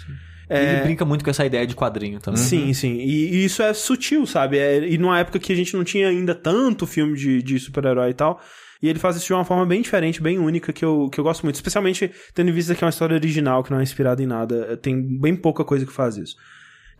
Ele 0.50 0.82
brinca 0.82 1.04
muito 1.04 1.24
com 1.24 1.30
essa 1.30 1.46
ideia 1.46 1.66
de 1.66 1.76
quadrinho 1.76 2.18
também. 2.18 2.42
Sim, 2.42 2.72
sim. 2.74 2.94
E, 2.96 3.36
e 3.36 3.44
isso 3.44 3.62
é 3.62 3.72
sutil, 3.72 4.26
sabe? 4.26 4.58
É- 4.58 4.86
e 4.86 4.98
numa 4.98 5.18
época 5.18 5.38
que 5.38 5.52
a 5.52 5.56
gente 5.56 5.74
não 5.74 5.84
tinha 5.84 6.08
ainda 6.08 6.34
tanto 6.34 6.86
filme 6.86 7.16
de, 7.16 7.40
de 7.42 7.58
super-herói 7.60 8.10
e 8.10 8.14
tal. 8.14 8.40
E 8.82 8.88
ele 8.88 8.98
faz 8.98 9.14
isso 9.16 9.26
de 9.26 9.32
uma 9.32 9.44
forma 9.44 9.64
bem 9.64 9.80
diferente, 9.80 10.22
bem 10.22 10.38
única, 10.38 10.72
que 10.72 10.84
eu, 10.84 11.08
que 11.10 11.20
eu 11.20 11.24
gosto 11.24 11.44
muito. 11.44 11.54
Especialmente 11.54 12.10
tendo 12.34 12.50
em 12.50 12.52
vista 12.52 12.74
que 12.74 12.82
é 12.82 12.86
uma 12.86 12.90
história 12.90 13.14
original, 13.14 13.62
que 13.62 13.70
não 13.70 13.78
é 13.78 13.82
inspirada 13.82 14.22
em 14.22 14.26
nada. 14.26 14.76
Tem 14.76 15.00
bem 15.20 15.36
pouca 15.36 15.64
coisa 15.64 15.86
que 15.86 15.92
faz 15.92 16.16
isso. 16.16 16.34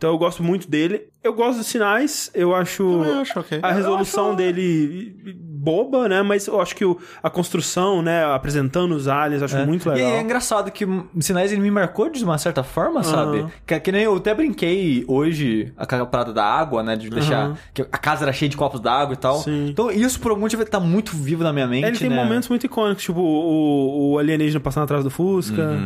Então 0.01 0.09
eu 0.09 0.17
gosto 0.17 0.41
muito 0.41 0.67
dele. 0.67 1.03
Eu 1.23 1.31
gosto 1.31 1.59
dos 1.59 1.67
sinais, 1.67 2.31
eu 2.33 2.55
acho, 2.55 3.03
acho 3.21 3.39
ok. 3.39 3.59
a 3.61 3.71
resolução 3.71 4.29
acho- 4.29 4.37
dele 4.37 5.15
boba, 5.37 6.09
né? 6.09 6.23
Mas 6.23 6.47
eu 6.47 6.59
acho 6.59 6.75
que 6.75 6.83
o- 6.83 6.97
a 7.21 7.29
construção, 7.29 8.01
né? 8.01 8.25
Apresentando 8.25 8.95
os 8.95 9.07
aliens, 9.07 9.41
eu 9.41 9.45
acho 9.45 9.57
muito 9.67 9.87
E 9.89 9.93
legal. 9.93 10.11
é 10.13 10.21
engraçado 10.21 10.71
que 10.71 10.83
o 10.83 11.07
Sinais 11.19 11.51
ele 11.51 11.61
me 11.61 11.69
marcou 11.69 12.09
de 12.09 12.23
uma 12.23 12.39
certa 12.39 12.63
forma, 12.63 13.03
sabe? 13.03 13.45
Que, 13.67 13.79
que 13.79 13.91
nem 13.91 14.01
eu 14.01 14.15
até 14.15 14.33
brinquei 14.33 15.05
hoje 15.07 15.71
aquela 15.77 16.03
parada 16.07 16.33
da 16.33 16.43
água, 16.43 16.81
né? 16.81 16.95
De 16.95 17.07
deixar. 17.07 17.45
Aham. 17.49 17.57
Que 17.71 17.83
a 17.83 17.97
casa 17.99 18.25
era 18.25 18.33
cheia 18.33 18.49
de 18.49 18.57
copos 18.57 18.79
d'água 18.79 19.13
e 19.13 19.17
tal. 19.17 19.35
Sim. 19.37 19.67
Então 19.69 19.91
isso 19.91 20.19
por 20.19 20.31
algum 20.31 20.41
motivo 20.41 20.65
tá 20.65 20.79
muito 20.79 21.15
vivo 21.15 21.43
na 21.43 21.53
minha 21.53 21.67
mente. 21.67 21.85
Ele 21.85 21.97
tem 21.99 22.09
né? 22.09 22.15
momentos 22.15 22.49
muito 22.49 22.65
icônicos, 22.65 23.03
tipo 23.03 23.19
o, 23.21 24.13
o 24.13 24.17
alienígena 24.17 24.59
passando 24.59 24.85
atrás 24.85 25.03
do 25.03 25.11
Fusca. 25.11 25.77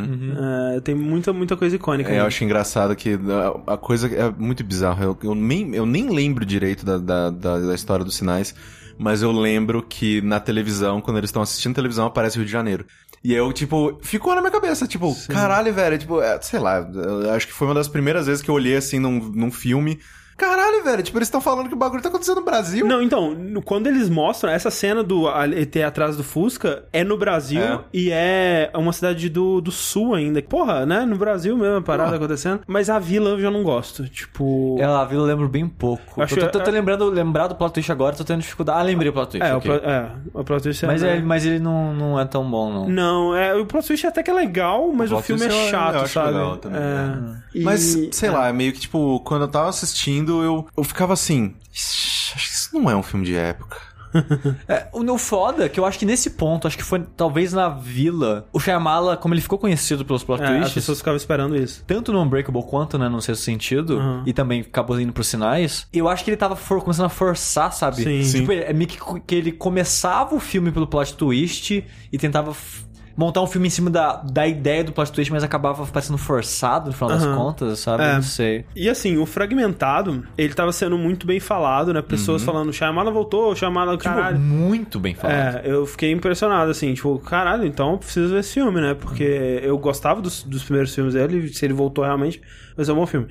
É, 0.76 0.80
tem 0.80 0.95
muita, 0.95 1.34
muita 1.34 1.57
coisa 1.57 1.76
icônica. 1.76 2.09
É, 2.09 2.22
eu 2.22 2.26
acho 2.26 2.41
engraçado 2.45 2.95
que 2.95 3.20
a, 3.68 3.74
a 3.74 3.78
coisa 4.10 4.24
é 4.24 4.32
muito 4.32 4.64
bizarra. 4.64 5.03
Eu, 5.03 5.18
eu, 5.24 5.36
nem, 5.36 5.76
eu 5.76 5.86
nem 5.86 6.10
lembro 6.10 6.45
direito 6.45 6.86
da, 6.86 6.97
da, 6.97 7.30
da, 7.30 7.60
da 7.60 7.76
história 7.76 8.03
dos 8.06 8.16
sinais, 8.16 8.53
mas 8.97 9.22
eu 9.22 9.32
lembro 9.32 9.82
que 9.82 10.22
na 10.22 10.39
televisão, 10.39 11.01
quando 11.01 11.18
eles 11.18 11.30
estão 11.30 11.41
assistindo 11.41 11.76
televisão, 11.76 12.06
aparece 12.06 12.38
o 12.38 12.39
Rio 12.39 12.45
de 12.45 12.51
Janeiro. 12.51 12.86
E 13.24 13.34
eu, 13.34 13.51
tipo, 13.51 13.99
ficou 14.01 14.36
na 14.36 14.41
minha 14.41 14.51
cabeça, 14.51 14.88
tipo, 14.88 15.16
caralho, 15.28 15.74
velho, 15.74 15.97
tipo, 15.97 16.22
é, 16.22 16.39
sei 16.41 16.60
lá, 16.60 16.88
acho 17.36 17.47
que 17.47 17.53
foi 17.53 17.68
uma 17.68 17.74
das 17.74 17.88
primeiras 17.88 18.28
vezes 18.28 18.41
que 18.41 18.49
eu 18.49 18.56
olhei 18.56 18.76
assim 18.76 18.99
num, 18.99 19.20
num 19.20 19.51
filme. 19.51 19.99
Caralho, 20.38 20.83
velho, 20.83 21.01
tipo, 21.01 21.17
eles 21.17 21.27
estão 21.27 21.39
falando 21.39 21.67
que 21.69 21.73
o 21.73 21.77
bagulho 21.77 22.01
tá 22.01 22.09
acontecendo 22.09 22.38
no 22.38 22.45
Brasil. 22.45 22.86
Não, 22.86 23.01
então, 23.01 23.36
quando 23.63 23.88
eles 23.88 24.09
mostram 24.09 24.51
essa 24.51 24.69
cena 24.69 25.01
do 25.01 25.29
ET 25.29 25.75
atrás 25.77 26.17
do 26.17 26.23
Fusca, 26.25 26.83
é 26.91 27.03
no 27.05 27.17
Brasil 27.17 27.61
É. 27.61 27.79
e 27.93 28.11
é 28.11 28.69
uma 28.75 28.91
cidade 28.91 29.29
do, 29.29 29.61
do 29.61 29.71
sul 29.71 30.13
ainda. 30.13 30.41
Porra, 30.41 30.86
né? 30.86 31.05
No 31.05 31.15
Brasil 31.15 31.55
mesmo, 31.57 31.77
a 31.77 31.81
parada 31.81 32.09
Porra. 32.09 32.17
acontecendo. 32.17 32.61
Mas 32.67 32.89
a 32.89 32.99
vila 32.99 33.29
eu 33.31 33.39
já 33.39 33.49
não 33.49 33.63
gosto. 33.63 34.09
Tipo. 34.09 34.75
Ela, 34.77 35.01
a 35.01 35.05
vila 35.05 35.21
eu 35.23 35.27
lembro 35.27 35.47
bem 35.47 35.67
pouco. 35.67 36.21
Acho 36.21 36.33
eu 36.36 36.39
tô, 36.41 36.45
que- 36.47 36.51
tô, 36.51 36.59
tô 36.65 36.71
lembrando 36.71 37.05
lembrar 37.09 37.47
do 37.47 37.55
plot 37.55 37.73
twist 37.73 37.91
agora, 37.91 38.13
tô 38.15 38.23
tendo 38.25 38.41
dificuldade. 38.41 38.79
Ah, 38.79 38.83
lembrei 38.83 39.09
o 39.09 39.13
plot 39.13 39.29
twist. 39.31 39.45
É, 39.47 39.55
ok. 39.55 39.71
o, 39.71 39.79
pro, 39.79 39.89
é, 39.89 40.11
o 40.33 40.43
plot 40.43 40.63
twist 40.63 40.83
é, 40.83 40.88
mas, 40.88 41.01
né? 41.01 41.17
é, 41.17 41.21
mas 41.21 41.45
ele 41.45 41.59
não, 41.59 41.93
não 41.93 42.19
é 42.19 42.25
tão 42.25 42.43
bom, 42.49 42.73
não. 42.73 42.89
Não, 42.89 43.36
é, 43.36 43.55
o 43.55 43.65
plot 43.65 43.88
twist 43.88 44.05
até 44.05 44.21
que 44.21 44.29
é 44.29 44.33
legal, 44.33 44.91
mas 44.93 45.11
O 45.13 45.15
o, 45.17 45.21
filme 45.21 45.43
é 45.43 45.47
eu 45.47 45.69
chato, 45.69 45.95
acho 45.95 46.13
sabe? 46.13 46.31
legal 46.33 46.57
também, 46.57 46.81
É. 46.81 47.36
E- 47.59 47.63
Mas, 47.63 47.97
sei 48.11 48.27
é. 48.27 48.31
lá, 48.33 48.51
meio 48.51 48.73
que, 48.73 48.81
tipo, 48.81 49.21
quando 49.21 49.43
eu 49.43 49.47
tava 49.47 49.69
assistindo, 49.69 50.24
eu, 50.43 50.67
eu 50.78 50.84
ficava 50.84 51.13
assim. 51.13 51.53
"Ixi, 51.73 52.34
Acho 52.36 52.49
que 52.49 52.55
isso 52.55 52.69
não 52.73 52.89
é 52.89 52.95
um 52.95 53.03
filme 53.03 53.26
de 53.26 53.36
época. 53.36 53.78
É, 54.65 54.88
o 54.93 55.03
no 55.03 55.17
foda, 55.17 55.67
que 55.67 55.78
eu 55.78 55.86
acho 55.86 55.99
que 55.99 56.05
nesse 56.05 56.30
ponto, 56.32 56.65
acho 56.67 56.78
que 56.78 56.84
foi 56.84 57.03
talvez 57.17 57.51
na 57.51 57.67
vila, 57.67 58.47
o 58.53 58.59
Shyamala, 58.61 59.17
como 59.17 59.34
ele 59.34 59.41
ficou 59.41 59.59
conhecido 59.59 60.05
pelos 60.05 60.23
plot 60.23 60.41
É, 60.41 60.45
as 60.45 60.51
twists, 60.51 60.73
pessoas 60.73 60.97
ficavam 60.99 61.17
esperando 61.17 61.53
isso. 61.53 61.84
tanto 61.86 62.13
no 62.13 62.21
Unbreakable 62.21 62.63
quanto 62.63 62.97
né, 62.97 63.09
no 63.09 63.21
sexto 63.21 63.41
sentido, 63.43 63.97
Uhum. 63.97 64.23
e 64.26 64.32
também 64.32 64.61
acabou 64.61 64.97
indo 65.01 65.11
pros 65.11 65.28
sinais, 65.28 65.86
eu 65.91 66.07
acho 66.07 66.23
que 66.23 66.30
ele 66.30 66.38
tava 66.38 66.55
for- 66.55 66.82
começando 66.82 67.07
a 67.07 67.09
forçar, 67.09 67.73
sabe? 67.73 68.03
Sim. 68.03 68.23
Sim. 68.23 68.39
Tipo, 68.39 68.53
é 68.53 68.71
meio 68.71 68.88
que, 68.88 68.97
que 69.28 69.36
ele 69.36 69.51
começava 69.51 70.34
o 70.34 70.39
filme 70.39 70.71
pelo 70.71 70.88
plot 70.88 71.13
twist 71.15 71.84
e 72.09 72.17
tentava 72.17 72.55
montar 73.18 73.41
um 73.41 73.47
filme 73.47 73.68
em 73.68 73.70
cima 73.70 73.89
da, 73.89 74.18
da 74.18 74.45
ideia 74.45 74.84
do 74.84 74.91
plot 74.91 75.11
twist, 75.11 75.32
mas 75.32 75.43
acabava 75.43 75.86
parecendo 75.86 76.18
forçado 76.18 76.88
no 76.88 76.93
final 76.93 77.09
das 77.09 77.24
Uhum. 77.24 77.36
contas, 77.36 77.80
sabe? 77.80 78.03
É. 78.03 78.13
Não 78.16 78.22
sei. 78.22 78.66
E 78.76 78.89
assim, 78.89 79.18
o 79.18 79.26
Fragmentado, 79.26 80.26
ele 80.38 80.53
tava 80.53 80.72
sendo 80.72 80.97
muito 80.97 81.26
bem 81.26 81.39
falado, 81.39 81.93
né? 81.93 82.01
Pessoas 82.01 82.43
falando, 82.43 82.74
Shyamala 82.74 83.09
voltou, 83.11 83.55
Shyamala, 83.55 83.97
caralho. 83.97 84.38
Tipo, 84.38 84.47
muito 84.47 84.99
bem 84.99 85.16
falado. 85.16 85.38
É, 85.38 85.61
eu 85.66 85.86
fiquei 85.86 86.11
impressionado, 86.11 86.70
assim, 86.72 86.93
tipo, 86.93 87.18
caralho, 87.20 87.66
então 87.66 87.93
eu 87.93 87.97
preciso 87.97 88.34
ver 88.34 88.39
esse 88.41 88.53
filme, 88.53 88.82
né? 88.82 88.93
Porque 88.93 89.59
eu 89.63 89.78
gostava 89.78 90.22
dos, 90.22 90.43
dos 90.43 90.63
primeiros 90.63 90.93
filmes 90.93 91.13
dele, 91.13 91.47
se 91.53 91.63
ele 91.66 91.74
voltou 91.74 92.03
realmente, 92.03 92.41
vai 92.76 92.86
ser 92.86 92.91
um 92.91 92.95
bom 92.95 93.05
filme. 93.07 93.28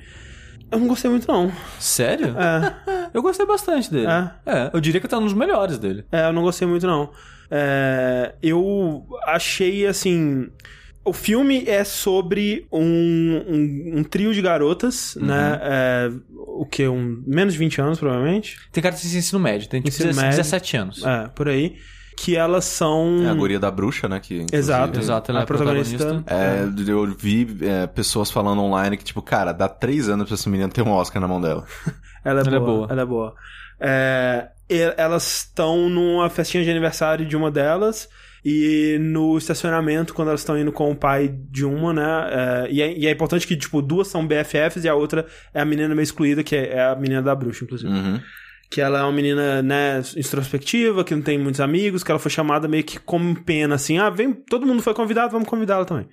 Eu 0.71 0.79
não 0.79 0.87
gostei 0.87 1.11
muito, 1.11 1.27
não. 1.27 1.51
Sério? 1.79 2.35
É, 2.37 2.73
Eu 3.13 3.21
gostei 3.21 3.45
bastante 3.45 3.89
dele. 3.91 4.07
É? 4.07 4.31
É, 4.45 4.69
eu 4.73 4.81
diria 4.81 4.99
que 4.99 5.07
tá 5.07 5.19
nos 5.19 5.31
melhores 5.33 5.77
dele. 5.77 6.03
é 6.11 6.27
eu 6.27 6.33
não 6.33 6.41
gostei 6.41 6.67
muito, 6.67 6.85
não. 6.87 7.11
É, 7.49 8.35
eu 8.41 9.05
achei, 9.25 9.85
assim... 9.85 10.49
O 11.07 11.13
filme 11.13 11.65
é 11.67 11.83
sobre 11.83 12.65
um, 12.71 12.81
um, 12.81 13.99
um 13.99 14.03
trio 14.03 14.33
de 14.33 14.41
garotas, 14.41 15.15
né? 15.21 15.59
É, 15.61 16.11
o 16.35 16.65
que? 16.65 16.87
Um, 16.87 17.21
menos 17.27 17.53
de 17.53 17.59
20 17.59 17.79
anos, 17.79 17.99
provavelmente. 17.99 18.57
Tem 18.71 18.81
cara 18.81 18.95
de 18.95 19.15
ensino 19.15 19.39
médio, 19.39 19.69
tem 19.69 19.81
tipo 19.81 19.89
Ensino 19.89 20.07
17, 20.07 20.25
médio. 20.25 20.37
17 20.37 20.77
anos. 20.77 21.05
É, 21.05 21.27
por 21.27 21.47
aí. 21.47 21.75
Que 22.17 22.35
elas 22.35 22.65
são... 22.65 23.23
É 23.23 23.29
a 23.29 23.33
guria 23.35 23.59
da 23.59 23.69
bruxa, 23.69 24.07
né? 24.09 24.19
Que, 24.19 24.47
Exato, 24.51 24.99
Exato, 24.99 25.31
ela 25.31 25.41
é 25.41 25.43
a 25.43 25.45
protagonista. 25.45 25.97
protagonista. 25.97 26.33
É, 26.33 26.91
eu 26.91 27.15
vi 27.15 27.55
é, 27.61 27.85
pessoas 27.85 28.31
falando 28.31 28.63
online 28.63 28.97
que, 28.97 29.03
tipo, 29.03 29.21
cara, 29.21 29.51
dá 29.51 29.67
três 29.67 30.09
anos 30.09 30.25
pra 30.25 30.33
essa 30.33 30.49
menina 30.49 30.69
ter 30.69 30.81
um 30.81 30.91
Oscar 30.91 31.21
na 31.21 31.27
mão 31.27 31.39
dela. 31.39 31.65
Ela 32.25 32.41
é 32.41 32.47
Ela 32.47 32.55
é 32.55 32.59
boa, 32.59 32.71
boa. 32.71 32.87
Ela 32.89 33.01
é 33.03 33.05
boa. 33.05 33.35
É, 33.79 34.47
elas 34.97 35.37
estão 35.37 35.89
numa 35.89 36.29
festinha 36.29 36.63
de 36.63 36.69
aniversário 36.69 37.25
de 37.25 37.35
uma 37.35 37.51
delas. 37.51 38.09
E 38.47 38.97
no 38.99 39.35
estacionamento, 39.39 40.13
quando 40.13 40.27
elas 40.27 40.41
estão 40.41 40.55
indo 40.55 40.71
com 40.71 40.91
o 40.91 40.95
pai 40.95 41.35
de 41.49 41.65
uma, 41.65 41.91
né? 41.91 42.03
é, 42.29 42.67
e, 42.71 42.79
é, 42.79 42.95
e 42.95 43.07
é 43.07 43.11
importante 43.11 43.47
que, 43.47 43.57
tipo, 43.57 43.81
duas 43.81 44.07
são 44.07 44.25
BFFs 44.25 44.83
e 44.83 44.87
a 44.87 44.93
outra 44.93 45.25
é 45.51 45.61
a 45.61 45.65
menina 45.65 45.95
meio 45.95 46.03
excluída, 46.03 46.43
que 46.43 46.55
é, 46.55 46.73
é 46.73 46.83
a 46.83 46.95
menina 46.95 47.23
da 47.23 47.33
bruxa, 47.33 47.63
inclusive. 47.63 47.91
Uhum. 47.91 48.21
Que 48.69 48.81
ela 48.81 48.99
é 48.99 49.01
uma 49.01 49.11
menina, 49.11 49.63
né, 49.63 49.99
introspectiva, 50.15 51.03
que 51.03 51.15
não 51.15 51.23
tem 51.23 51.39
muitos 51.39 51.59
amigos, 51.59 52.03
que 52.03 52.11
ela 52.11 52.19
foi 52.19 52.29
chamada 52.29 52.67
meio 52.67 52.83
que 52.83 52.99
como 52.99 53.35
pena, 53.43 53.75
assim, 53.75 53.97
ah, 53.97 54.11
vem, 54.11 54.31
todo 54.31 54.65
mundo 54.65 54.83
foi 54.83 54.93
convidado, 54.93 55.31
vamos 55.31 55.49
convidá-la 55.49 55.85
também. 55.85 56.07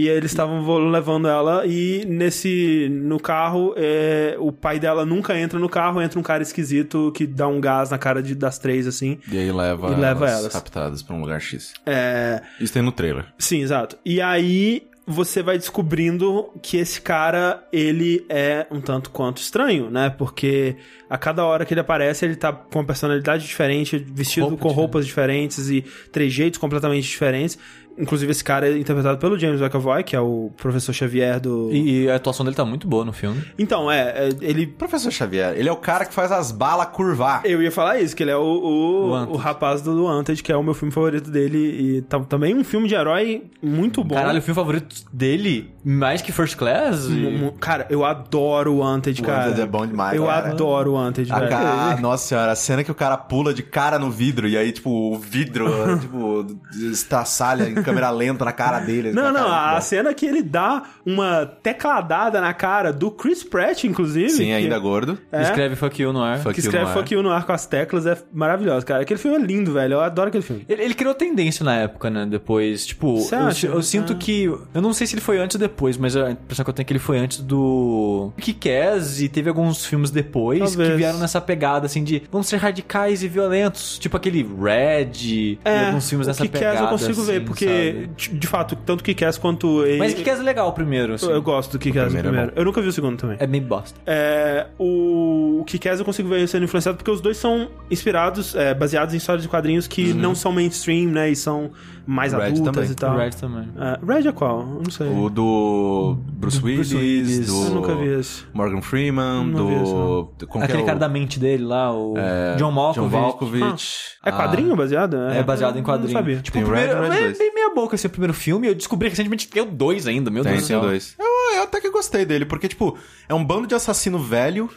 E 0.00 0.08
eles 0.08 0.30
estavam 0.30 0.64
levando 0.88 1.26
ela 1.26 1.66
e 1.66 2.04
nesse 2.06 2.88
no 2.88 3.18
carro 3.18 3.74
é, 3.76 4.36
o 4.38 4.52
pai 4.52 4.78
dela 4.78 5.04
nunca 5.04 5.36
entra 5.36 5.58
no 5.58 5.68
carro, 5.68 6.00
entra 6.00 6.20
um 6.20 6.22
cara 6.22 6.40
esquisito 6.40 7.10
que 7.16 7.26
dá 7.26 7.48
um 7.48 7.60
gás 7.60 7.90
na 7.90 7.98
cara 7.98 8.22
de, 8.22 8.36
das 8.36 8.58
três 8.60 8.86
assim. 8.86 9.18
E 9.28 9.36
aí 9.36 9.50
leva, 9.50 9.88
E 9.90 9.96
leva 9.96 10.26
elas, 10.28 10.40
elas. 10.42 10.54
raptadas 10.54 11.02
pra 11.02 11.16
um 11.16 11.20
lugar 11.20 11.40
X. 11.40 11.72
É, 11.84 12.40
Isso 12.60 12.72
tem 12.72 12.80
no 12.80 12.92
trailer. 12.92 13.24
sim, 13.38 13.60
exato. 13.60 13.96
E 14.04 14.20
aí 14.20 14.86
você 15.10 15.42
vai 15.42 15.56
descobrindo 15.56 16.50
que 16.62 16.76
esse 16.76 17.00
cara, 17.00 17.66
ele 17.72 18.26
é 18.28 18.66
um 18.70 18.78
tanto 18.78 19.08
quanto 19.10 19.38
estranho, 19.38 19.90
né? 19.90 20.10
Porque 20.10 20.76
a 21.08 21.16
cada 21.16 21.44
hora 21.46 21.64
que 21.64 21.72
ele 21.72 21.80
aparece, 21.80 22.26
ele 22.26 22.36
tá 22.36 22.52
com 22.52 22.78
uma 22.80 22.84
personalidade 22.84 23.46
diferente, 23.46 23.96
vestido 23.96 24.48
Roupa 24.48 24.62
com 24.62 24.68
roupas 24.68 25.06
diferentes 25.06 25.70
e 25.70 25.82
trejeitos 26.12 26.58
completamente 26.58 27.08
diferentes. 27.08 27.58
Inclusive, 27.98 28.30
esse 28.30 28.44
cara 28.44 28.68
é 28.68 28.78
interpretado 28.78 29.18
pelo 29.18 29.38
James 29.38 29.60
McAvoy, 29.60 30.02
que 30.04 30.14
é 30.14 30.20
o 30.20 30.50
professor 30.56 30.92
Xavier 30.92 31.40
do. 31.40 31.70
E, 31.72 32.04
e 32.04 32.10
a 32.10 32.16
atuação 32.16 32.44
dele 32.44 32.56
tá 32.56 32.64
muito 32.64 32.86
boa 32.86 33.04
no 33.04 33.12
filme. 33.12 33.42
Então, 33.58 33.90
é, 33.90 34.00
é, 34.00 34.28
ele. 34.40 34.66
Professor 34.66 35.10
Xavier, 35.10 35.54
ele 35.56 35.68
é 35.68 35.72
o 35.72 35.76
cara 35.76 36.04
que 36.04 36.14
faz 36.14 36.30
as 36.30 36.52
balas 36.52 36.86
curvar. 36.88 37.42
Eu 37.44 37.62
ia 37.62 37.70
falar 37.72 37.98
isso, 38.00 38.14
que 38.14 38.22
ele 38.22 38.30
é 38.30 38.36
o, 38.36 38.40
o, 38.42 39.10
o 39.32 39.36
rapaz 39.36 39.82
do 39.82 40.04
Wanted, 40.04 40.42
que 40.42 40.52
é 40.52 40.56
o 40.56 40.62
meu 40.62 40.74
filme 40.74 40.92
favorito 40.92 41.30
dele. 41.30 41.58
E 41.98 42.02
tá, 42.02 42.20
também 42.20 42.54
um 42.54 42.62
filme 42.64 42.86
de 42.88 42.94
herói 42.94 43.44
muito 43.62 44.02
bom. 44.04 44.14
Caralho, 44.14 44.38
o 44.38 44.42
filme 44.42 44.54
favorito 44.54 44.94
dele, 45.12 45.70
mais 45.84 46.22
que 46.22 46.30
First 46.32 46.56
Class? 46.56 47.06
e- 47.06 47.52
Cara, 47.60 47.86
eu 47.90 48.04
adoro 48.04 48.72
o 48.74 48.78
Wanted, 48.78 49.20
O 49.20 49.24
cara. 49.24 49.46
Wanted 49.48 49.60
é 49.60 49.66
bom 49.66 49.86
demais, 49.86 50.16
Eu 50.16 50.26
cara. 50.26 50.50
adoro 50.50 50.92
o 50.92 50.94
Wanted, 50.94 51.32
A 51.32 51.38
velho. 51.38 51.50
ca- 51.50 51.92
ah, 51.96 52.00
nossa 52.00 52.26
senhora, 52.28 52.52
a 52.52 52.56
cena 52.56 52.84
que 52.84 52.90
o 52.90 52.94
cara 52.94 53.16
pula 53.16 53.52
de 53.52 53.62
cara 53.62 53.98
no 53.98 54.10
vidro 54.10 54.46
e 54.48 54.56
aí, 54.56 54.70
tipo, 54.72 54.90
o 54.90 55.18
vidro, 55.18 55.66
tipo, 56.00 56.46
estraçalha 56.92 57.68
em 57.68 57.74
câmera 57.88 58.10
lenta 58.10 58.44
na 58.44 58.52
cara 58.52 58.78
dele. 58.80 59.12
Não, 59.12 59.32
não, 59.32 59.50
a 59.52 59.74
bom. 59.74 59.80
cena 59.80 60.14
que 60.14 60.26
ele 60.26 60.42
dá 60.42 60.82
uma 61.04 61.46
tecladada 61.46 62.40
na 62.40 62.52
cara 62.52 62.92
do 62.92 63.10
Chris 63.10 63.42
Pratt, 63.42 63.84
inclusive. 63.84 64.30
Sim, 64.30 64.46
que- 64.46 64.52
ainda 64.52 64.78
gordo. 64.78 65.18
É, 65.32 65.42
Escreve 65.42 65.76
Fuck 65.76 66.00
You 66.02 66.12
no 66.12 66.22
ar. 66.22 66.38
Fuck 66.38 66.54
que 66.54 66.60
you 66.60 66.64
escreve 66.66 66.84
no 66.84 66.90
ar. 66.90 66.96
Fuck 66.96 67.14
You 67.14 67.22
no 67.22 67.30
ar 67.30 67.44
com 67.44 67.52
as 67.52 67.66
teclas, 67.66 68.06
é 68.06 68.16
maravilhoso, 68.32 68.84
cara. 68.86 69.02
Aquele 69.02 69.18
filme 69.20 69.36
é 69.36 69.40
lindo, 69.40 69.72
velho. 69.72 69.94
Eu 69.94 70.00
adoro 70.00 70.28
aquele 70.28 70.42
filme. 70.44 70.64
Ele, 70.68 70.82
ele 70.82 70.94
criou 70.94 71.14
tendência 71.14 71.64
na 71.64 71.74
época, 71.76 72.10
né? 72.10 72.26
Depois, 72.26 72.86
tipo, 72.86 73.18
eu, 73.62 73.70
eu 73.74 73.82
sinto 73.82 74.12
Ah. 74.12 74.16
que. 74.16 74.44
Eu 74.44 74.80
não 74.82 74.92
sei 74.92 75.06
se 75.06 75.14
ele 75.14 75.20
foi 75.22 75.38
antes 75.38 75.54
ou 75.56 75.60
depois, 75.60 75.96
mas 75.96 76.16
a 76.16 76.30
impressão 76.30 76.64
que 76.64 76.70
eu 76.70 76.74
tenho 76.74 76.84
é 76.84 76.86
que 76.86 76.92
ele 76.92 76.98
foi 76.98 77.18
antes 77.18 77.38
do 77.40 78.32
Kick-Ass 78.38 79.20
e 79.20 79.28
teve 79.28 79.48
alguns 79.48 79.84
filmes 79.84 80.10
depois 80.10 80.60
Talvez. 80.60 80.90
que 80.90 80.96
vieram 80.96 81.18
nessa 81.18 81.40
pegada, 81.40 81.86
assim, 81.86 82.02
de 82.04 82.22
vamos 82.30 82.46
ser 82.46 82.56
radicais 82.56 83.22
e 83.22 83.28
violentos. 83.28 83.98
Tipo 83.98 84.16
aquele 84.16 84.42
Red 84.42 85.12
e 85.22 85.58
alguns 85.86 86.08
filmes 86.08 86.26
É, 86.26 86.30
o 86.30 86.32
nessa 86.32 86.42
Kick-Ass 86.42 86.60
pegada. 86.60 86.84
eu 86.86 86.88
consigo 86.90 87.22
ver, 87.22 87.36
assim, 87.36 87.44
porque, 87.44 87.66
sabe? 87.66 87.77
De, 88.16 88.28
de 88.30 88.46
fato, 88.46 88.76
tanto 88.76 89.02
Kick-Ass 89.04 89.38
quanto... 89.38 89.84
ele- 89.84 89.98
Mas 89.98 90.14
Kick-Ass 90.14 90.40
é 90.40 90.42
legal 90.42 90.72
primeiro, 90.72 91.14
assim. 91.14 91.26
eu, 91.26 91.32
eu 91.32 91.42
gosto 91.42 91.72
do 91.72 91.78
Kick-Ass 91.78 92.06
primeiro 92.06 92.28
é 92.28 92.30
primeiro. 92.30 92.52
bom. 92.54 92.60
eu 92.60 92.64
nunca 92.64 92.80
vi 92.82 92.88
o 92.88 92.92
segundo 92.92 93.16
também. 93.16 93.36
É 93.40 93.46
meio 93.46 93.64
bosta. 93.64 93.98
É, 94.06 94.66
o, 94.78 95.60
o 95.60 95.64
Kick-Ass 95.64 95.98
eu 95.98 96.04
consigo 96.04 96.28
ver 96.28 96.46
sendo 96.48 96.64
influenciado 96.64 96.96
porque 96.98 97.10
os 97.10 97.20
dois 97.20 97.36
são 97.36 97.68
inspirados, 97.90 98.54
é, 98.54 98.74
baseados 98.74 99.14
em 99.14 99.16
histórias 99.18 99.42
de 99.42 99.48
quadrinhos 99.48 99.86
que 99.86 100.12
não 100.12 100.34
são 100.34 100.52
mainstream, 100.52 101.10
né? 101.10 101.30
E 101.30 101.36
são 101.36 101.70
mais 102.10 102.32
Red 102.32 102.42
adultas 102.46 102.64
também. 102.74 102.90
e 102.90 102.94
tal. 102.94 103.16
Red 103.18 103.30
também. 103.30 103.68
É, 103.76 103.98
Red 104.14 104.28
é 104.28 104.32
qual? 104.32 104.60
Eu 104.60 104.82
Não 104.82 104.90
sei. 104.90 105.06
O 105.08 105.28
do 105.28 106.16
Bruce 106.32 106.58
Do 106.58 106.66
Willis, 106.66 106.88
Bruce 106.88 106.96
Willis. 107.04 107.46
do 107.46 107.64
Eu 107.66 107.70
nunca 107.74 107.94
vi 107.96 108.06
esse. 108.18 108.44
Morgan 108.54 108.80
Freeman, 108.80 109.46
Não 109.46 109.66
vi 109.68 109.74
esse, 109.74 109.92
do... 109.92 110.30
Aquele 110.60 110.78
é 110.80 110.82
o- 110.82 110.86
cara 110.86 110.98
da 110.98 111.08
mente 111.08 111.38
dele 111.38 111.64
lá, 111.64 111.92
o 111.94 112.14
é, 112.16 112.56
John 112.56 112.70
Malkovich. 112.72 113.10
John 113.12 113.20
Malkovich. 113.20 113.94
É 114.24 114.32
quadrinho 114.32 114.74
baseado? 114.74 115.16
É 115.16 115.42
baseado 115.42 115.78
em 115.78 115.82
quadrinho. 115.82 116.12
Não 116.14 116.18
sabia. 116.20 116.36
Tipo, 116.40 116.54
Tem 116.58 116.64
o 116.64 116.70
Red 116.70 116.88
primeiro, 116.88 117.00
o 117.06 117.10
Red 117.10 117.24
é 117.30 117.32
bem 117.38 117.54
meia 117.54 117.74
boca 117.74 117.94
esse 117.94 118.08
primeiro 118.08 118.32
filme. 118.32 118.68
Eu 118.68 118.74
descobri 118.74 119.08
recentemente 119.08 119.46
que 119.46 119.52
tem 119.52 119.62
o 119.62 119.66
dois 119.66 120.06
ainda, 120.06 120.30
meu 120.30 120.42
Tem, 120.42 120.52
Deus 120.52 120.64
do 120.64 120.66
tem 120.68 120.76
céu. 120.76 120.80
dois. 120.88 121.14
Eu, 121.18 121.56
eu 121.58 121.62
até 121.64 121.80
que 121.80 121.90
gostei 121.90 122.24
dele, 122.24 122.46
porque, 122.46 122.68
tipo, 122.68 122.96
é 123.28 123.34
um 123.34 123.44
bando 123.44 123.66
de 123.66 123.74
assassino 123.74 124.18
velho. 124.18 124.70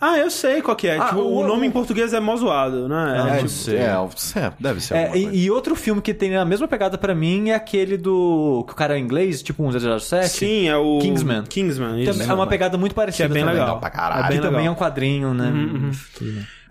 Ah, 0.00 0.18
eu 0.18 0.30
sei 0.30 0.60
qual 0.60 0.76
que 0.76 0.86
é. 0.88 0.98
Ah, 0.98 1.06
Tipo, 1.06 1.20
o, 1.20 1.38
o- 1.40 1.46
nome 1.46 1.62
o- 1.62 1.64
em 1.64 1.70
português 1.70 2.12
é 2.12 2.20
mó 2.20 2.36
zoado, 2.36 2.88
né? 2.88 2.94
Ah, 2.96 3.16
É, 3.16 3.30
não 3.30 3.36
tipo, 3.38 3.48
sei. 3.48 3.76
É, 3.78 3.82
é, 4.36 4.52
deve 4.60 4.80
ser 4.80 4.94
É, 4.94 5.16
e, 5.16 5.44
e 5.44 5.50
outro 5.50 5.74
filme 5.74 6.02
que 6.02 6.12
tem 6.12 6.36
a 6.36 6.44
mesma 6.44 6.68
pegada 6.68 6.98
pra 6.98 7.14
mim 7.14 7.50
é 7.50 7.54
aquele 7.54 7.96
do. 7.96 8.64
que 8.66 8.72
o 8.72 8.76
cara 8.76 8.96
é 8.96 8.98
inglês, 8.98 9.42
tipo 9.42 9.62
um 9.64 9.70
007. 9.70 10.28
Sim, 10.28 10.68
é 10.68 10.76
o... 10.76 10.98
Kingsman. 11.00 11.42
Kingsman, 11.44 12.00
isso. 12.02 12.12
Também 12.12 12.28
é 12.28 12.34
uma 12.34 12.46
pegada 12.46 12.76
muito 12.76 12.94
parecida. 12.94 13.28
Que 13.28 13.32
é 13.32 13.34
bem 13.34 13.44
também. 13.44 13.60
legal. 13.60 13.78
pra 13.80 13.90
caralho. 13.90 14.24
É 14.24 14.28
bem 14.28 14.36
Que 14.38 14.42
também 14.42 14.58
é 14.58 14.60
legal. 14.62 14.74
um 14.74 14.76
quadrinho, 14.76 15.32
né? 15.34 15.52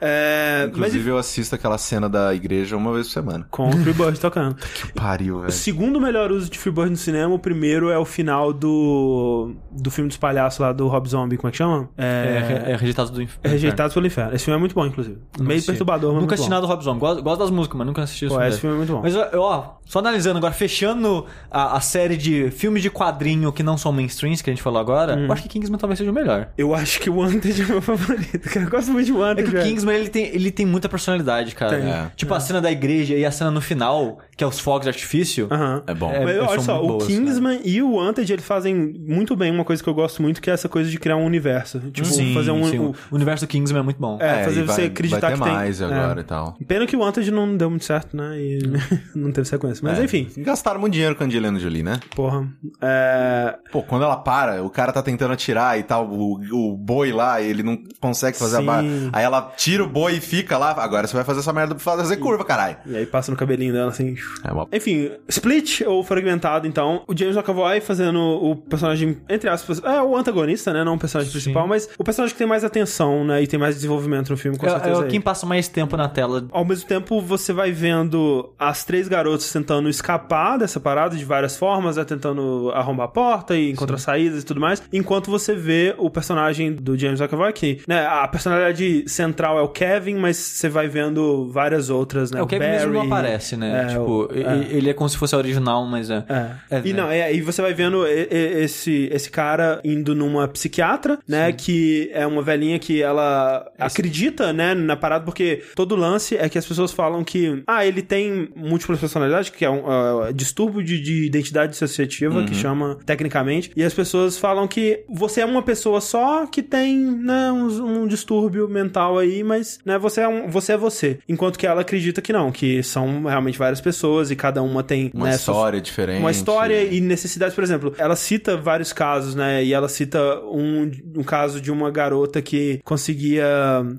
É, 0.05 0.63
mas 0.67 0.75
Inclusive, 0.77 1.09
eu 1.09 1.17
assisto 1.17 1.55
aquela 1.55 1.77
cena 1.77 2.09
da 2.09 2.33
igreja 2.35 2.75
uma 2.75 2.91
vez 2.93 3.07
por 3.07 3.13
semana. 3.13 3.47
com 3.49 3.69
o 3.69 3.71
Freebird 3.71 4.19
tocando. 4.19 4.55
Que 4.55 4.91
pariu, 4.91 5.37
velho. 5.37 5.49
O 5.49 5.51
segundo 5.51 5.99
melhor 6.01 6.29
uso 6.31 6.49
de 6.49 6.59
Freebird 6.59 6.91
no 6.91 6.97
cinema, 6.97 7.33
o 7.33 7.39
primeiro 7.39 7.89
é 7.89 7.97
o 7.97 8.03
final 8.05 8.51
do 8.51 9.53
do 9.71 9.89
filme 9.89 10.09
dos 10.09 10.17
palhaços 10.17 10.59
lá 10.59 10.73
do 10.73 10.87
Rob 10.87 11.07
Zombie, 11.07 11.37
como 11.37 11.47
é 11.47 11.51
que 11.51 11.57
chama? 11.57 11.89
É, 11.97 12.65
É, 12.67 12.71
é 12.71 12.75
rejeitado 12.75 13.11
do 13.11 13.21
inferno. 13.21 13.41
é 13.43 13.47
Rejeitados 13.49 13.93
pelo 13.93 14.05
Inferno. 14.05 14.35
Esse 14.35 14.45
filme 14.45 14.57
é 14.57 14.59
muito 14.59 14.75
bom, 14.75 14.85
inclusive. 14.85 15.17
Meio 15.39 15.51
assisti. 15.53 15.67
perturbador, 15.67 16.11
mas 16.13 16.21
Nunca 16.21 16.35
assisti 16.35 16.49
nada 16.49 16.61
do 16.61 16.67
Rob 16.67 16.83
Zombie. 16.83 16.99
Gosto, 16.99 17.23
gosto 17.23 17.39
das 17.39 17.49
músicas, 17.49 17.77
mas 17.77 17.87
nunca 17.87 18.01
assisti 18.03 18.25
isso. 18.25 18.35
Pô, 18.35 18.41
esse 18.43 18.59
filme 18.59 18.75
é 18.75 18.77
muito 18.79 18.93
bom. 18.93 19.01
Mas, 19.01 19.15
ó, 19.15 19.79
só 19.85 19.99
analisando 19.99 20.37
agora, 20.37 20.53
fechando 20.53 21.25
a, 21.49 21.77
a 21.77 21.79
série 21.79 22.17
de 22.17 22.51
filmes 22.51 22.81
de 22.83 22.89
quadrinho 22.89 23.51
que 23.51 23.63
não 23.63 23.77
são 23.77 23.91
mainstreams 23.91 24.41
que 24.41 24.49
a 24.49 24.53
gente 24.53 24.61
falou 24.63 24.79
agora, 24.79 25.15
Hum. 25.15 25.25
eu 25.25 25.31
acho 25.33 25.43
que 25.43 25.49
Kingsman 25.49 25.77
talvez 25.77 25.97
seja 25.99 26.11
o 26.11 26.13
melhor. 26.13 26.49
Eu 26.57 26.73
acho 26.75 26.99
que 26.99 27.09
o 27.09 27.15
Wanted 27.17 27.61
é 27.61 27.65
meu 27.65 27.81
favorito, 27.81 28.49
cara. 28.49 28.65
Eu 28.65 28.69
gosto 28.69 28.91
muito 28.91 29.05
de 29.05 29.11
É 29.11 29.15
Wanted, 29.15 29.43
que 29.43 29.49
o 29.49 29.51
velho. 29.53 29.63
Ele 29.97 30.09
tem, 30.09 30.25
ele 30.27 30.51
tem 30.51 30.65
muita 30.65 30.87
personalidade, 30.89 31.55
cara. 31.55 31.77
Tem. 31.79 31.89
É. 31.89 32.11
Tipo, 32.15 32.33
a 32.33 32.39
cena 32.39 32.61
da 32.61 32.71
igreja 32.71 33.15
e 33.15 33.25
a 33.25 33.31
cena 33.31 33.51
no 33.51 33.61
final, 33.61 34.19
que 34.35 34.43
é 34.43 34.47
os 34.47 34.59
fogos 34.59 34.83
de 34.83 34.89
artifício. 34.89 35.47
Aham. 35.51 35.83
É 35.87 35.93
bom. 35.93 36.11
É, 36.11 36.23
Mas 36.23 36.37
olha 36.39 36.61
só, 36.61 36.73
muito 36.75 36.85
o 36.85 36.97
boas, 36.97 37.07
Kingsman 37.07 37.61
e 37.63 37.81
o 37.81 37.93
Wanted, 37.95 38.31
eles 38.33 38.45
fazem 38.45 38.73
muito 38.75 39.35
bem 39.35 39.51
uma 39.51 39.63
coisa 39.65 39.81
que 39.83 39.89
eu 39.89 39.93
gosto 39.93 40.21
muito, 40.21 40.41
que 40.41 40.49
é 40.49 40.53
essa 40.53 40.67
coisa 40.69 40.89
de 40.89 40.97
criar 40.99 41.15
um 41.17 41.25
universo. 41.25 41.79
Tipo, 41.91 42.07
Sim, 42.07 42.33
fazer 42.33 42.51
um... 42.51 42.63
sim. 42.65 42.79
o- 42.79 42.93
O 43.11 43.15
universo 43.15 43.45
do 43.45 43.49
Kingsman 43.49 43.79
é 43.81 43.83
muito 43.83 43.99
bom. 43.99 44.17
É, 44.21 44.43
fazer 44.43 44.61
e 44.61 44.63
você 44.65 44.81
vai, 44.81 44.85
acreditar 44.85 45.19
vai 45.21 45.31
ter 45.31 45.37
que 45.37 45.43
tem- 45.43 45.53
mais 45.53 45.81
é. 45.81 45.85
agora 45.85 46.21
e 46.21 46.23
tal. 46.23 46.57
Pena 46.67 46.85
que 46.85 46.95
o 46.95 46.99
Wanted 46.99 47.31
não 47.31 47.55
deu 47.57 47.69
muito 47.69 47.85
certo, 47.85 48.15
né? 48.15 48.37
E 48.39 48.59
não 49.15 49.31
teve 49.31 49.47
sequência. 49.47 49.81
Mas 49.83 49.99
É. 49.99 50.03
enfim, 50.03 50.27
Gastaram 50.37 50.79
muito 50.79 50.93
dinheiro 50.93 51.15
com 51.15 51.23
a 51.23 51.27
Angelina 51.27 51.57
Jolie, 51.59 51.83
né? 51.83 51.99
porra. 52.15 52.47
É... 52.81 53.55
Pô, 53.71 53.81
quando 53.81 54.03
ela 54.03 54.17
para, 54.17 54.61
o 54.63 54.69
cara 54.69 54.91
tá 54.91 55.01
tentando 55.01 55.33
atirar 55.33 55.79
e 55.79 55.83
tal, 55.83 56.07
o, 56.09 56.39
o 56.73 56.77
boi 56.77 57.11
lá, 57.11 57.41
ele 57.41 57.63
não 57.63 57.77
consegue 57.99 58.37
fazer 58.37 58.57
Sim. 58.57 58.63
a 58.63 58.65
barra. 58.65 58.83
Aí 59.13 59.23
ela 59.23 59.41
tira 59.57 59.72
o 59.81 59.87
boi 59.87 60.15
e 60.15 60.21
fica 60.21 60.57
lá. 60.57 60.71
Agora 60.77 61.07
você 61.07 61.15
vai 61.15 61.23
fazer 61.23 61.39
essa 61.39 61.53
merda 61.53 61.75
pra 61.75 61.83
fazer 61.83 62.17
curva, 62.17 62.43
caralho. 62.43 62.77
E 62.85 62.95
aí 62.95 63.05
passa 63.05 63.31
no 63.31 63.37
cabelinho 63.37 63.73
dela, 63.73 63.89
assim... 63.89 64.15
É 64.43 64.51
uma... 64.51 64.67
Enfim, 64.71 65.11
split 65.27 65.81
ou 65.81 66.03
fragmentado, 66.03 66.67
então. 66.67 67.03
O 67.07 67.17
James 67.17 67.35
McAvoy 67.35 67.79
fazendo 67.81 68.19
o 68.19 68.55
personagem, 68.55 69.17
entre 69.29 69.49
aspas, 69.49 69.81
é 69.83 70.01
o 70.01 70.15
antagonista, 70.15 70.73
né? 70.73 70.83
Não 70.83 70.95
o 70.95 70.99
personagem 70.99 71.31
principal, 71.31 71.67
mas 71.67 71.89
o 71.97 72.03
personagem 72.03 72.33
que 72.33 72.37
tem 72.37 72.47
mais 72.47 72.63
atenção, 72.63 73.23
né? 73.25 73.41
E 73.41 73.47
tem 73.47 73.59
mais 73.59 73.75
desenvolvimento 73.75 74.29
no 74.29 74.37
filme, 74.37 74.57
com 74.57 74.65
É, 74.65 74.69
certeza. 74.69 75.03
é 75.03 75.07
é 75.07 75.09
quem 75.09 75.21
passa 75.21 75.45
mais 75.45 75.67
tempo 75.67 75.95
na 75.97 76.07
tela. 76.07 76.45
Ao 76.51 76.65
mesmo 76.65 76.87
tempo, 76.87 77.21
você 77.21 77.53
vai 77.53 77.71
vendo 77.71 78.53
as 78.57 78.83
três 78.85 79.07
garotas 79.07 79.51
tentando 79.51 79.89
escapar 79.89 80.57
dessa 80.57 80.79
parada 80.79 81.15
de 81.15 81.25
várias 81.25 81.55
formas, 81.57 81.97
né? 81.97 82.03
Tentando 82.03 82.71
arrombar 82.73 83.05
a 83.05 83.09
porta 83.09 83.55
e 83.55 83.71
encontrar 83.71 83.97
saídas 83.97 84.43
e 84.43 84.45
tudo 84.45 84.59
mais. 84.59 84.81
Enquanto 84.91 85.29
você 85.29 85.55
vê 85.55 85.95
o 85.97 86.09
personagem 86.09 86.73
do 86.73 86.97
James 86.97 87.19
McAvoy, 87.21 87.53
que, 87.53 87.81
né? 87.87 88.05
A 88.05 88.27
personalidade 88.27 89.03
central 89.07 89.57
é 89.59 89.61
o 89.63 89.69
Kevin, 89.69 90.15
mas 90.15 90.37
você 90.37 90.69
vai 90.69 90.87
vendo 90.87 91.49
várias 91.49 91.89
outras, 91.89 92.31
né? 92.31 92.39
É, 92.39 92.43
o 92.43 92.47
Kevin 92.47 92.65
mesmo 92.65 92.93
não 92.93 93.07
Barry, 93.07 93.07
aparece, 93.27 93.57
né? 93.57 93.83
é, 93.83 93.87
tipo, 93.87 94.01
o- 94.01 94.29
é. 94.33 94.67
ele 94.69 94.89
é 94.89 94.93
como 94.93 95.09
se 95.09 95.17
fosse 95.17 95.33
a 95.35 95.37
original, 95.37 95.85
mas 95.85 96.09
é. 96.09 96.23
É. 96.29 96.77
É, 96.77 96.81
e 96.85 96.93
né? 96.93 97.01
não, 97.01 97.09
é, 97.09 97.33
e 97.33 97.41
você 97.41 97.61
vai 97.61 97.73
vendo 97.73 98.05
esse, 98.07 99.09
esse 99.11 99.29
cara 99.29 99.79
indo 99.83 100.13
numa 100.15 100.47
psiquiatra, 100.47 101.17
né? 101.27 101.51
Que 101.51 102.09
é 102.13 102.25
uma 102.27 102.41
velhinha 102.41 102.77
que 102.79 103.01
ela 103.01 103.65
acredita, 103.79 104.51
né, 104.53 104.73
na 104.73 104.95
parada, 104.95 105.25
porque 105.25 105.63
todo 105.75 105.95
lance 105.95 106.35
é 106.35 106.47
que 106.49 106.57
as 106.57 106.65
pessoas 106.65 106.91
falam 106.91 107.23
que, 107.23 107.63
ah, 107.67 107.85
ele 107.85 108.01
tem 108.01 108.49
múltiplas 108.55 108.99
personalidades, 108.99 109.49
que 109.49 109.63
é 109.65 109.69
um 109.69 109.83
ah, 109.89 110.31
distúrbio 110.33 110.83
de, 110.83 110.99
de 110.99 111.25
identidade 111.25 111.71
dissociativa, 111.71 112.43
que 112.43 112.55
chama 112.55 112.97
tecnicamente, 113.05 113.71
e 113.75 113.83
as 113.83 113.93
pessoas 113.93 114.37
falam 114.37 114.67
que 114.67 115.03
você 115.09 115.41
é 115.41 115.45
uma 115.45 115.61
pessoa 115.61 116.01
só 116.01 116.45
que 116.45 116.61
tem, 116.61 116.97
né, 116.97 117.51
um, 117.51 118.01
um 118.03 118.07
distúrbio 118.07 118.67
mental 118.67 119.17
aí, 119.17 119.43
mas, 119.53 119.79
né, 119.85 119.97
você 119.97 120.21
é, 120.21 120.27
um, 120.27 120.49
você 120.49 120.73
é 120.73 120.77
você. 120.77 121.19
Enquanto 121.29 121.57
que 121.57 121.65
ela 121.67 121.81
acredita 121.81 122.21
que 122.21 122.33
não, 122.33 122.51
que 122.51 122.81
são 122.83 123.23
realmente 123.23 123.57
várias 123.57 123.79
pessoas 123.81 124.31
e 124.31 124.35
cada 124.35 124.61
uma 124.61 124.83
tem, 124.83 125.11
Uma 125.13 125.27
né, 125.29 125.35
história 125.35 125.79
diferente. 125.81 126.19
uma 126.19 126.31
história 126.31 126.83
e 126.83 126.99
necessidades, 126.99 127.53
por 127.55 127.63
exemplo, 127.63 127.93
ela 127.97 128.15
cita 128.15 128.57
vários 128.57 128.91
casos, 128.93 129.35
né? 129.35 129.63
E 129.63 129.73
ela 129.73 129.87
cita 129.89 130.19
um, 130.45 130.89
um 131.17 131.23
caso 131.23 131.59
de 131.61 131.71
uma 131.71 131.91
garota 131.91 132.41
que 132.41 132.79
conseguia 132.83 133.45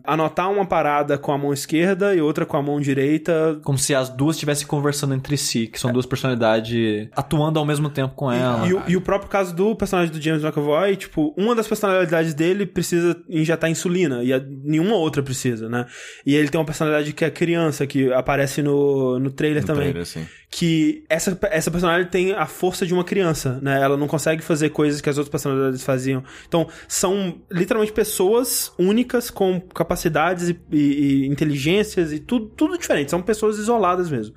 anotar 0.04 0.50
uma 0.50 0.66
parada 0.66 1.16
com 1.18 1.32
a 1.32 1.38
mão 1.38 1.52
esquerda 1.52 2.14
e 2.14 2.20
outra 2.20 2.44
com 2.46 2.56
a 2.56 2.62
mão 2.62 2.80
direita. 2.80 3.58
Como 3.62 3.78
se 3.78 3.94
as 3.94 4.08
duas 4.08 4.36
estivessem 4.36 4.66
conversando 4.66 5.14
entre 5.14 5.36
si, 5.36 5.66
que 5.66 5.78
são 5.78 5.92
duas 5.92 6.06
personalidades 6.06 7.08
atuando 7.14 7.58
ao 7.58 7.66
mesmo 7.66 7.88
tempo 7.88 8.14
com 8.14 8.30
ela. 8.30 8.66
E, 8.66 8.74
o- 8.74 8.82
e 8.88 8.96
o 8.96 9.00
próprio 9.00 9.30
caso 9.30 9.54
do 9.54 9.74
personagem 9.76 10.12
do 10.12 10.20
James 10.20 10.42
McAvoy, 10.42 10.96
tipo, 10.96 11.34
uma 11.36 11.54
das 11.54 11.66
personalidades 11.66 12.34
dele 12.34 12.66
precisa 12.66 13.16
injetar 13.28 13.70
insulina 13.70 14.22
e 14.22 14.32
a, 14.32 14.40
nenhuma 14.40 14.96
outra 14.96 15.22
precisa. 15.22 15.43
Precisa, 15.44 15.68
né? 15.68 15.86
E 16.24 16.34
ele 16.34 16.48
tem 16.48 16.58
uma 16.58 16.64
personalidade 16.64 17.12
que 17.12 17.24
é 17.24 17.30
criança, 17.30 17.86
que 17.86 18.12
aparece 18.12 18.62
no, 18.62 19.18
no 19.18 19.30
trailer 19.30 19.62
No 19.62 19.66
também. 19.66 19.82
trailer, 19.84 20.02
assim. 20.02 20.26
Que 20.50 21.04
essa, 21.08 21.36
essa 21.50 21.70
personagem 21.70 22.08
tem 22.08 22.32
a 22.32 22.46
força 22.46 22.86
de 22.86 22.94
uma 22.94 23.04
criança, 23.04 23.58
né? 23.62 23.80
Ela 23.82 23.96
não 23.96 24.06
consegue 24.06 24.42
fazer 24.42 24.70
coisas 24.70 25.00
que 25.00 25.08
as 25.10 25.18
outras 25.18 25.30
personalidades 25.30 25.82
faziam. 25.82 26.22
Então, 26.46 26.68
são 26.88 27.40
literalmente 27.50 27.92
pessoas 27.92 28.72
únicas 28.78 29.30
com 29.30 29.60
capacidades 29.60 30.48
e, 30.48 30.60
e- 30.70 31.24
e 31.24 31.26
inteligências 31.26 32.12
e 32.12 32.18
tudo, 32.20 32.46
tudo 32.56 32.78
diferente. 32.78 33.10
São 33.10 33.20
pessoas 33.20 33.58
isoladas 33.58 34.10
mesmo. 34.10 34.34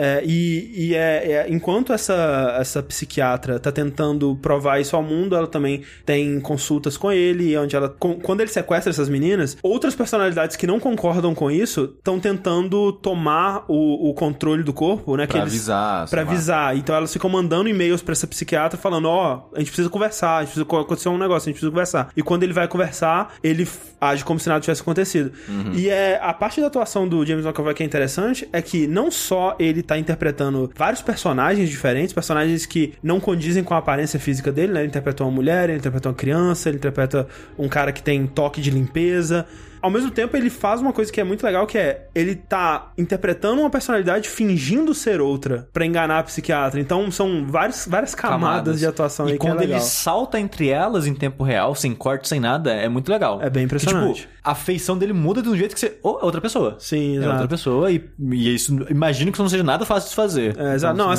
É, 0.00 0.22
e 0.24 0.88
e 0.88 0.94
é, 0.94 1.32
é- 1.32 1.46
enquanto 1.50 1.92
essa, 1.92 2.56
essa 2.60 2.80
psiquiatra 2.82 3.58
tá 3.58 3.72
tentando 3.72 4.36
provar 4.40 4.80
isso 4.80 4.94
ao 4.94 5.02
mundo, 5.02 5.34
ela 5.34 5.46
também 5.48 5.82
tem 6.06 6.38
consultas 6.40 6.96
com 6.96 7.10
ele, 7.10 7.56
onde 7.58 7.74
ela. 7.74 7.88
com- 7.88 8.20
quando 8.20 8.40
ele 8.40 8.50
sequestra 8.50 8.90
essas 8.90 9.08
meninas, 9.08 9.56
outras 9.62 9.94
personalidades 9.96 10.54
que 10.56 10.66
não 10.66 10.78
concordam 10.78 11.34
com 11.34 11.50
isso 11.50 11.94
estão 11.98 12.20
tentando 12.20 12.92
tomar 12.92 13.64
o, 13.66 14.10
o 14.10 14.14
controle 14.14 14.62
do 14.62 14.72
corpo, 14.72 15.16
né? 15.16 15.26
que 15.26 15.32
Pra 15.32 15.40
eles- 15.42 15.52
avisar. 15.54 16.08
Pra 16.08 16.20
avisar. 16.22 16.76
Então 16.76 16.94
elas 16.94 17.12
ficam 17.12 17.28
mandando 17.28 17.68
e-mails 17.68 18.00
pra 18.00 18.12
essa 18.12 18.26
psiquiatra 18.26 18.78
falando: 18.78 19.08
Ó, 19.08 19.48
a 19.54 19.58
gente 19.58 19.68
precisa 19.68 19.90
conversar, 19.90 20.36
a 20.36 20.40
gente 20.40 20.48
precisa 20.50 20.64
co- 20.64 20.78
acontecer 20.78 21.08
um 21.08 21.18
negócio, 21.18 21.48
a 21.48 21.50
gente 21.50 21.54
precisa 21.54 21.70
conversar. 21.72 22.10
E 22.16 22.22
quando 22.22 22.44
ele 22.44 22.52
vai 22.52 22.68
conversar, 22.68 23.34
ele 23.42 23.66
age 24.00 24.24
como 24.24 24.38
se 24.38 24.48
nada 24.48 24.60
tivesse 24.60 24.82
acontecido. 24.82 25.32
E 25.74 25.88
é 25.88 26.20
a 26.22 26.32
parte 26.32 26.60
da 26.60 26.68
atuação 26.68 27.08
do 27.08 27.26
James 27.26 27.44
McAvoy 27.44 27.74
que 27.74 27.82
é 27.82 27.86
interessante 27.86 28.48
é 28.52 28.62
que 28.62 28.86
não 28.86 29.10
só 29.10 29.56
ele 29.58 29.82
tá 29.88 29.98
interpretando 29.98 30.70
vários 30.76 31.00
personagens 31.00 31.70
diferentes, 31.70 32.12
personagens 32.12 32.66
que 32.66 32.92
não 33.02 33.18
condizem 33.18 33.64
com 33.64 33.72
a 33.72 33.78
aparência 33.78 34.20
física 34.20 34.52
dele, 34.52 34.74
né? 34.74 34.80
Ele 34.80 34.88
interpreta 34.88 35.24
uma 35.24 35.32
mulher, 35.32 35.70
ele 35.70 35.78
interpreta 35.78 36.10
uma 36.10 36.14
criança, 36.14 36.68
ele 36.68 36.76
interpreta 36.76 37.26
um 37.58 37.68
cara 37.68 37.90
que 37.90 38.02
tem 38.02 38.26
toque 38.26 38.60
de 38.60 38.70
limpeza. 38.70 39.46
Ao 39.80 39.90
mesmo 39.90 40.10
tempo, 40.10 40.36
ele 40.36 40.50
faz 40.50 40.80
uma 40.80 40.92
coisa 40.92 41.12
que 41.12 41.20
é 41.20 41.24
muito 41.24 41.42
legal, 41.44 41.66
que 41.66 41.78
é 41.78 42.08
ele 42.14 42.34
tá 42.34 42.92
interpretando 42.98 43.60
uma 43.60 43.70
personalidade 43.70 44.28
fingindo 44.28 44.94
ser 44.94 45.20
outra 45.20 45.68
pra 45.72 45.84
enganar 45.86 46.18
a 46.18 46.22
psiquiatra. 46.22 46.80
Então, 46.80 47.10
são 47.10 47.46
vários, 47.46 47.86
várias 47.86 48.14
camadas, 48.14 48.78
de 48.78 48.86
atuação 48.86 49.26
E 49.26 49.30
aí 49.30 49.34
é 49.36 49.38
quando 49.38 49.58
ele 49.62 49.72
legal. 49.72 49.80
salta 49.80 50.38
entre 50.38 50.68
elas 50.68 51.06
em 51.06 51.14
tempo 51.14 51.42
real, 51.44 51.74
sem 51.74 51.94
corte, 51.94 52.28
sem 52.28 52.40
nada, 52.40 52.72
é 52.72 52.88
muito 52.88 53.10
legal. 53.10 53.40
É 53.42 53.48
bem 53.50 53.64
impressionante. 53.64 54.22
Que, 54.22 54.26
tipo, 54.26 54.32
a 54.44 54.54
feição 54.54 54.96
dele 54.98 55.12
muda 55.12 55.42
de 55.42 55.48
um 55.48 55.56
jeito 55.56 55.74
que 55.74 55.80
você. 55.80 55.98
Oh, 56.02 56.18
é 56.20 56.24
outra 56.24 56.40
pessoa. 56.40 56.76
Sim, 56.78 57.14
É 57.14 57.16
exato. 57.18 57.32
outra 57.32 57.48
pessoa 57.48 57.90
e, 57.90 58.04
e 58.32 58.54
isso. 58.54 58.76
Imagino 58.90 59.30
que 59.30 59.36
isso 59.36 59.42
não 59.42 59.50
seja 59.50 59.62
nada 59.64 59.84
fácil 59.84 60.10
de 60.10 60.16
fazer. 60.16 60.56
É, 60.58 60.74
exato. 60.74 60.94
Então, 60.94 61.06
Não, 61.06 61.10
né? 61.10 61.16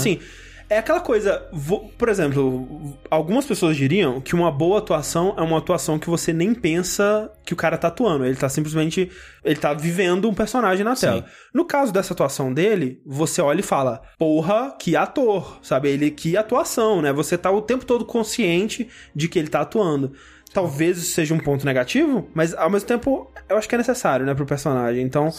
É 0.70 0.78
aquela 0.78 1.00
coisa. 1.00 1.50
Por 1.98 2.08
exemplo, 2.08 2.98
algumas 3.10 3.46
pessoas 3.46 3.76
diriam 3.76 4.22
que 4.22 4.36
uma 4.36 4.52
boa 4.52 4.78
atuação 4.78 5.34
é 5.36 5.42
uma 5.42 5.58
atuação 5.58 5.98
que 5.98 6.10
você 6.10 6.32
nem 6.32 6.54
pensa 6.54 7.32
que 7.44 7.54
o 7.54 7.58
cara 7.58 7.78
tá 7.78 7.88
atuando. 7.88 8.26
Ele 8.26 8.36
tá 8.36 8.48
simplesmente. 8.48 9.10
Ele 9.44 9.56
tá 9.56 9.74
vivendo 9.74 10.30
um 10.30 10.34
personagem 10.34 10.84
na 10.86 10.96
tela. 10.96 11.26
No 11.54 11.66
caso 11.66 11.92
dessa 11.92 12.14
atuação 12.14 12.54
dele, 12.54 13.02
você 13.04 13.42
olha 13.42 13.62
e 13.62 13.64
fala: 13.64 14.02
Porra, 14.18 14.76
que 14.78 14.96
ator, 14.96 15.60
sabe? 15.64 15.90
Ele, 15.90 16.12
que 16.12 16.38
atuação, 16.38 17.02
né? 17.02 17.12
Você 17.12 17.38
tá 17.38 17.50
o 17.50 17.62
tempo 17.62 17.86
todo 17.86 18.06
consciente 18.06 18.88
de 19.16 19.28
que 19.28 19.40
ele 19.40 19.48
tá 19.48 19.62
atuando. 19.62 20.14
Talvez 20.54 20.98
isso 20.98 21.12
seja 21.14 21.34
um 21.34 21.38
ponto 21.40 21.66
negativo, 21.66 22.28
mas 22.34 22.56
ao 22.56 22.70
mesmo 22.70 22.88
tempo 22.88 23.32
eu 23.48 23.58
acho 23.58 23.68
que 23.70 23.76
é 23.76 23.78
necessário, 23.78 24.26
né, 24.26 24.34
pro 24.34 24.46
personagem. 24.46 25.04
Então, 25.04 25.30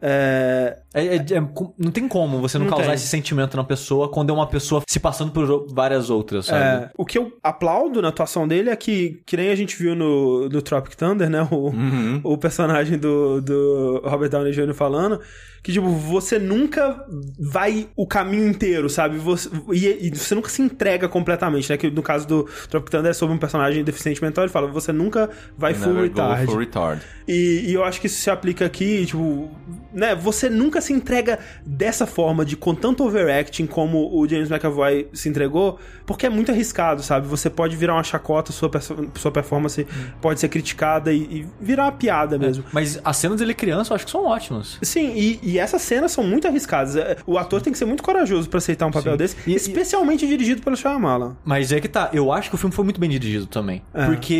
é, 0.00 0.78
É- 0.94 1.16
é- 1.16 1.16
é- 1.16 1.40
não 1.78 1.90
tem 1.90 2.06
como 2.06 2.40
você 2.40 2.56
não, 2.56 2.66
Não 2.66 2.70
causar 2.70 2.86
tem. 2.86 2.94
esse 2.94 3.08
sentimento 3.08 3.56
na 3.56 3.64
pessoa 3.64 4.08
quando 4.08 4.30
é 4.30 4.32
uma 4.32 4.46
pessoa 4.46 4.82
se 4.88 5.00
passando 5.00 5.32
por 5.32 5.66
várias 5.74 6.08
outras, 6.08 6.46
sabe? 6.46 6.84
É, 6.84 6.90
o 6.96 7.04
que 7.04 7.18
eu 7.18 7.32
aplaudo 7.42 8.00
na 8.00 8.08
atuação 8.08 8.46
dele 8.46 8.70
é 8.70 8.76
que, 8.76 9.20
que 9.26 9.36
nem 9.36 9.50
a 9.50 9.56
gente 9.56 9.76
viu 9.76 9.94
no, 9.96 10.48
no 10.48 10.62
Tropic 10.62 10.94
Thunder, 10.94 11.28
né? 11.28 11.46
O, 11.50 11.70
Uhum. 11.70 12.20
o 12.22 12.38
personagem 12.38 12.96
do, 12.98 13.40
do 13.40 14.00
Robert 14.04 14.28
Downey 14.30 14.52
Jr. 14.52 14.72
falando. 14.74 15.20
Que, 15.62 15.72
tipo, 15.72 15.88
você 15.88 16.38
nunca 16.38 17.06
vai 17.40 17.88
o 17.96 18.06
caminho 18.06 18.46
inteiro, 18.46 18.90
sabe? 18.90 19.16
Você, 19.16 19.48
e, 19.72 20.08
e 20.08 20.10
você 20.14 20.34
nunca 20.34 20.50
se 20.50 20.60
entrega 20.60 21.08
completamente, 21.08 21.70
né? 21.70 21.78
Que 21.78 21.90
no 21.90 22.02
caso 22.02 22.28
do 22.28 22.42
Tropic 22.68 22.90
Thunder 22.90 23.10
é 23.10 23.14
sobre 23.14 23.34
um 23.34 23.38
personagem 23.38 23.82
deficiente 23.82 24.22
mental, 24.22 24.44
fala, 24.54 24.66
você 24.68 24.92
nunca 24.92 25.28
vai 25.58 25.74
full 25.74 26.00
retard. 26.00 26.46
full 26.46 26.58
retard. 26.58 27.02
E, 27.28 27.64
e 27.68 27.74
eu 27.74 27.82
acho 27.84 28.00
que 28.00 28.06
isso 28.06 28.20
se 28.20 28.30
aplica 28.30 28.64
aqui, 28.66 29.04
tipo, 29.06 29.50
né? 29.92 30.14
Você 30.14 30.50
nunca 30.50 30.80
se 30.80 30.92
entrega 30.92 31.38
dessa 31.64 32.06
forma, 32.06 32.44
de 32.44 32.56
com 32.56 32.74
tanto 32.74 33.04
overacting 33.04 33.66
como 33.66 34.10
o 34.14 34.28
James 34.28 34.50
McAvoy 34.50 35.08
se 35.12 35.28
entregou, 35.28 35.78
porque 36.06 36.26
é 36.26 36.30
muito 36.30 36.50
arriscado, 36.52 37.02
sabe? 37.02 37.26
Você 37.26 37.48
pode 37.48 37.76
virar 37.76 37.94
uma 37.94 38.02
chacota, 38.04 38.52
sua, 38.52 38.70
sua 39.14 39.30
performance 39.30 39.86
pode 40.20 40.38
ser 40.40 40.48
criticada 40.48 41.12
e, 41.12 41.16
e 41.22 41.46
virar 41.60 41.84
uma 41.84 41.92
piada 41.92 42.38
mesmo. 42.38 42.62
Mas 42.72 43.00
as 43.04 43.16
cenas 43.16 43.38
dele 43.38 43.54
criança 43.54 43.92
eu 43.92 43.96
acho 43.96 44.04
que 44.04 44.10
são 44.10 44.26
ótimas. 44.26 44.78
Sim, 44.82 45.12
e, 45.16 45.40
e 45.42 45.58
essas 45.58 45.80
cenas 45.82 46.12
são 46.12 46.22
muito 46.24 46.46
arriscadas. 46.46 46.94
É, 46.96 47.16
O 47.26 47.38
ator 47.38 47.62
tem 47.62 47.72
que 47.72 47.78
ser 47.78 47.86
muito 47.86 48.02
corajoso 48.02 48.48
pra 48.50 48.58
aceitar 48.58 48.86
um 48.86 48.90
papel 48.90 49.12
Sim. 49.12 49.18
desse, 49.18 49.36
E- 49.46 49.52
e- 49.52 49.56
especialmente 49.56 50.26
dirigido 50.26 50.60
pelo 50.62 50.76
Shyamalan. 50.76 51.36
Mas 51.44 51.72
é 51.72 51.80
que 51.80 51.88
tá, 51.88 52.10
eu 52.12 52.30
acho 52.32 52.50
que 52.50 52.54
o 52.54 52.58
filme 52.58 52.74
foi 52.74 52.84
muito 52.84 53.00
bem 53.00 53.08
dirigido 53.08 53.46
também. 53.46 53.82
É. 53.94 54.04
Porque 54.06 54.34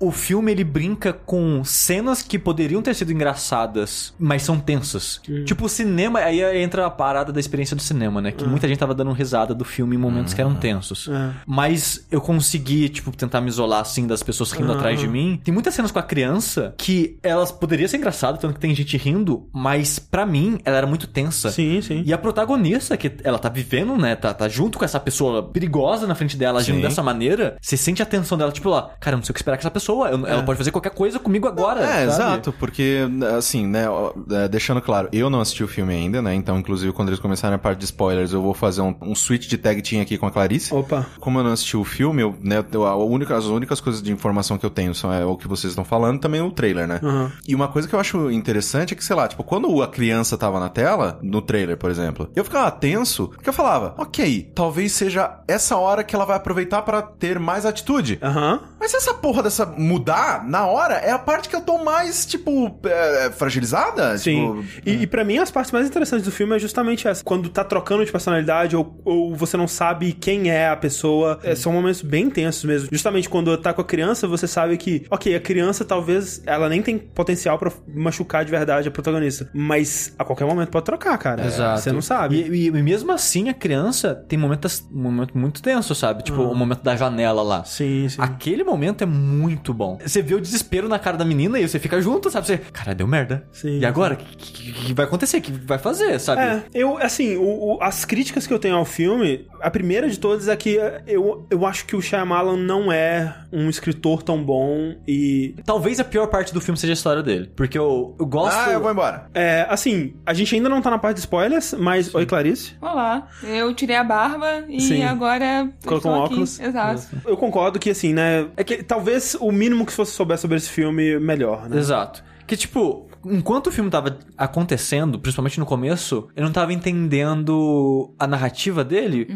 o 0.00 0.10
filme 0.10 0.52
ele 0.52 0.64
brinca 0.64 1.12
com 1.12 1.62
cenas 1.64 2.22
que 2.22 2.38
poderiam 2.38 2.82
ter 2.82 2.94
sido 2.94 3.12
engraçadas, 3.12 4.14
mas 4.18 4.42
são 4.42 4.58
tensas. 4.58 5.20
Tipo, 5.44 5.66
o 5.66 5.68
cinema, 5.68 6.20
aí 6.20 6.40
entra 6.62 6.86
a 6.86 6.90
parada 6.90 7.32
da 7.32 7.40
experiência 7.40 7.76
do 7.76 7.82
cinema, 7.82 8.20
né? 8.20 8.32
Que 8.32 8.44
muita 8.44 8.68
gente 8.68 8.78
tava 8.78 8.94
dando 8.94 9.12
risada 9.12 9.54
do 9.54 9.64
filme 9.64 9.96
em 9.96 9.98
momentos 9.98 10.34
que 10.34 10.40
eram 10.40 10.54
tensos. 10.54 11.08
É. 11.08 11.30
Mas 11.46 12.06
eu 12.10 12.20
consegui, 12.20 12.88
tipo, 12.88 13.10
tentar 13.16 13.40
me 13.40 13.48
isolar 13.48 13.80
assim 13.80 14.06
das 14.06 14.22
pessoas 14.22 14.52
rindo 14.52 14.72
atrás 14.72 14.98
de 14.98 15.06
mim. 15.06 15.40
Tem 15.42 15.52
muitas 15.52 15.74
cenas 15.74 15.90
com 15.90 15.98
a 15.98 16.02
criança 16.02 16.74
que 16.76 17.18
elas 17.22 17.50
poderiam 17.50 17.88
ser 17.88 17.96
engraçadas, 17.96 18.40
tanto 18.40 18.54
que 18.54 18.60
tem 18.60 18.74
gente 18.74 18.96
rindo, 18.96 19.48
mas 19.52 19.98
pra 19.98 20.26
mim 20.26 20.58
ela 20.64 20.76
era 20.76 20.86
muito 20.86 21.06
tensa. 21.06 21.50
Sim, 21.50 21.80
sim. 21.80 22.02
E 22.04 22.12
a 22.12 22.18
protagonista, 22.18 22.96
que 22.96 23.12
ela 23.22 23.38
tá 23.38 23.48
vivendo, 23.48 23.96
né? 23.96 24.16
Tá, 24.16 24.32
tá 24.32 24.48
junto 24.48 24.78
com 24.78 24.84
essa 24.84 25.00
pessoa 25.00 25.42
perigosa 25.42 26.06
na 26.06 26.14
frente 26.14 26.36
dela, 26.36 26.60
agindo 26.60 26.76
Sim. 26.76 26.82
dessa 26.82 27.02
maneira. 27.02 27.56
Você 27.60 27.76
sente 27.76 28.02
a 28.02 28.06
tensão 28.06 28.36
dela, 28.36 28.52
tipo 28.52 28.68
lá, 28.68 28.90
cara, 29.00 29.16
não 29.16 29.22
sei 29.22 29.32
o 29.32 29.34
que 29.34 29.40
esperar 29.44 29.56
com 29.56 29.60
essa 29.60 29.70
pessoa. 29.70 30.08
eu- 30.08 30.26
Ela 30.26 30.42
pode 30.42 30.56
fazer 30.58 30.70
qualquer 30.70 30.90
coisa 30.90 31.18
comigo 31.18 31.46
agora. 31.46 31.80
É, 31.80 31.84
sabe? 31.84 32.02
exato, 32.06 32.52
porque, 32.58 33.00
assim, 33.36 33.66
né, 33.66 33.84
é, 34.30 34.48
deixando 34.48 34.80
claro, 34.80 35.08
eu 35.12 35.28
não 35.30 35.40
assisti 35.40 35.62
o 35.62 35.68
filme 35.68 35.92
ainda, 35.94 36.20
né, 36.22 36.34
então, 36.34 36.58
inclusive, 36.58 36.92
quando 36.92 37.08
eles 37.08 37.20
começarem 37.20 37.54
a 37.54 37.58
parte 37.58 37.78
de 37.78 37.84
spoilers, 37.84 38.32
eu 38.32 38.42
vou 38.42 38.54
fazer 38.54 38.80
um, 38.80 38.94
um 39.02 39.14
switch 39.14 39.46
de 39.48 39.58
tag 39.58 39.80
team 39.82 40.00
aqui 40.02 40.16
com 40.18 40.26
a 40.26 40.30
Clarice. 40.30 40.74
Opa. 40.74 41.06
Como 41.20 41.38
eu 41.38 41.44
não 41.44 41.52
assisti 41.52 41.76
o 41.76 41.84
filme, 41.84 42.22
eu, 42.22 42.34
né, 42.42 42.64
eu- 42.72 42.86
a 42.86 42.96
única, 42.96 43.36
as 43.36 43.44
únicas 43.46 43.80
coisas 43.80 44.02
de 44.02 44.10
informação 44.12 44.56
que 44.58 44.64
eu 44.64 44.70
tenho 44.70 44.94
são 44.94 45.12
é, 45.12 45.24
o 45.24 45.36
que 45.36 45.46
vocês 45.46 45.70
estão 45.72 45.84
falando, 45.84 46.20
também 46.20 46.40
o 46.40 46.50
trailer, 46.50 46.86
né? 46.86 47.00
Uhum. 47.02 47.30
E 47.46 47.54
uma 47.54 47.68
coisa 47.68 47.86
que 47.88 47.94
eu 47.94 48.00
acho 48.00 48.30
interessante 48.30 48.94
é 48.94 48.96
que, 48.96 49.04
sei 49.04 49.14
lá, 49.16 49.28
tipo, 49.28 49.44
quando 49.44 49.82
a 49.82 49.88
criança 49.88 50.36
tava 50.38 50.58
na 50.58 50.68
tela, 50.68 51.18
no 51.22 51.42
trailer, 51.42 51.76
por 51.76 51.90
exemplo, 51.90 52.30
eu 52.34 52.44
ficava 52.44 52.70
tenso, 52.70 53.28
porque 53.28 53.48
eu 53.48 53.52
falava, 53.52 53.94
ok, 53.98 54.50
talvez 54.54 54.92
seja 54.92 55.38
essa 55.46 55.76
hora 55.76 56.02
que 56.04 56.14
ela 56.14 56.24
vai 56.24 56.36
aproveitar 56.36 56.82
pra 56.82 57.02
ter 57.02 57.38
mais 57.38 57.66
atitude. 57.66 58.18
Aham. 58.22 58.60
Mas 58.80 58.90
se 58.90 58.96
essa 58.96 59.14
porra 59.14 59.33
dessa 59.42 59.66
mudar 59.66 60.44
na 60.46 60.66
hora, 60.66 60.94
é 60.94 61.10
a 61.10 61.18
parte 61.18 61.48
que 61.48 61.56
eu 61.56 61.60
tô 61.60 61.82
mais, 61.84 62.24
tipo, 62.26 62.78
é, 62.84 63.30
fragilizada? 63.30 64.16
Sim. 64.18 64.62
Tipo, 64.64 64.80
E, 64.88 65.02
e 65.02 65.06
para 65.06 65.24
mim, 65.24 65.38
as 65.38 65.50
partes 65.50 65.72
mais 65.72 65.86
interessantes 65.86 66.24
do 66.24 66.30
filme 66.32 66.54
é 66.56 66.58
justamente 66.58 67.06
essa. 67.08 67.22
Quando 67.24 67.48
tá 67.48 67.64
trocando 67.64 68.04
de 68.04 68.12
personalidade 68.12 68.76
ou, 68.76 69.00
ou 69.04 69.34
você 69.34 69.56
não 69.56 69.66
sabe 69.68 70.12
quem 70.12 70.50
é 70.50 70.68
a 70.68 70.76
pessoa. 70.76 71.38
É, 71.42 71.54
são 71.54 71.72
momentos 71.72 72.02
bem 72.02 72.28
tensos 72.30 72.64
mesmo. 72.64 72.88
Justamente 72.90 73.28
quando 73.28 73.56
tá 73.58 73.72
com 73.72 73.80
a 73.80 73.84
criança, 73.84 74.26
você 74.26 74.46
sabe 74.46 74.76
que, 74.76 75.06
ok, 75.10 75.34
a 75.34 75.40
criança 75.40 75.84
talvez 75.84 76.42
ela 76.46 76.68
nem 76.68 76.82
tem 76.82 76.98
potencial 76.98 77.58
pra 77.58 77.70
machucar 77.94 78.44
de 78.44 78.50
verdade 78.50 78.88
a 78.88 78.90
protagonista. 78.90 79.48
Mas 79.52 80.14
a 80.18 80.24
qualquer 80.24 80.44
momento 80.46 80.70
pode 80.70 80.84
trocar, 80.84 81.16
cara. 81.18 81.44
Exato. 81.46 81.80
Você 81.80 81.92
não 81.92 82.02
sabe. 82.02 82.36
E, 82.36 82.64
e- 82.64 82.66
e 82.68 82.82
mesmo 82.82 83.12
assim, 83.12 83.48
a 83.48 83.54
criança 83.54 84.14
tem 84.28 84.38
momentos, 84.38 84.86
um 84.92 85.02
momento 85.02 85.36
muito 85.36 85.62
tenso, 85.62 85.94
sabe? 85.94 86.22
Tipo, 86.22 86.42
o 86.42 86.54
momento 86.54 86.82
da 86.82 86.96
janela 86.96 87.42
lá. 87.42 87.64
Sim, 87.64 88.08
sim. 88.08 88.20
Aquele 88.20 88.64
momento 88.64 89.02
é 89.02 89.06
muito 89.06 89.23
bom. 89.72 89.98
Você 90.04 90.22
vê 90.22 90.34
o 90.34 90.40
desespero 90.40 90.88
na 90.88 90.98
cara 90.98 91.16
da 91.16 91.24
menina 91.24 91.58
e 91.58 91.66
você 91.68 91.78
fica 91.78 92.00
junto, 92.00 92.30
sabe? 92.30 92.46
Você, 92.46 92.58
cara, 92.58 92.94
deu 92.94 93.06
merda. 93.06 93.46
Sim, 93.52 93.78
e 93.78 93.84
agora? 93.86 94.14
O 94.14 94.16
que, 94.16 94.36
que- 94.36 94.72
que 94.72 94.94
vai 94.94 95.04
acontecer? 95.06 95.38
O 95.38 95.42
que 95.42 95.52
vai 95.52 95.78
fazer, 95.78 96.18
sabe? 96.18 96.42
É, 96.42 96.62
eu, 96.74 96.98
assim, 96.98 97.36
o- 97.36 97.76
o- 97.76 97.78
as 97.82 98.04
críticas 98.04 98.46
que 98.46 98.52
eu 98.52 98.58
tenho 98.58 98.76
ao 98.76 98.84
filme, 98.84 99.46
a 99.60 99.70
primeira 99.70 100.08
de 100.08 100.18
todas 100.18 100.48
é 100.48 100.56
que 100.56 100.78
eu, 101.06 101.46
eu 101.50 101.66
acho 101.66 101.86
que 101.86 101.96
o 101.96 102.02
Shyamalan 102.02 102.56
não 102.56 102.90
é 102.92 103.34
um 103.52 103.68
escritor 103.68 104.22
tão 104.22 104.42
bom 104.42 104.94
e 105.06 105.54
Talvez 105.64 105.98
a 106.00 106.04
pior 106.04 106.26
parte 106.26 106.52
do 106.52 106.60
filme 106.60 106.78
seja 106.78 106.92
a 106.92 106.94
história 106.94 107.22
dele. 107.22 107.50
Porque 107.54 107.78
eu, 107.78 108.14
eu 108.18 108.26
gosto. 108.26 108.56
Ah, 108.56 108.70
eu 108.72 108.80
vou 108.80 108.90
embora. 108.90 109.26
É, 109.34 109.66
assim, 109.68 110.14
a 110.26 110.34
gente 110.34 110.54
ainda 110.54 110.68
não 110.68 110.82
tá 110.82 110.90
na 110.90 110.98
parte 110.98 111.16
de 111.16 111.20
spoilers, 111.20 111.74
mas. 111.78 112.14
Oi, 112.14 112.26
Clarice. 112.26 112.74
Olá, 112.80 113.28
eu 113.42 113.72
tirei 113.74 113.96
a 113.96 114.04
barba 114.04 114.64
e 114.68 114.80
Sim. 114.80 115.02
agora 115.04 115.68
Colocou 115.86 116.10
um 116.12 116.14
aqui. 116.16 116.24
óculos. 116.34 116.60
Exato. 116.60 117.02
Eu 117.26 117.36
concordo 117.36 117.78
que, 117.78 117.90
assim, 117.90 118.12
né? 118.12 118.46
É 118.56 118.64
que 118.64 118.82
talvez 118.82 119.13
o 119.40 119.50
mínimo 119.52 119.86
que 119.86 119.92
você 119.92 120.12
souber 120.12 120.38
sobre 120.38 120.56
esse 120.56 120.70
filme, 120.70 121.18
melhor, 121.18 121.68
né? 121.68 121.78
Exato. 121.78 122.22
Que, 122.46 122.56
tipo, 122.56 123.08
enquanto 123.26 123.68
o 123.68 123.72
filme 123.72 123.90
tava 123.90 124.18
acontecendo, 124.36 125.18
principalmente 125.18 125.58
no 125.58 125.66
começo, 125.66 126.28
eu 126.36 126.44
não 126.44 126.52
tava 126.52 126.72
entendendo 126.72 128.14
a 128.18 128.26
narrativa 128.26 128.84
dele, 128.84 129.26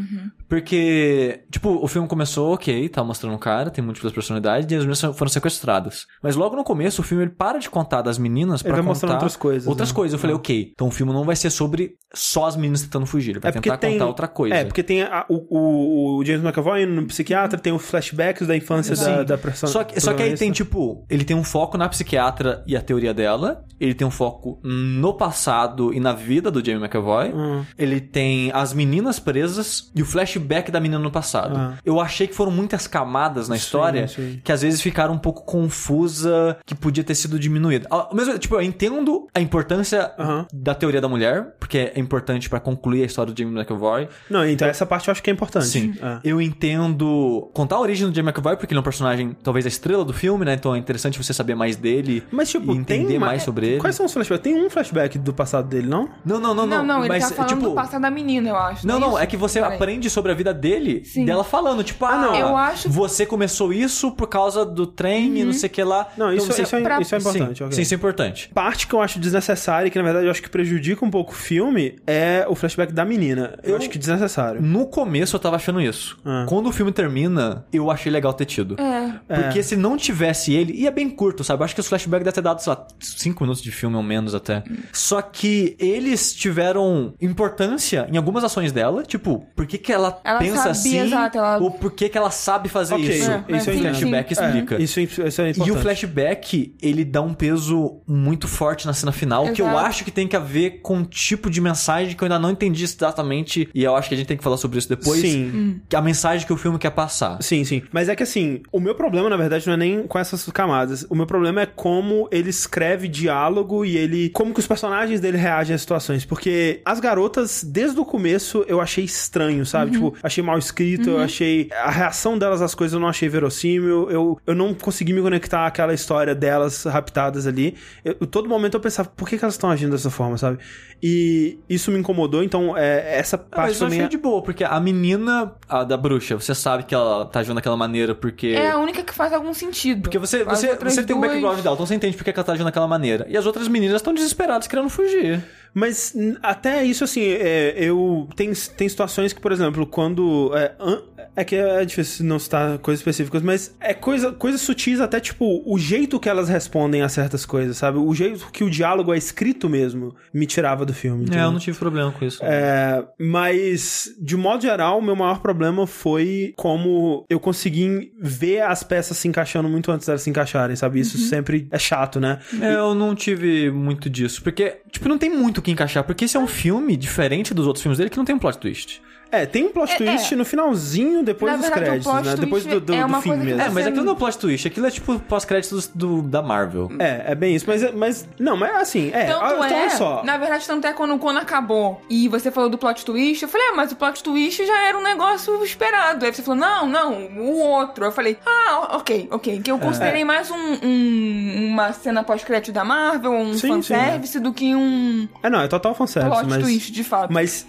porque, 0.49 1.41
tipo, 1.51 1.71
o 1.83 1.87
filme 1.87 2.09
começou, 2.09 2.55
ok, 2.55 2.89
tá 2.89 3.05
mostrando 3.05 3.35
um 3.35 3.39
cara, 3.39 3.71
tem 3.71 3.85
múltiplas 3.85 4.13
personalidades, 4.13 4.71
e 4.71 4.75
as 4.75 4.81
meninas 4.85 5.01
foram 5.17 5.29
sequestradas. 5.29 6.07
Mas 6.23 6.37
logo 6.37 6.57
no 6.57 6.65
começo, 6.65 7.01
o 7.01 7.05
filme 7.05 7.25
ele 7.25 7.31
para 7.33 7.59
de 7.59 7.69
contar 7.69 8.03
das 8.03 8.19
meninas 8.19 8.63
pra 8.63 8.73
vai 8.73 8.81
contar 8.81 8.89
mostrando 8.89 9.13
outras 9.13 9.37
coisas, 9.37 9.69
Outras 9.69 9.91
né? 9.91 9.95
coisas. 9.95 10.13
Eu 10.15 10.19
falei, 10.19 10.35
ok, 10.37 10.71
então 10.73 10.89
o 10.89 10.91
filme 10.91 11.13
não 11.13 11.25
vai 11.25 11.37
ser 11.37 11.51
sobre 11.51 11.97
só 12.15 12.47
as 12.47 12.57
meninas 12.57 12.83
tentando 12.83 13.07
fugir, 13.07 13.33
ele 13.33 13.41
vai 13.41 13.51
É 13.51 13.53
tentar 13.53 13.77
tem 13.77 13.93
contar 13.93 14.07
outra 14.07 14.29
coisa. 14.29 14.55
É, 14.55 14.65
porque 14.65 14.83
tem 14.83 15.03
a- 15.03 15.27
o, 15.29 16.17
o, 16.19 16.25
James 16.25 16.43
McAvoy 16.43 16.87
no 16.87 17.07
psiquiatra, 17.07 17.59
tem 17.59 17.73
o 17.73 17.79
flashbacks 17.79 18.47
da 18.47 18.57
infância 18.57 18.97
da, 18.97 19.23
da 19.23 19.39
personagem. 19.39 19.73
Só 19.73 19.85
que, 19.85 20.01
só 20.01 20.15
que 20.15 20.23
aí 20.23 20.35
tem, 20.35 20.51
tipo, 20.51 21.05
ele 21.11 21.25
tem 21.25 21.37
um 21.37 21.45
foco 21.45 21.77
na 21.77 21.89
psiquiatra 21.89 22.63
e 22.67 22.77
a 22.77 22.81
teoria 22.81 23.13
dela. 23.13 23.65
Ele 23.81 23.95
tem 23.95 24.07
um 24.07 24.11
foco 24.11 24.59
no 24.63 25.15
passado 25.15 25.93
e 25.93 26.01
na 26.01 26.13
vida 26.13 26.51
do 26.51 26.65
Jamie 26.65 26.83
McAvoy. 26.83 27.33
Hum. 27.33 27.65
Ele 27.79 28.01
tem 28.01 28.51
as 28.53 28.73
meninas 28.73 29.19
presas 29.19 29.91
e 29.95 30.03
o 30.03 30.07
flashback 30.07 30.71
da 30.71 30.81
menina 30.81 30.99
no 30.99 31.11
passado. 31.11 31.57
Ah. 31.57 31.75
Eu 31.85 32.01
achei 32.01 32.27
que 32.27 32.35
foram 32.35 32.51
muitas 32.51 32.87
camadas 32.87 33.49
na 33.49 33.57
história 33.57 34.09
sim. 34.09 34.41
que 34.43 34.53
às 34.53 34.63
vezes 34.63 34.81
ficaram 34.81 35.15
um 35.15 35.19
pouco 35.19 35.45
confusa, 35.45 36.59
que 36.67 36.75
podia 36.75 37.05
ter 37.05 37.15
sido 37.15 37.39
diminuída. 37.39 37.87
Ao 37.91 38.15
mesmo, 38.15 38.39
tipo, 38.39 38.55
eu 38.55 38.63
entendo 38.63 39.27
a 39.35 39.41
importância 39.41 40.13
Aham. 40.19 40.47
da 40.53 40.75
teoria 40.75 41.01
da 41.01 41.09
mulher, 41.09 41.55
porque 41.59 41.93
é 41.95 42.01
importante 42.01 42.49
pra 42.49 42.61
concluir 42.61 43.03
a 43.03 43.07
história 43.07 43.33
do 43.33 43.39
Jamie 43.39 43.55
McAvoy. 43.59 44.09
Não, 44.29 44.47
então 44.47 44.67
essa 44.67 44.85
parte 44.85 45.09
eu 45.09 45.13
acho 45.13 45.23
que 45.23 45.31
é 45.31 45.33
importante. 45.33 45.67
Sim. 45.67 45.95
É. 46.03 46.19
Eu 46.25 46.41
entendo 46.41 47.51
contar 47.55 47.77
a 47.77 47.81
origem 47.81 48.09
do 48.09 48.15
Jamie 48.15 48.31
McAvoy, 48.31 48.57
porque 48.57 48.73
ele 48.73 48.79
é 48.79 48.81
um 48.81 48.85
personagem, 48.85 49.37
talvez 49.43 49.65
a 49.65 49.69
estrela 49.69 50.05
do 50.05 50.13
filme, 50.13 50.45
né? 50.45 50.55
Então 50.55 50.75
é 50.75 50.79
interessante 50.79 51.23
você 51.23 51.33
saber 51.33 51.55
mais 51.55 51.77
dele 51.77 52.23
Mas, 52.31 52.51
tipo, 52.51 52.75
e 52.75 52.77
entender 52.77 53.19
mais 53.19 53.43
sobre 53.43 53.67
ele. 53.67 53.68
Quais 53.79 53.95
são 53.95 54.07
os 54.07 54.13
flashbacks? 54.13 54.43
Tem 54.43 54.55
um 54.65 54.71
flashback 54.71 55.19
do 55.19 55.33
passado 55.35 55.69
dele, 55.69 55.87
não? 55.87 56.09
Não, 56.25 56.41
não, 56.41 56.55
não, 56.55 56.67
não. 56.67 56.79
Não, 56.79 56.85
não, 56.87 56.99
ele 57.01 57.09
mas, 57.09 57.29
tá 57.29 57.35
falando 57.35 57.49
tipo, 57.51 57.63
do 57.63 57.75
passado 57.75 58.01
da 58.01 58.11
menina, 58.11 58.49
eu 58.49 58.57
acho. 58.57 58.87
Não, 58.87 58.99
não, 58.99 59.09
isso? 59.11 59.19
é 59.19 59.27
que 59.27 59.37
você 59.37 59.61
Peraí. 59.61 59.75
aprende 59.77 60.09
sobre 60.09 60.33
a 60.33 60.35
vida 60.35 60.55
dele, 60.55 61.05
Sim. 61.05 61.25
dela 61.25 61.45
falando, 61.45 61.83
tipo, 61.85 62.05
ah, 62.07 62.17
não. 62.17 62.35
Eu 62.35 62.57
acho- 62.57 62.89
você 62.89 63.27
começou 63.27 63.73
isso 63.73 64.11
por 64.13 64.29
causa 64.29 64.65
do 64.65 64.87
trem 64.87 65.39
e 65.39 65.45
não 65.45 65.53
sei 65.53 65.69
o 65.69 65.73
que 65.73 65.83
lá. 65.83 66.09
Não, 66.17 66.27
Então 66.33 66.39
isso, 66.39 66.47
você- 66.47 66.63
isso, 66.63 66.77
é, 66.77 66.81
pra- 66.81 67.01
isso 67.01 67.15
é 67.15 67.19
importante. 67.19 67.59
sim, 67.59 67.65
ok. 67.65 67.77
sim, 67.77 67.83
isso 67.83 67.95
é 67.95 67.97
importante. 67.97 68.51
Parte 68.55 68.87
que 68.87 68.95
eu 68.95 69.01
acho 69.03 69.19
desnecessária 69.19 69.89
e 69.89 69.91
que, 69.91 69.99
na 69.99 70.05
verdade, 70.05 70.27
eu 70.27 70.31
acho 70.31 70.43
que 70.43 70.49
prejudica 70.49 71.05
um 71.05 71.11
pouco 71.11 71.33
o 71.33 71.35
filme 71.35 71.97
é 72.07 72.47
o 72.49 72.55
flashback 72.55 72.93
da 72.93 73.05
menina. 73.05 73.59
Eu, 73.63 73.71
Eu- 73.73 73.77
acho 73.77 73.91
que 73.91 73.99
desnecessário. 73.99 74.63
No 74.63 74.87
começo 74.87 75.37
eu 75.37 75.41
tava 75.41 75.57
achando 75.57 75.81
isso. 75.81 76.19
Ah. 76.25 76.47
Quando 76.49 76.69
o 76.69 76.73
filme 76.73 76.93
termina, 76.93 77.65
eu 77.73 77.91
achei 77.91 78.11
legal 78.11 78.33
ter 78.33 78.45
tido. 78.45 78.77
É. 78.81 79.13
Porque 79.43 79.63
se 79.63 79.77
não 79.77 79.97
tivesse 79.97 80.55
ele, 80.55 80.73
e 80.73 80.87
é 80.87 80.91
bem 80.91 81.09
curto, 81.11 81.43
sabe? 81.45 81.61
Eu 81.61 81.65
acho 81.65 81.75
que 81.75 81.81
os 81.81 81.87
flashbacks 81.89 82.25
deve 82.25 82.35
ter 82.35 82.41
dado, 82.43 82.61
sei 82.61 82.73
lá, 82.73 82.87
5 83.01 83.43
minutos 83.43 83.58
de 83.63 83.71
filme 83.73 83.97
ou 83.97 84.03
menos 84.03 84.35
até. 84.35 84.63
Só 84.93 85.21
que 85.23 85.77
eles 85.79 86.33
tiveram 86.35 87.15
importância 87.21 88.07
em 88.13 88.17
algumas 88.17 88.45
ações 88.45 88.73
dela, 88.73 89.03
tipo, 89.03 89.47
por 89.55 89.67
que, 89.67 89.79
que 89.79 89.93
ela, 89.93 90.21
Ela 90.25 90.39
pensa 90.39 90.57
sabia, 90.57 90.71
assim, 90.73 90.99
exato, 91.01 91.39
ela- 91.39 91.59
ou 91.59 91.71
por 91.71 91.93
que, 91.93 92.09
que 92.09 92.19
ela 92.19 92.31
sabe 92.31 92.69
fazer 92.69 92.95
Ok, 92.95 93.09
isso. 93.09 93.31
É, 93.31 93.45
isso 93.57 93.71
eu 93.71 93.75
sim, 93.75 93.81
entendo. 93.81 93.95
sim. 93.95 94.01
flashback 94.01 94.33
explica. 94.33 94.75
É, 94.77 94.83
isso, 94.83 95.01
isso 95.01 95.23
é 95.23 95.27
E 95.47 95.51
importante. 95.51 95.71
o 95.71 95.77
flashback, 95.77 96.75
ele 96.83 97.05
dá 97.05 97.21
um 97.23 97.35
peso 97.35 98.01
muito 98.07 98.49
forte 98.49 98.87
na 98.87 98.93
cena 98.93 99.13
final, 99.13 99.53
que 99.53 99.63
eu 99.63 99.67
Exato. 99.69 99.87
acho 99.87 100.05
que 100.05 100.11
tem 100.11 100.27
que 100.27 100.37
a 100.37 100.41
ver 100.41 100.81
com 100.83 100.97
um 100.99 101.05
tipo 101.05 101.51
de 101.51 101.61
mensagem 101.61 102.15
que 102.17 102.23
eu 102.23 102.27
ainda 102.27 102.39
não 102.39 102.51
entendi 102.51 102.85
exatamente, 102.85 103.69
e 103.75 103.85
eu 103.85 103.95
acho 103.97 104.09
que 104.09 104.15
a 104.15 104.19
gente 104.19 104.27
tem 104.27 104.37
que 104.37 104.45
falar 104.45 104.57
sobre 104.57 104.79
isso 104.79 104.89
depois. 104.89 105.21
Sim. 105.21 105.81
que 105.89 105.97
A 105.97 106.01
mensagem 106.03 106.47
que 106.47 106.53
o 106.53 106.57
filme 106.57 106.79
quer 106.79 106.91
passar. 106.91 107.43
Sim, 107.43 107.65
sim. 107.65 107.83
Mas 107.93 108.09
é 108.09 108.17
que 108.17 108.23
assim, 108.23 108.61
o 108.73 108.81
meu 108.81 108.95
problema, 108.95 109.29
na 109.29 109.37
verdade, 109.37 109.67
não 109.67 109.75
é 109.75 109.77
nem 109.77 110.07
com 110.07 110.19
essas 110.19 110.45
camadas. 110.51 111.07
O 111.11 111.15
meu 111.15 111.27
problema 111.27 111.63
é 111.63 111.67
como 111.67 112.29
ele 112.31 112.51
escreve 112.51 113.09
diálogo 113.09 113.48
e 113.85 113.97
ele. 113.97 114.31
como 114.31 114.53
que 114.53 114.61
os 114.61 114.67
personagens 114.67 115.21
dele 115.21 115.37
reagem 115.37 115.75
às 115.75 115.81
situações. 115.81 116.25
Porque 116.25 116.81
as 116.85 117.01
garotas, 117.01 117.65
desde 117.65 117.99
o 117.99 118.05
começo, 118.05 118.65
eu 118.69 118.81
achei 118.81 119.05
estranho, 119.05 119.65
sabe? 119.65 119.93
Tipo, 119.93 120.15
achei 120.23 120.43
mal 120.43 120.59
escrito, 120.59 121.11
eu 121.11 121.19
achei. 121.19 121.69
A 121.73 121.91
reação 121.91 122.39
delas 122.39 122.63
às 122.63 122.75
coisas 122.75 122.95
eu 122.95 123.01
não 123.01 123.09
achei 123.09 123.29
verossímil. 123.29 124.11
Eu, 124.11 124.39
eu 124.47 124.55
não 124.55 124.75
consegui 124.75 125.13
me 125.13 125.23
conectar 125.23 125.67
àquela 125.67 125.95
história 125.95 126.35
delas 126.35 126.85
raptadas 126.85 127.47
ali. 127.47 127.75
Eu, 128.05 128.15
todo 128.27 128.49
momento 128.49 128.75
eu 128.75 128.81
pensava, 128.81 129.09
por 129.09 129.29
que, 129.29 129.39
que 129.39 129.45
elas 129.45 129.55
estão 129.55 129.71
agindo 129.71 129.93
dessa 129.93 130.11
forma, 130.11 130.37
sabe? 130.37 130.59
E 131.03 131.59
isso 131.69 131.93
me 131.93 131.99
incomodou, 131.99 132.43
então 132.43 132.77
é, 132.77 133.19
essa 133.19 133.37
Ah, 133.37 133.39
parte 133.39 133.69
Mas 133.69 133.73
eu 133.75 133.87
também. 133.87 133.99
achei 134.01 134.07
é- 134.07 134.09
de 134.09 134.19
boa, 134.19 134.43
porque 134.43 134.65
a 134.65 134.81
menina 134.81 135.53
a 135.69 135.85
da 135.85 135.97
bruxa, 135.97 136.35
você 136.35 136.55
sabe 136.55 136.83
que 136.83 136.95
ela 136.95 137.25
tá 137.27 137.39
agindo 137.41 137.55
daquela 137.55 137.77
maneira 137.77 138.15
porque. 138.17 138.49
É 138.49 138.71
a 138.73 138.79
única 138.79 139.03
que 139.05 139.15
faz 139.15 139.33
algum 139.33 139.55
sentido. 139.55 140.03
Porque 140.03 140.19
você, 140.19 140.43
você, 140.43 140.75
você 140.75 141.05
tem 141.05 141.15
um 141.15 141.21
duas- 141.21 141.31
background 141.33 141.61
dela, 141.61 141.75
então 141.75 141.87
você 141.87 141.95
entende 141.95 142.17
porque 142.17 142.33
que 142.33 142.39
ela 142.39 142.45
tá 142.45 142.53
agindo 142.53 142.65
daquela 142.67 142.89
maneira. 142.89 143.25
E 143.29 143.37
as 143.37 143.47
outras 143.47 143.69
meninas 143.69 143.97
estão 143.97 144.13
desesperadas 144.13 144.67
querendo 144.67 144.89
fugir. 144.89 145.45
Mas 145.73 146.15
até 146.43 146.83
isso, 146.85 147.05
assim, 147.05 147.23
é, 147.23 147.75
eu. 147.77 148.27
Tem, 148.35 148.53
tem 148.77 148.89
situações 148.89 149.33
que, 149.33 149.41
por 149.41 149.53
exemplo, 149.53 149.87
quando. 149.87 150.51
É, 150.57 150.73
an- 150.81 151.03
é 151.39 151.45
que 151.45 151.55
é 151.55 151.85
difícil 151.85 152.27
não 152.27 152.37
citar 152.37 152.79
coisas 152.79 153.01
específicas, 153.01 153.43
mas 153.43 153.73
é 153.79 153.95
coisa, 153.95 154.33
coisas 154.33 154.61
sutis, 154.61 155.01
até 155.01 155.21
tipo, 155.21 155.63
o 155.65 155.79
jeito 155.79 156.19
que 156.19 156.29
elas 156.29 156.49
respondem 156.49 157.03
a 157.03 157.09
certas 157.09 157.47
coisas, 157.47 157.77
sabe? 157.77 157.97
O 157.97 158.13
jeito 158.13 158.51
que 158.51 158.65
o 158.65 158.71
diálogo 158.71 159.15
é 159.15 159.17
escrito 159.17 159.69
mesmo 159.69 160.17
me 160.35 160.47
tirava 160.47 160.85
do 160.85 160.93
filme. 160.93 161.21
É, 161.21 161.27
entendeu? 161.27 161.45
eu 161.45 161.53
não 161.53 161.61
tive 161.61 161.79
problema 161.79 162.11
com 162.11 162.25
isso. 162.25 162.41
É, 162.43 163.05
mas, 163.21 164.13
de 164.21 164.37
modo 164.37 164.63
geral, 164.63 164.99
o 164.99 165.03
meu 165.03 165.15
maior 165.15 165.39
problema 165.39 165.87
foi 165.87 166.53
como 166.57 167.25
eu 167.31 167.39
consegui 167.39 168.13
ver 168.21 168.63
as 168.63 168.83
peças 168.83 169.17
se 169.17 169.29
encaixando 169.29 169.69
muito 169.69 169.93
antes 169.93 170.09
delas 170.09 170.23
se 170.23 170.31
encaixarem, 170.31 170.75
sabe? 170.75 170.99
Isso 170.99 171.17
sempre 171.19 171.69
é 171.71 171.79
chato, 171.79 172.19
né? 172.19 172.41
É, 172.61 172.75
eu 172.75 172.97
não 172.97 173.15
tive 173.15 173.71
muito 173.71 174.11
disso. 174.11 174.43
Porque, 174.43 174.79
tipo, 174.91 175.09
não 175.09 175.19
tem 175.19 175.31
muito 175.31 175.59
o 175.59 175.63
que 175.63 175.71
encaixar. 175.71 176.03
Porque 176.03 176.25
esse 176.25 176.37
é 176.37 176.41
um 176.41 176.49
filme 176.49 176.97
diferente 176.97 177.55
dos 177.55 177.69
outros 177.69 177.83
filmes 177.83 177.99
dele 177.99 178.11
que 178.11 178.17
não 178.17 178.25
tem 178.25 178.35
um 178.35 178.41
plot 178.41 178.59
twist. 178.59 179.01
É, 179.31 179.45
tem 179.45 179.67
um 179.67 179.73
plot 179.73 179.93
É, 179.93 179.97
twist 179.97 180.33
é. 180.33 180.37
no 180.37 180.45
finalzinho, 180.45 181.23
depois 181.23 181.53
Na 181.53 181.59
dos 181.59 181.67
verdade, 181.69 181.85
créditos, 181.87 182.13
plot 182.13 182.27
né? 182.27 182.37
Depois 182.37 182.65
do, 182.65 182.81
do, 182.81 182.95
é 182.95 183.07
do 183.07 183.21
fim 183.21 183.37
mesmo. 183.37 183.61
É, 183.61 183.69
mas 183.69 183.87
aquilo 183.87 184.05
não 184.05 184.13
é 184.15 184.17
plot 184.17 184.39
twist. 184.39 184.67
Aquilo 184.67 184.87
é 184.87 184.91
tipo 184.91 185.19
pós-créditos 185.21 185.87
do, 185.95 186.23
da 186.23 186.41
Marvel. 186.43 186.91
É, 186.99 187.33
é 187.33 187.35
bem 187.35 187.55
isso, 187.55 187.65
mas, 187.69 187.93
mas 187.95 188.29
não, 188.39 188.57
mas 188.57 188.75
assim, 188.77 189.11
é, 189.13 189.27
Tanto 189.27 189.45
olha, 189.45 189.75
é, 189.75 189.81
olha 189.83 189.91
só. 189.91 190.23
na 190.25 190.37
verdade, 190.39 190.67
tanto 190.67 190.87
é 190.87 190.93
quando, 190.93 191.19
quando 191.19 191.39
acabou 191.39 192.01
e 192.09 192.27
você 192.29 192.51
falou 192.51 192.71
do 192.71 192.79
plot 192.79 193.05
twist, 193.05 193.43
eu 193.43 193.49
falei, 193.49 193.67
ah, 193.69 193.75
mas 193.77 193.93
o 193.93 193.97
plot 193.97 194.23
twist 194.23 194.65
já 194.67 194.83
era 194.87 194.97
um 194.99 195.03
negócio 195.03 195.63
esperado. 195.63 196.25
Aí 196.25 196.33
você 196.33 196.43
falou, 196.43 196.59
não, 196.59 196.87
não, 196.87 197.27
o 197.39 197.59
outro. 197.59 198.07
Eu 198.07 198.13
falei, 198.13 198.39
ah, 198.47 198.97
ok, 198.97 199.29
ok. 199.31 199.61
Que 199.61 199.71
eu 199.71 199.79
considerei 199.79 200.25
mais 200.25 200.51
um, 200.51 200.57
um- 200.83 201.69
uma 201.73 201.93
cena 201.93 202.23
pós-crédito 202.23 202.73
da 202.73 202.85
Marvel, 202.85 203.33
um 203.33 203.53
Sim, 203.55 203.69
fanservice, 203.69 204.41
do 204.41 204.53
que 204.53 204.75
um 204.75 205.29
É, 205.43 205.51
não, 205.51 205.61
é 205.61 205.69
total 205.69 205.95
fanservice, 205.95 206.33
plot 206.35 206.49
mas 206.49 206.63
twist, 206.63 206.93
de 206.93 207.05
fato. 207.05 207.33
mas 207.33 207.67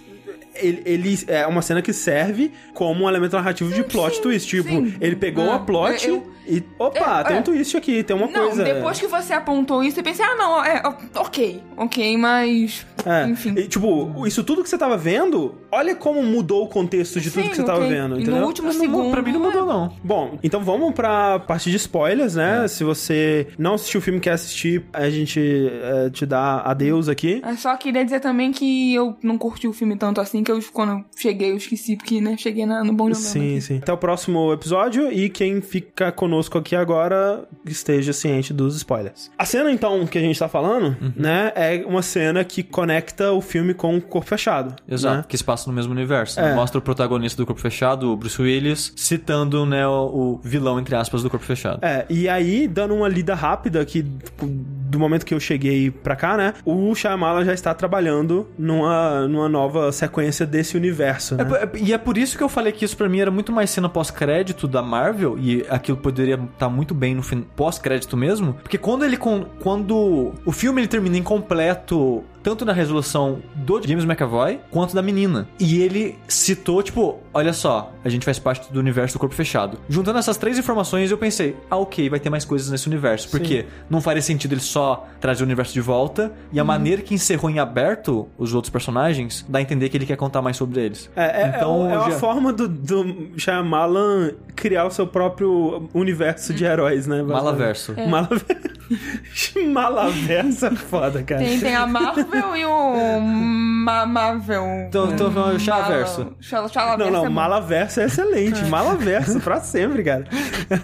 ele, 0.54 0.82
ele 0.84 1.18
é 1.28 1.46
uma 1.46 1.62
cena 1.62 1.80
que 1.82 1.92
serve 1.92 2.52
como 2.74 3.04
um 3.04 3.08
elemento 3.08 3.36
narrativo 3.36 3.72
de 3.72 3.82
plot 3.84 4.16
sim, 4.16 4.22
twist, 4.22 4.48
tipo, 4.48 4.68
sim. 4.68 4.94
ele 5.00 5.16
pegou 5.16 5.50
Ah, 5.50 5.56
a 5.56 5.58
plot 5.60 6.08
eu- 6.08 6.30
e 6.46 6.62
opa, 6.78 7.20
É, 7.20 7.24
tem 7.24 7.36
é. 7.36 7.40
um 7.40 7.42
twist 7.42 7.76
aqui, 7.76 8.02
tem 8.02 8.16
uma 8.16 8.26
Não, 8.26 8.46
coisa. 8.48 8.64
depois 8.64 8.98
que 8.98 9.06
você 9.06 9.32
apontou 9.32 9.84
isso, 9.84 10.00
eu 10.00 10.02
pensei, 10.04 10.24
ah, 10.24 10.34
não, 10.34 10.64
é, 10.64 10.82
ok, 11.14 11.62
ok, 11.76 12.16
mas. 12.16 12.84
É, 13.06 13.26
Enfim. 13.28 13.54
e, 13.56 13.66
tipo, 13.68 14.26
isso 14.26 14.42
tudo 14.42 14.62
que 14.62 14.68
você 14.68 14.76
tava 14.76 14.96
vendo, 14.96 15.54
olha 15.70 15.94
como 15.94 16.22
mudou 16.22 16.64
o 16.64 16.68
contexto 16.68 17.20
de 17.20 17.30
tudo 17.30 17.42
Sim, 17.44 17.48
que 17.50 17.56
você 17.56 17.62
tava 17.62 17.78
ok. 17.84 17.90
vendo, 17.90 18.16
E 18.18 18.22
entendeu? 18.22 18.40
no 18.40 18.46
último 18.46 18.68
Não, 18.72 18.80
segundo. 18.80 19.10
pra 19.12 19.22
mim 19.22 19.32
não 19.32 19.40
mudou, 19.40 19.64
não. 19.64 19.92
Bom, 20.02 20.38
então 20.42 20.62
vamos 20.64 20.92
pra 20.92 21.38
parte 21.38 21.70
de 21.70 21.76
spoilers, 21.76 22.36
É. 22.36 22.62
né? 22.62 22.68
Se 22.68 22.82
você 22.84 23.46
não 23.56 23.74
assistiu 23.74 24.00
o 24.00 24.02
filme 24.02 24.18
e 24.18 24.22
quer 24.22 24.32
assistir, 24.32 24.84
a 24.92 25.08
gente 25.08 25.40
é, 25.40 26.10
te 26.10 26.26
dá 26.26 26.60
adeus 26.62 27.08
aqui. 27.08 27.40
Eu 27.46 27.56
só 27.56 27.76
queria 27.76 28.04
dizer 28.04 28.20
também 28.20 28.50
que 28.50 28.92
eu 28.94 29.16
não 29.22 29.38
curti 29.38 29.68
o 29.68 29.72
filme 29.72 29.94
tanto 29.96 30.20
assim, 30.20 30.39
que 30.44 30.50
eu, 30.52 30.60
quando 30.72 30.92
eu 30.92 31.04
cheguei, 31.16 31.50
eu 31.52 31.56
esqueci, 31.56 31.96
porque, 31.96 32.20
né, 32.20 32.36
cheguei 32.38 32.66
na- 32.66 32.82
no 32.84 32.92
bom 32.92 33.08
de 33.10 33.16
Sim, 33.16 33.60
sim. 33.60 33.78
Até 33.78 33.92
o 33.92 33.96
próximo 33.96 34.52
episódio 34.52 35.10
e 35.12 35.28
quem 35.28 35.60
fica 35.60 36.10
conosco 36.12 36.58
aqui 36.58 36.74
agora 36.74 37.44
esteja 37.64 38.12
ciente 38.12 38.52
dos 38.52 38.76
spoilers. 38.76 39.30
A 39.38 39.44
cena, 39.44 39.70
então, 39.70 40.06
que 40.06 40.18
a 40.18 40.20
gente 40.20 40.38
tá 40.38 40.48
falando, 40.48 40.96
Uhum. 41.00 41.12
né, 41.16 41.52
é 41.54 41.84
uma 41.86 42.02
cena 42.02 42.42
que 42.44 42.62
conecta 42.62 43.32
o 43.32 43.40
filme 43.40 43.74
com 43.74 43.96
o 43.96 44.00
corpo 44.00 44.28
fechado. 44.28 44.74
Exato, 44.88 45.16
né? 45.18 45.24
que 45.28 45.36
se 45.36 45.44
passa 45.44 45.68
no 45.68 45.74
mesmo 45.74 45.92
universo. 45.92 46.38
É. 46.40 46.42
né? 46.50 46.54
Mostra 46.54 46.78
o 46.78 46.82
protagonista 46.82 47.40
do 47.42 47.46
Corpo 47.46 47.60
Fechado, 47.60 48.10
o 48.12 48.16
Bruce 48.16 48.40
Willis, 48.40 48.92
citando 48.96 49.64
né, 49.66 49.86
o, 49.86 49.90
o 49.92 50.40
vilão, 50.42 50.78
entre 50.78 50.94
aspas, 50.94 51.22
do 51.22 51.30
Corpo 51.30 51.44
Fechado. 51.44 51.78
É, 51.84 52.06
e 52.08 52.28
aí, 52.28 52.66
dando 52.68 52.94
uma 52.94 53.08
lida 53.08 53.34
rápida 53.34 53.80
aqui, 53.80 54.02
tipo, 54.02 54.46
do 54.46 54.98
momento 54.98 55.24
que 55.24 55.34
eu 55.34 55.40
cheguei 55.40 55.90
pra 55.90 56.16
cá, 56.16 56.36
né, 56.36 56.54
o 56.64 56.94
Shyamalan 56.94 57.44
já 57.44 57.52
está 57.54 57.72
trabalhando 57.74 58.48
numa, 58.58 59.26
numa 59.28 59.48
nova 59.48 59.92
sequência 59.92 60.29
desse 60.46 60.76
universo, 60.76 61.36
né? 61.36 61.44
É, 61.50 61.64
é- 61.64 61.70
e 61.82 61.92
é 61.92 61.98
por 61.98 62.16
isso 62.16 62.36
que 62.36 62.42
eu 62.44 62.48
falei 62.48 62.72
que 62.72 62.84
isso 62.84 62.96
pra 62.96 63.08
mim 63.08 63.20
era 63.20 63.30
muito 63.30 63.52
mais 63.52 63.70
cena 63.70 63.88
pós-crédito 63.88 64.66
da 64.68 64.82
Marvel, 64.82 65.38
e 65.38 65.64
aquilo 65.68 65.96
poderia 65.98 66.34
estar 66.52 66.68
muito 66.68 66.94
bem 66.94 67.14
no 67.14 67.22
pós-crédito 67.56 68.16
mesmo, 68.16 68.54
porque 68.54 68.78
quando 68.78 69.04
ele 69.04 69.16
quando 69.16 70.32
o 70.44 70.52
filme 70.52 70.80
ele 70.80 70.88
termina 70.88 71.16
incompleto 71.16 72.24
tanto 72.42 72.64
na 72.64 72.72
resolução 72.72 73.40
do 73.54 73.86
James 73.86 74.04
McAvoy 74.04 74.60
quanto 74.70 74.94
da 74.94 75.02
menina. 75.02 75.46
E 75.58 75.82
ele 75.82 76.16
citou, 76.26 76.82
tipo, 76.82 77.18
olha 77.32 77.52
só, 77.52 77.92
a 78.04 78.08
gente 78.08 78.24
faz 78.24 78.38
parte 78.38 78.72
do 78.72 78.78
universo 78.80 79.14
do 79.16 79.20
corpo 79.20 79.34
fechado. 79.34 79.78
Juntando 79.88 80.18
essas 80.18 80.36
três 80.36 80.58
informações, 80.58 81.10
eu 81.10 81.18
pensei, 81.18 81.56
ah, 81.70 81.76
ok, 81.76 82.08
vai 82.10 82.18
ter 82.20 82.30
mais 82.30 82.44
coisas 82.44 82.70
nesse 82.70 82.86
universo. 82.88 83.28
Porque 83.30 83.66
não 83.88 84.00
faria 84.00 84.22
sentido 84.22 84.52
ele 84.52 84.60
só 84.60 85.06
trazer 85.20 85.42
o 85.42 85.46
universo 85.46 85.72
de 85.72 85.80
volta. 85.80 86.32
E 86.52 86.58
a 86.60 86.64
maneira 86.64 87.02
que 87.02 87.14
encerrou 87.14 87.50
em 87.50 87.58
aberto 87.58 88.28
os 88.38 88.54
outros 88.54 88.70
personagens 88.70 89.44
dá 89.48 89.58
a 89.58 89.62
entender 89.62 89.88
que 89.88 89.96
ele 89.96 90.06
quer 90.06 90.16
contar 90.16 90.42
mais 90.42 90.56
sobre 90.56 90.80
eles. 90.80 91.10
É, 91.16 91.42
é, 91.42 91.52
Então, 91.56 91.88
é, 91.88 91.94
é 91.94 91.98
uma 91.98 92.10
já- 92.10 92.18
forma 92.18 92.52
do, 92.52 92.68
do 92.68 93.30
Shyamalan 93.38 94.32
criar 94.56 94.86
o 94.86 94.90
seu 94.90 95.06
próprio 95.06 95.88
universo 95.94 96.52
de 96.54 96.64
heróis, 96.64 97.06
né? 97.06 97.22
Malaverso. 97.22 97.94
Malaverso. 98.08 98.46
Malaverso 99.72 100.66
é 100.66 100.70
foda, 100.74 101.22
cara. 101.22 101.40
Tem, 101.42 101.60
tem 101.60 101.74
a 101.74 101.86
Marvel 101.86 102.56
e 102.56 102.64
o 102.64 103.20
Ma 103.20 104.04
Marvel. 104.06 104.64
Então, 104.88 105.10
então 105.12 105.28
o 105.54 105.58
Chalaverso. 105.58 106.32
Chala- 106.40 106.68
Chalaverso 106.68 107.19
Não, 107.22 107.26
é. 107.26 107.30
Malaverso 107.30 108.00
é 108.00 108.04
excelente. 108.04 108.64
Malaverso 108.66 109.40
pra 109.40 109.60
sempre, 109.60 110.02
cara. 110.02 110.24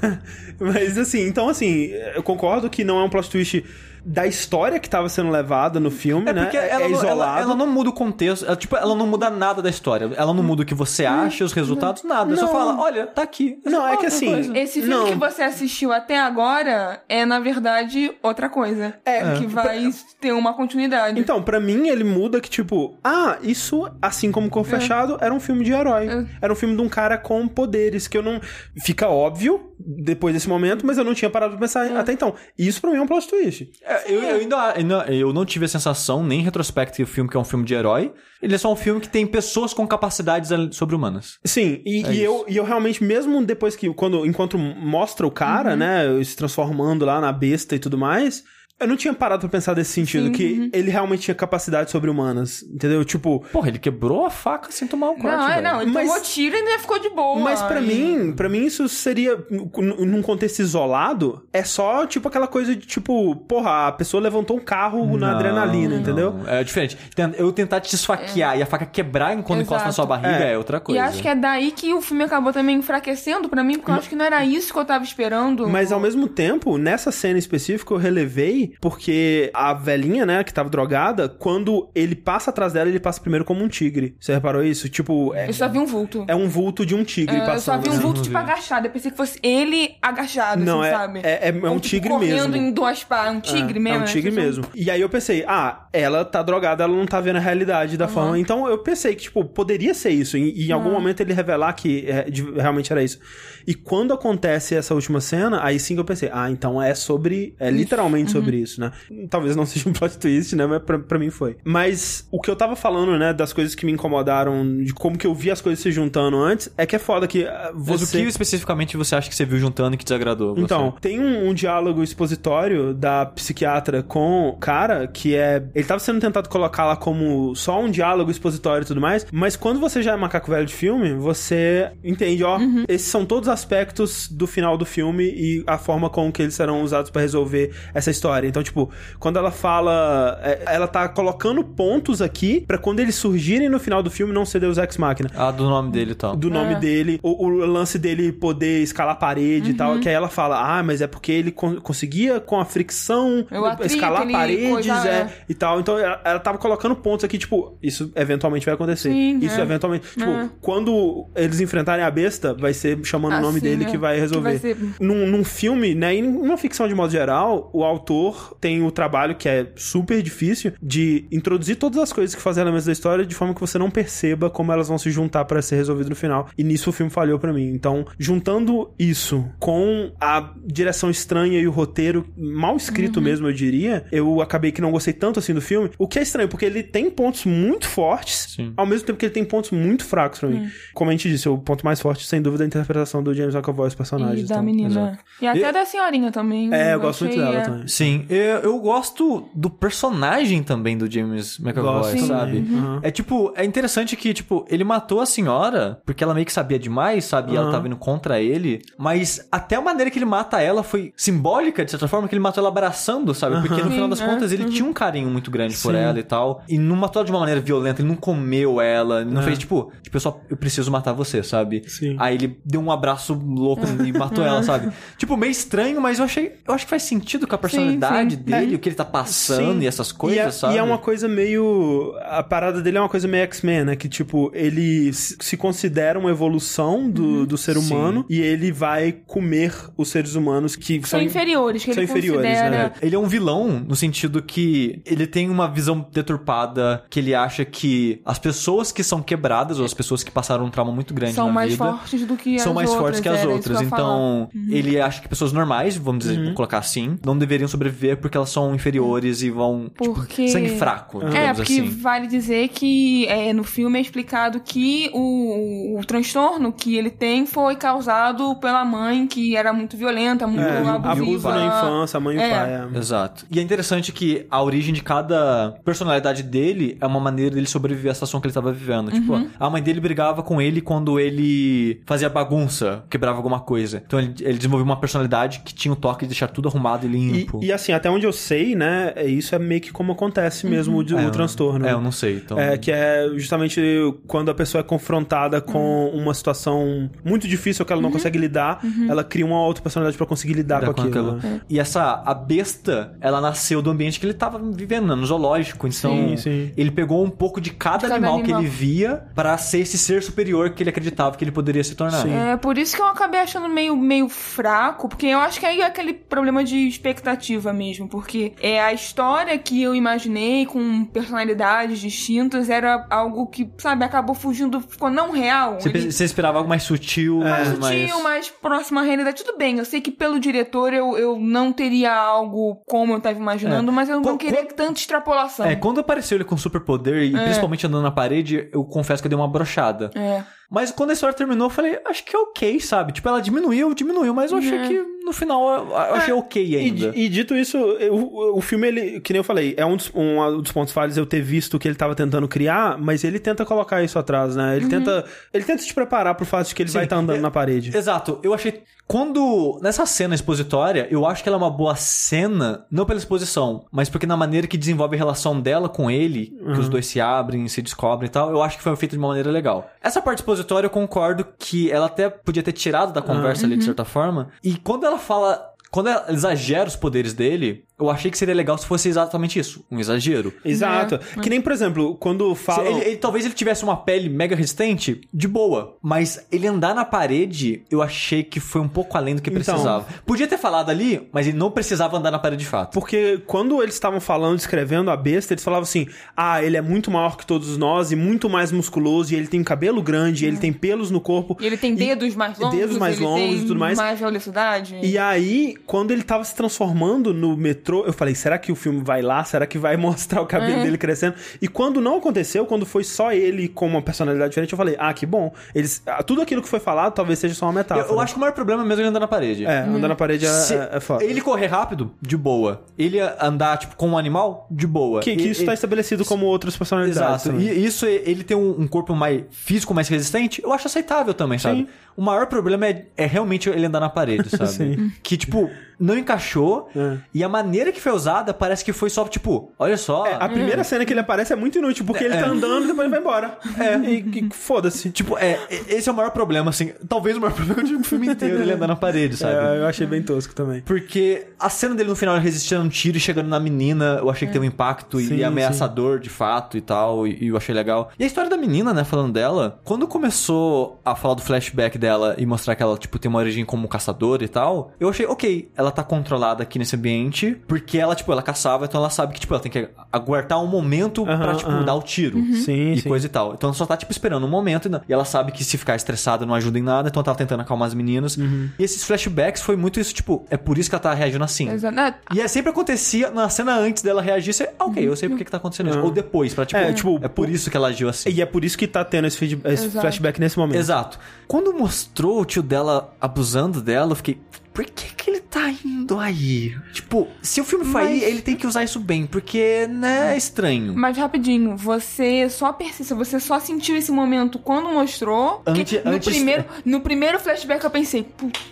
Mas 0.58 0.96
assim, 0.96 1.26
então 1.26 1.48
assim, 1.48 1.90
eu 2.14 2.22
concordo 2.22 2.70
que 2.70 2.84
não 2.84 2.98
é 2.98 3.04
um 3.04 3.08
plot 3.08 3.30
twist 3.30 3.64
da 4.08 4.24
história 4.24 4.78
que 4.78 4.88
tava 4.88 5.08
sendo 5.08 5.30
levada 5.30 5.80
no 5.80 5.90
filme, 5.90 6.30
É 6.30 6.32
né? 6.32 6.42
porque 6.44 6.56
é 6.56 6.70
ela, 6.70 6.88
não- 6.88 6.96
isolado. 6.96 7.10
ela, 7.32 7.40
ela 7.40 7.54
não 7.56 7.66
muda 7.66 7.90
o 7.90 7.92
contexto, 7.92 8.46
ela, 8.46 8.54
tipo, 8.54 8.76
ela 8.76 8.94
não 8.94 9.04
muda 9.04 9.28
nada 9.28 9.60
da 9.60 9.68
história. 9.68 10.08
Ela 10.16 10.32
não 10.32 10.44
muda 10.44 10.62
o 10.62 10.64
que 10.64 10.74
você 10.74 11.04
acha, 11.04 11.44
os 11.44 11.52
resultados, 11.52 12.04
nada. 12.04 12.36
Só 12.36 12.46
Não. 12.46 12.52
fala, 12.52 12.80
olha, 12.80 13.06
tá 13.08 13.22
aqui. 13.22 13.58
Não, 13.64 13.84
é 13.86 13.94
Ah, 13.94 13.96
que 13.96 14.06
assim, 14.06 14.26
coisa. 14.30 14.56
Esse 14.56 14.74
filme 14.80 14.88
Não. 14.94 15.06
que 15.06 15.14
você 15.16 15.42
assistiu 15.42 15.92
até 15.92 16.20
agora 16.20 17.02
é, 17.08 17.26
na 17.26 17.40
verdade, 17.40 18.12
outra 18.22 18.48
coisa. 18.48 18.94
É. 19.04 19.34
Que 19.38 19.46
vai 19.48 19.90
ter 20.20 20.30
uma 20.32 20.54
continuidade. 20.54 21.18
Então, 21.18 21.42
pra 21.42 21.58
mim, 21.58 21.88
ele 21.88 22.04
muda 22.04 22.40
que, 22.40 22.48
tipo, 22.48 22.96
ah, 23.02 23.38
isso, 23.42 23.90
assim 24.00 24.30
como 24.30 24.48
Corpo 24.48 24.70
Fechado, 24.70 25.18
era 25.20 25.34
um 25.34 25.40
filme 25.40 25.64
de 25.64 25.72
herói. 25.72 26.06
É. 26.08 26.26
Era 26.42 26.52
um 26.52 26.56
filme 26.56 26.76
de 26.76 26.82
um 26.82 26.88
cara 26.88 27.18
com 27.18 27.48
poderes, 27.48 28.06
que 28.06 28.16
eu 28.16 28.22
não. 28.22 28.40
Fica 28.84 29.08
óbvio 29.08 29.72
depois 29.78 30.32
desse 30.32 30.48
momento, 30.48 30.86
mas 30.86 30.96
eu 30.96 31.04
não 31.04 31.12
tinha 31.12 31.28
parado 31.30 31.52
pra 31.52 31.60
pensar 31.60 31.86
até 31.98 32.12
então. 32.12 32.34
Isso 32.56 32.80
pra 32.80 32.90
mim 32.90 32.98
é 32.98 33.02
um 33.02 33.06
plot 33.06 33.28
twist. 33.28 33.70
É, 33.82 33.95
eu, 34.06 34.22
eu 34.22 34.36
ainda 34.36 34.74
eu 35.12 35.32
não, 35.32 35.44
tive 35.44 35.64
a 35.64 35.68
sensação, 35.68 36.24
nem 36.24 36.40
em 36.40 36.42
retrospecto, 36.42 36.96
que 36.96 37.02
o 37.02 37.06
filme 37.06 37.28
que 37.30 37.36
é 37.36 37.40
um 37.40 37.44
filme 37.44 37.64
de 37.64 37.74
herói. 37.74 38.12
Ele 38.42 38.54
é 38.54 38.58
só 38.58 38.72
um 38.72 38.76
filme 38.76 39.00
que 39.00 39.08
tem 39.08 39.26
pessoas 39.26 39.72
com 39.72 39.86
capacidades 39.86 40.50
sobre-humanas. 40.76 41.38
Sim, 41.44 41.80
e, 41.84 42.04
É 42.04 42.12
e 42.12 42.22
eu, 42.22 42.44
e 42.48 42.56
eu 42.56 42.64
realmente, 42.64 43.02
mesmo 43.02 43.42
depois 43.44 43.74
que, 43.74 43.92
quando, 43.94 44.26
enquanto 44.26 44.58
mostra 44.58 45.26
o 45.26 45.30
cara, 45.30 45.70
Uhum. 45.70 45.76
né, 45.76 46.24
se 46.24 46.36
transformando 46.36 47.04
lá 47.04 47.20
na 47.20 47.32
besta 47.32 47.74
e 47.74 47.78
tudo 47.78 47.96
mais, 47.96 48.44
eu 48.78 48.86
não 48.86 48.96
tinha 48.96 49.14
parado 49.14 49.40
pra 49.40 49.48
pensar 49.48 49.74
desse 49.74 49.92
sentido, 49.92 50.26
Sim, 50.26 50.32
que 50.32 50.44
uhum. 50.52 50.70
ele 50.72 50.90
realmente 50.90 51.22
tinha 51.22 51.34
capacidades 51.34 51.90
sobre-humanas, 51.90 52.62
entendeu? 52.62 53.04
Tipo, 53.04 53.40
Porra, 53.52 53.68
ele 53.68 53.78
quebrou 53.78 54.26
a 54.26 54.30
faca 54.30 54.70
sem 54.70 54.86
tomar 54.86 55.10
um 55.10 55.18
corte, 55.18 55.36
Não, 55.36 55.48
é, 55.48 55.54
velho. 55.54 55.62
não, 55.62 55.82
ele 55.82 55.90
Mas- 55.92 56.08
tomou 56.08 56.22
tiro 56.22 56.54
e 56.54 56.58
ainda 56.58 56.78
ficou 56.78 56.98
de 56.98 57.08
boa. 57.10 57.40
Mas 57.40 57.62
pra 57.62 57.80
E- 57.80 57.84
mim, 57.86 58.32
para 58.34 58.48
mim 58.48 58.64
isso 58.64 58.88
seria 58.88 59.38
num 59.50 60.20
contexto 60.22 60.60
isolado, 60.60 61.42
é 61.52 61.62
só 61.64 62.06
tipo 62.06 62.28
aquela 62.28 62.46
coisa 62.46 62.74
de 62.76 62.86
tipo, 62.86 63.34
porra, 63.36 63.88
a 63.88 63.92
pessoa 63.92 64.22
levantou 64.22 64.56
um 64.56 64.60
carro 64.60 65.16
na 65.16 65.30
Não, 65.30 65.36
adrenalina, 65.36 65.94
não. 65.94 66.00
entendeu? 66.02 66.34
É 66.46 66.62
diferente. 66.62 66.98
Eu 67.38 67.52
tentar 67.52 67.80
te 67.80 67.94
esfaquear 67.94 68.58
e 68.58 68.62
a 68.62 68.66
faca 68.66 68.84
quebrar 68.86 69.34
enquanto 69.34 69.60
encosta 69.62 69.84
na 69.84 69.88
Exato. 69.90 69.94
sua 69.94 70.06
barriga 70.06 70.44
é, 70.44 70.52
É. 70.52 70.58
outra 70.58 70.76
E 70.76 70.80
coisa. 70.80 71.04
acho 71.04 71.22
que 71.22 71.28
é 71.28 71.34
daí 71.34 71.70
que 71.70 71.94
o 71.94 72.00
filme 72.02 72.24
acabou 72.24 72.52
também 72.52 72.76
enfraquecendo 72.76 73.48
pra 73.48 73.64
mim, 73.64 73.78
porque 73.78 73.90
eu 73.90 73.94
acho 73.94 74.08
que 74.08 74.16
não 74.16 74.24
era 74.24 74.44
isso 74.44 74.72
que 74.72 74.78
eu 74.78 74.84
tava 74.84 75.04
esperando. 75.04 75.66
Mas 75.68 75.90
ao 75.92 76.00
mesmo 76.00 76.28
tempo, 76.28 76.76
nessa 76.78 77.10
cena 77.10 77.38
específica 77.38 77.94
eu 77.94 77.98
relevei 77.98 78.65
porque 78.80 79.50
a 79.54 79.72
velhinha, 79.74 80.24
né, 80.26 80.42
que 80.44 80.52
tava 80.52 80.68
drogada, 80.68 81.28
quando 81.28 81.90
ele 81.94 82.14
passa 82.14 82.50
atrás 82.50 82.72
dela, 82.72 82.88
ele 82.88 83.00
passa 83.00 83.20
primeiro 83.20 83.44
como 83.44 83.62
um 83.62 83.68
tigre. 83.68 84.14
Você 84.20 84.32
reparou 84.34 84.62
isso? 84.64 84.88
Tipo, 84.88 85.34
é, 85.34 85.48
Eu 85.48 85.52
só 85.52 85.68
vi 85.68 85.78
um 85.78 85.86
vulto. 85.86 86.24
é 86.28 86.34
um 86.34 86.48
vulto 86.48 86.84
de 86.86 86.94
um 86.94 87.04
tigre 87.04 87.36
É, 87.36 87.40
eu 87.40 87.44
só 87.44 87.52
passando. 87.52 87.82
vi 87.82 87.88
um 87.88 87.92
assim. 87.92 88.00
vulto 88.02 88.22
tipo 88.22 88.36
agachado. 88.38 88.86
Eu 88.86 88.90
pensei 88.90 89.10
que 89.10 89.16
fosse 89.16 89.38
ele 89.42 89.94
agachado, 90.02 90.64
Não, 90.64 90.80
assim, 90.80 90.88
é- 90.88 90.92
sabe? 90.92 91.18
é- 91.22 91.48
é- 91.48 91.48
é 91.48 91.52
um 91.52 91.72
Ou, 91.74 91.80
tipo, 91.80 91.80
tigre 91.80 92.08
correndo 92.10 92.48
mesmo. 92.50 92.56
em 92.56 92.72
duas 92.72 93.04
pás. 93.04 93.34
Um 93.34 93.40
tigre 93.40 93.78
É, 93.78 93.82
mesmo. 93.82 93.96
É 93.96 93.98
um 93.98 94.00
né? 94.00 94.06
tigre 94.06 94.30
Tipo, 94.30 94.42
mesmo. 94.42 94.64
E 94.74 94.90
aí 94.90 95.00
eu 95.00 95.08
pensei, 95.08 95.44
ah, 95.46 95.86
ela 95.92 96.24
tá 96.24 96.42
drogada, 96.42 96.84
ela 96.84 96.92
não 96.94 97.06
tá 97.06 97.20
vendo 97.20 97.36
a 97.36 97.40
realidade 97.40 97.96
da 97.96 98.08
forma. 98.08 98.38
Então 98.38 98.66
eu 98.68 98.78
pensei 98.78 99.14
que, 99.14 99.24
tipo, 99.24 99.44
poderia 99.44 99.94
ser 99.94 100.10
isso. 100.10 100.36
E, 100.36 100.52
e 100.64 100.68
em 100.68 100.72
algum 100.72 100.90
momento 100.90 101.20
ele 101.20 101.32
revelar 101.32 101.72
que 101.74 102.04
é, 102.08 102.24
de- 102.30 102.50
realmente 102.52 102.92
era 102.92 103.02
isso. 103.02 103.18
E 103.66 103.74
quando 103.74 104.12
acontece 104.12 104.74
essa 104.74 104.94
última 104.94 105.20
cena, 105.20 105.60
aí 105.62 105.78
sim 105.80 105.94
que 105.94 106.00
eu 106.00 106.04
pensei, 106.04 106.28
ah, 106.32 106.50
então 106.50 106.80
é 106.80 106.94
sobre. 106.94 107.54
É 107.58 107.70
literalmente 107.70 108.30
sobre 108.30 108.55
isso, 108.56 108.80
né? 108.80 108.90
Talvez 109.30 109.56
não 109.56 109.64
seja 109.66 109.88
um 109.88 109.92
plot 109.92 110.18
twist, 110.18 110.54
né? 110.56 110.66
Mas 110.66 110.82
pra, 110.82 110.98
pra 110.98 111.18
mim 111.18 111.30
foi. 111.30 111.56
Mas 111.64 112.26
o 112.30 112.40
que 112.40 112.50
eu 112.50 112.56
tava 112.56 112.76
falando, 112.76 113.18
né, 113.18 113.32
das 113.32 113.52
coisas 113.52 113.74
que 113.74 113.86
me 113.86 113.92
incomodaram, 113.92 114.82
de 114.82 114.92
como 114.92 115.18
que 115.18 115.26
eu 115.26 115.34
vi 115.34 115.50
as 115.50 115.60
coisas 115.60 115.80
se 115.80 115.90
juntando 115.90 116.36
antes, 116.36 116.70
é 116.76 116.86
que 116.86 116.96
é 116.96 116.98
foda 116.98 117.26
que 117.26 117.44
ah, 117.44 117.72
Mas 117.74 118.00
você. 118.00 118.18
o 118.18 118.22
que 118.22 118.28
especificamente 118.28 118.96
você 118.96 119.14
acha 119.14 119.28
que 119.28 119.34
você 119.34 119.44
viu 119.44 119.58
juntando 119.58 119.94
e 119.94 119.98
que 119.98 120.04
desagradou? 120.04 120.54
você? 120.54 120.62
Então, 120.62 120.94
tem 121.00 121.20
um, 121.20 121.48
um 121.48 121.54
diálogo 121.54 122.02
expositório 122.02 122.94
da 122.94 123.26
psiquiatra 123.26 124.02
com 124.02 124.48
o 124.48 124.56
cara 124.56 125.06
que 125.06 125.34
é. 125.34 125.62
Ele 125.74 125.86
tava 125.86 126.00
sendo 126.00 126.20
tentado 126.20 126.48
colocar 126.48 126.84
lá 126.84 126.96
como 126.96 127.54
só 127.54 127.80
um 127.80 127.90
diálogo 127.90 128.30
expositório 128.30 128.84
e 128.84 128.86
tudo 128.86 129.00
mais, 129.00 129.26
mas 129.32 129.56
quando 129.56 129.80
você 129.80 130.02
já 130.02 130.12
é 130.12 130.16
macaco 130.16 130.50
velho 130.50 130.66
de 130.66 130.74
filme, 130.74 131.14
você 131.14 131.90
entende, 132.02 132.42
ó, 132.44 132.58
esses 132.88 133.08
são 133.08 133.24
todos 133.24 133.48
aspectos 133.48 134.28
do 134.28 134.46
final 134.46 134.76
do 134.76 134.84
filme 134.84 135.24
e 135.24 135.64
a 135.66 135.78
forma 135.78 136.08
com 136.08 136.30
que 136.32 136.42
eles 136.42 136.54
serão 136.54 136.82
usados 136.82 137.10
pra 137.10 137.22
resolver 137.22 137.72
essa 137.94 138.10
história. 138.10 138.45
Então, 138.48 138.62
tipo, 138.62 138.90
quando 139.18 139.38
ela 139.38 139.50
fala. 139.50 140.38
é, 140.42 140.62
Ela 140.66 140.86
tá 140.88 141.08
colocando 141.08 141.62
pontos 141.64 142.20
aqui 142.22 142.60
pra 142.66 142.78
quando 142.78 143.00
eles 143.00 143.14
surgirem 143.14 143.68
no 143.68 143.78
final 143.78 144.02
do 144.02 144.10
filme 144.10 144.32
não 144.32 144.44
ser 144.44 144.60
Deus 144.60 144.78
Ex 144.78 144.96
Machina 144.96 145.30
Ah, 145.34 145.50
do 145.50 145.64
nome 145.64 145.90
dele 145.92 146.12
e 146.12 146.14
tal. 146.14 146.36
do 146.36 146.50
nome 146.50 146.74
É. 146.74 146.78
dele, 146.78 147.18
o, 147.22 147.44
o 147.46 147.48
lance 147.66 147.98
dele 147.98 148.32
poder 148.32 148.82
escalar 148.82 149.14
a 149.14 149.16
parede 149.16 149.68
e 149.68 149.70
Uhum. 149.72 149.76
tal, 149.76 149.98
que 149.98 150.08
aí 150.08 150.14
ela 150.14 150.28
fala, 150.28 150.78
ah, 150.78 150.82
mas 150.82 151.00
é 151.00 151.06
porque 151.06 151.32
ele 151.32 151.50
con- 151.50 151.80
conseguia 151.80 152.40
com 152.40 152.58
a 152.60 152.64
fricção 152.64 153.46
atrito, 153.50 153.94
escalar 153.94 154.22
ele 154.22 154.32
paredes 154.32 154.70
coisa- 154.70 155.08
é, 155.08 155.12
é. 155.12 155.28
e 155.48 155.54
tal. 155.54 155.80
Então 155.80 155.98
ela, 155.98 156.20
ela 156.24 156.38
tava 156.38 156.58
colocando 156.58 156.94
pontos 156.96 157.24
aqui, 157.24 157.38
tipo, 157.38 157.76
isso 157.82 158.10
eventualmente 158.14 158.64
vai 158.66 158.74
acontecer. 158.74 159.10
Sim, 159.10 159.38
isso 159.40 159.58
é. 159.58 159.62
eventualmente, 159.62 160.06
tipo, 160.08 160.30
É. 160.30 160.48
quando 160.60 161.26
eles 161.34 161.60
enfrentarem 161.60 162.04
a 162.04 162.10
besta, 162.10 162.54
vai 162.54 162.72
ser 162.72 162.98
chamando 163.04 163.34
o 163.38 163.40
nome 163.40 163.58
Assim, 163.58 163.66
dele 163.68 163.84
é. 163.84 163.86
que 163.90 163.96
vai 163.98 164.18
resolver. 164.18 164.58
Que 164.60 164.74
vai 164.74 164.74
ser- 164.74 164.86
Num, 165.00 165.26
num 165.26 165.44
filme, 165.44 165.94
né, 165.94 166.14
e 166.16 166.22
numa 166.22 166.56
ficção 166.56 166.86
de 166.88 166.94
modo 166.94 167.10
geral, 167.12 167.70
o 167.72 167.84
autor 167.84 168.35
tem 168.60 168.82
o 168.82 168.90
trabalho 168.90 169.34
que 169.34 169.48
é 169.48 169.66
super 169.76 170.22
difícil 170.22 170.72
de 170.82 171.26
introduzir 171.30 171.76
todas 171.76 171.98
as 171.98 172.12
coisas 172.12 172.34
que 172.34 172.40
fazem 172.42 172.62
elementos 172.62 172.86
da 172.86 172.92
história 172.92 173.24
de 173.26 173.34
forma 173.34 173.54
que 173.54 173.60
você 173.60 173.78
não 173.78 173.90
perceba 173.90 174.48
como 174.50 174.72
elas 174.72 174.88
vão 174.88 174.98
se 174.98 175.10
juntar 175.10 175.44
pra 175.44 175.60
ser 175.62 175.76
resolvido 175.76 176.10
no 176.10 176.16
final. 176.16 176.48
E 176.56 176.64
nisso 176.64 176.90
o 176.90 176.92
filme 176.92 177.10
falhou 177.10 177.38
pra 177.38 177.52
mim. 177.52 177.68
Então, 177.68 178.04
juntando 178.18 178.90
isso 178.98 179.44
com 179.58 180.12
a 180.20 180.52
direção 180.64 181.10
estranha 181.10 181.58
e 181.60 181.66
o 181.66 181.70
roteiro 181.70 182.26
mal 182.36 182.76
escrito 182.76 183.20
mesmo, 183.20 183.48
eu 183.48 183.52
diria, 183.52 184.04
eu 184.12 184.40
acabei 184.40 184.72
que 184.72 184.80
não 184.80 184.90
gostei 184.90 185.12
tanto 185.12 185.38
assim 185.38 185.54
do 185.54 185.60
filme. 185.60 185.90
O 185.98 186.06
que 186.08 186.18
é 186.18 186.22
estranho, 186.22 186.48
porque 186.48 186.64
ele 186.64 186.82
tem 186.82 187.10
pontos 187.10 187.44
muito 187.44 187.86
fortes, 187.88 188.54
Sim. 188.56 188.72
ao 188.76 188.86
mesmo 188.86 189.06
tempo 189.06 189.18
que 189.18 189.26
ele 189.26 189.34
tem 189.34 189.44
pontos 189.44 189.70
muito 189.70 190.04
fracos 190.04 190.38
pra 190.40 190.48
mim. 190.48 190.68
Como 190.94 191.10
a 191.10 191.12
gente 191.12 191.28
disse, 191.28 191.48
o 191.48 191.58
ponto 191.58 191.84
mais 191.84 192.00
forte, 192.00 192.26
sem 192.26 192.40
dúvida, 192.42 192.64
é 192.64 192.66
a 192.66 192.68
interpretação 192.68 193.22
do 193.22 193.32
James 193.34 193.54
McAvoy, 193.54 193.88
os 193.88 193.94
personagens. 193.94 194.40
E 194.44 194.46
da 194.48 194.54
então, 194.56 194.64
menina. 194.64 194.88
exato. 194.88 195.18
E 195.40 195.46
até 195.46 195.68
Eu- 195.68 195.72
da 195.72 195.84
senhorinha 195.86 196.30
também. 196.32 196.72
É, 196.74 196.94
eu 196.94 197.00
gosto 197.00 197.24
muito 197.24 197.36
dela 197.38 197.60
também. 197.62 197.88
Sim, 197.88 198.25
eu, 198.28 198.58
eu 198.60 198.78
gosto 198.78 199.48
do 199.54 199.68
personagem 199.70 200.62
também 200.62 200.96
do 200.96 201.10
James 201.10 201.58
McAvoy, 201.58 202.18
sabe? 202.20 202.58
Uhum. 202.58 203.00
É 203.02 203.10
tipo, 203.10 203.52
é 203.56 203.64
interessante 203.64 204.16
que, 204.16 204.32
tipo, 204.34 204.64
ele 204.68 204.84
matou 204.84 205.20
a 205.20 205.26
senhora 205.26 206.00
porque 206.04 206.22
ela 206.22 206.34
meio 206.34 206.46
que 206.46 206.52
sabia 206.52 206.78
demais, 206.78 207.24
sabe? 207.24 207.52
E 207.52 207.56
ela 207.56 207.66
Uhum. 207.66 207.72
tava 207.72 207.86
indo 207.86 207.96
contra 207.96 208.40
ele. 208.40 208.82
Mas 208.98 209.46
até 209.50 209.76
a 209.76 209.80
maneira 209.80 210.10
que 210.10 210.18
ele 210.18 210.24
mata 210.24 210.60
ela 210.60 210.82
foi 210.82 211.12
simbólica, 211.16 211.84
de 211.84 211.90
certa 211.90 212.06
forma, 212.08 212.28
que 212.28 212.34
ele 212.34 212.42
matou 212.42 212.60
ela 212.62 212.68
abraçando, 212.68 213.34
sabe? 213.34 213.60
Porque 213.66 213.82
no 213.82 213.90
final 213.90 214.08
das 214.08 214.20
é. 214.20 214.26
contas 214.26 214.52
ele 214.52 214.64
tinha 214.66 214.88
um 214.88 214.92
carinho 214.92 215.28
muito 215.30 215.50
grande 215.50 215.76
por 215.78 215.94
ela 215.94 216.18
e 216.18 216.22
tal. 216.22 216.62
E 216.68 216.78
não 216.78 216.96
matou 216.96 217.20
ela 217.20 217.26
de 217.26 217.32
uma 217.32 217.40
maneira 217.40 217.60
violenta, 217.60 218.00
ele 218.02 218.08
não 218.08 218.16
comeu 218.16 218.80
ela, 218.80 219.22
ele 219.22 219.30
não 219.30 219.40
É. 219.40 219.44
fez 219.44 219.58
tipo, 219.58 219.92
tipo, 220.02 220.16
eu 220.16 220.20
só 220.20 220.40
eu 220.50 220.56
preciso 220.56 220.90
matar 220.90 221.12
você, 221.12 221.42
sabe? 221.42 221.82
Sim. 221.88 222.16
Aí 222.18 222.34
ele 222.34 222.58
deu 222.64 222.80
um 222.80 222.90
abraço 222.90 223.34
louco 223.34 223.82
e 224.04 224.12
matou 224.12 224.44
ela, 224.46 224.62
sabe? 224.62 224.92
Tipo, 225.16 225.36
meio 225.36 225.50
estranho, 225.50 226.00
mas 226.00 226.18
eu 226.18 226.24
achei, 226.24 226.54
eu 226.66 226.74
acho 226.74 226.84
que 226.84 226.90
faz 226.90 227.02
sentido 227.02 227.46
com 227.46 227.54
a 227.54 227.58
personalidade 227.58 228.05
sim. 228.08 228.36
dele, 228.36 228.72
É. 228.74 228.76
o 228.76 228.78
que 228.78 228.88
ele 228.88 228.96
tá 228.96 229.04
passando 229.04 229.78
Sim. 229.78 229.84
e 229.84 229.86
essas 229.86 230.12
coisas, 230.12 230.38
e 230.38 230.40
é, 230.40 230.50
sabe? 230.50 230.74
E 230.74 230.78
é 230.78 230.82
uma 230.82 230.98
coisa 230.98 231.28
meio. 231.28 232.14
A 232.24 232.42
parada 232.42 232.80
dele 232.80 232.98
é 232.98 233.00
uma 233.00 233.08
coisa 233.08 233.26
meio 233.28 233.44
X-Men, 233.44 233.84
né? 233.84 233.96
Que, 233.96 234.08
tipo, 234.08 234.50
ele 234.54 235.12
se 235.12 235.56
considera 235.56 236.18
uma 236.18 236.30
evolução 236.30 237.08
do, 237.10 237.26
Uhum. 237.26 237.44
do 237.44 237.58
ser 237.58 237.76
humano 237.76 238.24
e 238.28 238.40
ele 238.40 238.70
vai 238.72 239.12
comer 239.26 239.72
os 239.96 240.08
seres 240.08 240.34
humanos 240.34 240.76
que 240.76 241.00
São 241.06 241.20
inferiores, 241.20 241.84
que 241.84 241.92
são 241.92 242.02
ele 242.02 242.10
inferiores, 242.10 242.42
considera... 242.48 242.70
né? 242.70 242.92
Ele 243.02 243.14
é 243.14 243.18
um 243.18 243.26
vilão 243.26 243.84
no 243.86 243.96
sentido 243.96 244.42
que 244.42 245.00
ele 245.04 245.26
tem 245.26 245.50
uma 245.50 245.68
visão 245.68 246.06
deturpada, 246.12 247.02
que 247.10 247.20
ele 247.20 247.34
acha 247.34 247.64
que 247.64 248.20
as 248.24 248.38
pessoas 248.38 248.92
que 248.92 249.02
são 249.02 249.22
quebradas, 249.22 249.78
ou 249.78 249.84
as 249.84 249.94
pessoas 249.94 250.22
que 250.22 250.30
passaram 250.30 250.64
um 250.64 250.70
trauma 250.70 250.92
muito 250.92 251.12
grande 251.14 251.34
São 251.34 251.46
na 251.48 251.52
mais 251.52 251.72
vida, 251.72 251.84
fortes 251.84 252.26
do 252.26 252.36
que 252.36 252.58
são 252.58 252.72
as 252.72 252.76
mais 252.76 252.90
outras, 252.90 253.02
fortes 253.04 253.20
que 253.20 253.28
as 253.28 253.44
outras. 253.44 253.80
Então, 253.82 254.48
ele 254.68 255.00
acha 255.00 255.20
que 255.20 255.28
pessoas 255.28 255.52
normais, 255.52 255.96
vamos 255.96 256.24
dizer, 256.24 256.36
vamos 256.38 256.54
colocar 256.54 256.78
assim, 256.78 257.18
não 257.24 257.36
deveriam 257.36 257.68
sobreviver 257.68 257.95
sobreviver 257.96 258.12
é 258.12 258.16
porque 258.16 258.36
elas 258.36 258.50
são 258.50 258.74
inferiores 258.74 259.42
e 259.42 259.50
vão. 259.50 259.88
tipo, 259.88 260.14
Porque- 260.14 260.48
sangue 260.48 260.70
fraco, 260.76 261.18
digamos 261.18 261.36
É, 261.36 261.54
porque 261.54 261.72
assim. 261.80 261.88
vale 261.88 262.26
dizer 262.26 262.68
que 262.68 263.26
é, 263.26 263.52
no 263.52 263.64
filme 263.64 263.98
é 263.98 264.02
explicado 264.02 264.60
que 264.60 265.10
o, 265.12 265.98
o 265.98 266.04
transtorno 266.04 266.72
que 266.72 266.96
ele 266.96 267.10
tem 267.10 267.46
foi 267.46 267.76
causado 267.76 268.54
pela 268.56 268.84
mãe, 268.84 269.26
que 269.26 269.56
era 269.56 269.72
muito 269.72 269.96
violenta, 269.96 270.46
muito 270.46 270.62
É, 270.62 270.78
abusiva. 270.78 271.12
abuso 271.12 271.48
na 271.48 271.66
infância, 271.66 272.16
a 272.18 272.20
mãe 272.20 272.36
e 272.36 272.40
É. 272.40 272.46
o 272.46 272.50
pai. 272.50 272.90
é. 272.94 272.98
Exato. 272.98 273.46
E 273.50 273.58
é 273.58 273.62
interessante 273.62 274.12
que 274.12 274.46
a 274.50 274.62
origem 274.62 274.92
de 274.92 275.02
cada 275.02 275.72
personalidade 275.84 276.42
dele 276.42 276.96
é 277.00 277.06
uma 277.06 277.20
maneira 277.20 277.54
dele 277.54 277.66
sobreviver 277.66 278.10
à 278.10 278.14
situação 278.14 278.40
que 278.40 278.46
ele 278.46 278.54
tava 278.54 278.72
vivendo. 278.72 279.10
Tipo, 279.10 279.34
Uhum. 279.34 279.48
a 279.58 279.70
mãe 279.70 279.82
dele 279.82 280.00
brigava 280.00 280.42
com 280.42 280.60
ele 280.60 280.80
quando 280.80 281.18
ele 281.18 282.00
fazia 282.06 282.28
bagunça, 282.28 283.04
quebrava 283.08 283.36
alguma 283.38 283.60
coisa. 283.60 284.02
Então 284.06 284.18
ele, 284.18 284.34
ele 284.40 284.56
desenvolveu 284.56 284.84
uma 284.84 284.98
personalidade 284.98 285.60
que 285.64 285.74
tinha 285.74 285.92
o 285.92 285.96
toque 285.96 286.24
de 286.24 286.28
deixar 286.30 286.48
tudo 286.48 286.68
arrumado 286.68 287.06
e 287.06 287.08
E, 287.08 287.12
limpo. 287.12 287.60
e 287.62 287.72
assim, 287.72 287.85
até 287.94 288.10
onde 288.10 288.26
eu 288.26 288.32
sei, 288.32 288.74
né, 288.74 289.12
é- 289.16 289.26
isso 289.26 289.54
é 289.54 289.58
meio 289.58 289.80
que 289.80 289.92
como 289.92 290.12
acontece 290.12 290.66
mesmo 290.66 290.98
o, 290.98 291.04
de- 291.04 291.14
o 291.14 291.18
É, 291.18 291.30
transtorno. 291.30 291.86
É, 291.86 291.92
eu 291.92 292.00
não 292.00 292.12
sei. 292.12 292.36
Então... 292.36 292.58
É, 292.58 292.76
que 292.78 292.90
é 292.92 293.28
justamente 293.36 293.80
quando 294.26 294.50
a 294.50 294.54
pessoa 294.54 294.80
é 294.80 294.84
confrontada 294.84 295.60
com 295.60 296.08
uma 296.10 296.32
situação 296.34 297.10
muito 297.24 297.46
difícil 297.48 297.84
que 297.84 297.92
ela 297.92 298.02
não 298.02 298.10
consegue 298.10 298.38
lidar, 298.38 298.80
ela 299.08 299.22
cria 299.24 299.44
uma 299.46 299.60
outra 299.64 299.82
personalidade 299.82 300.16
pra 300.16 300.26
conseguir 300.26 300.54
lidar 300.54 300.80
lidar 300.80 300.92
com 300.94 301.00
aquilo. 301.02 301.32
né? 301.36 301.60
E 301.68 301.78
essa, 301.80 302.22
a 302.24 302.34
besta, 302.34 303.16
ela 303.20 303.40
nasceu 303.40 303.80
do 303.82 303.90
ambiente 303.90 304.18
que 304.20 304.26
ele 304.26 304.34
tava 304.34 304.58
vivendo, 304.58 305.06
né, 305.06 305.14
no 305.14 305.24
zoológico. 305.26 305.86
Então, 305.86 306.10
Sim, 306.28 306.36
sim. 306.36 306.72
ele 306.76 306.90
pegou 306.90 307.24
um 307.24 307.30
pouco 307.30 307.60
de 307.60 307.70
cada, 307.70 307.98
De 307.98 308.02
cada 308.04 308.14
animal, 308.16 308.38
animal. 308.40 308.60
que 308.60 308.66
ele 308.66 308.70
via 308.70 309.22
pra 309.34 309.56
ser 309.58 309.80
esse 309.80 309.96
ser 309.98 310.22
superior 310.22 310.70
que 310.70 310.82
ele 310.82 310.90
acreditava 310.90 311.36
que 311.36 311.44
ele 311.44 311.52
poderia 311.52 311.82
se 311.84 311.94
tornar. 311.94 312.22
Sim. 312.22 312.32
É 312.34 312.56
por 312.56 312.76
isso 312.78 312.94
que 312.96 313.02
eu 313.02 313.06
acabei 313.06 313.40
achando 313.40 313.68
meio, 313.68 313.96
meio 313.96 314.28
fraco, 314.28 315.08
porque 315.08 315.26
eu 315.26 315.38
acho 315.38 315.58
que 315.60 315.66
aí 315.66 315.80
é 315.80 315.86
aquele 315.86 316.12
problema 316.14 316.62
de 316.64 316.76
expectativa 316.88 317.72
mesmo, 317.76 318.08
porque 318.08 318.52
é 318.60 318.80
a 318.82 318.92
história 318.92 319.56
que 319.58 319.82
eu 319.82 319.94
imaginei 319.94 320.66
com 320.66 321.04
personalidades 321.04 321.98
distintas 322.00 322.68
era 322.70 323.06
algo 323.10 323.46
que, 323.46 323.70
sabe, 323.78 324.04
acabou 324.04 324.34
fugindo, 324.34 324.80
ficou 324.80 325.10
não 325.10 325.30
real. 325.30 325.78
Você, 325.80 325.88
Ele- 325.90 326.08
esperava 326.08 326.58
algo 326.58 326.68
mais 326.68 326.82
sutil, 326.82 327.38
mais 327.40 327.78
mais... 327.78 328.00
sutil, 328.00 328.22
mais 328.22 328.48
próximo 328.48 328.98
à 328.98 329.02
realidade. 329.02 329.44
Tudo 329.44 329.56
bem, 329.58 329.78
eu 329.78 329.84
sei 329.84 330.00
que 330.00 330.10
pelo 330.10 330.40
diretor 330.40 330.92
eu, 330.92 331.16
eu 331.18 331.38
não 331.38 331.72
teria 331.72 332.12
algo 332.14 332.76
como 332.86 333.12
eu 333.14 333.20
tava 333.20 333.38
imaginando, 333.38 333.90
É. 333.90 333.94
mas 333.94 334.08
eu 334.08 334.16
não 334.20 334.32
Qu- 334.32 334.38
queria 334.38 334.64
qu- 334.64 334.74
tanta 334.74 334.98
extrapolação. 334.98 335.66
É, 335.66 335.76
quando 335.76 336.00
apareceu 336.00 336.36
ele 336.36 336.44
com 336.44 336.56
superpoder 336.56 337.22
e 337.22 337.32
principalmente 337.32 337.86
andando 337.86 338.02
na 338.02 338.10
parede, 338.10 338.68
eu 338.72 338.84
confesso 338.84 339.22
que 339.22 339.26
eu 339.26 339.30
dei 339.30 339.38
uma 339.38 339.48
brochada. 339.48 340.10
É. 340.14 340.42
Mas 340.70 340.90
quando 340.90 341.10
a 341.10 341.12
história 341.12 341.34
terminou, 341.36 341.66
eu 341.66 341.70
falei, 341.70 341.98
acho 342.06 342.24
que 342.24 342.34
é 342.34 342.38
ok, 342.38 342.80
sabe? 342.80 343.12
Tipo, 343.12 343.28
ela 343.28 343.40
diminuiu, 343.40 343.94
diminuiu, 343.94 344.34
mas 344.34 344.50
eu 344.50 344.58
achei 344.58 344.78
que 344.88 345.00
no 345.24 345.32
final 345.32 345.68
eu, 345.68 345.90
eu 345.90 346.14
achei 346.14 346.34
ok 346.34 346.64
E, 346.64 346.76
ainda. 346.76 347.12
di- 347.12 347.18
e 347.20 347.28
dito 347.28 347.54
isso, 347.54 347.76
eu- 347.76 348.14
o, 348.14 348.58
o 348.58 348.60
filme, 348.60 348.88
ele, 348.88 349.20
que 349.20 349.32
nem 349.32 349.38
eu 349.38 349.44
falei, 349.44 349.74
é 349.76 349.86
um 349.86 349.96
dos, 349.96 350.10
um 350.14 350.60
dos 350.60 350.72
pontos 350.72 350.92
falhos 350.92 351.16
eu 351.16 351.24
ter 351.24 351.40
visto 351.40 351.78
que 351.78 351.86
ele 351.86 351.94
tava 351.94 352.14
tentando 352.16 352.48
criar, 352.48 352.98
mas 352.98 353.22
ele 353.22 353.38
tenta 353.38 353.64
colocar 353.64 354.02
isso 354.02 354.18
atrás, 354.18 354.56
né? 354.56 354.76
Ele 354.76 354.88
tenta 354.88 355.24
ele 355.54 355.62
tenta 355.64 355.82
te 355.84 355.94
preparar 355.94 356.34
pro 356.34 356.44
fato 356.44 356.68
de 356.68 356.74
que 356.74 356.82
ele 356.82 356.90
vai 356.90 357.02
Sim. 357.02 357.06
estar 357.06 357.16
andando 357.16 357.38
É- 357.38 357.40
na 357.40 357.50
parede. 357.50 357.96
Exato, 357.96 358.40
eu 358.42 358.52
achei. 358.52 358.82
Quando. 359.06 359.78
Nessa 359.82 360.04
cena 360.04 360.34
expositória, 360.34 361.06
eu 361.10 361.26
acho 361.26 361.42
que 361.42 361.48
ela 361.48 361.56
é 361.56 361.60
uma 361.60 361.70
boa 361.70 361.94
cena, 361.94 362.84
não 362.90 363.06
pela 363.06 363.18
exposição, 363.18 363.84
mas 363.90 364.08
porque 364.08 364.26
na 364.26 364.36
maneira 364.36 364.66
que 364.66 364.76
desenvolve 364.76 365.14
a 365.14 365.18
relação 365.18 365.60
dela 365.60 365.88
com 365.88 366.10
ele, 366.10 366.56
que 366.74 366.80
os 366.80 366.88
dois 366.88 367.06
se 367.06 367.20
abrem, 367.20 367.68
se 367.68 367.82
descobrem 367.82 368.28
e 368.28 368.30
tal, 368.30 368.50
eu 368.50 368.62
acho 368.62 368.76
que 368.76 368.82
foi 368.82 368.94
feito 368.96 369.12
de 369.12 369.18
uma 369.18 369.28
maneira 369.28 369.50
legal. 369.50 369.90
Essa 370.02 370.20
parte 370.20 370.38
expositória 370.38 370.86
eu 370.86 370.90
concordo 370.90 371.46
que 371.58 371.90
ela 371.90 372.06
até 372.06 372.28
podia 372.28 372.62
ter 372.62 372.72
tirado 372.72 373.12
da 373.12 373.22
conversa 373.22 373.66
ali, 373.66 373.76
de 373.76 373.84
certa 373.84 374.04
forma. 374.04 374.48
E 374.62 374.76
quando 374.76 375.06
ela 375.06 375.18
fala. 375.18 375.72
Quando 375.88 376.08
ela 376.08 376.26
exagera 376.30 376.88
os 376.88 376.96
poderes 376.96 377.32
dele, 377.32 377.84
eu 377.98 378.10
achei 378.10 378.30
que 378.30 378.36
seria 378.36 378.54
legal 378.54 378.76
se 378.76 378.86
fosse 378.86 379.08
exatamente 379.08 379.58
isso, 379.58 379.84
um 379.90 379.98
exagero. 379.98 380.52
Exato. 380.64 381.18
Que 381.40 381.48
nem, 381.48 381.60
por 381.60 381.72
exemplo, 381.72 382.14
quando 382.16 382.54
Se 382.54 382.62
falam... 382.64 382.86
ele- 382.86 383.00
ele- 383.06 383.16
talvez 383.16 383.44
ele 383.44 383.54
tivesse 383.54 383.84
uma 383.84 383.96
pele 383.96 384.28
mega 384.28 384.54
resistente, 384.54 385.20
de 385.32 385.48
boa. 385.48 385.96
Mas 386.02 386.46
ele 386.52 386.66
andar 386.66 386.94
na 386.94 387.04
parede, 387.04 387.82
eu 387.90 388.02
achei 388.02 388.42
que 388.42 388.60
foi 388.60 388.80
um 388.80 388.88
pouco 388.88 389.16
além 389.16 389.34
do 389.36 389.42
que 389.42 389.48
Então. 389.50 389.62
precisava. 389.62 390.06
Podia 390.26 390.46
ter 390.46 390.58
falado 390.58 390.90
ali, 390.90 391.28
mas 391.32 391.46
ele 391.46 391.56
não 391.56 391.70
precisava 391.70 392.16
andar 392.18 392.30
na 392.30 392.38
parede 392.38 392.62
de 392.64 392.68
fato. 392.68 392.92
Porque 392.92 393.38
quando 393.46 393.82
eles 393.82 393.94
estavam 393.94 394.20
falando, 394.20 394.56
descrevendo 394.56 395.10
a 395.10 395.16
besta, 395.16 395.54
eles 395.54 395.64
falavam 395.64 395.84
assim: 395.84 396.06
ah, 396.36 396.62
ele 396.62 396.76
é 396.76 396.82
muito 396.82 397.10
maior 397.10 397.36
que 397.36 397.46
todos 397.46 397.76
nós 397.78 398.12
e 398.12 398.16
muito 398.16 398.48
mais 398.50 398.70
musculoso, 398.72 399.32
e 399.32 399.36
ele 399.36 399.46
tem 399.46 399.62
cabelo 399.64 400.02
grande, 400.02 400.44
e 400.44 400.48
ele 400.48 400.58
tem 400.58 400.72
pelos 400.72 401.10
no 401.10 401.20
corpo. 401.20 401.56
E 401.60 401.66
ele 401.66 401.76
tem 401.76 401.94
dedos 401.94 402.34
mais 402.36 402.58
longos. 402.58 402.78
dedos 402.78 402.98
mais 402.98 403.16
ele 403.16 403.24
longos 403.24 403.40
tem 403.40 403.56
e 403.58 403.66
tudo 403.66 403.80
mais. 403.80 403.96
Mais 403.98 404.20
velocidade. 404.20 404.98
E 405.02 405.16
aí, 405.16 405.74
quando 405.86 406.10
ele 406.10 406.22
tava 406.22 406.44
se 406.44 406.54
transformando 406.54 407.32
no 407.32 407.56
metrô, 407.56 407.85
eu 408.06 408.12
falei: 408.12 408.34
será 408.34 408.58
que 408.58 408.72
o 408.72 408.74
filme 408.74 409.02
vai 409.02 409.22
lá? 409.22 409.44
Será 409.44 409.66
que 409.66 409.78
vai 409.78 409.96
mostrar 409.98 410.40
o 410.42 410.46
cabelo 410.46 410.82
dele 410.82 410.98
crescendo? 410.98 411.34
E 411.60 411.68
quando 411.68 412.00
não 412.00 412.16
aconteceu, 412.16 412.66
quando 412.66 412.84
foi 412.86 413.04
só 413.04 413.32
ele 413.32 413.68
com 413.68 413.86
uma 413.86 414.02
personalidade 414.02 414.50
diferente, 414.50 414.72
eu 414.72 414.76
falei: 414.76 414.96
ah, 414.98 415.12
que 415.12 415.24
bom. 415.26 415.52
Eles, 415.74 416.02
ah, 416.06 416.22
tudo 416.22 416.42
aquilo 416.42 416.62
que 416.62 416.68
foi 416.68 416.80
falado 416.80 417.12
talvez 417.14 417.38
seja 417.38 417.54
só 417.54 417.66
uma 417.66 417.72
Eu, 417.72 417.74
metáfora. 417.76 418.08
eu 418.08 418.20
acho 418.20 418.32
que 418.34 418.38
o 418.38 418.40
maior 418.40 418.52
problema 418.52 418.82
é 418.82 418.86
mesmo 418.86 419.02
ele 419.02 419.08
andar 419.08 419.20
na 419.20 419.28
parede. 419.28 419.64
É, 419.66 419.80
andar 419.82 420.08
na 420.08 420.14
parede 420.16 420.46
é, 420.46 420.48
Se- 420.50 420.74
é, 420.74 420.88
é 420.92 421.00
foda. 421.00 421.24
Ele 421.24 421.40
correr 421.40 421.66
rápido, 421.66 422.12
de 422.20 422.36
boa. 422.36 422.82
Ele 422.98 423.18
andar, 423.40 423.76
tipo, 423.78 423.94
com 423.96 424.08
um 424.08 424.18
animal, 424.18 424.66
de 424.70 424.86
boa. 424.86 425.20
Que, 425.20 425.36
que 425.36 425.44
E- 425.46 425.50
isso 425.50 425.62
e- 425.62 425.66
tá 425.66 425.74
estabelecido 425.74 426.24
como 426.24 426.46
outras 426.46 426.76
personalidades. 426.76 427.42
Exato. 427.42 427.50
também. 427.56 427.66
E 427.68 427.84
isso, 427.84 428.06
ele 428.06 428.42
ter 428.44 428.54
um, 428.54 428.80
um 428.80 428.86
corpo 428.88 429.14
mais 429.14 429.42
físico, 429.50 429.92
mais 429.94 430.08
resistente, 430.08 430.62
eu 430.62 430.72
acho 430.72 430.86
aceitável 430.86 431.34
também, 431.34 431.58
sabe? 431.58 431.88
Sim. 432.16 432.22
O 432.22 432.22
maior 432.22 432.46
problema 432.46 432.86
é, 432.86 433.06
é 433.16 433.26
realmente 433.26 433.68
ele 433.68 433.86
andar 433.86 434.00
na 434.00 434.08
parede, 434.08 434.48
sabe? 434.56 434.70
Sim. 434.70 435.12
Que, 435.22 435.36
tipo, 435.36 435.70
não 435.98 436.16
encaixou. 436.16 436.88
É. 436.94 437.18
E 437.34 437.42
a 437.42 437.48
maneira 437.48 437.90
que 437.90 438.00
foi 438.00 438.12
usada 438.12 438.52
parece 438.52 438.84
que 438.84 438.92
foi 438.92 439.10
só, 439.10 439.24
tipo, 439.26 439.72
olha 439.78 439.96
só. 439.96 440.26
É, 440.26 440.34
a 440.34 440.48
primeira 440.48 440.84
cena 440.84 441.04
que 441.04 441.12
ele 441.12 441.20
aparece 441.20 441.52
é 441.52 441.56
muito 441.56 441.78
inútil, 441.78 442.04
porque 442.04 442.24
ele 442.24 442.36
tá 442.36 442.46
andando 442.46 442.84
e 442.84 442.86
depois 442.88 443.06
ele 443.06 443.10
vai 443.10 443.20
embora. 443.20 443.58
É, 443.78 443.96
e, 443.98 444.46
e 444.46 444.48
foda-se. 444.52 445.10
Tipo, 445.10 445.36
é, 445.38 445.58
esse 445.88 446.08
é 446.08 446.12
o 446.12 446.14
maior 446.14 446.30
problema, 446.30 446.70
assim. 446.70 446.92
Talvez 447.08 447.36
o 447.36 447.40
maior 447.40 447.52
problema 447.54 447.82
de 447.82 447.94
um 447.94 448.04
filme 448.04 448.28
inteiro 448.28 448.60
ele 448.60 448.72
andar 448.72 448.86
na 448.86 448.96
parede, 448.96 449.36
sabe? 449.36 449.54
É, 449.54 449.78
eu 449.80 449.86
achei 449.86 450.06
bem 450.06 450.22
tosco 450.22 450.54
também. 450.54 450.82
Porque 450.82 451.48
a 451.58 451.68
cena 451.68 451.94
dele 451.94 452.10
no 452.10 452.16
final 452.16 452.38
resistindo 452.38 452.80
a 452.80 452.84
um 452.84 452.88
tiro 452.88 453.16
e 453.16 453.20
chegando 453.20 453.48
na 453.48 453.58
menina, 453.58 454.18
eu 454.20 454.30
achei 454.30 454.46
que 454.46 454.52
teve 454.52 454.66
um 454.66 454.68
impacto 454.68 455.18
Sim, 455.18 455.36
e 455.36 455.44
ameaçador 455.44 456.18
de 456.18 456.28
fato 456.28 456.76
e 456.76 456.80
tal, 456.80 457.26
e, 457.26 457.44
e 457.44 457.48
eu 457.48 457.56
achei 457.56 457.74
legal. 457.74 458.10
E 458.18 458.24
a 458.24 458.26
história 458.26 458.50
da 458.50 458.56
menina, 458.56 458.92
né, 458.92 459.04
falando 459.04 459.32
dela, 459.32 459.80
quando 459.84 460.06
começou 460.06 461.00
a 461.04 461.14
falar 461.14 461.34
do 461.34 461.42
flashback 461.42 461.98
dela 461.98 462.05
e 462.38 462.46
mostrar 462.46 462.74
que 462.74 462.82
ela, 462.82 462.96
tipo, 462.98 463.18
tem 463.18 463.28
uma 463.28 463.38
origem 463.38 463.64
como 463.64 463.86
caçadora 463.88 464.44
e 464.44 464.48
tal, 464.48 464.92
eu 465.00 465.08
achei, 465.08 465.26
ok, 465.26 465.70
ela 465.76 465.90
tá 465.90 466.02
controlada 466.02 466.62
aqui 466.62 466.78
nesse 466.78 466.96
ambiente, 466.96 467.56
porque 467.66 467.98
ela, 467.98 468.14
tipo, 468.14 468.30
ela 468.32 468.42
caçava, 468.42 468.84
então 468.84 469.00
ela 469.00 469.10
sabe 469.10 469.34
que, 469.34 469.40
tipo, 469.40 469.52
ela 469.54 469.62
tem 469.62 469.70
que 469.72 469.88
aguardar 470.12 470.62
um 470.62 470.66
momento 470.66 471.24
pra, 471.24 471.34
Aham, 471.34 471.54
tipo, 471.56 471.70
aham. 471.70 471.84
dar 471.84 471.94
o 471.94 472.02
tiro. 472.02 472.38
Sim, 472.54 472.92
E 472.92 473.00
sim. 473.00 473.08
coisa 473.08 473.26
e 473.26 473.28
tal. 473.28 473.54
Então 473.54 473.68
ela 473.68 473.74
só 473.76 473.86
tá, 473.86 473.96
tipo, 473.96 474.12
esperando 474.12 474.44
um 474.46 474.48
momento. 474.50 474.88
E 475.08 475.12
ela 475.12 475.24
sabe 475.24 475.52
que 475.52 475.64
se 475.64 475.76
ficar 475.78 475.96
estressada 475.96 476.44
não 476.46 476.54
ajuda 476.54 476.78
em 476.78 476.82
nada. 476.82 477.08
Então 477.08 477.20
ela 477.20 477.24
tava 477.24 477.38
tentando 477.38 477.60
acalmar 477.60 477.88
as 477.88 477.94
meninas. 477.94 478.36
Uhum. 478.36 478.68
E 478.78 478.82
esses 478.84 479.02
flashbacks 479.04 479.62
foi 479.62 479.76
muito 479.76 479.98
isso, 480.00 480.12
tipo, 480.14 480.44
é 480.50 480.56
por 480.56 480.78
isso 480.78 480.88
que 480.88 480.94
ela 480.94 481.02
tá 481.02 481.14
reagindo 481.14 481.42
assim. 481.44 481.68
Exato. 481.70 481.96
E 482.34 482.40
é, 482.40 482.48
sempre 482.48 482.70
acontecia 482.70 483.30
na 483.30 483.48
cena 483.48 483.76
antes 483.78 484.02
dela 484.02 484.20
reagir, 484.22 484.52
você, 484.52 484.70
ah, 484.78 484.84
ok, 484.86 485.06
eu 485.06 485.16
sei 485.16 485.28
por 485.28 485.38
que, 485.38 485.44
tá 485.44 485.56
acontecendo 485.56 485.88
isso. 485.90 485.98
Uhum. 485.98 486.04
Ou 486.06 486.10
depois, 486.10 486.52
pra 486.54 486.64
tipo, 486.66 486.80
É, 486.80 486.90
é, 486.90 486.92
tipo, 486.92 487.18
por 487.30 487.48
isso 487.48 487.70
que 487.70 487.76
ela 487.76 487.88
agiu 487.88 488.08
assim. 488.08 488.28
E 488.30 488.40
é 488.42 488.46
por 488.46 488.64
isso 488.64 488.76
que 488.78 488.86
tá 488.86 489.04
tendo 489.04 489.26
esse, 489.26 489.36
feed- 489.36 489.60
esse 489.64 489.88
flashback 489.90 490.38
nesse 490.40 490.58
momento. 490.58 490.76
Exato. 490.78 491.18
Quando 491.48 491.72
mostrou 491.72 491.95
o 492.40 492.44
tio 492.44 492.62
dela 492.62 493.14
abusando 493.20 493.80
dela, 493.80 494.12
eu 494.12 494.16
fiquei. 494.16 494.40
Por 494.76 494.84
que, 494.84 495.14
que 495.14 495.30
ele 495.30 495.40
tá 495.40 495.68
indo 495.84 496.18
aí? 496.18 496.76
Tipo, 496.92 497.26
se 497.42 497.60
o 497.60 497.64
filme 497.64 497.84
for 497.86 497.94
Mas- 498.02 498.08
aí, 498.08 498.22
ele 498.24 498.42
tem 498.42 498.54
que 498.54 498.66
usar 498.66 498.84
isso 498.84 499.00
bem, 499.00 499.26
porque, 499.26 499.86
né, 499.90 500.34
é 500.34 500.36
estranho. 500.36 500.92
Mas 500.96 501.16
rapidinho, 501.16 501.76
você 501.76 502.48
só 502.50 502.72
persiste, 502.72 503.12
você 503.14 503.40
só 503.40 503.58
sentiu 503.58 503.96
esse 503.96 504.12
momento 504.12 504.58
quando 504.58 504.88
mostrou. 504.90 505.62
Antes- 505.66 506.04
no, 506.04 506.10
antes- 506.12 506.28
primeiro, 506.34 506.64
no 506.84 507.00
primeiro 507.00 507.40
flashback 507.40 507.82
eu 507.82 507.90
pensei. 507.90 508.26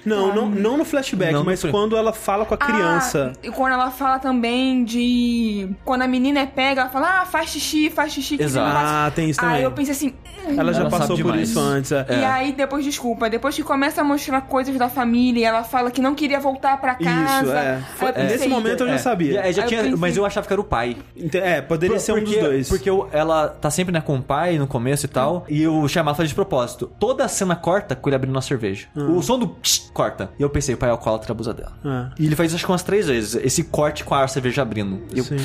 Não, 0.04 0.34
não, 0.34 0.48
não 0.48 0.76
no 0.76 0.84
flashback, 0.84 1.32
Não 1.32 1.42
mas 1.44 1.62
quando 1.64 1.96
ela 1.96 2.12
fala 2.12 2.44
com 2.44 2.54
a 2.54 2.58
criança. 2.58 3.32
Ah, 3.34 3.38
e 3.42 3.50
quando 3.50 3.72
ela 3.72 3.90
fala 3.90 4.18
também 4.18 4.84
de. 4.84 5.68
Quando 5.84 6.02
a 6.02 6.06
menina 6.08 6.40
é 6.40 6.46
pega, 6.46 6.82
ela 6.82 6.90
fala, 6.90 7.22
ah, 7.22 7.24
faz 7.26 7.50
xixi, 7.50 7.90
faz 7.90 8.12
xixi. 8.12 8.36
que 8.36 8.42
Exato. 8.42 8.76
Ah, 8.76 9.10
tem 9.14 9.30
isso 9.30 9.40
também. 9.40 9.56
Aí 9.56 9.62
eu 9.62 9.72
pensei 9.72 9.92
assim. 9.92 10.08
hum. 10.48 10.54
Ela 10.58 10.72
já 10.74 10.80
Ela 10.80 10.90
passou 10.90 11.16
por 11.16 11.24
demais. 11.32 11.48
isso 11.48 11.58
antes. 11.58 11.90
é. 11.92 12.06
E 12.10 12.24
aí, 12.24 12.52
depois, 12.52 12.84
desculpa, 12.84 13.30
depois 13.30 13.54
que 13.54 13.62
começa 13.62 14.02
a 14.02 14.04
mostrar 14.04 14.42
coisas 14.42 14.76
da 14.76 14.88
família, 14.90 15.48
ela 15.48 15.64
fala 15.64 15.90
que 15.94 16.02
não 16.02 16.14
queria 16.14 16.38
voltar 16.40 16.78
pra 16.80 16.94
casa. 16.94 17.42
Isso, 17.46 17.52
é. 17.52 17.82
Foi- 17.96 18.08
eu 18.10 18.12
pensei, 18.14 18.28
nesse 18.36 18.48
momento 18.48 18.82
eu 18.82 18.88
já 18.88 18.94
É, 18.94 18.98
sabia. 18.98 19.40
é, 19.40 19.52
já 19.52 19.62
eu 19.62 19.68
tinha, 19.68 19.82
pensei- 19.82 19.96
mas 19.98 20.16
eu 20.16 20.26
achava 20.26 20.46
que 20.46 20.52
era 20.52 20.60
o 20.60 20.64
pai. 20.64 20.96
É, 21.32 21.60
poderia 21.62 21.98
ser 21.98 22.12
um 22.12 22.20
dos 22.20 22.24
porque, 22.24 22.40
dois. 22.40 22.68
Porque 22.68 22.90
o- 22.90 23.08
ela 23.12 23.48
tá 23.48 23.70
sempre, 23.70 23.92
né, 23.92 24.00
com 24.00 24.16
o 24.16 24.22
pai 24.22 24.58
no 24.58 24.66
começo 24.66 25.06
e 25.06 25.08
tal. 25.08 25.46
E 25.48 25.66
o 25.66 25.88
Shyamalan 25.88 26.14
faz 26.16 26.28
de 26.28 26.34
propósito. 26.34 26.90
Toda 26.98 27.24
a 27.24 27.28
cena 27.28 27.56
corta 27.56 27.94
com 27.96 28.08
ele 28.08 28.16
abrindo 28.16 28.34
uma 28.34 28.42
cerveja. 28.42 28.86
O 28.96 29.22
som 29.22 29.38
do 29.38 29.48
psh, 29.48 29.90
corta. 29.94 30.30
E 30.38 30.42
eu 30.42 30.50
pensei, 30.50 30.74
o 30.74 30.78
pai 30.78 30.88
é 30.88 30.92
alcoólatra 30.92 31.32
abusa 31.32 31.54
dela. 31.54 31.72
Ah. 31.84 32.10
E 32.18 32.26
ele 32.26 32.34
faz 32.36 32.48
isso 32.50 32.56
acho 32.56 32.66
que 32.66 32.70
umas 32.72 32.82
três 32.82 33.06
vezes. 33.06 33.36
Esse 33.36 33.62
corte 33.64 34.04
com 34.04 34.14
a 34.14 34.26
cerveja 34.26 34.62
abrindo. 34.62 35.00
E 35.14 35.18
eu- 35.18 35.24
Sim. 35.24 35.36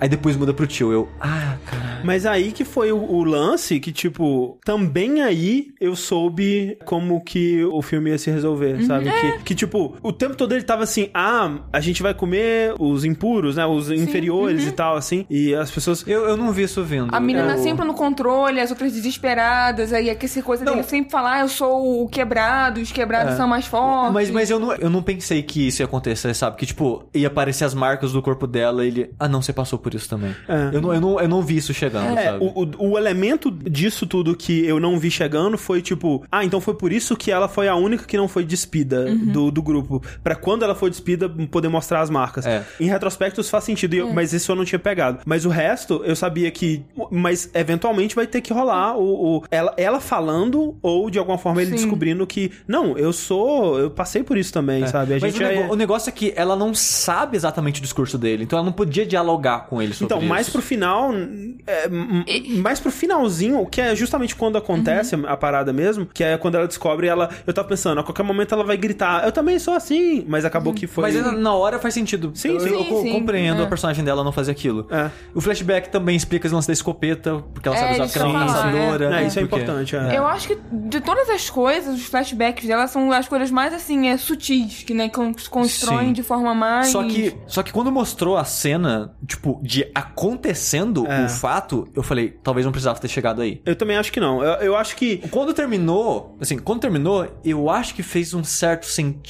Aí 0.00 0.08
depois 0.08 0.34
muda 0.34 0.54
pro 0.54 0.66
tio. 0.66 0.90
Eu, 0.90 1.10
ah, 1.20 1.56
cara. 1.66 2.00
Mas 2.02 2.24
aí 2.24 2.52
que 2.52 2.64
foi 2.64 2.90
o, 2.90 2.96
o 2.98 3.22
lance 3.22 3.78
que, 3.78 3.92
tipo, 3.92 4.58
também 4.64 5.20
aí 5.20 5.66
eu 5.78 5.94
soube 5.94 6.78
como 6.86 7.22
que 7.22 7.62
o 7.66 7.82
filme 7.82 8.08
ia 8.08 8.16
se 8.16 8.30
resolver, 8.30 8.82
sabe? 8.86 9.10
Que, 9.10 9.42
que, 9.44 9.54
tipo, 9.54 9.89
tipo, 9.94 10.08
o 10.08 10.12
tempo 10.12 10.36
todo 10.36 10.52
ele 10.52 10.62
tava 10.62 10.84
assim, 10.84 11.08
ah, 11.14 11.58
a 11.72 11.80
gente 11.80 12.02
vai 12.02 12.14
comer 12.14 12.74
os 12.78 13.04
impuros, 13.04 13.56
né? 13.56 13.66
Os 13.66 13.90
inferiores 13.90 14.66
e 14.66 14.72
tal, 14.72 14.96
assim. 14.96 15.26
E 15.28 15.54
as 15.54 15.70
pessoas. 15.70 16.04
Eu, 16.06 16.28
eu 16.28 16.36
não 16.36 16.52
vi 16.52 16.62
isso 16.62 16.82
vindo. 16.82 17.14
A 17.14 17.20
menina 17.20 17.54
eu... 17.56 17.62
sempre 17.62 17.84
no 17.84 17.94
controle, 17.94 18.60
as 18.60 18.70
outras 18.70 18.92
desesperadas, 18.92 19.92
aí 19.92 20.10
aquela 20.10 20.42
coisa 20.42 20.64
Não. 20.64 20.74
dele 20.74 20.84
sempre 20.86 21.10
falar, 21.10 21.34
ah, 21.34 21.40
eu 21.40 21.48
sou 21.48 22.04
o 22.04 22.08
quebrado, 22.08 22.80
os 22.80 22.92
quebrados 22.92 23.34
É. 23.34 23.36
são 23.36 23.48
mais 23.48 23.66
fortes. 23.66 24.12
Mas, 24.12 24.30
mas 24.30 24.50
eu, 24.50 24.58
não, 24.58 24.72
eu 24.74 24.90
não 24.90 25.02
pensei 25.02 25.42
que 25.42 25.66
isso 25.68 25.82
ia 25.82 25.86
acontecer, 25.86 26.32
sabe? 26.34 26.56
Que, 26.56 26.66
tipo, 26.66 27.04
ia 27.14 27.28
aparecer 27.28 27.64
as 27.64 27.74
marcas 27.74 28.12
do 28.12 28.22
corpo 28.22 28.46
dela 28.46 28.84
e 28.84 28.88
ele... 28.88 29.10
Ah, 29.18 29.28
não, 29.28 29.42
você 29.42 29.52
passou 29.52 29.78
por 29.78 29.94
isso 29.94 30.08
também. 30.08 30.34
É. 30.48 30.70
Eu, 30.76 30.80
não, 30.80 30.94
eu, 30.94 31.00
não, 31.00 31.20
eu 31.20 31.28
não 31.28 31.42
vi 31.42 31.56
isso 31.56 31.72
chegando, 31.74 32.18
É, 32.18 32.24
sabe? 32.24 32.44
o, 32.44 32.62
o, 32.62 32.90
o 32.92 32.98
elemento 32.98 33.50
disso 33.50 34.06
tudo 34.06 34.36
que 34.36 34.64
eu 34.64 34.78
não 34.78 34.98
vi 34.98 35.10
chegando 35.10 35.56
foi 35.58 35.80
tipo, 35.82 36.22
ah, 36.30 36.44
então 36.44 36.60
foi 36.60 36.74
por 36.74 36.92
isso 36.92 37.16
que 37.16 37.30
ela 37.30 37.48
foi 37.48 37.68
a 37.68 37.74
única 37.74 38.04
que 38.04 38.16
não 38.16 38.28
foi 38.28 38.44
despida 38.44 39.06
do, 39.14 39.50
do 39.50 39.62
grupo. 39.62 39.79
Pra 40.22 40.34
quando 40.34 40.62
ela 40.64 40.74
foi 40.74 40.90
despida, 40.90 41.28
poder 41.50 41.68
mostrar 41.68 42.00
as 42.00 42.10
marcas. 42.10 42.46
É. 42.46 42.64
Em 42.78 42.86
retrospecto, 42.86 43.40
isso 43.40 43.50
faz 43.50 43.64
sentido, 43.64 43.94
eu- 43.94 44.12
mas 44.12 44.32
isso 44.32 44.50
eu 44.52 44.56
não 44.56 44.64
tinha 44.64 44.78
pegado. 44.78 45.20
Mas 45.24 45.44
o 45.44 45.48
resto, 45.48 46.02
eu 46.04 46.14
sabia 46.16 46.50
que. 46.50 46.84
Mas 47.10 47.50
eventualmente 47.54 48.14
vai 48.14 48.26
ter 48.26 48.40
que 48.40 48.52
rolar 48.52 48.96
o, 48.96 49.38
o- 49.38 49.44
ela, 49.50 49.74
ela 49.76 50.00
falando 50.00 50.76
ou 50.82 51.10
de 51.10 51.18
alguma 51.18 51.38
forma 51.38 51.60
ele 51.62 51.70
Sim. 51.70 51.76
descobrindo 51.76 52.26
que, 52.26 52.50
não, 52.66 52.96
eu 52.96 53.12
sou. 53.12 53.78
Eu 53.78 53.90
passei 53.90 54.22
por 54.22 54.36
isso 54.36 54.52
também, 54.52 54.86
sabe? 54.86 55.14
A 55.14 55.18
Mas 55.20 55.32
gente 55.32 55.42
o, 55.42 55.46
é- 55.46 55.56
nego- 55.56 55.72
o 55.72 55.76
negócio 55.76 56.08
é 56.08 56.12
que 56.12 56.32
ela 56.36 56.56
não 56.56 56.74
sabe 56.74 57.36
exatamente 57.36 57.80
o 57.80 57.82
discurso 57.82 58.16
dele, 58.18 58.44
então 58.44 58.58
ela 58.58 58.66
não 58.66 58.72
podia 58.72 59.04
dialogar 59.06 59.66
com 59.66 59.80
ele 59.80 59.92
sobre 59.94 60.14
Então, 60.14 60.26
mais 60.28 60.46
isso. 60.46 60.52
pro 60.52 60.62
final, 60.62 61.10
é, 61.66 61.88
mais 62.58 62.80
pro 62.80 62.90
finalzinho, 62.90 63.64
que 63.66 63.80
é 63.80 63.94
justamente 63.94 64.34
quando 64.36 64.56
acontece 64.58 65.14
Uhum. 65.16 65.24
a 65.26 65.36
parada 65.36 65.72
mesmo, 65.72 66.06
que 66.06 66.22
é 66.24 66.36
quando 66.38 66.54
ela 66.56 66.66
descobre 66.66 67.06
ela. 67.06 67.28
Eu 67.46 67.52
tava 67.52 67.68
pensando, 67.68 68.00
a 68.00 68.02
qualquer 68.04 68.22
momento 68.22 68.54
ela 68.54 68.64
vai 68.64 68.76
gritar, 68.76 69.24
eu 69.24 69.32
também 69.32 69.58
sou 69.58 69.69
assim, 69.72 70.24
mas 70.28 70.44
acabou 70.44 70.72
que 70.72 70.86
foi. 70.86 71.02
Mas 71.12 71.38
na- 71.38 71.54
hora 71.54 71.78
faz 71.78 71.94
sentido. 71.94 72.30
Sim, 72.34 72.50
eu, 72.50 72.60
sim. 72.60 72.68
eu 72.70 72.84
co- 72.84 73.02
Sim, 73.02 73.12
compreendo 73.12 73.60
é. 73.62 73.64
a 73.64 73.68
personagem 73.68 74.04
dela 74.04 74.22
não 74.24 74.32
fazer 74.32 74.50
aquilo. 74.52 74.86
É. 74.90 75.10
O 75.34 75.40
flashback 75.40 75.88
também 75.90 76.16
explica 76.16 76.46
os 76.46 76.52
lances 76.52 76.66
da 76.68 76.72
escopeta, 76.72 77.42
porque 77.52 77.68
ela 77.68 77.76
É, 77.76 77.80
sabe 77.80 77.92
usar 77.94 78.04
porque 78.04 78.18
ela 78.18 78.28
é 78.28 78.32
falam, 78.32 78.46
caçadora. 78.46 79.20
É, 79.20 79.26
isso 79.26 79.38
é 79.38 79.42
porque- 79.42 79.56
importante, 79.62 79.96
é. 79.96 80.16
Eu 80.18 80.26
acho 80.26 80.48
que 80.48 80.58
de 80.72 81.00
todas 81.00 81.28
as 81.28 81.50
coisas, 81.50 81.94
os 81.96 82.06
flashbacks 82.06 82.66
dela 82.66 82.86
são 82.86 83.10
as 83.12 83.28
coisas 83.28 83.50
mais 83.50 83.72
assim, 83.74 84.08
é, 84.08 84.16
sutis, 84.16 84.82
que 84.84 84.94
né, 84.94 85.10
se 85.38 85.48
constroem 85.50 86.08
Sim. 86.08 86.12
de 86.12 86.22
forma 86.22 86.54
mais. 86.54 86.88
Só 86.88 87.02
que, 87.04 87.34
só 87.46 87.62
que 87.62 87.72
quando 87.72 87.90
mostrou 87.92 88.36
a 88.36 88.44
cena, 88.44 89.12
tipo, 89.26 89.60
de 89.62 89.90
acontecendo 89.94 91.06
É. 91.06 91.24
o 91.24 91.28
fato, 91.28 91.88
eu 91.94 92.02
falei, 92.02 92.36
talvez 92.42 92.64
não 92.64 92.72
precisava 92.72 92.98
ter 92.98 93.08
chegado 93.08 93.40
aí. 93.42 93.60
Eu 93.64 93.74
também 93.76 93.96
acho 93.96 94.12
que 94.12 94.20
não. 94.20 94.42
Eu, 94.42 94.52
eu 94.60 94.76
acho 94.76 94.96
que. 94.96 95.18
Quando 95.30 95.52
terminou, 95.52 96.36
assim, 96.40 96.58
quando 96.58 96.80
terminou, 96.80 97.26
eu 97.44 97.68
acho 97.70 97.94
que 97.94 98.02
fez 98.02 98.34
um 98.34 98.44
certo 98.44 98.86
sentido, 98.86 99.20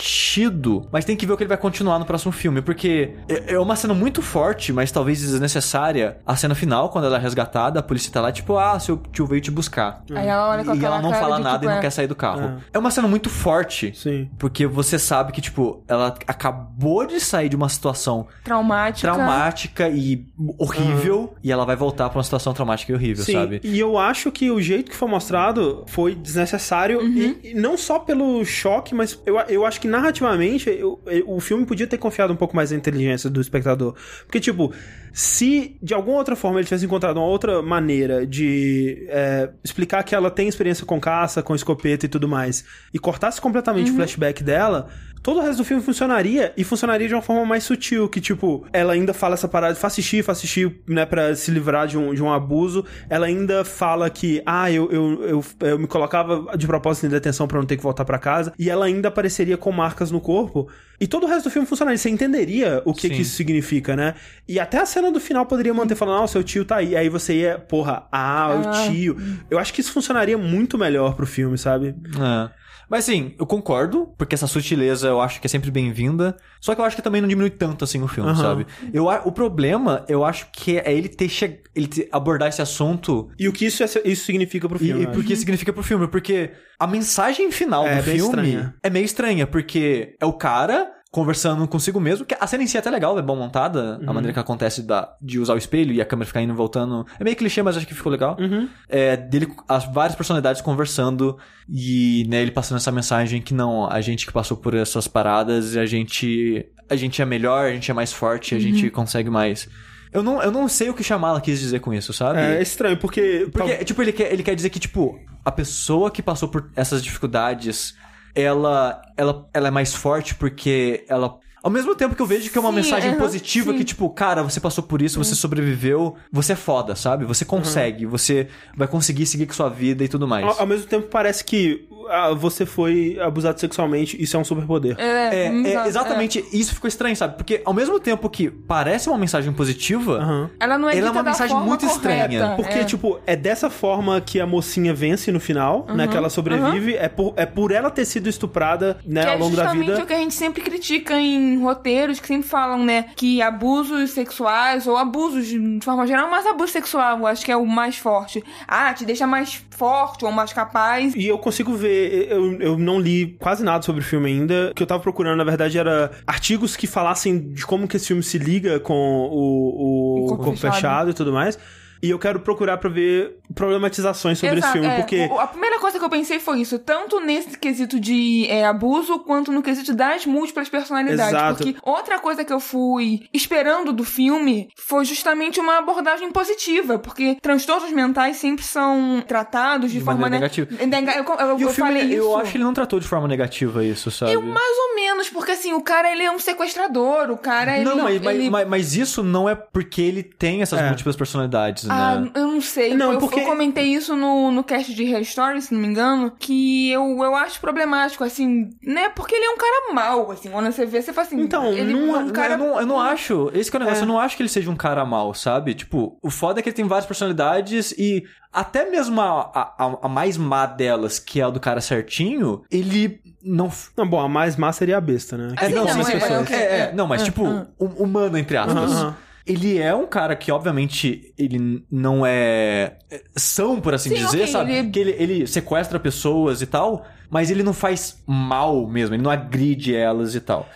mas 0.93 1.05
tem 1.05 1.17
que 1.17 1.27
ver 1.27 1.33
o 1.33 1.37
que 1.37 1.43
ele 1.43 1.49
vai 1.49 1.59
continuar 1.59 1.99
no 1.99 2.05
próximo 2.05 2.33
filme, 2.33 2.63
porque 2.63 3.15
é 3.29 3.41
é 3.55 3.59
uma 3.59 3.77
cena 3.77 3.93
muito 3.93 4.23
forte, 4.23 4.73
mas 4.73 4.91
talvez 4.93 5.21
desnecessária. 5.21 6.19
A 6.27 6.37
cena 6.37 6.55
final, 6.55 6.89
quando 6.89 7.07
ela 7.07 7.17
é 7.17 7.21
resgatada, 7.21 7.81
a 7.81 7.83
polícia 7.83 8.13
tá 8.13 8.21
lá, 8.21 8.31
tipo, 8.33 8.57
ah, 8.57 8.79
seu 8.79 8.97
tio 8.97 9.27
veio 9.27 9.41
te 9.41 9.51
buscar. 9.51 10.03
Aí 10.15 10.27
ela 10.27 10.51
olha 10.51 10.65
com 10.65 10.75
E 10.75 10.85
ela 10.85 11.03
não 11.03 11.13
fala 11.13 11.39
nada 11.39 11.59
tipo, 11.59 11.65
e 11.65 11.69
não 11.69 11.79
é, 11.79 11.81
quer 11.81 11.91
sair 11.91 12.07
do 12.07 12.15
carro. 12.15 12.43
É. 12.43 12.59
É 12.75 12.79
uma 12.79 12.91
cena 12.91 13.09
muito 13.09 13.29
forte. 13.29 13.93
Sim. 13.95 14.31
Porque 14.39 14.67
você 14.67 14.99
sabe 14.99 15.33
que, 15.33 15.41
tipo, 15.41 15.83
ela 15.89 16.15
acabou 16.27 17.07
de 17.07 17.21
sair 17.21 17.49
de 17.49 17.57
uma 17.57 17.69
situação 17.69 18.27
traumática. 18.45 19.13
traumática 19.13 19.89
e 19.89 20.27
horrível, 20.59 21.35
e 21.43 21.51
ela 21.51 21.65
vai 21.65 21.77
voltar 21.77 22.09
pra 22.09 22.19
uma 22.19 22.25
situação 22.25 22.53
traumática 22.53 22.93
e 22.93 22.95
horrível, 22.95 23.25
Sim, 23.25 23.33
sabe? 23.33 23.61
e 23.63 23.79
eu 23.79 23.99
acho 23.99 24.31
que 24.31 24.51
o 24.51 24.61
jeito 24.61 24.91
que 24.91 24.97
foi 24.97 25.09
mostrado 25.09 25.85
foi 25.87 26.15
desnecessário, 26.15 27.03
e, 27.03 27.51
e 27.51 27.55
não 27.55 27.77
só 27.77 27.99
pelo 27.99 28.45
choque, 28.45 28.95
mas 28.95 29.21
eu, 29.27 29.39
eu 29.49 29.67
acho 29.67 29.81
que 29.81 29.89
narrativamente 30.11 30.69
eu- 30.69 31.01
eu- 31.07 31.25
o 31.31 31.41
filme 31.41 31.65
podia 31.65 31.87
ter 31.87 31.99
confiado 31.99 32.33
um 32.33 32.37
pouco 32.37 32.55
mais 32.55 32.71
na 32.71 32.77
inteligência 32.77 33.31
do 33.31 33.41
espectador. 33.41 33.95
Porque, 34.27 34.41
tipo, 34.41 34.73
se 35.13 35.77
de 35.83 35.95
alguma 35.95 36.19
outra 36.19 36.37
forma 36.37 36.59
ele 36.59 36.67
tivesse 36.67 36.85
encontrado 36.85 37.17
uma 37.17 37.27
outra 37.27 37.63
maneira 37.63 38.27
de 38.27 39.07
é, 39.09 39.51
explicar 39.65 40.03
que 40.03 40.15
ela 40.15 40.31
tem 40.31 40.49
experiência 40.49 40.85
com 40.85 41.01
caça, 41.01 41.43
com 41.43 41.55
escopeta 41.55 42.07
e 42.07 42.09
tudo 42.09 42.29
mais, 42.29 42.65
e 42.93 42.99
cortasse 42.99 43.41
completamente 43.41 43.91
o 43.91 43.95
flashback 43.97 44.43
dela. 44.43 44.89
Todo 45.23 45.39
o 45.39 45.43
resto 45.43 45.59
do 45.59 45.65
filme 45.65 45.83
funcionaria 45.83 46.53
e 46.57 46.65
funcionaria 46.65 47.07
de 47.07 47.15
uma 47.15 47.21
forma 47.21 47.45
mais 47.45 47.63
sutil, 47.65 48.09
que 48.09 48.21
tipo, 48.21 48.67
ela 48.73 48.95
ainda 48.95 49.13
fala 49.13 49.35
essa 49.35 49.47
parada 49.47 49.75
de 49.75 49.81
faz 49.81 49.95
xixi, 49.95 50.23
faz 50.23 50.41
xixi, 50.41 50.75
né, 50.89 51.05
pra 51.05 51.35
se 51.37 51.51
livrar 51.51 51.87
de 51.87 51.99
um, 51.99 52.15
de 52.15 52.23
um 52.23 52.33
abuso. 52.33 52.85
Ela 53.09 53.27
ainda 53.27 53.65
fala 53.65 54.09
que, 54.09 54.43
ah, 54.47 54.71
eu, 54.73 54.91
eu, 54.91 55.23
eu, 55.25 55.45
eu 55.69 55.79
me 55.79 55.87
colocava 55.87 56.57
de 56.57 56.67
propósito 56.67 57.07
em 57.07 57.11
detenção 57.11 57.47
pra 57.47 57.59
não 57.59 57.67
ter 57.67 57.77
que 57.77 57.83
voltar 57.83 58.05
pra 58.05 58.19
casa. 58.19 58.53
E 58.59 58.71
ela 58.71 58.87
ainda 58.87 59.09
apareceria 59.09 59.57
com 59.59 59.71
marcas 59.71 60.11
no 60.11 60.21
corpo. 60.21 60.69
E 60.99 61.07
todo 61.07 61.25
o 61.25 61.27
resto 61.27 61.45
do 61.45 61.51
filme 61.51 61.67
funcionaria. 61.67 61.97
Você 61.99 62.11
entenderia 62.11 62.83
o 62.85 62.93
que, 62.95 63.09
Sim. 63.09 63.15
que 63.15 63.23
isso 63.23 63.35
significa, 63.35 63.95
né? 63.97 64.15
E 64.49 64.59
até 64.61 64.79
a 64.79 64.87
cena 64.87 65.11
do 65.11 65.19
final 65.21 65.45
poderia 65.47 65.73
manter 65.73 65.95
falando, 65.95 66.21
ah, 66.21 66.25
o 66.25 66.29
seu 66.29 66.43
tio 66.43 66.65
tá 66.65 66.77
aí. 66.77 66.95
Aí 66.97 67.09
você 67.09 67.35
ia, 67.35 67.59
porra, 67.59 68.07
ah, 68.13 68.63
o 68.65 68.69
Ah. 68.69 68.89
tio. 68.91 69.17
Eu 69.51 69.59
acho 69.59 69.73
que 69.73 69.81
isso 69.81 69.93
funcionaria 69.93 70.37
muito 70.39 70.77
melhor 70.79 71.15
pro 71.15 71.27
filme, 71.27 71.57
sabe? 71.59 71.95
É. 72.19 72.60
Mas 72.91 73.05
assim, 73.05 73.35
eu 73.39 73.47
concordo, 73.47 74.13
porque 74.19 74.35
essa 74.35 74.49
sutileza 74.49 75.07
eu 75.07 75.21
acho 75.21 75.41
que 75.41 75.47
é 75.47 75.49
sempre 75.49 75.71
bem-vinda. 75.71 76.37
Só 76.61 76.75
que 76.75 76.81
eu 76.81 76.85
acho 76.85 76.97
que 76.97 77.03
também 77.03 77.21
não 77.21 77.29
diminui 77.29 77.51
tanto 77.51 77.85
assim 77.85 78.03
o 78.03 78.09
filme, 78.09 78.31
Aham. 78.31 78.43
sabe? 78.43 78.67
Eu, 78.93 79.07
o 79.07 79.31
problema, 79.33 80.05
eu 80.09 80.25
acho 80.25 80.49
que 80.53 80.77
é 80.79 80.93
ele 80.93 81.09
ter 81.09 81.29
che... 81.29 81.61
ele 81.75 81.87
ter- 81.87 82.09
abordar 82.11 82.49
esse 82.49 82.61
assunto 82.61 83.31
E 83.39 83.47
o 83.49 83.53
que 83.53 83.67
isso, 83.67 83.85
isso 84.05 84.25
significa 84.25 84.69
pro 84.69 84.77
e, 84.77 84.81
filme? 84.81 85.03
e 85.03 85.05
eu 85.07 85.13
por 85.13 85.23
que 85.25 85.37
significa 85.37 85.73
pro 85.73 85.83
filme? 85.85 86.09
Porque 86.09 86.51
a 86.79 86.87
mensagem 86.87 87.53
final 87.53 87.87
É, 87.87 87.97
do 87.99 88.03
bem 88.03 88.15
filme 88.17 88.25
estranha. 88.27 88.75
é 88.83 88.91
meio 88.91 89.05
estranha, 89.05 89.47
porque 89.47 90.17
é 90.21 90.27
o 90.27 90.33
cara 90.33 90.91
conversando 91.11 91.67
consigo 91.67 91.99
mesmo, 91.99 92.25
que 92.25 92.37
a 92.39 92.47
cena 92.47 92.63
em 92.63 92.67
si 92.69 92.77
é 92.77 92.81
até 92.81 92.89
legal, 92.89 93.19
é 93.19 93.23
bom 93.23 93.35
montada, 93.35 93.99
Uhum. 94.01 94.11
a 94.11 94.13
maneira 94.13 94.33
que 94.33 94.39
acontece 94.39 94.83
da, 94.83 95.13
de 95.21 95.41
usar 95.41 95.55
o 95.55 95.59
espelho 95.59 95.93
e 95.93 96.01
a 96.01 96.05
câmera 96.05 96.27
ficar 96.27 96.41
indo 96.41 96.53
e 96.53 96.57
voltando. 96.57 97.05
É 97.19 97.25
meio 97.25 97.37
clichê, 97.37 97.63
mas 97.63 97.77
acho 97.77 97.87
que 97.87 97.95
ficou 97.95 98.13
legal. 98.13 98.37
Uhum. 98.39 98.69
É, 98.89 99.17
dele, 99.17 99.49
as 99.69 99.85
várias 99.93 100.15
personalidades 100.15 100.63
conversando 100.63 101.37
e 101.69 102.25
né, 102.29 102.41
ele 102.43 102.53
passando 102.53 102.77
essa 102.79 102.93
mensagem 102.93 103.43
que 103.43 103.53
não, 103.53 103.91
a 103.91 104.01
gente 104.01 104.25
que 104.25 104.33
passou 104.33 104.57
por 104.57 104.73
essas 104.75 105.09
paradas, 105.09 105.77
a 105.77 105.85
gente, 105.85 106.65
a 106.89 106.95
gente 106.95 107.21
é 107.21 107.25
melhor, 107.25 107.67
a 107.67 107.73
gente 107.73 107.91
é 107.91 107.95
mais 107.95 108.13
forte, 108.13 108.55
a 108.55 108.59
gente 108.61 108.89
consegue 108.91 109.29
mais. 109.31 109.69
Eu 110.13 110.23
não, 110.23 110.43
eu 110.43 110.51
não 110.51 110.69
sei 110.69 110.91
o 110.91 110.95
que 110.95 111.03
Shyamala 111.05 111.41
quis 111.41 111.59
dizer 111.61 111.81
com 111.81 111.93
isso, 111.95 112.13
sabe? 112.13 112.39
É 112.41 112.61
estranho, 112.63 112.97
porque. 112.97 113.49
Porque, 113.53 113.85
tipo, 113.85 114.03
ele 114.03 114.13
quer, 114.13 114.33
ele 114.33 114.43
quer 114.43 114.55
dizer 114.57 114.69
que, 114.71 114.81
tipo, 114.81 115.17
a 115.45 115.53
pessoa 115.53 116.11
que 116.11 116.21
passou 116.21 116.49
por 116.49 116.69
essas 116.75 117.01
dificuldades, 117.03 117.95
ela, 118.35 119.03
ela, 119.17 119.49
ela 119.53 119.69
é 119.69 119.71
mais 119.71 119.95
forte 119.95 120.35
porque 120.35 121.05
ela. 121.09 121.39
Ao 121.63 121.71
mesmo 121.71 121.95
tempo 121.95 122.15
que 122.15 122.23
eu 122.23 122.27
vejo 122.27 122.51
que 122.51 122.57
é 122.57 122.61
uma 122.61 122.71
Sim, 122.71 122.77
mensagem 122.77 123.15
positiva, 123.17 123.73
sim. 123.73 123.79
que, 123.79 123.85
tipo, 123.85 124.09
cara, 124.11 124.43
você 124.43 124.61
passou 124.61 124.83
por 124.85 125.03
isso, 125.03 125.23
você 125.23 125.35
sobreviveu, 125.35 126.17
você 126.33 126.53
é 126.53 126.57
foda, 126.57 126.95
sabe? 126.97 127.25
Você 127.25 127.45
consegue, 127.45 128.07
você 128.07 128.49
vai 128.77 128.89
conseguir 128.89 129.27
seguir 129.27 129.47
com 129.47 129.53
sua 129.53 129.69
vida 129.69 130.03
e 130.03 130.09
tudo 130.09 130.27
mais. 130.27 130.45
Ao, 130.45 130.61
ao 130.61 130.67
mesmo 130.67 130.87
tempo, 130.87 131.09
parece 131.09 131.45
que 131.45 131.87
ah, 132.09 132.33
você 132.35 132.67
foi 132.67 133.19
abusado 133.21 133.61
sexualmente, 133.61 134.21
isso 134.21 134.37
é 134.37 134.41
um 134.41 134.45
superpoder. 134.45 134.97
É, 134.99 135.47
É, 135.47 135.51
hum, 135.51 135.65
é, 135.65 135.71
exato, 135.71 135.89
exatamente, 135.89 136.45
isso 136.53 136.75
ficou 136.75 136.89
estranho, 136.89 137.15
sabe? 137.15 137.37
Porque 137.37 137.63
ao 137.65 137.73
mesmo 137.75 138.01
tempo 138.01 138.29
que 138.29 138.51
parece 138.51 139.09
uma 139.09 139.19
mensagem 139.19 139.53
positiva. 139.53 140.51
Ela 140.59 140.79
não 140.79 140.89
é 140.89 140.97
Ela 140.97 141.09
é 141.09 141.11
uma 141.11 141.23
mensagem 141.23 141.57
muito 141.59 141.87
estranha, 141.87 142.27
correta, 142.27 142.57
Porque, 142.57 142.79
é. 142.79 142.85
tipo, 142.85 143.21
é 143.27 143.37
dessa 143.37 143.71
forma 143.71 144.21
que 144.21 144.41
a 144.41 144.47
mocinha 144.47 144.93
vence 144.93 145.31
no 145.31 145.41
final, 145.41 145.87
né? 145.95 146.09
Que 146.09 146.17
ela 146.17 146.31
sobrevive. 146.31 146.95
É, 146.97 147.09
por, 147.09 147.35
é 147.37 147.47
por 147.47 147.71
ela 147.71 147.91
ter 147.91 148.05
sido 148.05 148.29
estuprada, 148.29 148.99
né, 149.05 149.23
Que 149.23 149.29
ao 149.29 149.35
é 149.35 149.39
longo 149.39 149.57
da 149.57 149.65
justamente 149.65 149.91
vida. 149.91 150.03
o 150.03 150.07
que 150.07 150.13
a 150.13 150.19
gente 150.19 150.35
sempre 150.35 150.63
critica 150.63 151.19
em 151.19 151.50
roteiros, 151.59 152.21
que 152.21 152.29
sempre 152.29 152.49
falam, 152.49 152.85
né? 152.85 153.07
Que 153.17 153.41
abusos 153.43 154.11
sexuais, 154.11 154.87
ou 154.87 154.97
abusos 154.97 155.47
de 155.47 155.81
forma 155.83 156.07
geral, 156.07 156.31
mas 156.31 156.47
abuso 156.47 156.73
sexual, 156.73 157.19
eu 157.19 157.27
acho 157.27 157.45
que 157.45 157.53
é 157.53 157.57
o 157.57 157.67
mais 157.67 157.97
forte. 157.97 158.43
Ah, 158.67 158.93
te 158.93 159.05
deixa 159.05 159.27
mais 159.27 159.65
forte 159.71 160.25
ou 160.25 160.33
mais 160.33 160.53
capaz. 160.53 161.15
E 161.15 161.27
eu 161.27 161.39
consigo 161.39 161.75
ver, 161.75 162.31
eu, 162.31 162.61
eu 162.61 162.79
não 162.79 163.01
li 163.01 163.37
quase 163.39 163.65
nada 163.65 163.83
sobre 163.83 164.01
o 164.03 164.05
filme 164.05 164.29
ainda. 164.31 164.71
O 164.71 164.75
que 164.75 164.83
eu 164.83 164.87
tava 164.87 165.03
procurando, 165.03 165.39
na 165.39 165.45
verdade, 165.45 165.79
era 165.79 166.11
artigos 166.27 166.77
que 166.77 166.87
falassem 166.87 167.39
de 167.53 167.65
como 167.67 167.89
que 167.89 167.97
esse 167.97 168.09
filme 168.09 168.23
se 168.23 168.39
liga 168.39 168.79
com 168.81 168.95
o, 168.95 170.21
o, 170.21 170.25
O 170.25 170.27
Corpo 170.29 170.45
corpo, 170.45 170.59
fechado. 170.59 170.75
Fechado. 170.75 171.11
e 171.11 171.15
tudo 171.15 171.33
mais. 171.33 171.59
E 172.03 172.11
eu 172.11 172.19
quero 172.19 172.41
procurar 172.41 172.79
pra 172.79 172.89
ver 172.89 173.37
problematizações 173.55 174.39
sobre 174.39 174.57
Exato, 174.59 174.79
esse 174.79 174.81
filme, 174.81 174.95
é. 174.95 175.01
porque. 175.01 175.29
O- 175.31 175.39
a 175.39 175.47
primeira 175.47 175.79
coisa 175.79 175.99
que 175.99 176.05
eu 176.05 176.09
pensei 176.11 176.39
foi 176.41 176.61
isso, 176.61 176.79
tanto 176.79 177.21
nesse 177.21 177.59
quesito 177.59 178.01
de 178.01 178.47
é, 178.49 178.65
abuso, 178.67 179.19
quanto 179.21 179.53
no 179.53 179.63
quesito 179.63 179.95
das 179.95 180.25
múltiplas 180.27 180.69
personalidades. 180.69 181.33
Exato. 181.35 181.57
Porque 181.65 181.77
outra 181.83 182.19
coisa 182.19 182.45
que 182.45 182.53
eu 182.53 182.61
fui 182.61 183.29
esperando 183.33 183.93
do 183.93 184.05
filme 184.05 184.69
foi 184.77 185.05
justamente 185.05 185.61
uma 185.61 185.79
abordagem 185.79 186.31
positiva, 186.31 186.99
porque 186.99 187.37
transtornos 187.41 187.93
mentais 187.93 188.37
sempre 188.39 188.65
são 188.65 189.23
tratados 189.27 189.91
de, 189.93 189.99
De 189.99 190.05
forma 190.05 190.29
negativa. 190.29 190.69
nega- 190.87 191.13
Eu, 191.17 191.25
eu, 191.25 191.59
e 191.59 191.65
o 191.65 191.69
eu 191.69 191.73
filme, 191.73 191.91
falei 191.93 192.15
eu 192.15 192.25
isso. 192.25 192.37
acho 192.39 192.51
que 192.53 192.57
ele 192.57 192.65
não 192.65 192.75
tratou 192.75 192.99
de 193.01 193.07
forma 193.09 193.29
negativa 193.29 193.85
isso, 193.85 194.11
sabe? 194.11 194.33
Eu 194.33 194.43
mais 194.43 194.77
ou 194.89 194.95
menos, 194.95 195.29
porque 195.29 195.53
assim, 195.53 195.73
o 195.73 195.81
cara 195.83 196.11
ele 196.11 196.23
é 196.23 196.31
um 196.31 196.39
sequestrador, 196.39 197.31
o 197.31 197.37
cara 197.37 197.77
ele 197.77 197.85
Não, 197.85 197.97
mas, 197.97 198.21
mas- 198.21 198.35
ele- 198.37 198.51
mas, 198.51 198.69
mas 198.69 198.95
isso 198.97 199.23
não 199.23 199.49
é 199.49 199.55
porque 199.55 200.01
ele 200.01 200.23
tem 200.23 200.63
essas 200.63 200.81
É. 200.81 200.87
múltiplas 200.89 201.17
personalidades, 201.17 201.85
Ah, 201.91 202.21
né? 202.21 202.31
eu 202.35 202.47
não 202.49 202.61
sei. 202.61 202.95
Não, 202.95 203.13
eu, 203.13 203.19
porque- 203.19 203.41
eu 203.41 203.45
comentei 203.45 203.87
isso 203.87 204.15
no, 204.17 204.51
no 204.51 204.63
cast 204.65 204.95
de 204.95 205.05
Hair 205.05 205.23
Story, 205.23 205.61
se 205.63 205.73
não 205.75 205.81
me 205.81 205.87
engano, 205.89 206.31
que 206.39 206.91
eu, 206.91 207.03
eu 207.23 207.35
acho 207.35 207.61
problemático, 207.61 208.23
assim, 208.25 208.71
né? 208.83 209.09
Porque 209.11 209.35
ele 209.35 209.45
é 209.45 209.51
um 209.51 209.57
cara 209.59 209.93
mau, 209.95 210.31
assim, 210.31 210.51
quando 210.51 210.71
você 210.71 210.87
vê, 210.87 211.03
você 211.03 211.13
fala 211.13 211.27
assim. 211.27 211.41
Então, 211.41 211.67
ele 211.73 211.93
não- 211.95 212.17
é 212.17 212.19
um 212.21 212.31
cara. 212.31 212.55
eu, 212.55 212.59
não, 212.59 212.81
eu 212.81 212.87
não 212.87 213.01
acho. 213.01 213.51
Esse 213.55 213.71
que 213.71 213.77
é 213.77 213.81
o 213.81 213.81
negócio. 213.81 214.01
É. 214.01 214.05
Eu 214.05 214.09
não 214.09 214.19
acho 214.21 214.37
que 214.37 214.43
ele 214.43 214.49
seja 214.49 214.71
um 214.71 214.77
cara 214.77 215.05
mau, 215.05 215.35
sabe? 215.35 215.75
Tipo, 215.75 216.19
o 216.23 216.31
foda 216.31 216.61
é 216.61 216.63
que 216.63 216.69
ele 216.69 216.77
tem 216.77 216.87
várias 216.87 217.07
personalidades 217.07 217.93
e 217.93 218.25
até 218.53 218.89
mesmo 218.91 219.21
a, 219.21 219.51
a, 219.55 219.99
a 220.03 220.09
mais 220.09 220.37
má 220.37 220.67
delas, 220.67 221.19
que 221.19 221.41
é 221.41 221.45
a 221.45 221.51
do 221.51 221.61
cara 221.61 221.81
certinho, 221.81 222.63
ele 222.71 223.21
não. 223.43 223.71
Não, 223.97 224.07
bom, 224.09 224.21
a 224.21 224.29
mais 224.29 224.57
má 224.57 224.73
seria 224.73 224.97
a 224.99 225.01
besta, 225.01 225.37
né? 225.37 225.55
É, 225.59 225.67
Sim, 225.69 225.75
não, 225.75 225.85
não, 225.85 226.05
sim, 226.05 226.13
é, 226.13 226.17
é, 226.17 226.19
é, 226.19 226.57
é, 226.57 226.79
é. 226.81 226.93
não, 226.93 227.07
mas 227.07 227.23
tipo, 227.23 227.43
humano, 227.79 228.37
entre 228.37 228.57
aspas. 228.57 228.93
Aham. 228.93 229.17
Ele 229.47 229.79
é 229.79 229.95
um 229.95 230.07
cara 230.07 230.37
que, 230.37 230.53
obviamente, 230.53 231.33
ele 231.39 231.85
não 231.91 232.25
é 232.27 232.97
é 233.11 233.23
são, 233.37 233.81
por 233.81 233.95
assim 233.95 234.11
Sim, 234.11 234.17
dizer, 234.17 234.43
ok, 234.43 234.47
sabe? 234.49 234.73
ele- 234.75 234.91
Que 234.91 234.99
ele, 235.01 235.11
ele 235.19 235.47
sequestra 235.47 235.99
pessoas 235.99 236.61
e 236.63 236.67
tal, 236.67 237.07
mas 237.31 237.51
ele 237.51 237.63
não 237.63 237.73
faz 237.73 238.23
mal 238.27 238.87
mesmo, 238.87 239.15
ele 239.15 239.23
não 239.23 239.31
agride 239.31 239.95
elas 239.95 240.35
e 240.35 240.41
tal. 240.41 240.69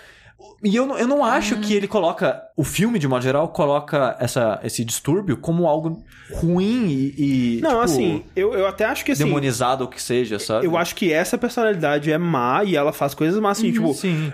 E 0.62 0.74
eu, 0.74 0.97
eu 0.97 1.07
não 1.07 1.23
acho 1.24 1.59
que 1.59 1.74
ele 1.74 1.86
coloca, 1.86 2.41
o 2.56 2.62
filme, 2.62 3.01
de 3.01 3.09
modo 3.09 3.22
geral, 3.22 3.48
coloca 3.48 4.16
essa, 4.20 4.60
esse 4.62 4.85
distúrbio 4.85 5.36
como 5.36 5.66
algo 5.66 6.05
ruim 6.32 6.86
e, 6.86 7.56
e, 7.56 7.60
Não, 7.60 7.70
tipo, 7.70 7.81
assim, 7.81 8.22
eu, 8.36 8.55
eu 8.55 8.66
até 8.68 8.85
acho 8.85 9.05
que 9.05 9.10
assim. 9.10 9.24
demonizado 9.24 9.82
ou 9.82 9.90
que 9.90 10.01
seja, 10.01 10.39
sabe? 10.39 10.64
Eu 10.64 10.76
acho 10.76 10.94
que 10.94 11.12
essa 11.12 11.36
personalidade 11.36 12.12
é 12.12 12.16
má 12.16 12.62
e 12.62 12.76
ela 12.76 12.93
faz 12.93 13.12
coisas 13.12 13.40
más, 13.40 13.59
assim, 13.59 13.72
tipo... 13.72 13.93
Sim. 13.93 14.32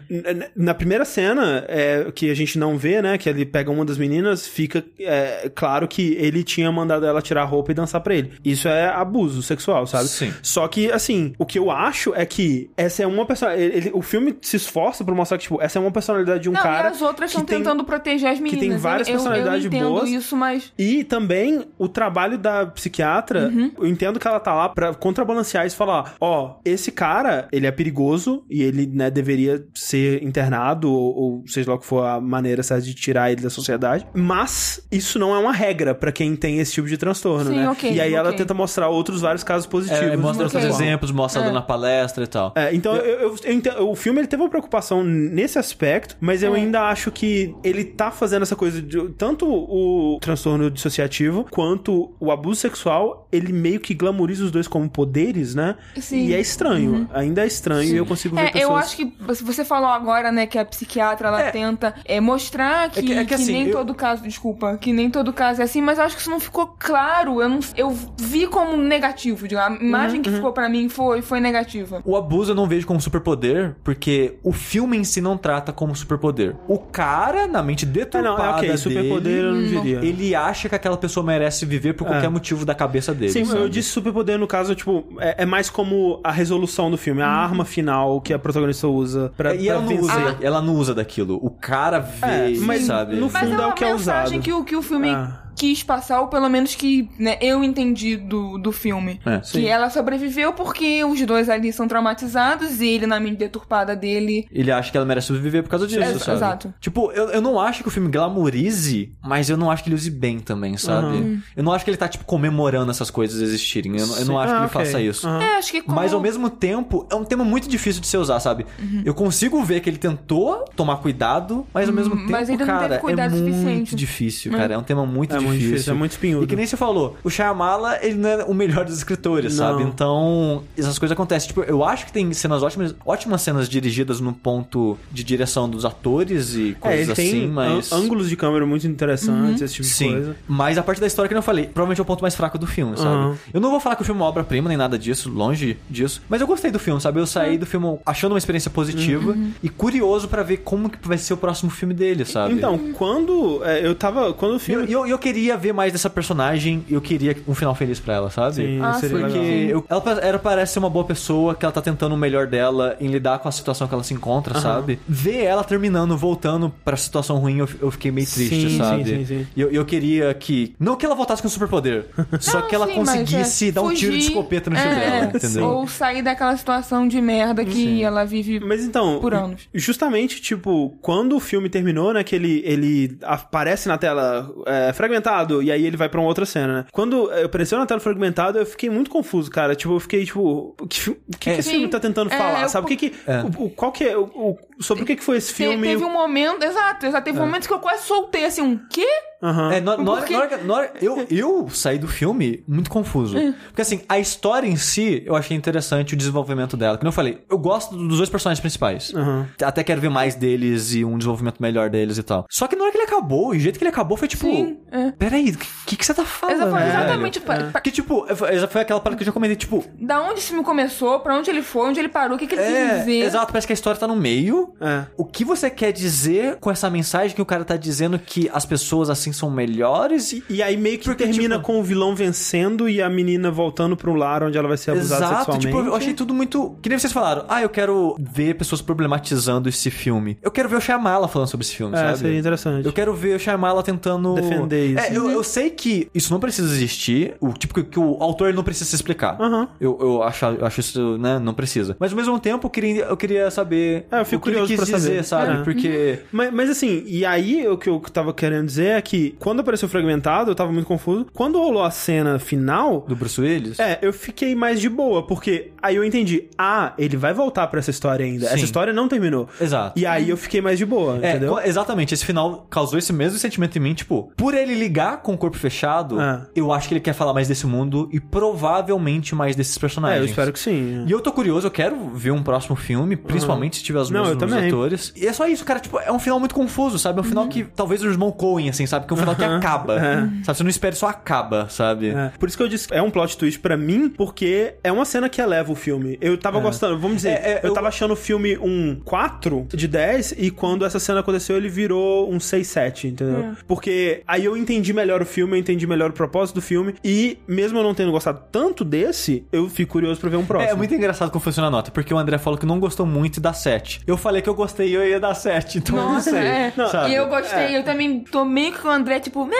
Na 0.54 0.74
primeira 0.74 1.06
cena, 1.06 1.64
é, 1.66 2.12
que 2.14 2.30
a 2.30 2.34
gente 2.34 2.58
não 2.58 2.76
vê, 2.76 3.00
né, 3.00 3.16
que 3.16 3.26
ele 3.26 3.46
pega 3.46 3.70
uma 3.70 3.86
das 3.86 3.96
meninas, 3.96 4.46
fica 4.46 4.84
é, 4.98 5.50
claro 5.54 5.88
que 5.88 6.14
ele 6.18 6.44
tinha 6.44 6.70
mandado 6.70 7.06
ela 7.06 7.22
tirar 7.22 7.42
a 7.42 7.46
roupa 7.46 7.72
e 7.72 7.74
dançar 7.74 8.02
pra 8.02 8.14
ele. 8.14 8.32
Isso 8.44 8.68
é 8.68 8.88
abuso 8.88 9.42
sexual, 9.42 9.86
sabe? 9.86 10.08
Sim. 10.08 10.34
Só 10.42 10.68
que, 10.68 10.92
assim, 10.92 11.32
o 11.38 11.46
que 11.46 11.58
eu 11.58 11.70
acho 11.70 12.14
é 12.14 12.26
que 12.26 12.70
essa 12.76 13.02
é 13.02 13.06
uma 13.06 13.24
personalidade... 13.24 13.90
O 13.94 14.02
filme 14.02 14.36
se 14.42 14.56
esforça 14.56 15.02
pra 15.02 15.14
mostrar 15.14 15.38
que, 15.38 15.44
tipo, 15.44 15.60
essa 15.62 15.78
é 15.78 15.80
uma 15.80 15.90
personalidade 15.90 16.42
de 16.42 16.50
um 16.50 16.52
não, 16.52 16.62
cara... 16.62 16.88
e 16.88 16.92
as 16.92 17.00
outras 17.00 17.30
estão 17.30 17.46
tem- 17.46 17.58
tentando 17.58 17.82
proteger 17.82 18.09
as 18.14 18.40
meninas. 18.40 18.60
tem 18.60 18.76
várias 18.76 19.08
eu, 19.08 19.14
eu, 19.14 19.18
personalidades 19.18 19.64
eu 19.64 19.68
entendo 19.68 19.88
boas. 19.88 20.08
isso, 20.10 20.36
mas. 20.36 20.72
E 20.78 21.04
também 21.04 21.64
o 21.78 21.88
trabalho 21.88 22.36
da 22.38 22.66
psiquiatra, 22.66 23.48
Uhum. 23.48 23.72
eu 23.78 23.86
entendo 23.86 24.18
que 24.18 24.26
ela 24.26 24.40
tá 24.40 24.54
lá 24.54 24.68
pra 24.68 24.94
contrabalancear 24.94 25.66
isso 25.66 25.76
e 25.76 25.78
falar, 25.78 26.14
ó, 26.20 26.56
esse 26.64 26.90
cara, 26.92 27.48
ele 27.52 27.66
é 27.66 27.70
perigoso 27.70 28.44
e 28.50 28.62
ele, 28.62 28.86
né, 28.86 29.10
deveria 29.10 29.64
ser 29.74 30.22
internado 30.22 30.90
ou, 30.92 31.16
ou 31.16 31.44
seja 31.46 31.70
lá 31.70 31.76
o 31.76 31.78
que 31.78 31.86
for 31.86 32.04
a 32.04 32.20
maneira 32.20 32.62
certa 32.62 32.82
de 32.84 32.94
tirar 32.94 33.30
ele 33.32 33.42
da 33.42 33.50
sociedade, 33.50 34.06
mas 34.14 34.86
isso 34.90 35.18
não 35.18 35.34
é 35.34 35.38
uma 35.38 35.52
regra 35.52 35.94
pra 35.94 36.12
quem 36.12 36.34
tem 36.36 36.58
esse 36.58 36.72
tipo 36.72 36.88
de 36.88 36.96
transtorno, 36.96 37.50
Sim, 37.50 37.56
né? 37.56 37.68
ok, 37.68 37.92
e 37.92 38.00
aí 38.00 38.14
ela 38.14 38.28
ok. 38.28 38.38
tenta 38.38 38.54
mostrar 38.54 38.88
outros 38.88 39.20
vários 39.20 39.44
casos 39.44 39.66
positivos. 39.66 40.02
É, 40.02 40.16
mostra 40.16 40.44
dessa 40.44 40.58
outros 40.58 40.74
exemplos, 40.80 41.10
mostra 41.10 41.42
É. 41.44 41.50
na 41.50 41.62
palestra 41.62 42.24
e 42.24 42.26
tal. 42.26 42.52
É, 42.56 42.74
então 42.74 42.94
eu, 42.96 43.04
eu- 43.30 43.36
eu 43.44 43.52
entendo- 43.52 43.88
o 43.88 43.94
filme 43.94 44.20
ele 44.20 44.26
teve 44.28 44.42
uma 44.42 44.48
preocupação 44.48 45.02
nesse 45.04 45.58
aspecto, 45.58 46.16
mas 46.20 46.42
eu 46.42 46.54
É. 46.54 46.58
ainda 46.58 46.82
acho 46.88 47.10
que 47.10 47.54
ele 47.64 47.84
tá 48.00 48.10
fazendo 48.10 48.42
essa 48.42 48.56
coisa 48.56 48.80
de 48.80 49.08
tanto 49.10 49.46
o 49.46 50.18
transtorno 50.22 50.70
dissociativo 50.70 51.46
quanto 51.50 52.12
o 52.18 52.30
abuso 52.32 52.58
sexual, 52.60 53.28
ele 53.30 53.52
meio 53.52 53.78
que 53.78 53.92
glamoriza 53.92 54.44
os 54.44 54.50
dois 54.50 54.66
como 54.66 54.88
poderes, 54.88 55.54
né? 55.54 55.76
Sim. 55.98 56.26
E 56.26 56.34
é 56.34 56.40
estranho, 56.40 57.06
ainda 57.12 57.42
é 57.42 57.46
estranho 57.46 57.92
e 57.92 57.96
eu 57.98 58.06
consigo 58.06 58.34
ver 58.36 58.42
É, 58.42 58.50
pessoas 58.52 58.62
eu 58.70 58.76
acho 58.76 58.96
que 58.96 59.12
você- 59.20 59.64
falou 59.64 59.90
agora, 59.90 60.32
né, 60.32 60.46
que 60.46 60.58
a 60.58 60.64
psiquiatra 60.64 61.28
ela 61.28 61.42
É. 61.42 61.50
tenta 61.50 61.94
é, 62.06 62.18
mostrar 62.20 62.88
que, 62.90 63.00
É 63.00 63.02
que- 63.02 63.12
é 63.12 63.16
que 63.20 63.24
que 63.26 63.34
assim, 63.34 63.52
nem 63.52 63.66
eu- 63.66 63.72
todo 63.76 63.94
caso, 63.94 64.22
desculpa, 64.22 64.78
que 64.78 64.92
nem 64.92 65.10
todo 65.10 65.32
caso 65.32 65.60
é 65.60 65.64
assim, 65.64 65.82
mas 65.82 65.98
eu 65.98 66.04
acho 66.04 66.16
que 66.16 66.22
isso 66.22 66.30
não 66.30 66.40
ficou 66.40 66.74
claro. 66.78 67.42
Eu, 67.42 67.48
não, 67.50 67.60
eu 67.76 67.94
vi 68.18 68.46
como 68.46 68.76
negativo, 68.78 69.46
digamos. 69.46 69.78
A 69.78 69.84
imagem 69.84 70.16
Uhum, 70.16 70.22
que 70.22 70.30
ficou 70.30 70.52
pra 70.52 70.68
mim 70.68 70.88
foi, 70.88 71.20
foi 71.20 71.38
negativa. 71.40 72.00
O 72.04 72.16
abuso 72.16 72.52
eu 72.52 72.54
não 72.56 72.66
vejo 72.66 72.86
como 72.86 73.00
superpoder, 73.00 73.76
porque 73.84 74.38
o 74.42 74.52
filme 74.52 74.96
em 74.96 75.04
si 75.04 75.20
não 75.20 75.36
trata 75.36 75.70
como 75.72 75.94
superpoder. 75.94 76.56
O 76.66 76.78
cara, 76.78 77.46
na 77.46 77.62
mente 77.62 77.84
É, 77.90 78.04
deturpada 78.04 78.28
não, 78.38 78.44
é 78.44 78.50
ok, 78.50 78.60
dele, 78.68 78.78
superpoder 78.78 79.44
eu 79.44 79.52
não 79.54 79.62
diria. 79.62 79.98
ele 80.04 80.34
acha 80.34 80.68
que 80.68 80.74
aquela 80.74 80.96
pessoa 80.96 81.24
merece 81.24 81.66
viver 81.66 81.94
por 81.94 82.06
qualquer 82.06 82.26
É. 82.26 82.28
motivo 82.28 82.64
da 82.64 82.74
cabeça 82.74 83.12
dele. 83.14 83.32
Sim, 83.32 83.44
sabe? 83.44 83.60
eu 83.60 83.68
disse 83.68 83.90
superpoder 83.90 84.38
no 84.38 84.46
caso, 84.46 84.74
tipo, 84.74 85.04
é, 85.18 85.42
é 85.42 85.46
mais 85.46 85.68
como 85.70 86.20
a 86.24 86.30
resolução 86.30 86.90
do 86.90 86.96
filme, 86.96 87.22
a 87.22 87.28
arma 87.28 87.64
final 87.64 88.20
que 88.20 88.32
a 88.32 88.38
protagonista 88.38 88.86
usa 88.88 89.32
pra, 89.36 89.52
É, 89.54 89.56
E 89.56 89.64
pra 89.66 89.74
ela 89.74 89.82
não, 89.82 89.96
usa, 90.00 90.36
ela 90.40 90.62
não 90.62 90.74
usa 90.76 90.94
daquilo. 90.94 91.38
O 91.42 91.50
cara 91.50 91.98
vê, 91.98 92.26
É, 92.26 92.52
mas 92.60 92.82
sabe? 92.84 93.16
no 93.16 93.30
Mas 93.30 93.42
fundo 93.48 93.52
é 93.52 93.54
é 93.62 93.66
uma 93.66 93.68
o 93.68 93.74
que 93.74 93.84
é 93.84 93.94
usado. 93.94 94.30
que, 94.40 94.52
o, 94.52 94.64
que 94.64 94.76
o 94.76 94.82
filme 94.82 95.08
Ah. 95.10 95.38
Quis 95.60 95.82
passar, 95.82 96.20
ou 96.22 96.28
pelo 96.28 96.48
menos 96.48 96.74
que 96.74 97.06
né, 97.18 97.36
eu 97.40 97.62
entendi 97.62 98.16
do, 98.16 98.56
do 98.56 98.72
filme. 98.72 99.20
É. 99.26 99.40
que 99.40 99.66
ela 99.66 99.90
sobreviveu 99.90 100.54
porque 100.54 101.04
os 101.04 101.20
dois 101.26 101.48
ali 101.50 101.70
são 101.72 101.86
traumatizados 101.86 102.80
e 102.80 102.86
ele, 102.88 103.06
na 103.06 103.20
mente 103.20 103.36
deturpada 103.36 103.94
dele, 103.94 104.46
Ele 104.50 104.70
acha 104.72 104.90
que 104.90 104.96
ela 104.96 105.04
merece 105.04 105.26
sobreviver 105.26 105.62
por 105.62 105.68
causa 105.68 105.86
disso, 105.86 106.00
É, 106.00 106.18
sabe? 106.18 106.36
exato. 106.38 106.74
Tipo, 106.80 107.12
eu, 107.12 107.28
eu 107.30 107.42
não 107.42 107.60
acho 107.60 107.82
que 107.82 107.88
o 107.88 107.90
filme 107.90 108.08
glamorize, 108.08 109.12
mas 109.22 109.50
eu 109.50 109.56
não 109.56 109.70
acho 109.70 109.82
que 109.82 109.88
ele 109.90 109.96
use 109.96 110.10
bem 110.10 110.38
também, 110.38 110.76
sabe? 110.76 111.06
Uhum. 111.18 111.40
Eu 111.56 111.62
não 111.62 111.72
acho 111.72 111.84
que 111.84 111.90
ele 111.90 111.98
tá, 111.98 112.08
tipo, 112.08 112.24
comemorando 112.24 112.90
essas 112.90 113.10
coisas 113.10 113.40
existirem. 113.40 113.98
Eu, 113.98 114.06
não- 114.06 114.16
eu 114.18 114.24
não 114.26 114.38
acho 114.38 114.48
que 114.52 114.54
Ah, 114.54 114.62
ele 114.62 114.66
ok. 114.66 114.84
faça 114.84 115.00
isso. 115.00 115.26
Aham. 115.28 115.42
É, 115.42 115.56
acho 115.58 115.72
que 115.72 115.82
como... 115.82 115.94
Mas 115.96 116.12
ao 116.12 116.20
mesmo 116.20 116.48
tempo, 116.48 117.06
é 117.10 117.14
um 117.14 117.24
tema 117.24 117.44
muito 117.44 117.68
difícil 117.68 118.00
de 118.00 118.06
se 118.08 118.16
usar, 118.16 118.40
sabe? 118.40 118.64
Uhum. 118.78 119.02
Eu 119.04 119.14
consigo 119.14 119.62
ver 119.62 119.80
que 119.80 119.90
ele 119.90 119.98
tentou 119.98 120.64
tomar 120.74 120.96
cuidado, 120.96 121.66
mas 121.74 121.88
ao 121.88 121.94
mesmo 121.94 122.16
tempo, 122.16 122.30
mas 122.30 122.48
ele 122.48 122.58
não 122.58 122.66
teve 122.66 122.78
cara, 122.78 122.94
é 122.94 122.98
cuidado 122.98 123.30
muito 123.32 123.44
suficiente. 123.54 123.94
difícil, 123.96 124.52
cara. 124.52 124.74
É 124.74 124.78
um 124.78 124.82
tema 124.82 125.04
muito 125.04 125.32
É 125.34 125.38
difícil. 125.38 125.49
Muito 125.50 125.60
difícil, 125.60 125.92
é 125.92 125.96
muito 125.96 126.12
espinhudo. 126.12 126.44
E 126.44 126.46
que 126.46 126.56
nem 126.56 126.66
você 126.66 126.76
falou, 126.76 127.16
o 127.22 127.30
Shyamala, 127.30 127.98
ele 128.02 128.14
não 128.16 128.28
é 128.28 128.44
o 128.44 128.54
melhor 128.54 128.84
dos 128.84 128.96
escritores, 128.96 129.56
Não. 129.56 129.64
sabe? 129.70 129.82
Então, 129.82 130.62
essas 130.76 130.98
coisas 130.98 131.12
acontecem. 131.12 131.48
Tipo, 131.48 131.62
eu 131.62 131.84
acho 131.84 132.06
que 132.06 132.12
tem 132.12 132.32
cenas 132.32 132.62
ótimas, 132.62 132.94
ótimas 133.04 133.42
cenas 133.42 133.68
dirigidas 133.68 134.20
no 134.20 134.32
ponto 134.32 134.98
de 135.10 135.22
direção 135.24 135.68
dos 135.68 135.84
atores 135.84 136.54
e 136.54 136.70
É, 136.70 136.74
coisas 136.74 137.16
tem 137.16 137.28
assim, 137.28 137.46
mas... 137.48 137.90
ân- 137.92 137.96
ângulos 138.04 138.28
de 138.28 138.36
câmera 138.36 138.64
muito 138.66 138.86
interessantes, 138.86 139.62
esse 139.62 139.74
tipo 139.74 139.86
de 139.88 139.94
Sim, 139.94 140.12
coisa. 140.12 140.36
mas 140.48 140.78
a 140.78 140.82
parte 140.82 141.00
da 141.00 141.06
história 141.06 141.28
que 141.28 141.34
eu 141.34 141.36
não 141.36 141.42
falei, 141.42 141.64
provavelmente 141.66 141.98
é 142.00 142.02
o 142.02 142.04
ponto 142.06 142.22
mais 142.22 142.34
fraco 142.34 142.58
do 142.58 142.66
filme, 142.66 142.96
sabe? 142.96 143.08
Aham. 143.10 143.36
Eu 143.52 143.60
não 143.60 143.70
vou 143.70 143.80
falar 143.80 143.96
que 143.96 144.02
o 144.02 144.04
filme 144.04 144.20
é 144.20 144.22
uma 144.22 144.28
obra-prima, 144.28 144.68
nem 144.68 144.76
nada 144.78 144.98
disso, 144.98 145.28
longe 145.30 145.76
disso, 145.88 146.22
mas 146.28 146.40
eu 146.40 146.46
gostei 146.46 146.70
do 146.70 146.78
filme, 146.78 147.00
sabe? 147.00 147.20
Eu 147.20 147.26
saí 147.26 147.58
do 147.58 147.66
filme 147.66 147.98
achando 148.06 148.32
uma 148.32 148.38
experiência 148.38 148.70
positiva 148.70 149.36
e 149.62 149.68
curioso 149.68 150.28
pra 150.28 150.42
ver 150.42 150.58
como 150.58 150.88
que 150.90 151.06
vai 151.06 151.18
ser 151.18 151.34
o 151.34 151.36
próximo 151.36 151.70
filme 151.70 151.94
dele, 151.94 152.24
sabe? 152.24 152.54
Então, 152.54 152.92
quando 152.94 153.62
é, 153.64 153.86
eu 153.86 153.94
tava. 153.94 154.32
Quando 154.32 154.52
o 154.52 154.54
eu, 154.56 154.60
filme. 154.60 154.86
e 154.88 154.92
eu, 154.92 155.06
e 155.06 155.10
eu 155.10 155.18
queria 155.18 155.39
ver 155.56 155.72
mais 155.72 155.92
dessa 155.92 156.10
personagem 156.10 156.84
e 156.88 156.94
eu 156.94 157.00
queria 157.00 157.36
um 157.48 157.54
final 157.54 157.74
feliz 157.74 157.98
pra 158.00 158.14
ela, 158.14 158.30
sabe? 158.30 158.54
Sim, 158.56 158.80
Ah, 158.82 158.92
seria 158.94 159.16
sim. 159.16 159.22
Porque 159.22 159.38
eu- 159.70 159.84
ela, 159.88 160.20
ela 160.20 160.38
parece 160.38 160.72
ser 160.74 160.78
uma 160.78 160.90
boa 160.90 161.04
pessoa, 161.04 161.54
que 161.54 161.64
ela 161.64 161.72
tá 161.72 161.80
tentando 161.80 162.14
o 162.14 162.18
melhor 162.18 162.46
dela 162.46 162.96
em 163.00 163.08
lidar 163.08 163.38
com 163.38 163.48
a 163.48 163.52
situação 163.52 163.86
que 163.88 163.94
ela 163.94 164.02
se 164.02 164.14
encontra, 164.14 164.54
Aham. 164.54 164.62
sabe? 164.62 164.98
Ver 165.08 165.44
ela 165.44 165.64
terminando, 165.64 166.16
voltando 166.16 166.72
pra 166.84 166.96
situação 166.96 167.38
ruim, 167.38 167.58
eu, 167.58 167.68
eu 167.80 167.90
fiquei 167.90 168.10
meio 168.10 168.26
triste, 168.26 168.68
Sim, 168.70 168.78
sabe? 168.78 169.04
sim, 169.04 169.16
sim, 169.16 169.24
sim. 169.24 169.46
E 169.56 169.60
eu, 169.60 169.70
eu 169.70 169.84
queria 169.84 170.32
que. 170.34 170.74
Não 170.78 170.96
que 170.96 171.06
ela 171.06 171.14
voltasse 171.14 171.40
com 171.42 171.48
superpoder, 171.48 172.06
só 172.40 172.60
que 172.62 172.74
ela 172.74 172.86
sim, 172.86 172.94
conseguisse 172.94 173.68
é 173.68 173.72
dar 173.72 173.82
um 173.82 173.88
tiro 173.94 174.12
de 174.12 174.18
fugir, 174.18 174.28
escopeta 174.30 174.70
no 174.70 174.76
é, 174.76 174.82
dela, 174.94 175.32
entendeu? 175.34 175.66
Ou 175.66 175.88
sair 175.88 176.22
daquela 176.22 176.56
situação 176.56 177.06
de 177.08 177.20
merda 177.20 177.64
que 177.64 178.02
ela 178.02 178.24
vive 178.24 178.60
Mas 178.60 178.84
então, 178.84 179.20
por 179.20 179.34
anos. 179.34 179.68
justamente, 179.74 180.40
tipo, 180.40 180.96
quando 181.00 181.36
o 181.36 181.40
filme 181.40 181.68
terminou, 181.68 182.12
né, 182.12 182.22
que 182.24 182.34
ele, 182.34 182.62
ele 182.64 183.18
aparece 183.22 183.88
na 183.88 183.96
tela 183.98 184.50
é, 184.66 184.92
fragmentado, 185.30 185.62
e 185.62 185.70
aí 185.72 185.86
ele 185.86 185.96
vai 185.96 186.08
pra 186.08 186.20
uma 186.20 186.28
outra 186.28 186.44
cena, 186.44 186.72
né? 186.72 186.84
Quando 186.92 187.30
é, 187.32 187.44
apareceu 187.44 187.78
na 187.78 187.86
tela 187.86 188.00
fragmentado, 188.00 188.58
eu 188.58 188.66
fiquei 188.66 188.90
muito 188.90 189.10
confuso, 189.10 189.50
cara. 189.50 189.74
Tipo, 189.74 189.94
eu 189.94 190.00
fiquei, 190.00 190.24
tipo, 190.24 190.74
o 190.80 190.86
que, 190.86 191.10
o 191.10 191.16
que, 191.38 191.38
que 191.38 191.50
esse 191.50 191.62
Sim. 191.64 191.70
filme 191.72 191.88
tá 191.88 192.00
tentando 192.00 192.32
É, 192.32 192.36
falar, 192.36 192.68
sabe? 192.68 192.84
O 192.86 192.88
que 192.88 192.96
que... 192.96 193.14
É. 193.26 193.42
O, 193.42 193.64
o- 193.66 193.70
qual 193.70 193.92
que 193.92 194.04
é... 194.04 194.16
O, 194.16 194.24
o- 194.24 194.58
sobre 194.80 195.04
o 195.04 195.06
que 195.06 195.16
que 195.16 195.24
foi 195.24 195.36
esse 195.36 195.52
filme? 195.52 195.86
Teve 195.86 196.04
um 196.04 196.12
momento, 196.12 196.62
exato, 196.62 197.06
exato. 197.06 197.24
Teve 197.24 197.38
momentos 197.38 197.66
que 197.66 197.72
eu 197.74 197.78
quase 197.78 198.04
soltei 198.04 198.44
assim, 198.44 198.62
um 198.62 198.78
quê? 198.88 199.06
Aham. 199.42 199.72
É, 199.72 199.80
na, 199.80 199.96
na 199.96 200.10
hora, 200.12 200.20
Porque- 200.20 200.32
na 200.34 200.38
hora 200.40 200.48
que- 200.48 200.64
na 200.64 200.74
hora- 200.74 200.92
eu, 201.00 201.26
eu 201.30 201.68
saí 201.70 201.98
do 201.98 202.06
filme 202.08 202.62
muito 202.68 202.90
confuso. 202.90 203.36
Porque 203.68 203.82
assim, 203.82 204.00
a 204.08 204.18
história 204.18 204.66
em 204.66 204.76
si, 204.76 205.22
eu 205.26 205.34
achei 205.36 205.56
interessante 205.56 206.14
o 206.14 206.16
desenvolvimento 206.16 206.76
dela. 206.76 206.98
Como 206.98 207.08
eu 207.08 207.12
falei, 207.12 207.42
eu 207.48 207.58
gosto 207.58 207.96
dos 207.96 208.18
dois 208.18 208.28
personagens 208.28 208.60
principais. 208.60 209.12
Aham. 209.14 209.48
Até 209.62 209.82
quero 209.82 210.00
ver 210.00 210.10
mais 210.10 210.34
deles 210.34 210.92
e 210.94 211.04
um 211.04 211.16
desenvolvimento 211.18 211.60
melhor 211.60 211.88
deles 211.90 212.18
e 212.18 212.22
tal. 212.22 212.44
Só 212.50 212.66
que 212.66 212.76
na 212.76 212.82
hora 212.82 212.92
que 212.92 212.98
ele 212.98 213.04
acabou, 213.06 213.48
o 213.50 213.58
jeito 213.58 213.78
que 213.78 213.84
ele 213.84 213.90
acabou 213.90 214.16
foi 214.16 214.28
tipo. 214.28 214.44
Sim, 214.44 214.78
é. 214.90 215.10
Peraí, 215.12 215.50
o 215.50 215.58
que, 215.86 215.96
que 215.96 216.04
você 216.04 216.12
tá 216.14 216.24
falando? 216.24 216.56
Exa- 216.56 216.70
foi 216.70 216.78
velho?" 216.80 216.90
exatamente 216.90 217.40
pa- 217.40 217.80
Que 217.80 217.90
tipo, 217.90 218.26
foi 218.34 218.58
foi 218.68 218.80
aquela 218.82 219.00
parada 219.00 219.16
que 219.16 219.22
eu 219.22 219.26
já 219.26 219.32
comentei, 219.32 219.56
tipo. 219.56 219.84
Da 220.00 220.20
onde 220.22 220.40
esse 220.40 220.48
filme 220.48 220.62
começou, 220.64 221.20
pra 221.20 221.36
onde 221.36 221.50
ele 221.50 221.62
foi, 221.62 221.88
onde 221.88 221.98
ele 221.98 222.08
parou, 222.08 222.36
o 222.36 222.38
que, 222.38 222.46
que 222.46 222.54
ele 222.54 222.62
quis 222.62 222.74
É, 222.74 222.98
dizer. 222.98 223.24
exato, 223.24 223.46
parece 223.52 223.66
que 223.66 223.72
a 223.72 223.74
história 223.74 223.98
tá 223.98 224.06
no 224.06 224.16
meio. 224.16 224.74
É. 224.80 225.04
O 225.16 225.24
que 225.24 225.44
você 225.44 225.70
quer 225.70 225.92
dizer 225.92 226.56
com 226.60 226.70
essa 226.70 226.88
mensagem 226.90 227.34
que 227.34 227.42
o 227.42 227.46
cara 227.46 227.64
tá 227.64 227.76
dizendo 227.76 228.18
que 228.18 228.50
as 228.52 228.64
pessoas 228.64 229.08
assim 229.10 229.29
assim 229.30 229.32
são 229.32 229.50
melhores 229.50 230.32
e. 230.32 230.44
E 230.48 230.62
aí 230.62 230.76
meio 230.76 230.98
que 230.98 231.04
Porque, 231.04 231.24
termina 231.24 231.56
tipo- 231.56 231.66
com 231.66 231.80
o 231.80 231.82
vilão 231.82 232.14
vencendo 232.14 232.88
e 232.88 233.00
a 233.00 233.08
menina 233.08 233.50
voltando 233.50 233.96
pro 233.96 234.14
lar 234.14 234.42
onde 234.42 234.58
ela 234.58 234.68
vai 234.68 234.76
ser 234.76 234.90
abusada 234.92 235.24
Exato, 235.24 235.36
sexualmente. 235.52 235.66
tipo, 235.66 235.78
eu 235.80 235.94
achei 235.94 236.14
tudo 236.14 236.34
muito. 236.34 236.76
Que 236.82 236.88
nem 236.88 236.98
vocês 236.98 237.12
falaram, 237.12 237.44
ah, 237.48 237.62
eu 237.62 237.68
quero 237.68 238.16
ver 238.18 238.54
pessoas 238.56 238.80
problematizando 238.82 239.68
esse 239.68 239.90
filme. 239.90 240.38
Eu 240.42 240.50
quero 240.50 240.68
ver 240.68 240.76
o 240.76 240.80
Shyamala 240.80 241.28
falando 241.28 241.48
sobre 241.48 241.64
esse 241.64 241.74
filme, 241.74 241.94
É, 241.96 241.98
sabe? 241.98 242.18
seria 242.18 242.38
interessante. 242.38 242.86
Eu 242.86 242.92
quero 242.92 243.14
ver 243.14 243.36
o 243.36 243.38
Shyamala 243.38 243.82
tentando... 243.82 244.34
Defender 244.34 244.86
isso. 244.86 245.00
É, 245.04 245.16
eu, 245.16 245.30
eu 245.30 245.42
sei 245.42 245.70
que 245.70 246.08
isso 246.14 246.32
não 246.32 246.40
precisa 246.40 246.72
existir, 246.72 247.34
o 247.40 247.52
tipo 247.52 247.74
que, 247.74 247.84
que 247.84 247.98
o 247.98 248.16
autor 248.20 248.48
ele 248.48 248.56
não 248.56 248.64
precisa 248.64 248.88
se 248.90 248.96
explicar. 248.96 249.36
Aham. 249.40 249.68
Eu, 249.80 249.98
eu, 250.00 250.22
acho, 250.22 250.44
eu 250.46 250.66
acho 250.66 250.80
isso, 250.80 251.18
né, 251.18 251.38
não 251.38 251.54
precisa. 251.54 251.96
Mas 251.98 252.10
ao 252.12 252.16
mesmo 252.16 252.38
tempo, 252.38 252.66
eu 252.66 252.70
queria, 252.70 253.04
eu 253.04 253.16
queria 253.16 253.50
saber 253.50 254.06
É, 254.10 254.20
eu 254.20 254.24
fico 254.24 254.40
o 254.40 254.42
que 254.42 254.48
ele 254.50 254.60
curioso 254.60 254.68
quis 254.82 254.90
pra 254.90 254.98
dizer, 254.98 255.24
saber. 255.24 255.46
sabe? 255.46 255.60
É. 255.60 255.64
Porque... 255.64 256.18
Mas, 256.32 256.52
mas 256.52 256.70
assim, 256.70 257.02
e 257.06 257.24
aí 257.24 257.66
o 257.68 257.76
que 257.76 257.88
eu 257.88 258.00
tava 258.00 258.32
querendo 258.32 258.66
dizer 258.66 258.96
é 258.98 259.02
que 259.02 259.19
quando 259.38 259.60
apareceu 259.60 259.88
fragmentado, 259.88 260.50
eu 260.50 260.54
tava 260.54 260.72
muito 260.72 260.86
confuso. 260.86 261.26
Quando 261.32 261.58
rolou 261.58 261.82
a 261.82 261.90
cena 261.90 262.38
final, 262.38 263.04
Do 263.06 263.14
Bruce 263.16 263.40
Willis? 263.40 263.78
é, 263.78 263.98
eu 264.02 264.12
fiquei 264.12 264.54
mais 264.54 264.80
de 264.80 264.88
boa, 264.88 265.26
porque 265.26 265.70
aí 265.82 265.96
eu 265.96 266.04
entendi, 266.04 266.44
ah, 266.58 266.92
ele 266.98 267.16
vai 267.16 267.32
voltar 267.32 267.66
pra 267.68 267.78
essa 267.80 267.90
história 267.90 268.24
ainda. 268.24 268.46
Sim. 268.48 268.54
Essa 268.54 268.64
história 268.64 268.92
não 268.92 269.08
terminou. 269.08 269.48
Exato. 269.60 269.98
E 269.98 270.06
aí 270.06 270.28
eu 270.30 270.36
fiquei 270.36 270.60
mais 270.60 270.78
de 270.78 270.86
boa, 270.86 271.18
É, 271.22 271.30
entendeu? 271.30 271.58
exatamente. 271.64 272.14
Esse 272.14 272.24
final 272.24 272.66
causou 272.70 272.98
esse 272.98 273.12
mesmo 273.12 273.38
sentimento 273.38 273.76
em 273.76 273.80
mim, 273.80 273.94
tipo, 273.94 274.32
por 274.36 274.54
ele 274.54 274.74
ligar 274.74 275.18
com 275.22 275.34
o 275.34 275.38
corpo 275.38 275.56
fechado, 275.56 276.20
É. 276.20 276.42
eu 276.54 276.72
acho 276.72 276.88
que 276.88 276.94
ele 276.94 277.00
quer 277.00 277.12
falar 277.12 277.32
mais 277.34 277.48
desse 277.48 277.66
mundo 277.66 278.08
e 278.12 278.20
provavelmente 278.64 279.34
mais 279.34 279.56
desses 279.56 279.76
É, 279.76 279.80
personagens. 279.80 280.20
eu 280.20 280.26
espero 280.26 280.52
que 280.52 280.58
sim. 280.58 281.04
E 281.06 281.10
eu 281.10 281.20
tô 281.20 281.32
curioso, 281.32 281.66
eu 281.66 281.70
quero 281.70 281.96
ver 282.14 282.30
um 282.30 282.42
próximo 282.42 282.76
filme, 282.76 283.16
principalmente 283.16 283.76
se 283.76 283.82
tiver 283.82 283.98
os 284.00 284.10
Não, 284.10 284.22
mesmos 284.22 284.38
também. 284.38 284.68
atores. 284.68 285.12
E 285.16 285.26
é 285.26 285.32
só 285.32 285.46
isso, 285.48 285.64
cara, 285.64 285.80
tipo, 285.80 285.98
é 285.98 286.12
um 286.12 286.18
final 286.18 286.38
muito 286.38 286.54
confuso, 286.54 286.98
sabe? 286.98 287.18
É 287.18 287.20
um 287.22 287.24
final 287.24 287.48
que 287.48 287.64
talvez 287.64 288.02
o 288.02 288.06
irmão 288.08 288.30
Coen, 288.30 288.68
assim, 288.68 288.86
sabe? 288.86 289.06
Que 289.14 289.20
é 289.20 289.24
um 289.24 289.34
final 289.34 289.36
que 289.36 289.44
acaba. 289.44 289.98
Sabe? 290.44 290.44
Você 290.58 290.62
não 290.62 290.70
espera, 290.70 290.94
só 290.94 291.08
acaba, 291.08 291.68
sabe? 291.68 292.10
É. 292.10 292.32
Por 292.38 292.48
isso 292.48 292.56
que 292.56 292.62
eu 292.62 292.68
disse, 292.68 292.88
é 292.90 293.00
um 293.02 293.10
plot 293.10 293.36
twist 293.36 293.58
pra 293.60 293.76
mim, 293.76 294.08
porque 294.08 294.74
é 294.82 294.90
uma 294.92 295.04
cena 295.04 295.28
que 295.28 295.40
eleva 295.40 295.70
o 295.72 295.74
filme. 295.74 296.18
Eu 296.20 296.36
tava 296.38 296.58
gostando, 296.60 296.98
vamos 296.98 297.16
dizer, 297.18 297.30
É, 297.30 297.32
é, 297.52 297.60
eu, 297.62 297.68
eu- 297.70 297.74
tava 297.74 297.88
achando 297.88 298.12
o 298.12 298.16
filme 298.16 298.56
um 298.58 298.96
4 299.04 299.66
de 299.70 299.86
10 299.88 300.34
e 300.36 300.50
quando 300.50 300.84
essa 300.84 300.98
cena 300.98 301.20
aconteceu 301.20 301.56
ele 301.56 301.68
virou 301.68 302.30
um 302.32 302.38
6, 302.40 302.66
7, 302.66 303.08
entendeu? 303.08 303.54
Porque 303.66 304.22
aí 304.26 304.44
eu 304.44 304.56
entendi 304.56 304.92
melhor 304.92 305.22
o 305.22 305.26
filme, 305.26 305.54
eu 305.56 305.60
entendi 305.60 305.86
melhor 305.86 306.10
o 306.10 306.12
propósito 306.12 306.56
do 306.56 306.62
filme 306.62 306.94
e 307.04 307.38
mesmo 307.46 307.78
eu 307.78 307.82
não 307.82 307.94
tendo 307.94 308.10
gostado 308.12 308.42
tanto 308.50 308.84
desse, 308.84 309.44
eu 309.52 309.68
fico 309.68 309.92
curioso 309.92 310.20
pra 310.20 310.30
ver 310.30 310.36
um 310.36 310.44
próximo. 310.44 310.70
É 310.72 310.74
muito 310.74 310.94
engraçado 310.94 311.30
como 311.30 311.42
funciona 311.42 311.68
a 311.68 311.70
nota, 311.70 311.90
porque 311.90 312.12
o 312.12 312.18
André 312.18 312.38
falou 312.38 312.58
que 312.58 312.66
não 312.66 312.78
gostou 312.78 313.04
muito 313.06 313.38
e 313.38 313.40
dá 313.40 313.52
7. 313.52 314.00
Eu 314.06 314.16
falei 314.16 314.42
que 314.42 314.48
eu 314.48 314.54
gostei 314.54 314.88
e 314.88 314.94
eu 314.94 315.06
ia 315.06 315.18
dar 315.20 315.34
7, 315.34 315.78
então 315.78 315.96
eu 315.96 316.02
não 316.04 316.12
Nossa, 316.14 316.30
sei. 316.30 316.40
é. 316.40 316.72
sabe? 316.90 317.10
E 317.10 317.14
eu 317.14 317.28
gostei, 317.28 317.76
eu 317.76 317.84
também 317.84 318.20
tô 318.20 318.44
meio 318.44 318.72
que 318.72 318.78
com 318.78 318.88
o 318.88 318.90
André, 319.00 319.20
tipo, 319.20 319.44
meh, 319.44 319.56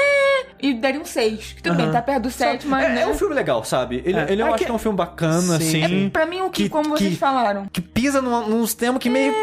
e 0.62 0.74
daria 0.74 1.00
um 1.00 1.04
6. 1.04 1.54
Que 1.54 1.62
tudo 1.62 1.76
bem, 1.76 1.90
tá 1.90 2.00
perto 2.02 2.22
do 2.24 2.30
7, 2.30 2.66
mas. 2.66 2.84
é, 2.84 2.88
né? 2.90 3.02
é 3.02 3.06
um 3.06 3.14
filme 3.14 3.34
legal, 3.34 3.64
sabe? 3.64 4.02
Ele, 4.04 4.18
É. 4.18 4.26
ele 4.32 4.42
eu 4.42 4.46
É 4.46 4.48
acho 4.50 4.58
que- 4.58 4.64
que 4.66 4.70
é 4.70 4.74
um 4.74 4.78
filme 4.78 4.96
bacana, 4.96 5.58
Sim. 5.60 5.82
assim. 5.84 6.06
É, 6.06 6.10
pra 6.10 6.26
mim, 6.26 6.40
o 6.42 6.50
que, 6.50 6.64
que- 6.64 6.68
como 6.68 6.90
vocês 6.90 7.10
que- 7.12 7.16
falaram. 7.18 7.66
que 7.72 7.80
pisa 7.80 8.20
num- 8.22 8.48
nos 8.48 8.74
temas 8.74 9.00
que 9.00 9.08
meio. 9.10 9.34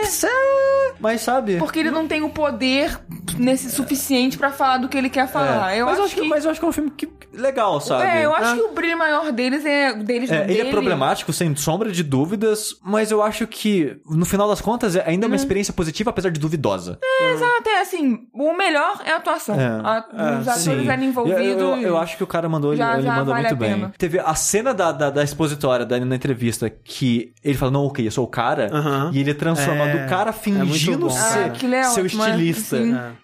Mas 1.00 1.22
sabe? 1.22 1.58
Porque 1.58 1.80
ele 1.80 1.92
não 1.92 2.08
tem 2.08 2.24
o 2.24 2.30
poder 2.30 3.00
nesse 3.38 3.70
suficiente 3.70 4.36
pra 4.38 4.52
falar 4.52 4.78
do 4.80 4.90
que 4.90 4.98
ele 4.98 5.10
quer 5.10 5.28
falar. 5.28 5.74
É. 5.76 5.82
Eu 5.82 5.86
mas, 5.86 6.00
acho 6.00 6.16
que. 6.16 6.22
mas 6.24 6.44
eu 6.46 6.50
acho 6.52 6.60
que 6.60 6.66
é 6.66 6.70
um 6.70 6.72
filme 6.72 6.90
que, 6.90 7.08
legal, 7.34 7.80
sabe? 7.80 8.04
É, 8.04 8.26
eu 8.26 8.34
acho 8.34 8.52
Ah. 8.52 8.56
que 8.56 8.62
o 8.62 8.72
brilho 8.74 8.98
maior 8.98 9.32
deles 9.32 9.64
é 9.64 9.94
deles 9.94 10.32
É, 10.32 10.38
não 10.38 10.44
ele 10.46 10.54
é 10.54 10.58
dele. 10.58 10.70
problemático, 10.72 11.32
sem 11.32 11.56
sombra 11.56 11.92
de 11.92 12.02
dúvidas, 12.04 12.76
mas 12.84 13.12
eu 13.12 13.22
acho 13.22 13.46
que, 13.46 13.98
no 14.10 14.26
final 14.26 14.48
das 14.48 14.60
contas, 14.60 14.96
é 14.96 15.04
ainda 15.06 15.28
uma 15.28 15.34
Hum. 15.34 15.36
experiência 15.36 15.72
positiva, 15.74 16.10
apesar 16.10 16.32
de 16.32 16.40
duvidosa. 16.40 16.98
É, 17.04 17.34
exato, 17.34 17.70
é 17.70 17.82
assim, 17.82 18.28
o 18.34 18.54
melhor 18.58 19.00
é 19.06 19.12
a 19.12 19.18
atuação. 19.18 19.56
É. 19.60 19.82
A- 19.88 20.40
os 20.42 20.48
atores 20.48 20.64
Sim. 20.64 20.90
ali 20.90 21.06
envolvidos. 21.06 21.42
Eu, 21.42 21.60
eu- 21.60 21.78
eu 21.82 21.98
acho 21.98 22.18
que 22.18 22.24
o 22.24 22.28
cara 22.28 22.48
mandou, 22.50 22.72
ele, 22.72 22.78
Já- 22.80 22.94
ele 22.94 23.04
já 23.04 23.16
mandou 23.16 23.34
vale 23.34 23.48
muito 23.48 23.54
a 23.54 23.58
bem. 23.68 23.74
pena. 23.76 23.94
Teve 23.98 24.20
a 24.20 24.36
cena 24.36 24.74
da, 24.74 24.92
da, 24.92 25.10
da 25.10 25.24
expositória, 25.24 25.86
da, 25.86 26.00
na 26.00 26.16
entrevista, 26.16 26.70
que 26.70 27.32
ele 27.44 27.56
fala, 27.58 27.72
não, 27.72 27.86
ok, 27.86 28.06
eu 28.06 28.12
sou 28.12 28.24
o 28.26 28.28
cara, 28.28 28.70
Aham. 28.72 29.12
e 29.14 29.20
ele 29.20 29.34
transforma 29.34 29.86
É, 29.86 29.98
do 30.04 30.10
cara 30.10 30.30
é 30.30 30.34
fingindo 30.34 31.10
ser. 31.10 31.20
Ah, 31.20 31.78
é 31.78 31.84
seu 31.84 32.04
ótimo, 32.06 32.24
é. 32.24 32.30
estilista. 32.30 32.78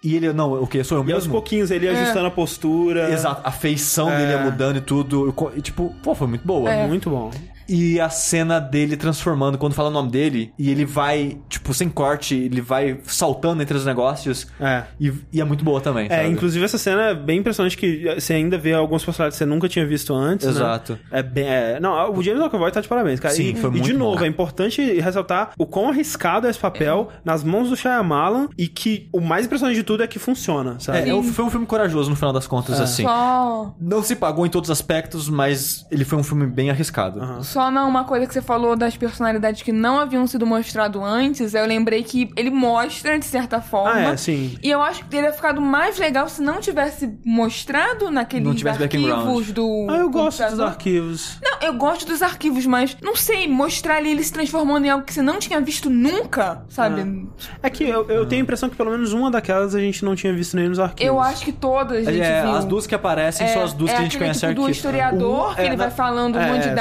E 0.03 0.15
ele, 0.15 0.31
não, 0.33 0.63
ok, 0.63 0.83
sou 0.83 0.97
eu 0.99 1.03
E 1.07 1.11
aos 1.13 1.23
mesmo. 1.23 1.33
pouquinhos 1.33 1.71
ele 1.71 1.87
ajustando 1.89 2.27
a 2.27 2.31
postura. 2.31 3.09
Exato, 3.11 3.41
a 3.43 3.51
feição 3.51 4.09
dele 4.09 4.31
ia 4.31 4.39
mudando 4.39 4.77
e 4.77 4.81
tudo. 4.81 5.25
Eu 5.27 5.51
E, 5.55 5.61
tipo, 5.61 5.93
pô, 6.01 6.15
foi 6.15 6.27
muito 6.27 6.45
boa. 6.47 6.69
É. 6.71 6.87
Muito 6.87 7.09
bom. 7.09 7.31
E 7.67 7.99
a 7.99 8.09
cena 8.09 8.59
dele 8.59 8.97
transformando, 8.97 9.57
quando 9.57 9.73
fala 9.73 9.89
o 9.89 9.91
nome 9.91 10.09
dele, 10.09 10.53
e 10.57 10.69
ele 10.69 10.85
vai, 10.85 11.37
tipo, 11.49 11.73
sem 11.73 11.89
corte, 11.89 12.35
ele 12.35 12.61
vai 12.61 12.99
saltando 13.05 13.61
entre 13.61 13.75
os 13.77 13.85
negócios. 13.85 14.47
É. 14.59 14.83
E, 14.99 15.13
e 15.31 15.41
é 15.41 15.43
muito 15.43 15.63
boa 15.63 15.79
também. 15.81 16.07
É, 16.09 16.17
sabe? 16.17 16.29
inclusive 16.29 16.63
essa 16.65 16.77
cena 16.77 17.09
é 17.09 17.15
bem 17.15 17.39
impressionante 17.39 17.77
que 17.77 18.13
você 18.15 18.33
ainda 18.33 18.57
vê 18.57 18.73
alguns 18.73 19.03
personagens 19.03 19.35
que 19.35 19.37
você 19.39 19.45
nunca 19.45 19.67
tinha 19.69 19.85
visto 19.85 20.13
antes, 20.13 20.45
né? 20.47 20.51
Exato. 20.53 20.99
É 21.11 21.23
bem... 21.23 21.45
é- 21.47 21.79
Não, 21.79 22.11
o 22.13 22.21
James 22.21 22.41
McAvoy 22.41 22.71
tá 22.71 22.81
de 22.81 22.87
parabéns, 22.87 23.19
cara. 23.19 23.33
Sim, 23.33 23.51
e, 23.51 23.55
foi 23.55 23.69
e 23.69 23.73
muito 23.73 23.85
de 23.85 23.93
novo, 23.93 24.17
bom. 24.19 24.25
é 24.25 24.27
importante 24.27 24.81
ressaltar 24.99 25.51
o 25.57 25.65
quão 25.65 25.89
arriscado 25.89 26.47
é 26.47 26.49
esse 26.49 26.59
papel 26.59 27.09
nas 27.23 27.43
mãos 27.43 27.69
do 27.69 27.75
Shyamalan 27.77 28.47
e 28.57 28.67
que 28.67 29.09
o 29.11 29.21
mais 29.21 29.45
impressionante 29.45 29.75
de 29.75 29.83
tudo 29.83 30.03
é 30.03 30.07
que 30.07 30.19
funciona, 30.19 30.79
sabe? 30.79 30.99
É, 30.99 31.09
é 31.09 31.15
um- 31.15 31.23
foi 31.23 31.45
um 31.45 31.49
filme 31.49 31.65
corajoso 31.65 32.09
no 32.09 32.15
final 32.15 32.33
das 32.33 32.47
contas, 32.47 32.79
É. 32.79 32.83
assim. 32.83 33.03
Só, 33.03 33.75
Não 33.79 34.03
se 34.03 34.15
pagou 34.15 34.45
em 34.45 34.49
todos 34.49 34.69
os 34.69 34.73
aspectos, 34.77 35.29
mas 35.29 35.85
ele 35.91 36.03
foi 36.05 36.17
um 36.19 36.23
filme 36.23 36.45
bem 36.45 36.69
arriscado. 36.69 37.21
Só 37.53 37.69
não 37.71 37.87
uma 37.87 38.03
coisa 38.03 38.25
que 38.25 38.33
você 38.33 38.41
falou 38.41 38.75
das 38.75 38.97
personalidades 38.97 39.61
que 39.61 39.71
não 39.71 39.99
haviam 39.99 40.25
sido 40.27 40.45
mostrado 40.45 41.03
antes, 41.03 41.53
eu 41.53 41.65
lembrei 41.65 42.03
que 42.03 42.29
ele 42.35 42.49
mostra 42.49 43.17
de 43.19 43.25
certa 43.25 43.61
forma. 43.61 43.93
Ah, 44.09 44.13
é, 44.13 44.17
sim. 44.17 44.57
E 44.61 44.69
eu 44.69 44.81
acho 44.81 45.03
que 45.03 45.09
teria 45.09 45.31
ficado 45.31 45.61
mais 45.61 45.97
legal 45.97 46.27
se 46.27 46.41
não 46.41 46.59
tivesse 46.59 47.13
mostrado 47.23 48.09
naqueles 48.09 48.45
Não 48.47 48.55
tivesse 48.55 48.81
arquivos 48.83 49.51
do. 49.51 49.87
Ah, 49.89 49.97
eu 49.97 50.09
gosto 50.09 50.43
dos 50.49 50.59
arquivos. 50.59 51.37
Não, 51.43 51.59
eu 51.61 51.73
gosto 51.75 52.05
dos 52.07 52.21
arquivos, 52.21 52.65
mas 52.65 52.97
não 53.01 53.15
sei, 53.15 53.47
mostrar 53.47 53.97
ali 53.97 54.11
ele 54.11 54.23
se 54.23 54.33
transformando 54.33 54.85
em 54.85 54.89
algo 54.89 55.05
que 55.05 55.13
você 55.13 55.21
não 55.21 55.37
tinha 55.39 55.59
visto 55.61 55.89
nunca, 55.89 56.63
sabe? 56.69 57.27
É 57.61 57.69
que 57.69 57.83
eu, 57.83 58.07
eu 58.09 58.25
tenho 58.25 58.41
a 58.41 58.43
impressão 58.43 58.69
que 58.69 58.75
pelo 58.75 58.91
menos 58.91 59.13
uma 59.13 59.29
daquelas 59.29 59.75
a 59.75 59.79
gente 59.79 60.03
não 60.03 60.15
tinha 60.15 60.33
visto 60.33 60.55
nem 60.55 60.69
nos 60.69 60.79
arquivos. 60.79 61.05
Eu 61.07 61.19
acho 61.19 61.45
que 61.45 61.51
todas 61.51 62.07
a 62.07 62.11
gente 62.11 62.23
É, 62.25 62.41
viu. 62.41 62.55
as 62.55 62.65
duas 62.65 62.87
que 62.87 62.95
aparecem 62.95 63.47
são 63.47 63.63
as 63.63 63.73
duas 63.73 63.91
é 63.91 63.93
que 63.95 63.99
a 63.99 64.03
gente 64.03 64.15
aquele 64.15 64.23
conhece 64.25 64.39
tipo 64.39 64.53
do 64.53 64.61
arquivo. 64.61 64.71
historiador, 64.71 65.51
Um 65.51 65.55
que 65.55 65.61
é 65.61 65.65
ele 65.65 65.75
na- 65.75 65.83
vai 65.83 65.91
falando 65.91 66.35
um 66.37 66.41
É, 66.41 66.47
monte 66.51 66.69
de 66.69 66.69
sim. 66.69 66.75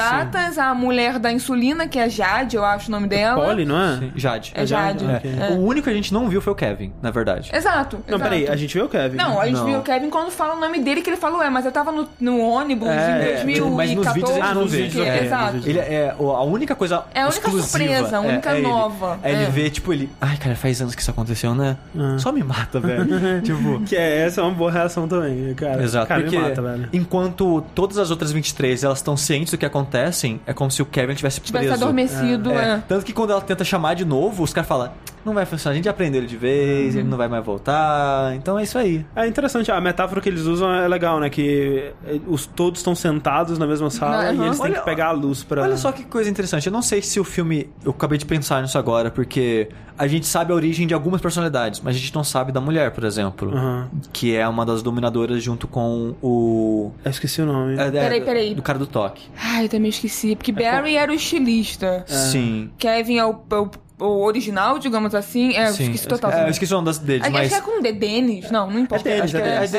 A 0.70 0.74
mulher 0.74 1.18
da 1.18 1.32
insulina, 1.32 1.86
que 1.88 1.98
é 1.98 2.04
a 2.04 2.08
Jade, 2.08 2.56
eu 2.56 2.64
acho 2.64 2.88
o 2.88 2.90
nome 2.90 3.06
dela. 3.08 3.44
Polly, 3.44 3.64
não 3.64 3.80
é? 3.80 3.98
Sim, 3.98 4.12
Jade. 4.16 4.52
É 4.54 4.66
Jade. 4.66 5.04
É. 5.04 5.50
É. 5.50 5.54
O 5.54 5.58
único 5.60 5.84
que 5.84 5.90
a 5.90 5.94
gente 5.94 6.12
não 6.12 6.28
viu 6.28 6.40
foi 6.40 6.52
o 6.52 6.56
Kevin, 6.56 6.92
na 7.02 7.10
verdade. 7.10 7.50
Exato. 7.52 7.96
Não, 8.06 8.16
exato. 8.16 8.22
peraí, 8.30 8.48
a 8.48 8.56
gente 8.56 8.74
vê 8.74 8.82
o 8.82 8.88
Kevin. 8.88 9.16
Não, 9.16 9.40
a 9.40 9.46
gente 9.46 9.56
Não. 9.56 9.64
viu 9.66 9.78
o 9.78 9.82
Kevin 9.82 10.10
quando 10.10 10.30
fala 10.30 10.54
o 10.54 10.60
nome 10.60 10.80
dele, 10.80 11.02
que 11.02 11.10
ele 11.10 11.16
falou, 11.16 11.42
é, 11.42 11.50
mas 11.50 11.64
eu 11.64 11.72
tava 11.72 11.90
no, 11.92 12.08
no 12.20 12.38
ônibus 12.40 12.88
É, 12.88 12.92
em 12.92 12.96
é, 12.96 13.32
2014. 13.42 13.76
mas 13.76 13.94
nos 13.94 14.12
vídeos 14.14 14.30
a 14.30 14.34
gente 14.34 14.42
Ah, 14.44 14.54
não 14.54 14.62
nos 14.62 14.72
vê. 14.72 14.82
vídeos, 14.82 15.04
que- 15.04 15.10
é, 15.10 15.24
Exato. 15.24 15.56
Ele 15.64 15.78
é 15.78 16.14
a 16.18 16.42
única 16.42 16.74
coisa 16.74 17.04
É 17.14 17.22
a 17.22 17.28
única 17.28 17.50
surpresa, 17.50 18.16
a 18.16 18.20
única 18.20 18.50
é 18.50 18.58
ele. 18.58 18.62
nova. 18.66 19.18
É 19.22 19.32
ele 19.32 19.44
É. 19.44 19.46
vê, 19.50 19.70
tipo, 19.70 19.92
ele... 19.92 20.10
Ai, 20.20 20.36
cara, 20.36 20.54
faz 20.56 20.80
anos 20.80 20.94
que 20.94 21.02
isso 21.02 21.10
aconteceu, 21.10 21.54
né? 21.54 21.76
Ah. 21.98 22.16
Só 22.18 22.32
me 22.32 22.42
mata, 22.42 22.80
velho. 22.80 23.06
tipo... 23.42 23.80
Que 23.84 23.96
é, 23.96 24.26
essa 24.26 24.40
é 24.40 24.44
uma 24.44 24.52
boa 24.52 24.70
reação 24.70 25.06
também, 25.08 25.54
cara. 25.54 25.82
Exato, 25.82 26.06
cara, 26.06 26.22
porque 26.22 26.36
me 26.36 26.42
mata, 26.42 26.62
velho. 26.62 26.88
enquanto 26.92 27.62
todas 27.74 27.98
as 27.98 28.10
outras 28.10 28.32
23 28.32 28.84
elas 28.84 28.98
estão 28.98 29.16
cientes 29.16 29.50
do 29.52 29.58
que 29.58 29.66
acontecem, 29.66 30.40
é 30.46 30.51
como 30.54 30.70
se 30.70 30.80
o 30.82 30.86
Kevin 30.86 31.14
tivesse 31.14 31.40
Tivesse 31.40 31.66
preso. 31.66 31.82
adormecido, 31.84 32.50
É, 32.52 32.74
é. 32.74 32.82
Tanto 32.88 33.04
que 33.04 33.12
quando 33.12 33.30
ela 33.30 33.40
tenta 33.40 33.64
chamar 33.64 33.94
de 33.94 34.04
novo, 34.04 34.42
os 34.42 34.52
caras 34.52 34.68
falam, 34.68 34.90
não 35.24 35.34
vai 35.34 35.46
funcionar, 35.46 35.72
a 35.72 35.76
gente 35.76 35.84
já 35.84 35.90
aprendeu 35.90 36.20
ele 36.20 36.26
de 36.28 36.36
vez, 36.36 36.94
ele 36.96 37.08
não 37.08 37.16
vai 37.16 37.28
mais 37.28 37.44
voltar, 37.44 38.34
então 38.34 38.58
é 38.58 38.62
isso 38.62 38.76
aí. 38.78 39.04
É 39.14 39.26
interessante, 39.26 39.70
a 39.70 39.80
metáfora 39.80 40.20
que 40.20 40.28
eles 40.28 40.42
usam 40.42 40.72
é 40.72 40.86
legal, 40.88 41.18
né? 41.20 41.30
Que 41.30 41.92
eh, 42.06 42.20
os 42.26 42.46
todos 42.46 42.80
estão 42.80 42.94
sentados 42.94 43.58
na 43.58 43.66
mesma 43.66 43.90
sala 43.90 44.30
Aham. 44.30 44.32
e 44.34 44.46
eles 44.46 44.58
têm 44.58 44.70
Olha- 44.70 44.78
que 44.80 44.84
pegar 44.84 45.06
a 45.08 45.12
luz 45.12 45.42
pra. 45.44 45.62
Olha 45.62 45.76
só 45.76 45.92
que 45.92 46.04
coisa 46.04 46.28
interessante, 46.30 46.66
eu 46.66 46.72
não 46.72 46.82
sei 46.82 47.02
se 47.02 47.18
o 47.20 47.24
filme, 47.24 47.68
eu 47.84 47.90
acabei 47.92 48.18
de 48.18 48.26
pensar 48.26 48.62
nisso 48.62 48.76
agora, 48.78 49.10
porque 49.10 49.68
a 49.98 50.06
gente 50.06 50.26
sabe 50.26 50.52
a 50.52 50.54
origem 50.54 50.86
de 50.86 50.94
algumas 50.94 51.20
personalidades, 51.20 51.80
mas 51.80 51.94
a 51.94 51.98
gente 51.98 52.14
não 52.14 52.24
sabe 52.24 52.50
da 52.50 52.60
mulher, 52.60 52.90
por 52.92 53.04
exemplo, 53.04 53.54
Aham. 53.54 53.88
que 54.12 54.34
é 54.34 54.46
uma 54.48 54.64
das 54.66 54.82
dominadoras 54.82 55.42
junto 55.42 55.68
com 55.68 56.14
o... 56.22 56.92
Eu 57.04 57.10
esqueci 57.10 57.42
o 57.42 57.46
nome. 57.46 57.76
é, 57.76 57.86
é, 57.86 57.90
Peraí, 57.90 58.20
peraí. 58.22 58.54
Do 58.54 58.62
cara 58.62 58.78
do 58.78 58.86
toque. 58.86 59.22
Ai, 59.38 59.66
eu 59.66 59.68
também 59.68 59.90
esqueci. 59.90 60.34
Porque 60.34 60.50
Barry 60.50 60.96
era 60.96 61.12
o 61.12 61.14
estilista. 61.14 62.04
Sim. 62.08 62.70
Kevin 62.78 63.18
é 63.18 63.24
o, 63.26 63.36
é 63.50 63.54
o- 63.56 63.70
o 64.02 64.24
original, 64.24 64.78
digamos 64.78 65.14
assim. 65.14 65.54
É, 65.54 65.68
eu 65.68 65.70
esqueci 65.70 66.08
total. 66.08 66.32
É, 66.32 66.44
eu 66.44 66.48
esqueci 66.48 66.72
o 66.72 66.76
nome 66.76 66.86
das, 66.86 66.98
deles, 66.98 67.22
Acho 67.22 67.32
mas... 67.32 67.48
que 67.48 67.54
é 67.54 67.60
com 67.60 67.82
The 67.82 67.92
Dennis. 67.92 68.50
Não, 68.50 68.70
não 68.70 68.78
importa. 68.78 69.08
Acho 69.22 69.36
é, 69.36 69.40
é 69.40 69.44
é, 69.44 69.66
Dennis, 69.66 69.70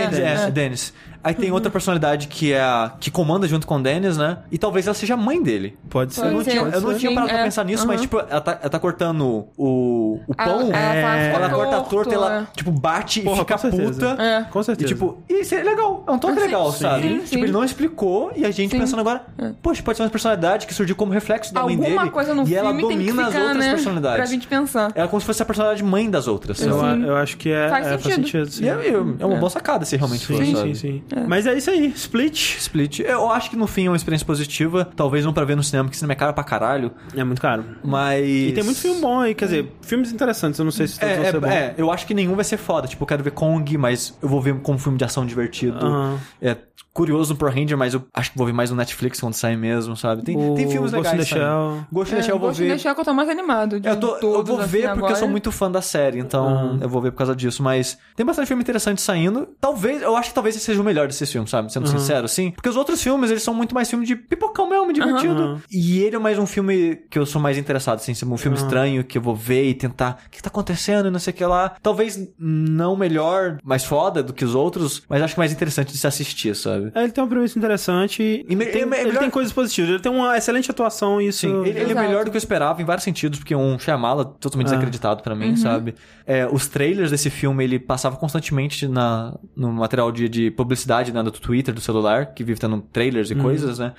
Dennis, 0.52 0.94
é, 0.98 1.12
é, 1.12 1.13
é. 1.13 1.13
Aí 1.24 1.34
tem 1.34 1.52
outra 1.52 1.72
personalidade 1.72 2.28
que 2.28 2.52
é 2.52 2.62
a 2.62 2.92
que 3.00 3.10
comanda 3.10 3.48
junto 3.48 3.66
com 3.66 3.78
o 3.78 3.82
Dennis, 3.82 4.18
né? 4.18 4.40
E 4.52 4.58
talvez 4.58 4.86
ela 4.88 4.94
seja 4.94 5.14
a 5.14 5.18
mãe 5.18 5.42
dele. 5.42 5.78
Pode 5.90 6.14
ser. 6.14 6.22
Pode 6.22 6.32
Eu 6.34 6.38
não 6.38 6.44
ser. 6.44 6.52
tinha, 6.52 6.62
eu 6.64 6.82
não 6.82 6.92
Sim, 6.94 6.98
tinha 7.00 7.12
parado 7.14 7.30
pra 7.32 7.40
é. 7.40 7.44
pensar 7.44 7.64
nisso, 7.66 7.86
mas 7.88 7.96
Aham. 7.96 8.02
tipo, 8.02 8.20
ela 8.20 8.42
tá, 8.42 8.58
ela 8.62 8.70
tá 8.70 8.80
cortando 8.80 9.46
o, 9.58 10.20
o 10.28 10.34
Ela- 10.38 10.50
pão. 10.52 10.62
ela 10.74 11.32
fala, 11.32 11.46
ela 11.46 11.50
"Ficou 11.50 11.60
corta 11.60 11.76
torto", 11.78 11.90
torto, 11.90 12.14
ela 12.14 12.42
é. 12.42 12.46
tipo 12.56 12.72
bate 12.72 13.22
Porra, 13.22 13.36
e 13.36 13.40
fica 13.40 13.54
com 13.54 13.60
certeza. 13.62 13.94
puta. 13.94 14.22
É. 14.24 14.44
Com 14.52 14.60
E 14.60 14.64
certeza. 14.64 14.88
tipo, 14.94 15.18
isso 15.30 15.56
é 15.56 15.64
legal, 15.64 16.04
é 16.08 16.12
um 16.12 16.18
toque 16.20 16.34
Sim, 16.36 16.40
legal, 16.42 16.72
sim, 16.72 16.80
sabe? 16.80 17.02
sim, 17.04 17.14
Tipo, 17.20 17.28
sim. 17.28 17.42
ele 17.44 17.52
não 17.52 17.64
explicou 17.64 18.32
e 18.36 18.46
a 18.46 18.52
gente 18.52 18.72
Sim. 18.72 18.80
pensando 18.80 19.00
agora, 19.00 19.24
poxa, 19.62 19.82
pode 19.82 19.98
ser 19.98 20.04
uma 20.04 20.10
personalidade 20.10 20.68
que 20.68 20.74
surgiu 20.74 20.96
como 20.96 21.12
reflexo 21.12 21.54
da 21.54 21.64
mãe 21.64 21.76
Alguma 21.76 22.00
dele. 22.02 22.12
coisa 22.12 22.34
no 22.34 22.48
e 22.48 22.56
ela 22.56 22.70
filme 22.74 22.88
tem 22.88 22.98
que 22.98 23.06
domina 23.12 23.26
ficar, 23.28 23.38
as 23.40 23.44
outras 23.48 23.66
né? 23.66 23.72
personalidades. 23.72 24.18
Pra 24.18 24.26
gente 24.26 24.48
pensar. 24.48 24.92
Ela 24.94 25.06
é 25.06 25.08
como 25.10 25.20
se 25.22 25.26
fosse 25.26 25.42
a 25.42 25.46
personalidade 25.46 25.84
mãe 25.84 26.10
das 26.10 26.28
outras. 26.28 26.62
eu? 26.62 26.74
Sim. 26.80 27.10
acho 27.12 27.38
que 27.38 27.50
é, 27.50 27.70
Faz 27.70 27.88
é, 27.88 27.98
sentido. 27.98 28.50
sim. 28.52 28.66
E 28.66 28.70
é, 28.70 28.90
é 29.20 29.26
uma 29.26 29.38
boa 29.38 29.50
sacada 29.50 29.86
se 29.86 29.96
realmente 29.96 30.26
for, 30.26 30.38
Sim, 30.44 30.56
sabe? 30.56 30.76
sim, 30.76 31.04
sim. 31.22 31.26
Mas 31.28 31.46
é 31.48 31.54
isso 31.54 31.70
aí, 31.70 31.88
Split. 31.96 32.58
Split. 32.58 33.00
Eu 33.00 33.30
acho 33.30 33.50
que 33.50 33.56
no 33.56 33.68
fim 33.68 33.86
é 33.86 33.90
uma 33.90 33.96
experiência 33.96 34.26
positiva. 34.26 34.90
Talvez 34.96 35.24
não 35.26 35.34
pra 35.34 35.46
ver 35.46 35.56
no 35.56 35.64
cinema, 35.64 35.86
porque 35.86 35.98
cinema 35.98 36.14
é 36.14 36.16
caro 36.16 36.34
pra 36.34 36.44
caralho. 36.44 36.92
É 37.16 37.24
muito 37.24 37.42
caro. 37.42 37.64
Mas. 37.84 38.26
E 38.28 38.52
tem 38.54 38.64
muito 38.64 38.80
filme 38.80 39.02
bom 39.02 39.20
aí, 39.20 39.34
quer 39.36 39.46
dizer, 39.46 39.72
filmes 39.82 40.12
interessantes, 40.12 40.60
eu 40.60 40.66
não 40.66 40.72
sei 40.72 40.88
se 40.88 41.00
todos 41.00 41.16
vão 41.16 41.26
É, 41.26 41.32
ser 41.32 41.40
bons. 41.40 41.48
é, 41.50 41.56
é, 41.56 41.76
eu 41.78 41.92
acho 41.92 42.06
que 42.08 42.14
nenhum 42.14 42.36
vai 42.36 42.44
ser 42.46 42.58
foda. 42.58 42.88
Tipo, 42.88 43.04
eu 43.04 43.08
quero 43.08 43.24
ver 43.24 43.32
Kong, 43.32 43.78
mas 43.78 44.18
eu 44.22 44.28
vou 44.30 44.42
ver 44.42 44.56
como 44.62 44.78
filme 44.78 44.98
de 44.98 45.04
ação 45.06 45.26
divertido. 45.26 45.78
Aham. 45.86 46.20
É 46.42 46.56
curioso 46.94 47.34
no 47.34 47.40
Power 47.40 47.54
Ranger, 47.56 47.78
mas 47.78 47.94
eu 47.94 48.04
acho 48.14 48.32
que 48.32 48.38
vou 48.38 48.46
ver 48.46 48.54
mais 48.54 48.70
no 48.70 48.76
Netflix 48.76 49.20
quando 49.20 49.34
sair 49.34 49.58
mesmo, 49.58 49.96
sabe? 49.98 50.24
Tem, 50.24 50.36
O 50.38 50.54
tem 50.56 50.70
filmes 50.70 50.92
Ghost 50.92 51.08
in 51.08 51.12
legais. 51.18 51.30
the. 51.30 51.36
Shell. 51.36 51.86
Ghost 51.92 52.12
in 52.12 52.16
the 52.16 52.20
É, 52.22 52.24
Shell 52.24 52.36
eu 52.36 52.40
vou 52.40 52.50
Ghost 52.50 52.62
in 52.64 52.68
ver. 52.68 52.72
the 52.74 52.78
Shell 52.80 52.94
que 52.96 53.02
eu 53.02 53.06
tô 53.06 53.14
mais 53.14 53.30
animado. 53.30 53.80
De 53.80 53.88
Eu, 53.90 54.00
tô, 54.00 54.16
eu 54.18 54.44
vou 54.44 54.58
ver 54.60 54.86
assim, 54.86 55.00
porque 55.00 55.12
eu 55.14 55.16
sou 55.18 55.28
muito 55.28 55.52
fã 55.52 55.72
da 55.72 55.82
série, 55.82 56.20
então 56.20 56.78
eu 56.82 56.88
vou 56.90 57.02
ver 57.02 57.12
por 57.12 57.18
causa 57.18 57.36
disso. 57.36 57.64
Mas 57.64 57.98
tem 58.16 58.26
bastante 58.26 58.48
filme 58.48 58.62
interessante 58.62 59.02
saindo. 59.02 59.48
Talvez, 59.60 60.02
eu 60.02 60.16
acho 60.16 60.30
que 60.30 60.36
talvez 60.36 60.56
esse 60.56 60.66
seja 60.66 60.82
o 60.82 60.84
melhor 60.84 61.08
desses 61.08 61.32
filmes, 61.32 61.50
sabe? 61.50 61.72
Sendo 61.72 61.88
sincero, 61.88 62.26
assim. 62.26 62.52
Porque 62.52 62.70
os 62.70 62.76
outros 62.76 63.02
filmes, 63.02 63.32
eles 63.32 63.44
são 63.44 63.54
muito 63.54 63.74
mais 63.74 63.90
filme 63.90 64.06
de 64.06 64.16
pipocão 64.16 64.70
mesmo, 64.70 64.92
divertido. 64.94 65.62
E 65.72 66.00
ele 66.00 66.16
é 66.16 66.20
mais 66.20 66.38
um 66.38 66.46
filme 66.46 66.96
que 67.10 67.18
eu 67.18 67.26
sou 67.26 67.42
mais 67.42 67.58
interessado, 67.58 67.98
assim. 67.98 68.14
ser 68.14 68.26
Um 68.26 68.38
filme 68.38 68.58
estranho 68.58 69.04
que 69.04 69.18
eu 69.18 69.22
vou 69.22 69.36
ver 69.36 69.68
e 69.70 69.74
tentar. 69.74 70.20
O 70.28 70.30
que 70.30 70.42
tá 70.42 70.48
acontecendo 70.50 71.08
e 71.08 71.12
não 71.12 71.20
sei 71.20 71.34
o 71.34 71.36
que 71.36 71.46
lá. 71.46 71.76
Talvez 71.82 72.20
não 72.38 72.96
melhor, 72.96 73.58
mais 73.64 73.84
foda 73.84 74.22
do 74.24 74.34
que 74.34 74.46
os 74.46 74.54
outros, 74.56 75.04
mas 75.10 75.22
acho 75.22 75.34
que 75.34 75.40
mais 75.40 75.52
interessante 75.52 75.92
de 75.92 75.98
se 75.98 76.08
assistir, 76.08 76.56
sabe? 76.56 76.83
É, 76.96 77.04
ele 77.04 77.12
tem 77.12 77.24
uma 77.24 77.30
premissa 77.30 77.58
interessante. 77.58 78.46
E 78.48 78.56
me- 78.56 78.66
tem, 78.66 78.74
é 78.74 78.78
é 78.78 78.82
ele 78.82 78.90
melhor- 79.06 79.20
tem 79.20 79.30
coisas 79.30 79.52
positivas. 79.54 79.90
Ele 79.92 80.00
tem 80.00 80.12
uma 80.12 80.38
excelente 80.38 80.70
atuação 80.72 81.22
e 81.22 81.28
isso. 81.28 81.40
Sim, 81.40 81.62
ele, 81.66 81.80
ele 81.80 81.92
é 81.92 81.96
melhor 81.96 82.26
do 82.26 82.32
que 82.32 82.38
eu 82.38 82.40
esperava 82.40 82.82
em 82.82 82.86
vários 82.86 83.04
sentidos, 83.04 83.40
porque 83.40 83.54
é 83.54 83.58
um 83.58 83.78
Shyamala 83.80 84.26
totalmente 84.26 84.68
desacreditado 84.68 85.22
pra 85.24 85.36
mim, 85.36 85.56
sabe? 85.58 85.96
É, 86.26 86.48
os 86.48 86.68
trailers 86.68 87.12
desse 87.12 87.30
filme, 87.30 87.64
ele 87.64 87.80
passava 87.80 88.16
constantemente 88.18 88.88
na, 88.88 89.34
no 89.56 89.72
material 89.72 90.12
de, 90.12 90.28
de 90.30 90.52
publicidade 90.52 91.12
né, 91.12 91.22
do 91.22 91.32
Twitter, 91.32 91.74
do 91.74 91.82
celular, 91.82 92.28
que 92.34 92.44
vive 92.44 92.60
tendo 92.60 92.82
trailers 92.92 93.30
e 93.32 93.36
coisas, 93.36 93.80
né? 93.80 93.94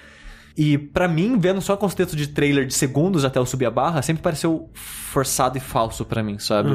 E 0.56 0.78
pra 0.78 1.08
mim, 1.08 1.36
vendo 1.38 1.60
só 1.60 1.76
com 1.76 1.84
os 1.86 1.94
textos 1.94 2.16
de 2.16 2.28
trailer 2.28 2.66
de 2.66 2.74
segundos 2.74 3.24
até 3.24 3.38
eu 3.38 3.46
subir 3.46 3.66
a 3.66 3.70
barra, 3.70 4.02
sempre 4.02 4.22
pareceu 4.22 4.70
forçado 4.74 5.56
e 5.58 5.60
falso 5.60 6.04
pra 6.04 6.22
mim, 6.22 6.38
sabe? 6.38 6.70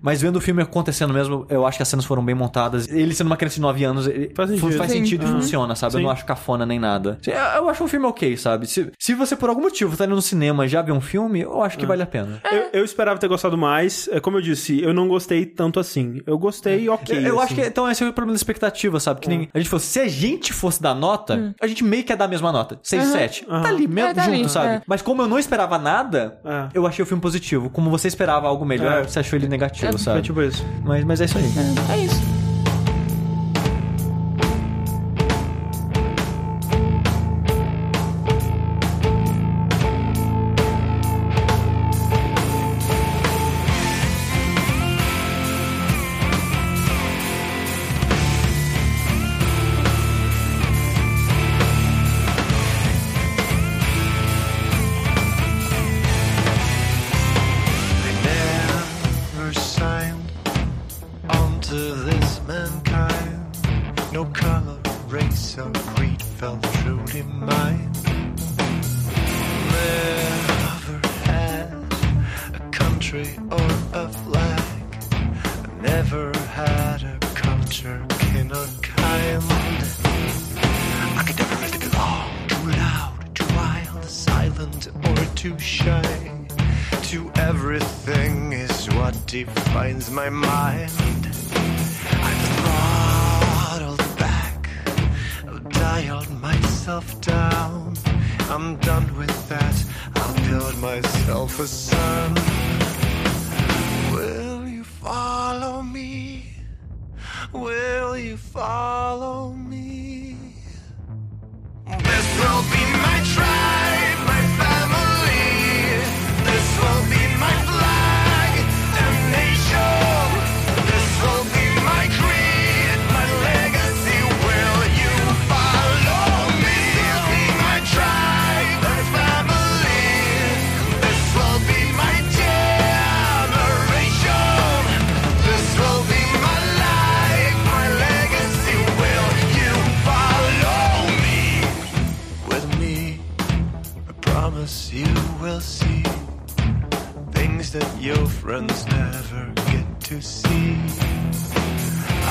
Mas 0.00 0.20
vendo 0.22 0.36
o 0.36 0.40
filme 0.40 0.62
acontecendo 0.62 1.12
mesmo, 1.12 1.46
eu 1.48 1.66
acho 1.66 1.78
que 1.78 1.82
as 1.82 1.88
cenas 1.88 2.04
foram 2.04 2.24
bem 2.24 2.34
montadas. 2.34 2.88
Ele 2.88 3.14
sendo 3.14 3.26
uma 3.28 3.36
criança 3.36 3.56
de 3.56 3.60
9 3.62 3.84
anos, 3.84 4.06
ele 4.06 4.32
Faz 4.34 4.50
sentido. 4.50 4.72
faz 4.76 4.90
sentido 4.92 5.24
e 5.24 5.26
Uhum. 5.28 5.40
funciona, 5.40 5.74
sabe? 5.74 5.94
Eu 5.94 5.98
Sim. 5.98 6.04
não 6.04 6.10
acho 6.10 6.24
cafona 6.24 6.64
nem 6.66 6.78
nada. 6.78 7.18
Eu, 7.26 7.32
eu 7.34 7.68
acho 7.68 7.84
um 7.84 7.88
filme 7.88 8.06
ok, 8.06 8.36
sabe? 8.36 8.66
Se, 8.66 8.90
se 8.98 9.14
você 9.14 9.34
por 9.36 9.48
algum 9.48 9.62
motivo 9.62 9.96
tá 9.96 10.04
indo 10.04 10.14
no 10.14 10.22
cinema 10.22 10.64
e 10.64 10.68
já 10.68 10.80
vê 10.82 10.92
um 10.92 11.00
filme, 11.00 11.40
eu 11.40 11.62
acho 11.62 11.76
que 11.78 11.84
vale 11.86 12.02
a 12.02 12.06
pena. 12.06 12.40
Eu, 12.50 12.68
eu 12.80 12.84
esperava 12.84 13.18
ter 13.18 13.28
gostado 13.28 13.56
mais. 13.58 14.08
É, 14.12 14.20
Como 14.20 14.38
eu 14.38 14.42
disse, 14.42 14.80
eu 14.82 14.92
não 14.94 15.08
gostei 15.08 15.44
tanto 15.46 15.78
assim. 15.80 16.20
Eu 16.26 16.38
gostei 16.38 16.88
ok. 16.88 17.16
Eu, 17.18 17.22
eu 17.22 17.34
acho 17.40 17.52
assim. 17.52 17.62
que 17.62 17.68
então 17.68 17.90
esse 17.90 18.02
é 18.02 18.08
o 18.08 18.12
problema 18.12 18.32
da 18.34 18.36
expectativa, 18.36 18.98
sabe? 19.00 19.20
Que 19.20 19.28
nem 19.28 19.48
a 19.52 19.58
gente 19.58 19.68
fosse, 19.68 19.86
se 19.86 20.00
a 20.00 20.08
gente 20.08 20.52
fosse 20.52 20.80
dar 20.82 20.94
nota, 20.94 21.54
a 21.60 21.66
gente 21.66 21.84
meio 21.84 22.04
que 22.04 22.12
ia 22.12 22.16
dar 22.16 22.24
a 22.24 22.28
mesma 22.28 22.50
nota. 22.52 22.78
6, 22.82 23.05
7. 23.12 23.44
Tá 23.46 23.68
ali 23.68 23.86
mesmo 23.86 24.10
É, 24.10 24.14
tá 24.14 24.22
junto, 24.22 24.34
ali, 24.34 24.48
sabe? 24.48 24.66
é. 24.68 24.82
Mas 24.86 25.02
como 25.02 25.22
eu 25.22 25.28
não 25.28 25.38
esperava 25.38 25.78
nada, 25.78 26.38
É. 26.44 26.68
eu 26.74 26.86
achei 26.86 27.02
o 27.02 27.06
filme 27.06 27.20
positivo. 27.20 27.70
Como 27.70 27.90
você 27.90 28.08
esperava 28.08 28.46
algo 28.48 28.64
melhor, 28.64 29.00
É. 29.00 29.04
você 29.04 29.18
achou 29.20 29.38
ele 29.38 29.48
negativo, 29.48 29.92
Foi 29.92 29.98
sabe? 30.00 30.22
tipo 30.22 30.40
isso. 30.42 30.64
Mas, 30.84 31.04
mas 31.04 31.20
é 31.20 31.24
isso 31.24 31.38
aí. 31.38 31.44
É 31.92 31.98
isso. 32.04 32.35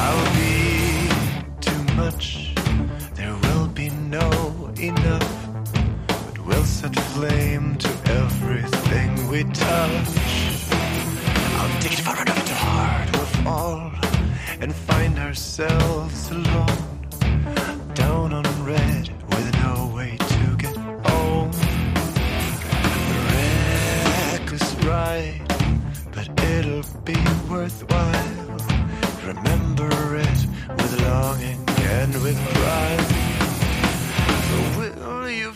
I'll 0.03 0.29
be 0.35 1.09
too 1.61 1.83
much, 1.95 2.53
there 3.15 3.35
will 3.35 3.67
be 3.67 3.89
no 3.89 4.29
enough, 4.79 5.49
but 6.07 6.45
we'll 6.45 6.63
set 6.63 6.95
flame 7.15 7.75
to 7.77 7.89
everything 8.21 9.27
we 9.29 9.43
touch. 9.43 10.09
I'll 11.59 11.81
dig 11.81 11.93
it 11.93 11.99
far 11.99 12.21
enough 12.21 12.45
to 12.45 12.53
hard 12.53 13.07
we'll 13.15 13.25
fall 13.43 13.91
and 14.61 14.73
find 14.73 15.17
ourselves 15.19 16.31
alone 16.31 16.95
down 17.93 18.33
on 18.33 18.45
red 18.65 19.09
with 19.29 19.53
no 19.63 19.91
way 19.95 20.17
to 20.17 20.55
get 20.57 20.75
home. 21.07 21.51
The 23.09 23.17
reckless 24.31 24.75
ride, 24.85 25.41
but 26.13 26.27
it'll 26.43 26.83
be 27.03 27.15
worthwhile. 27.49 28.24
Remember 29.25 30.17
it 30.17 30.45
with 30.69 31.01
longing 31.01 31.59
and 31.79 32.13
with 32.21 32.37
pride. 32.53 33.05
Will 34.77 35.29
you 35.31 35.51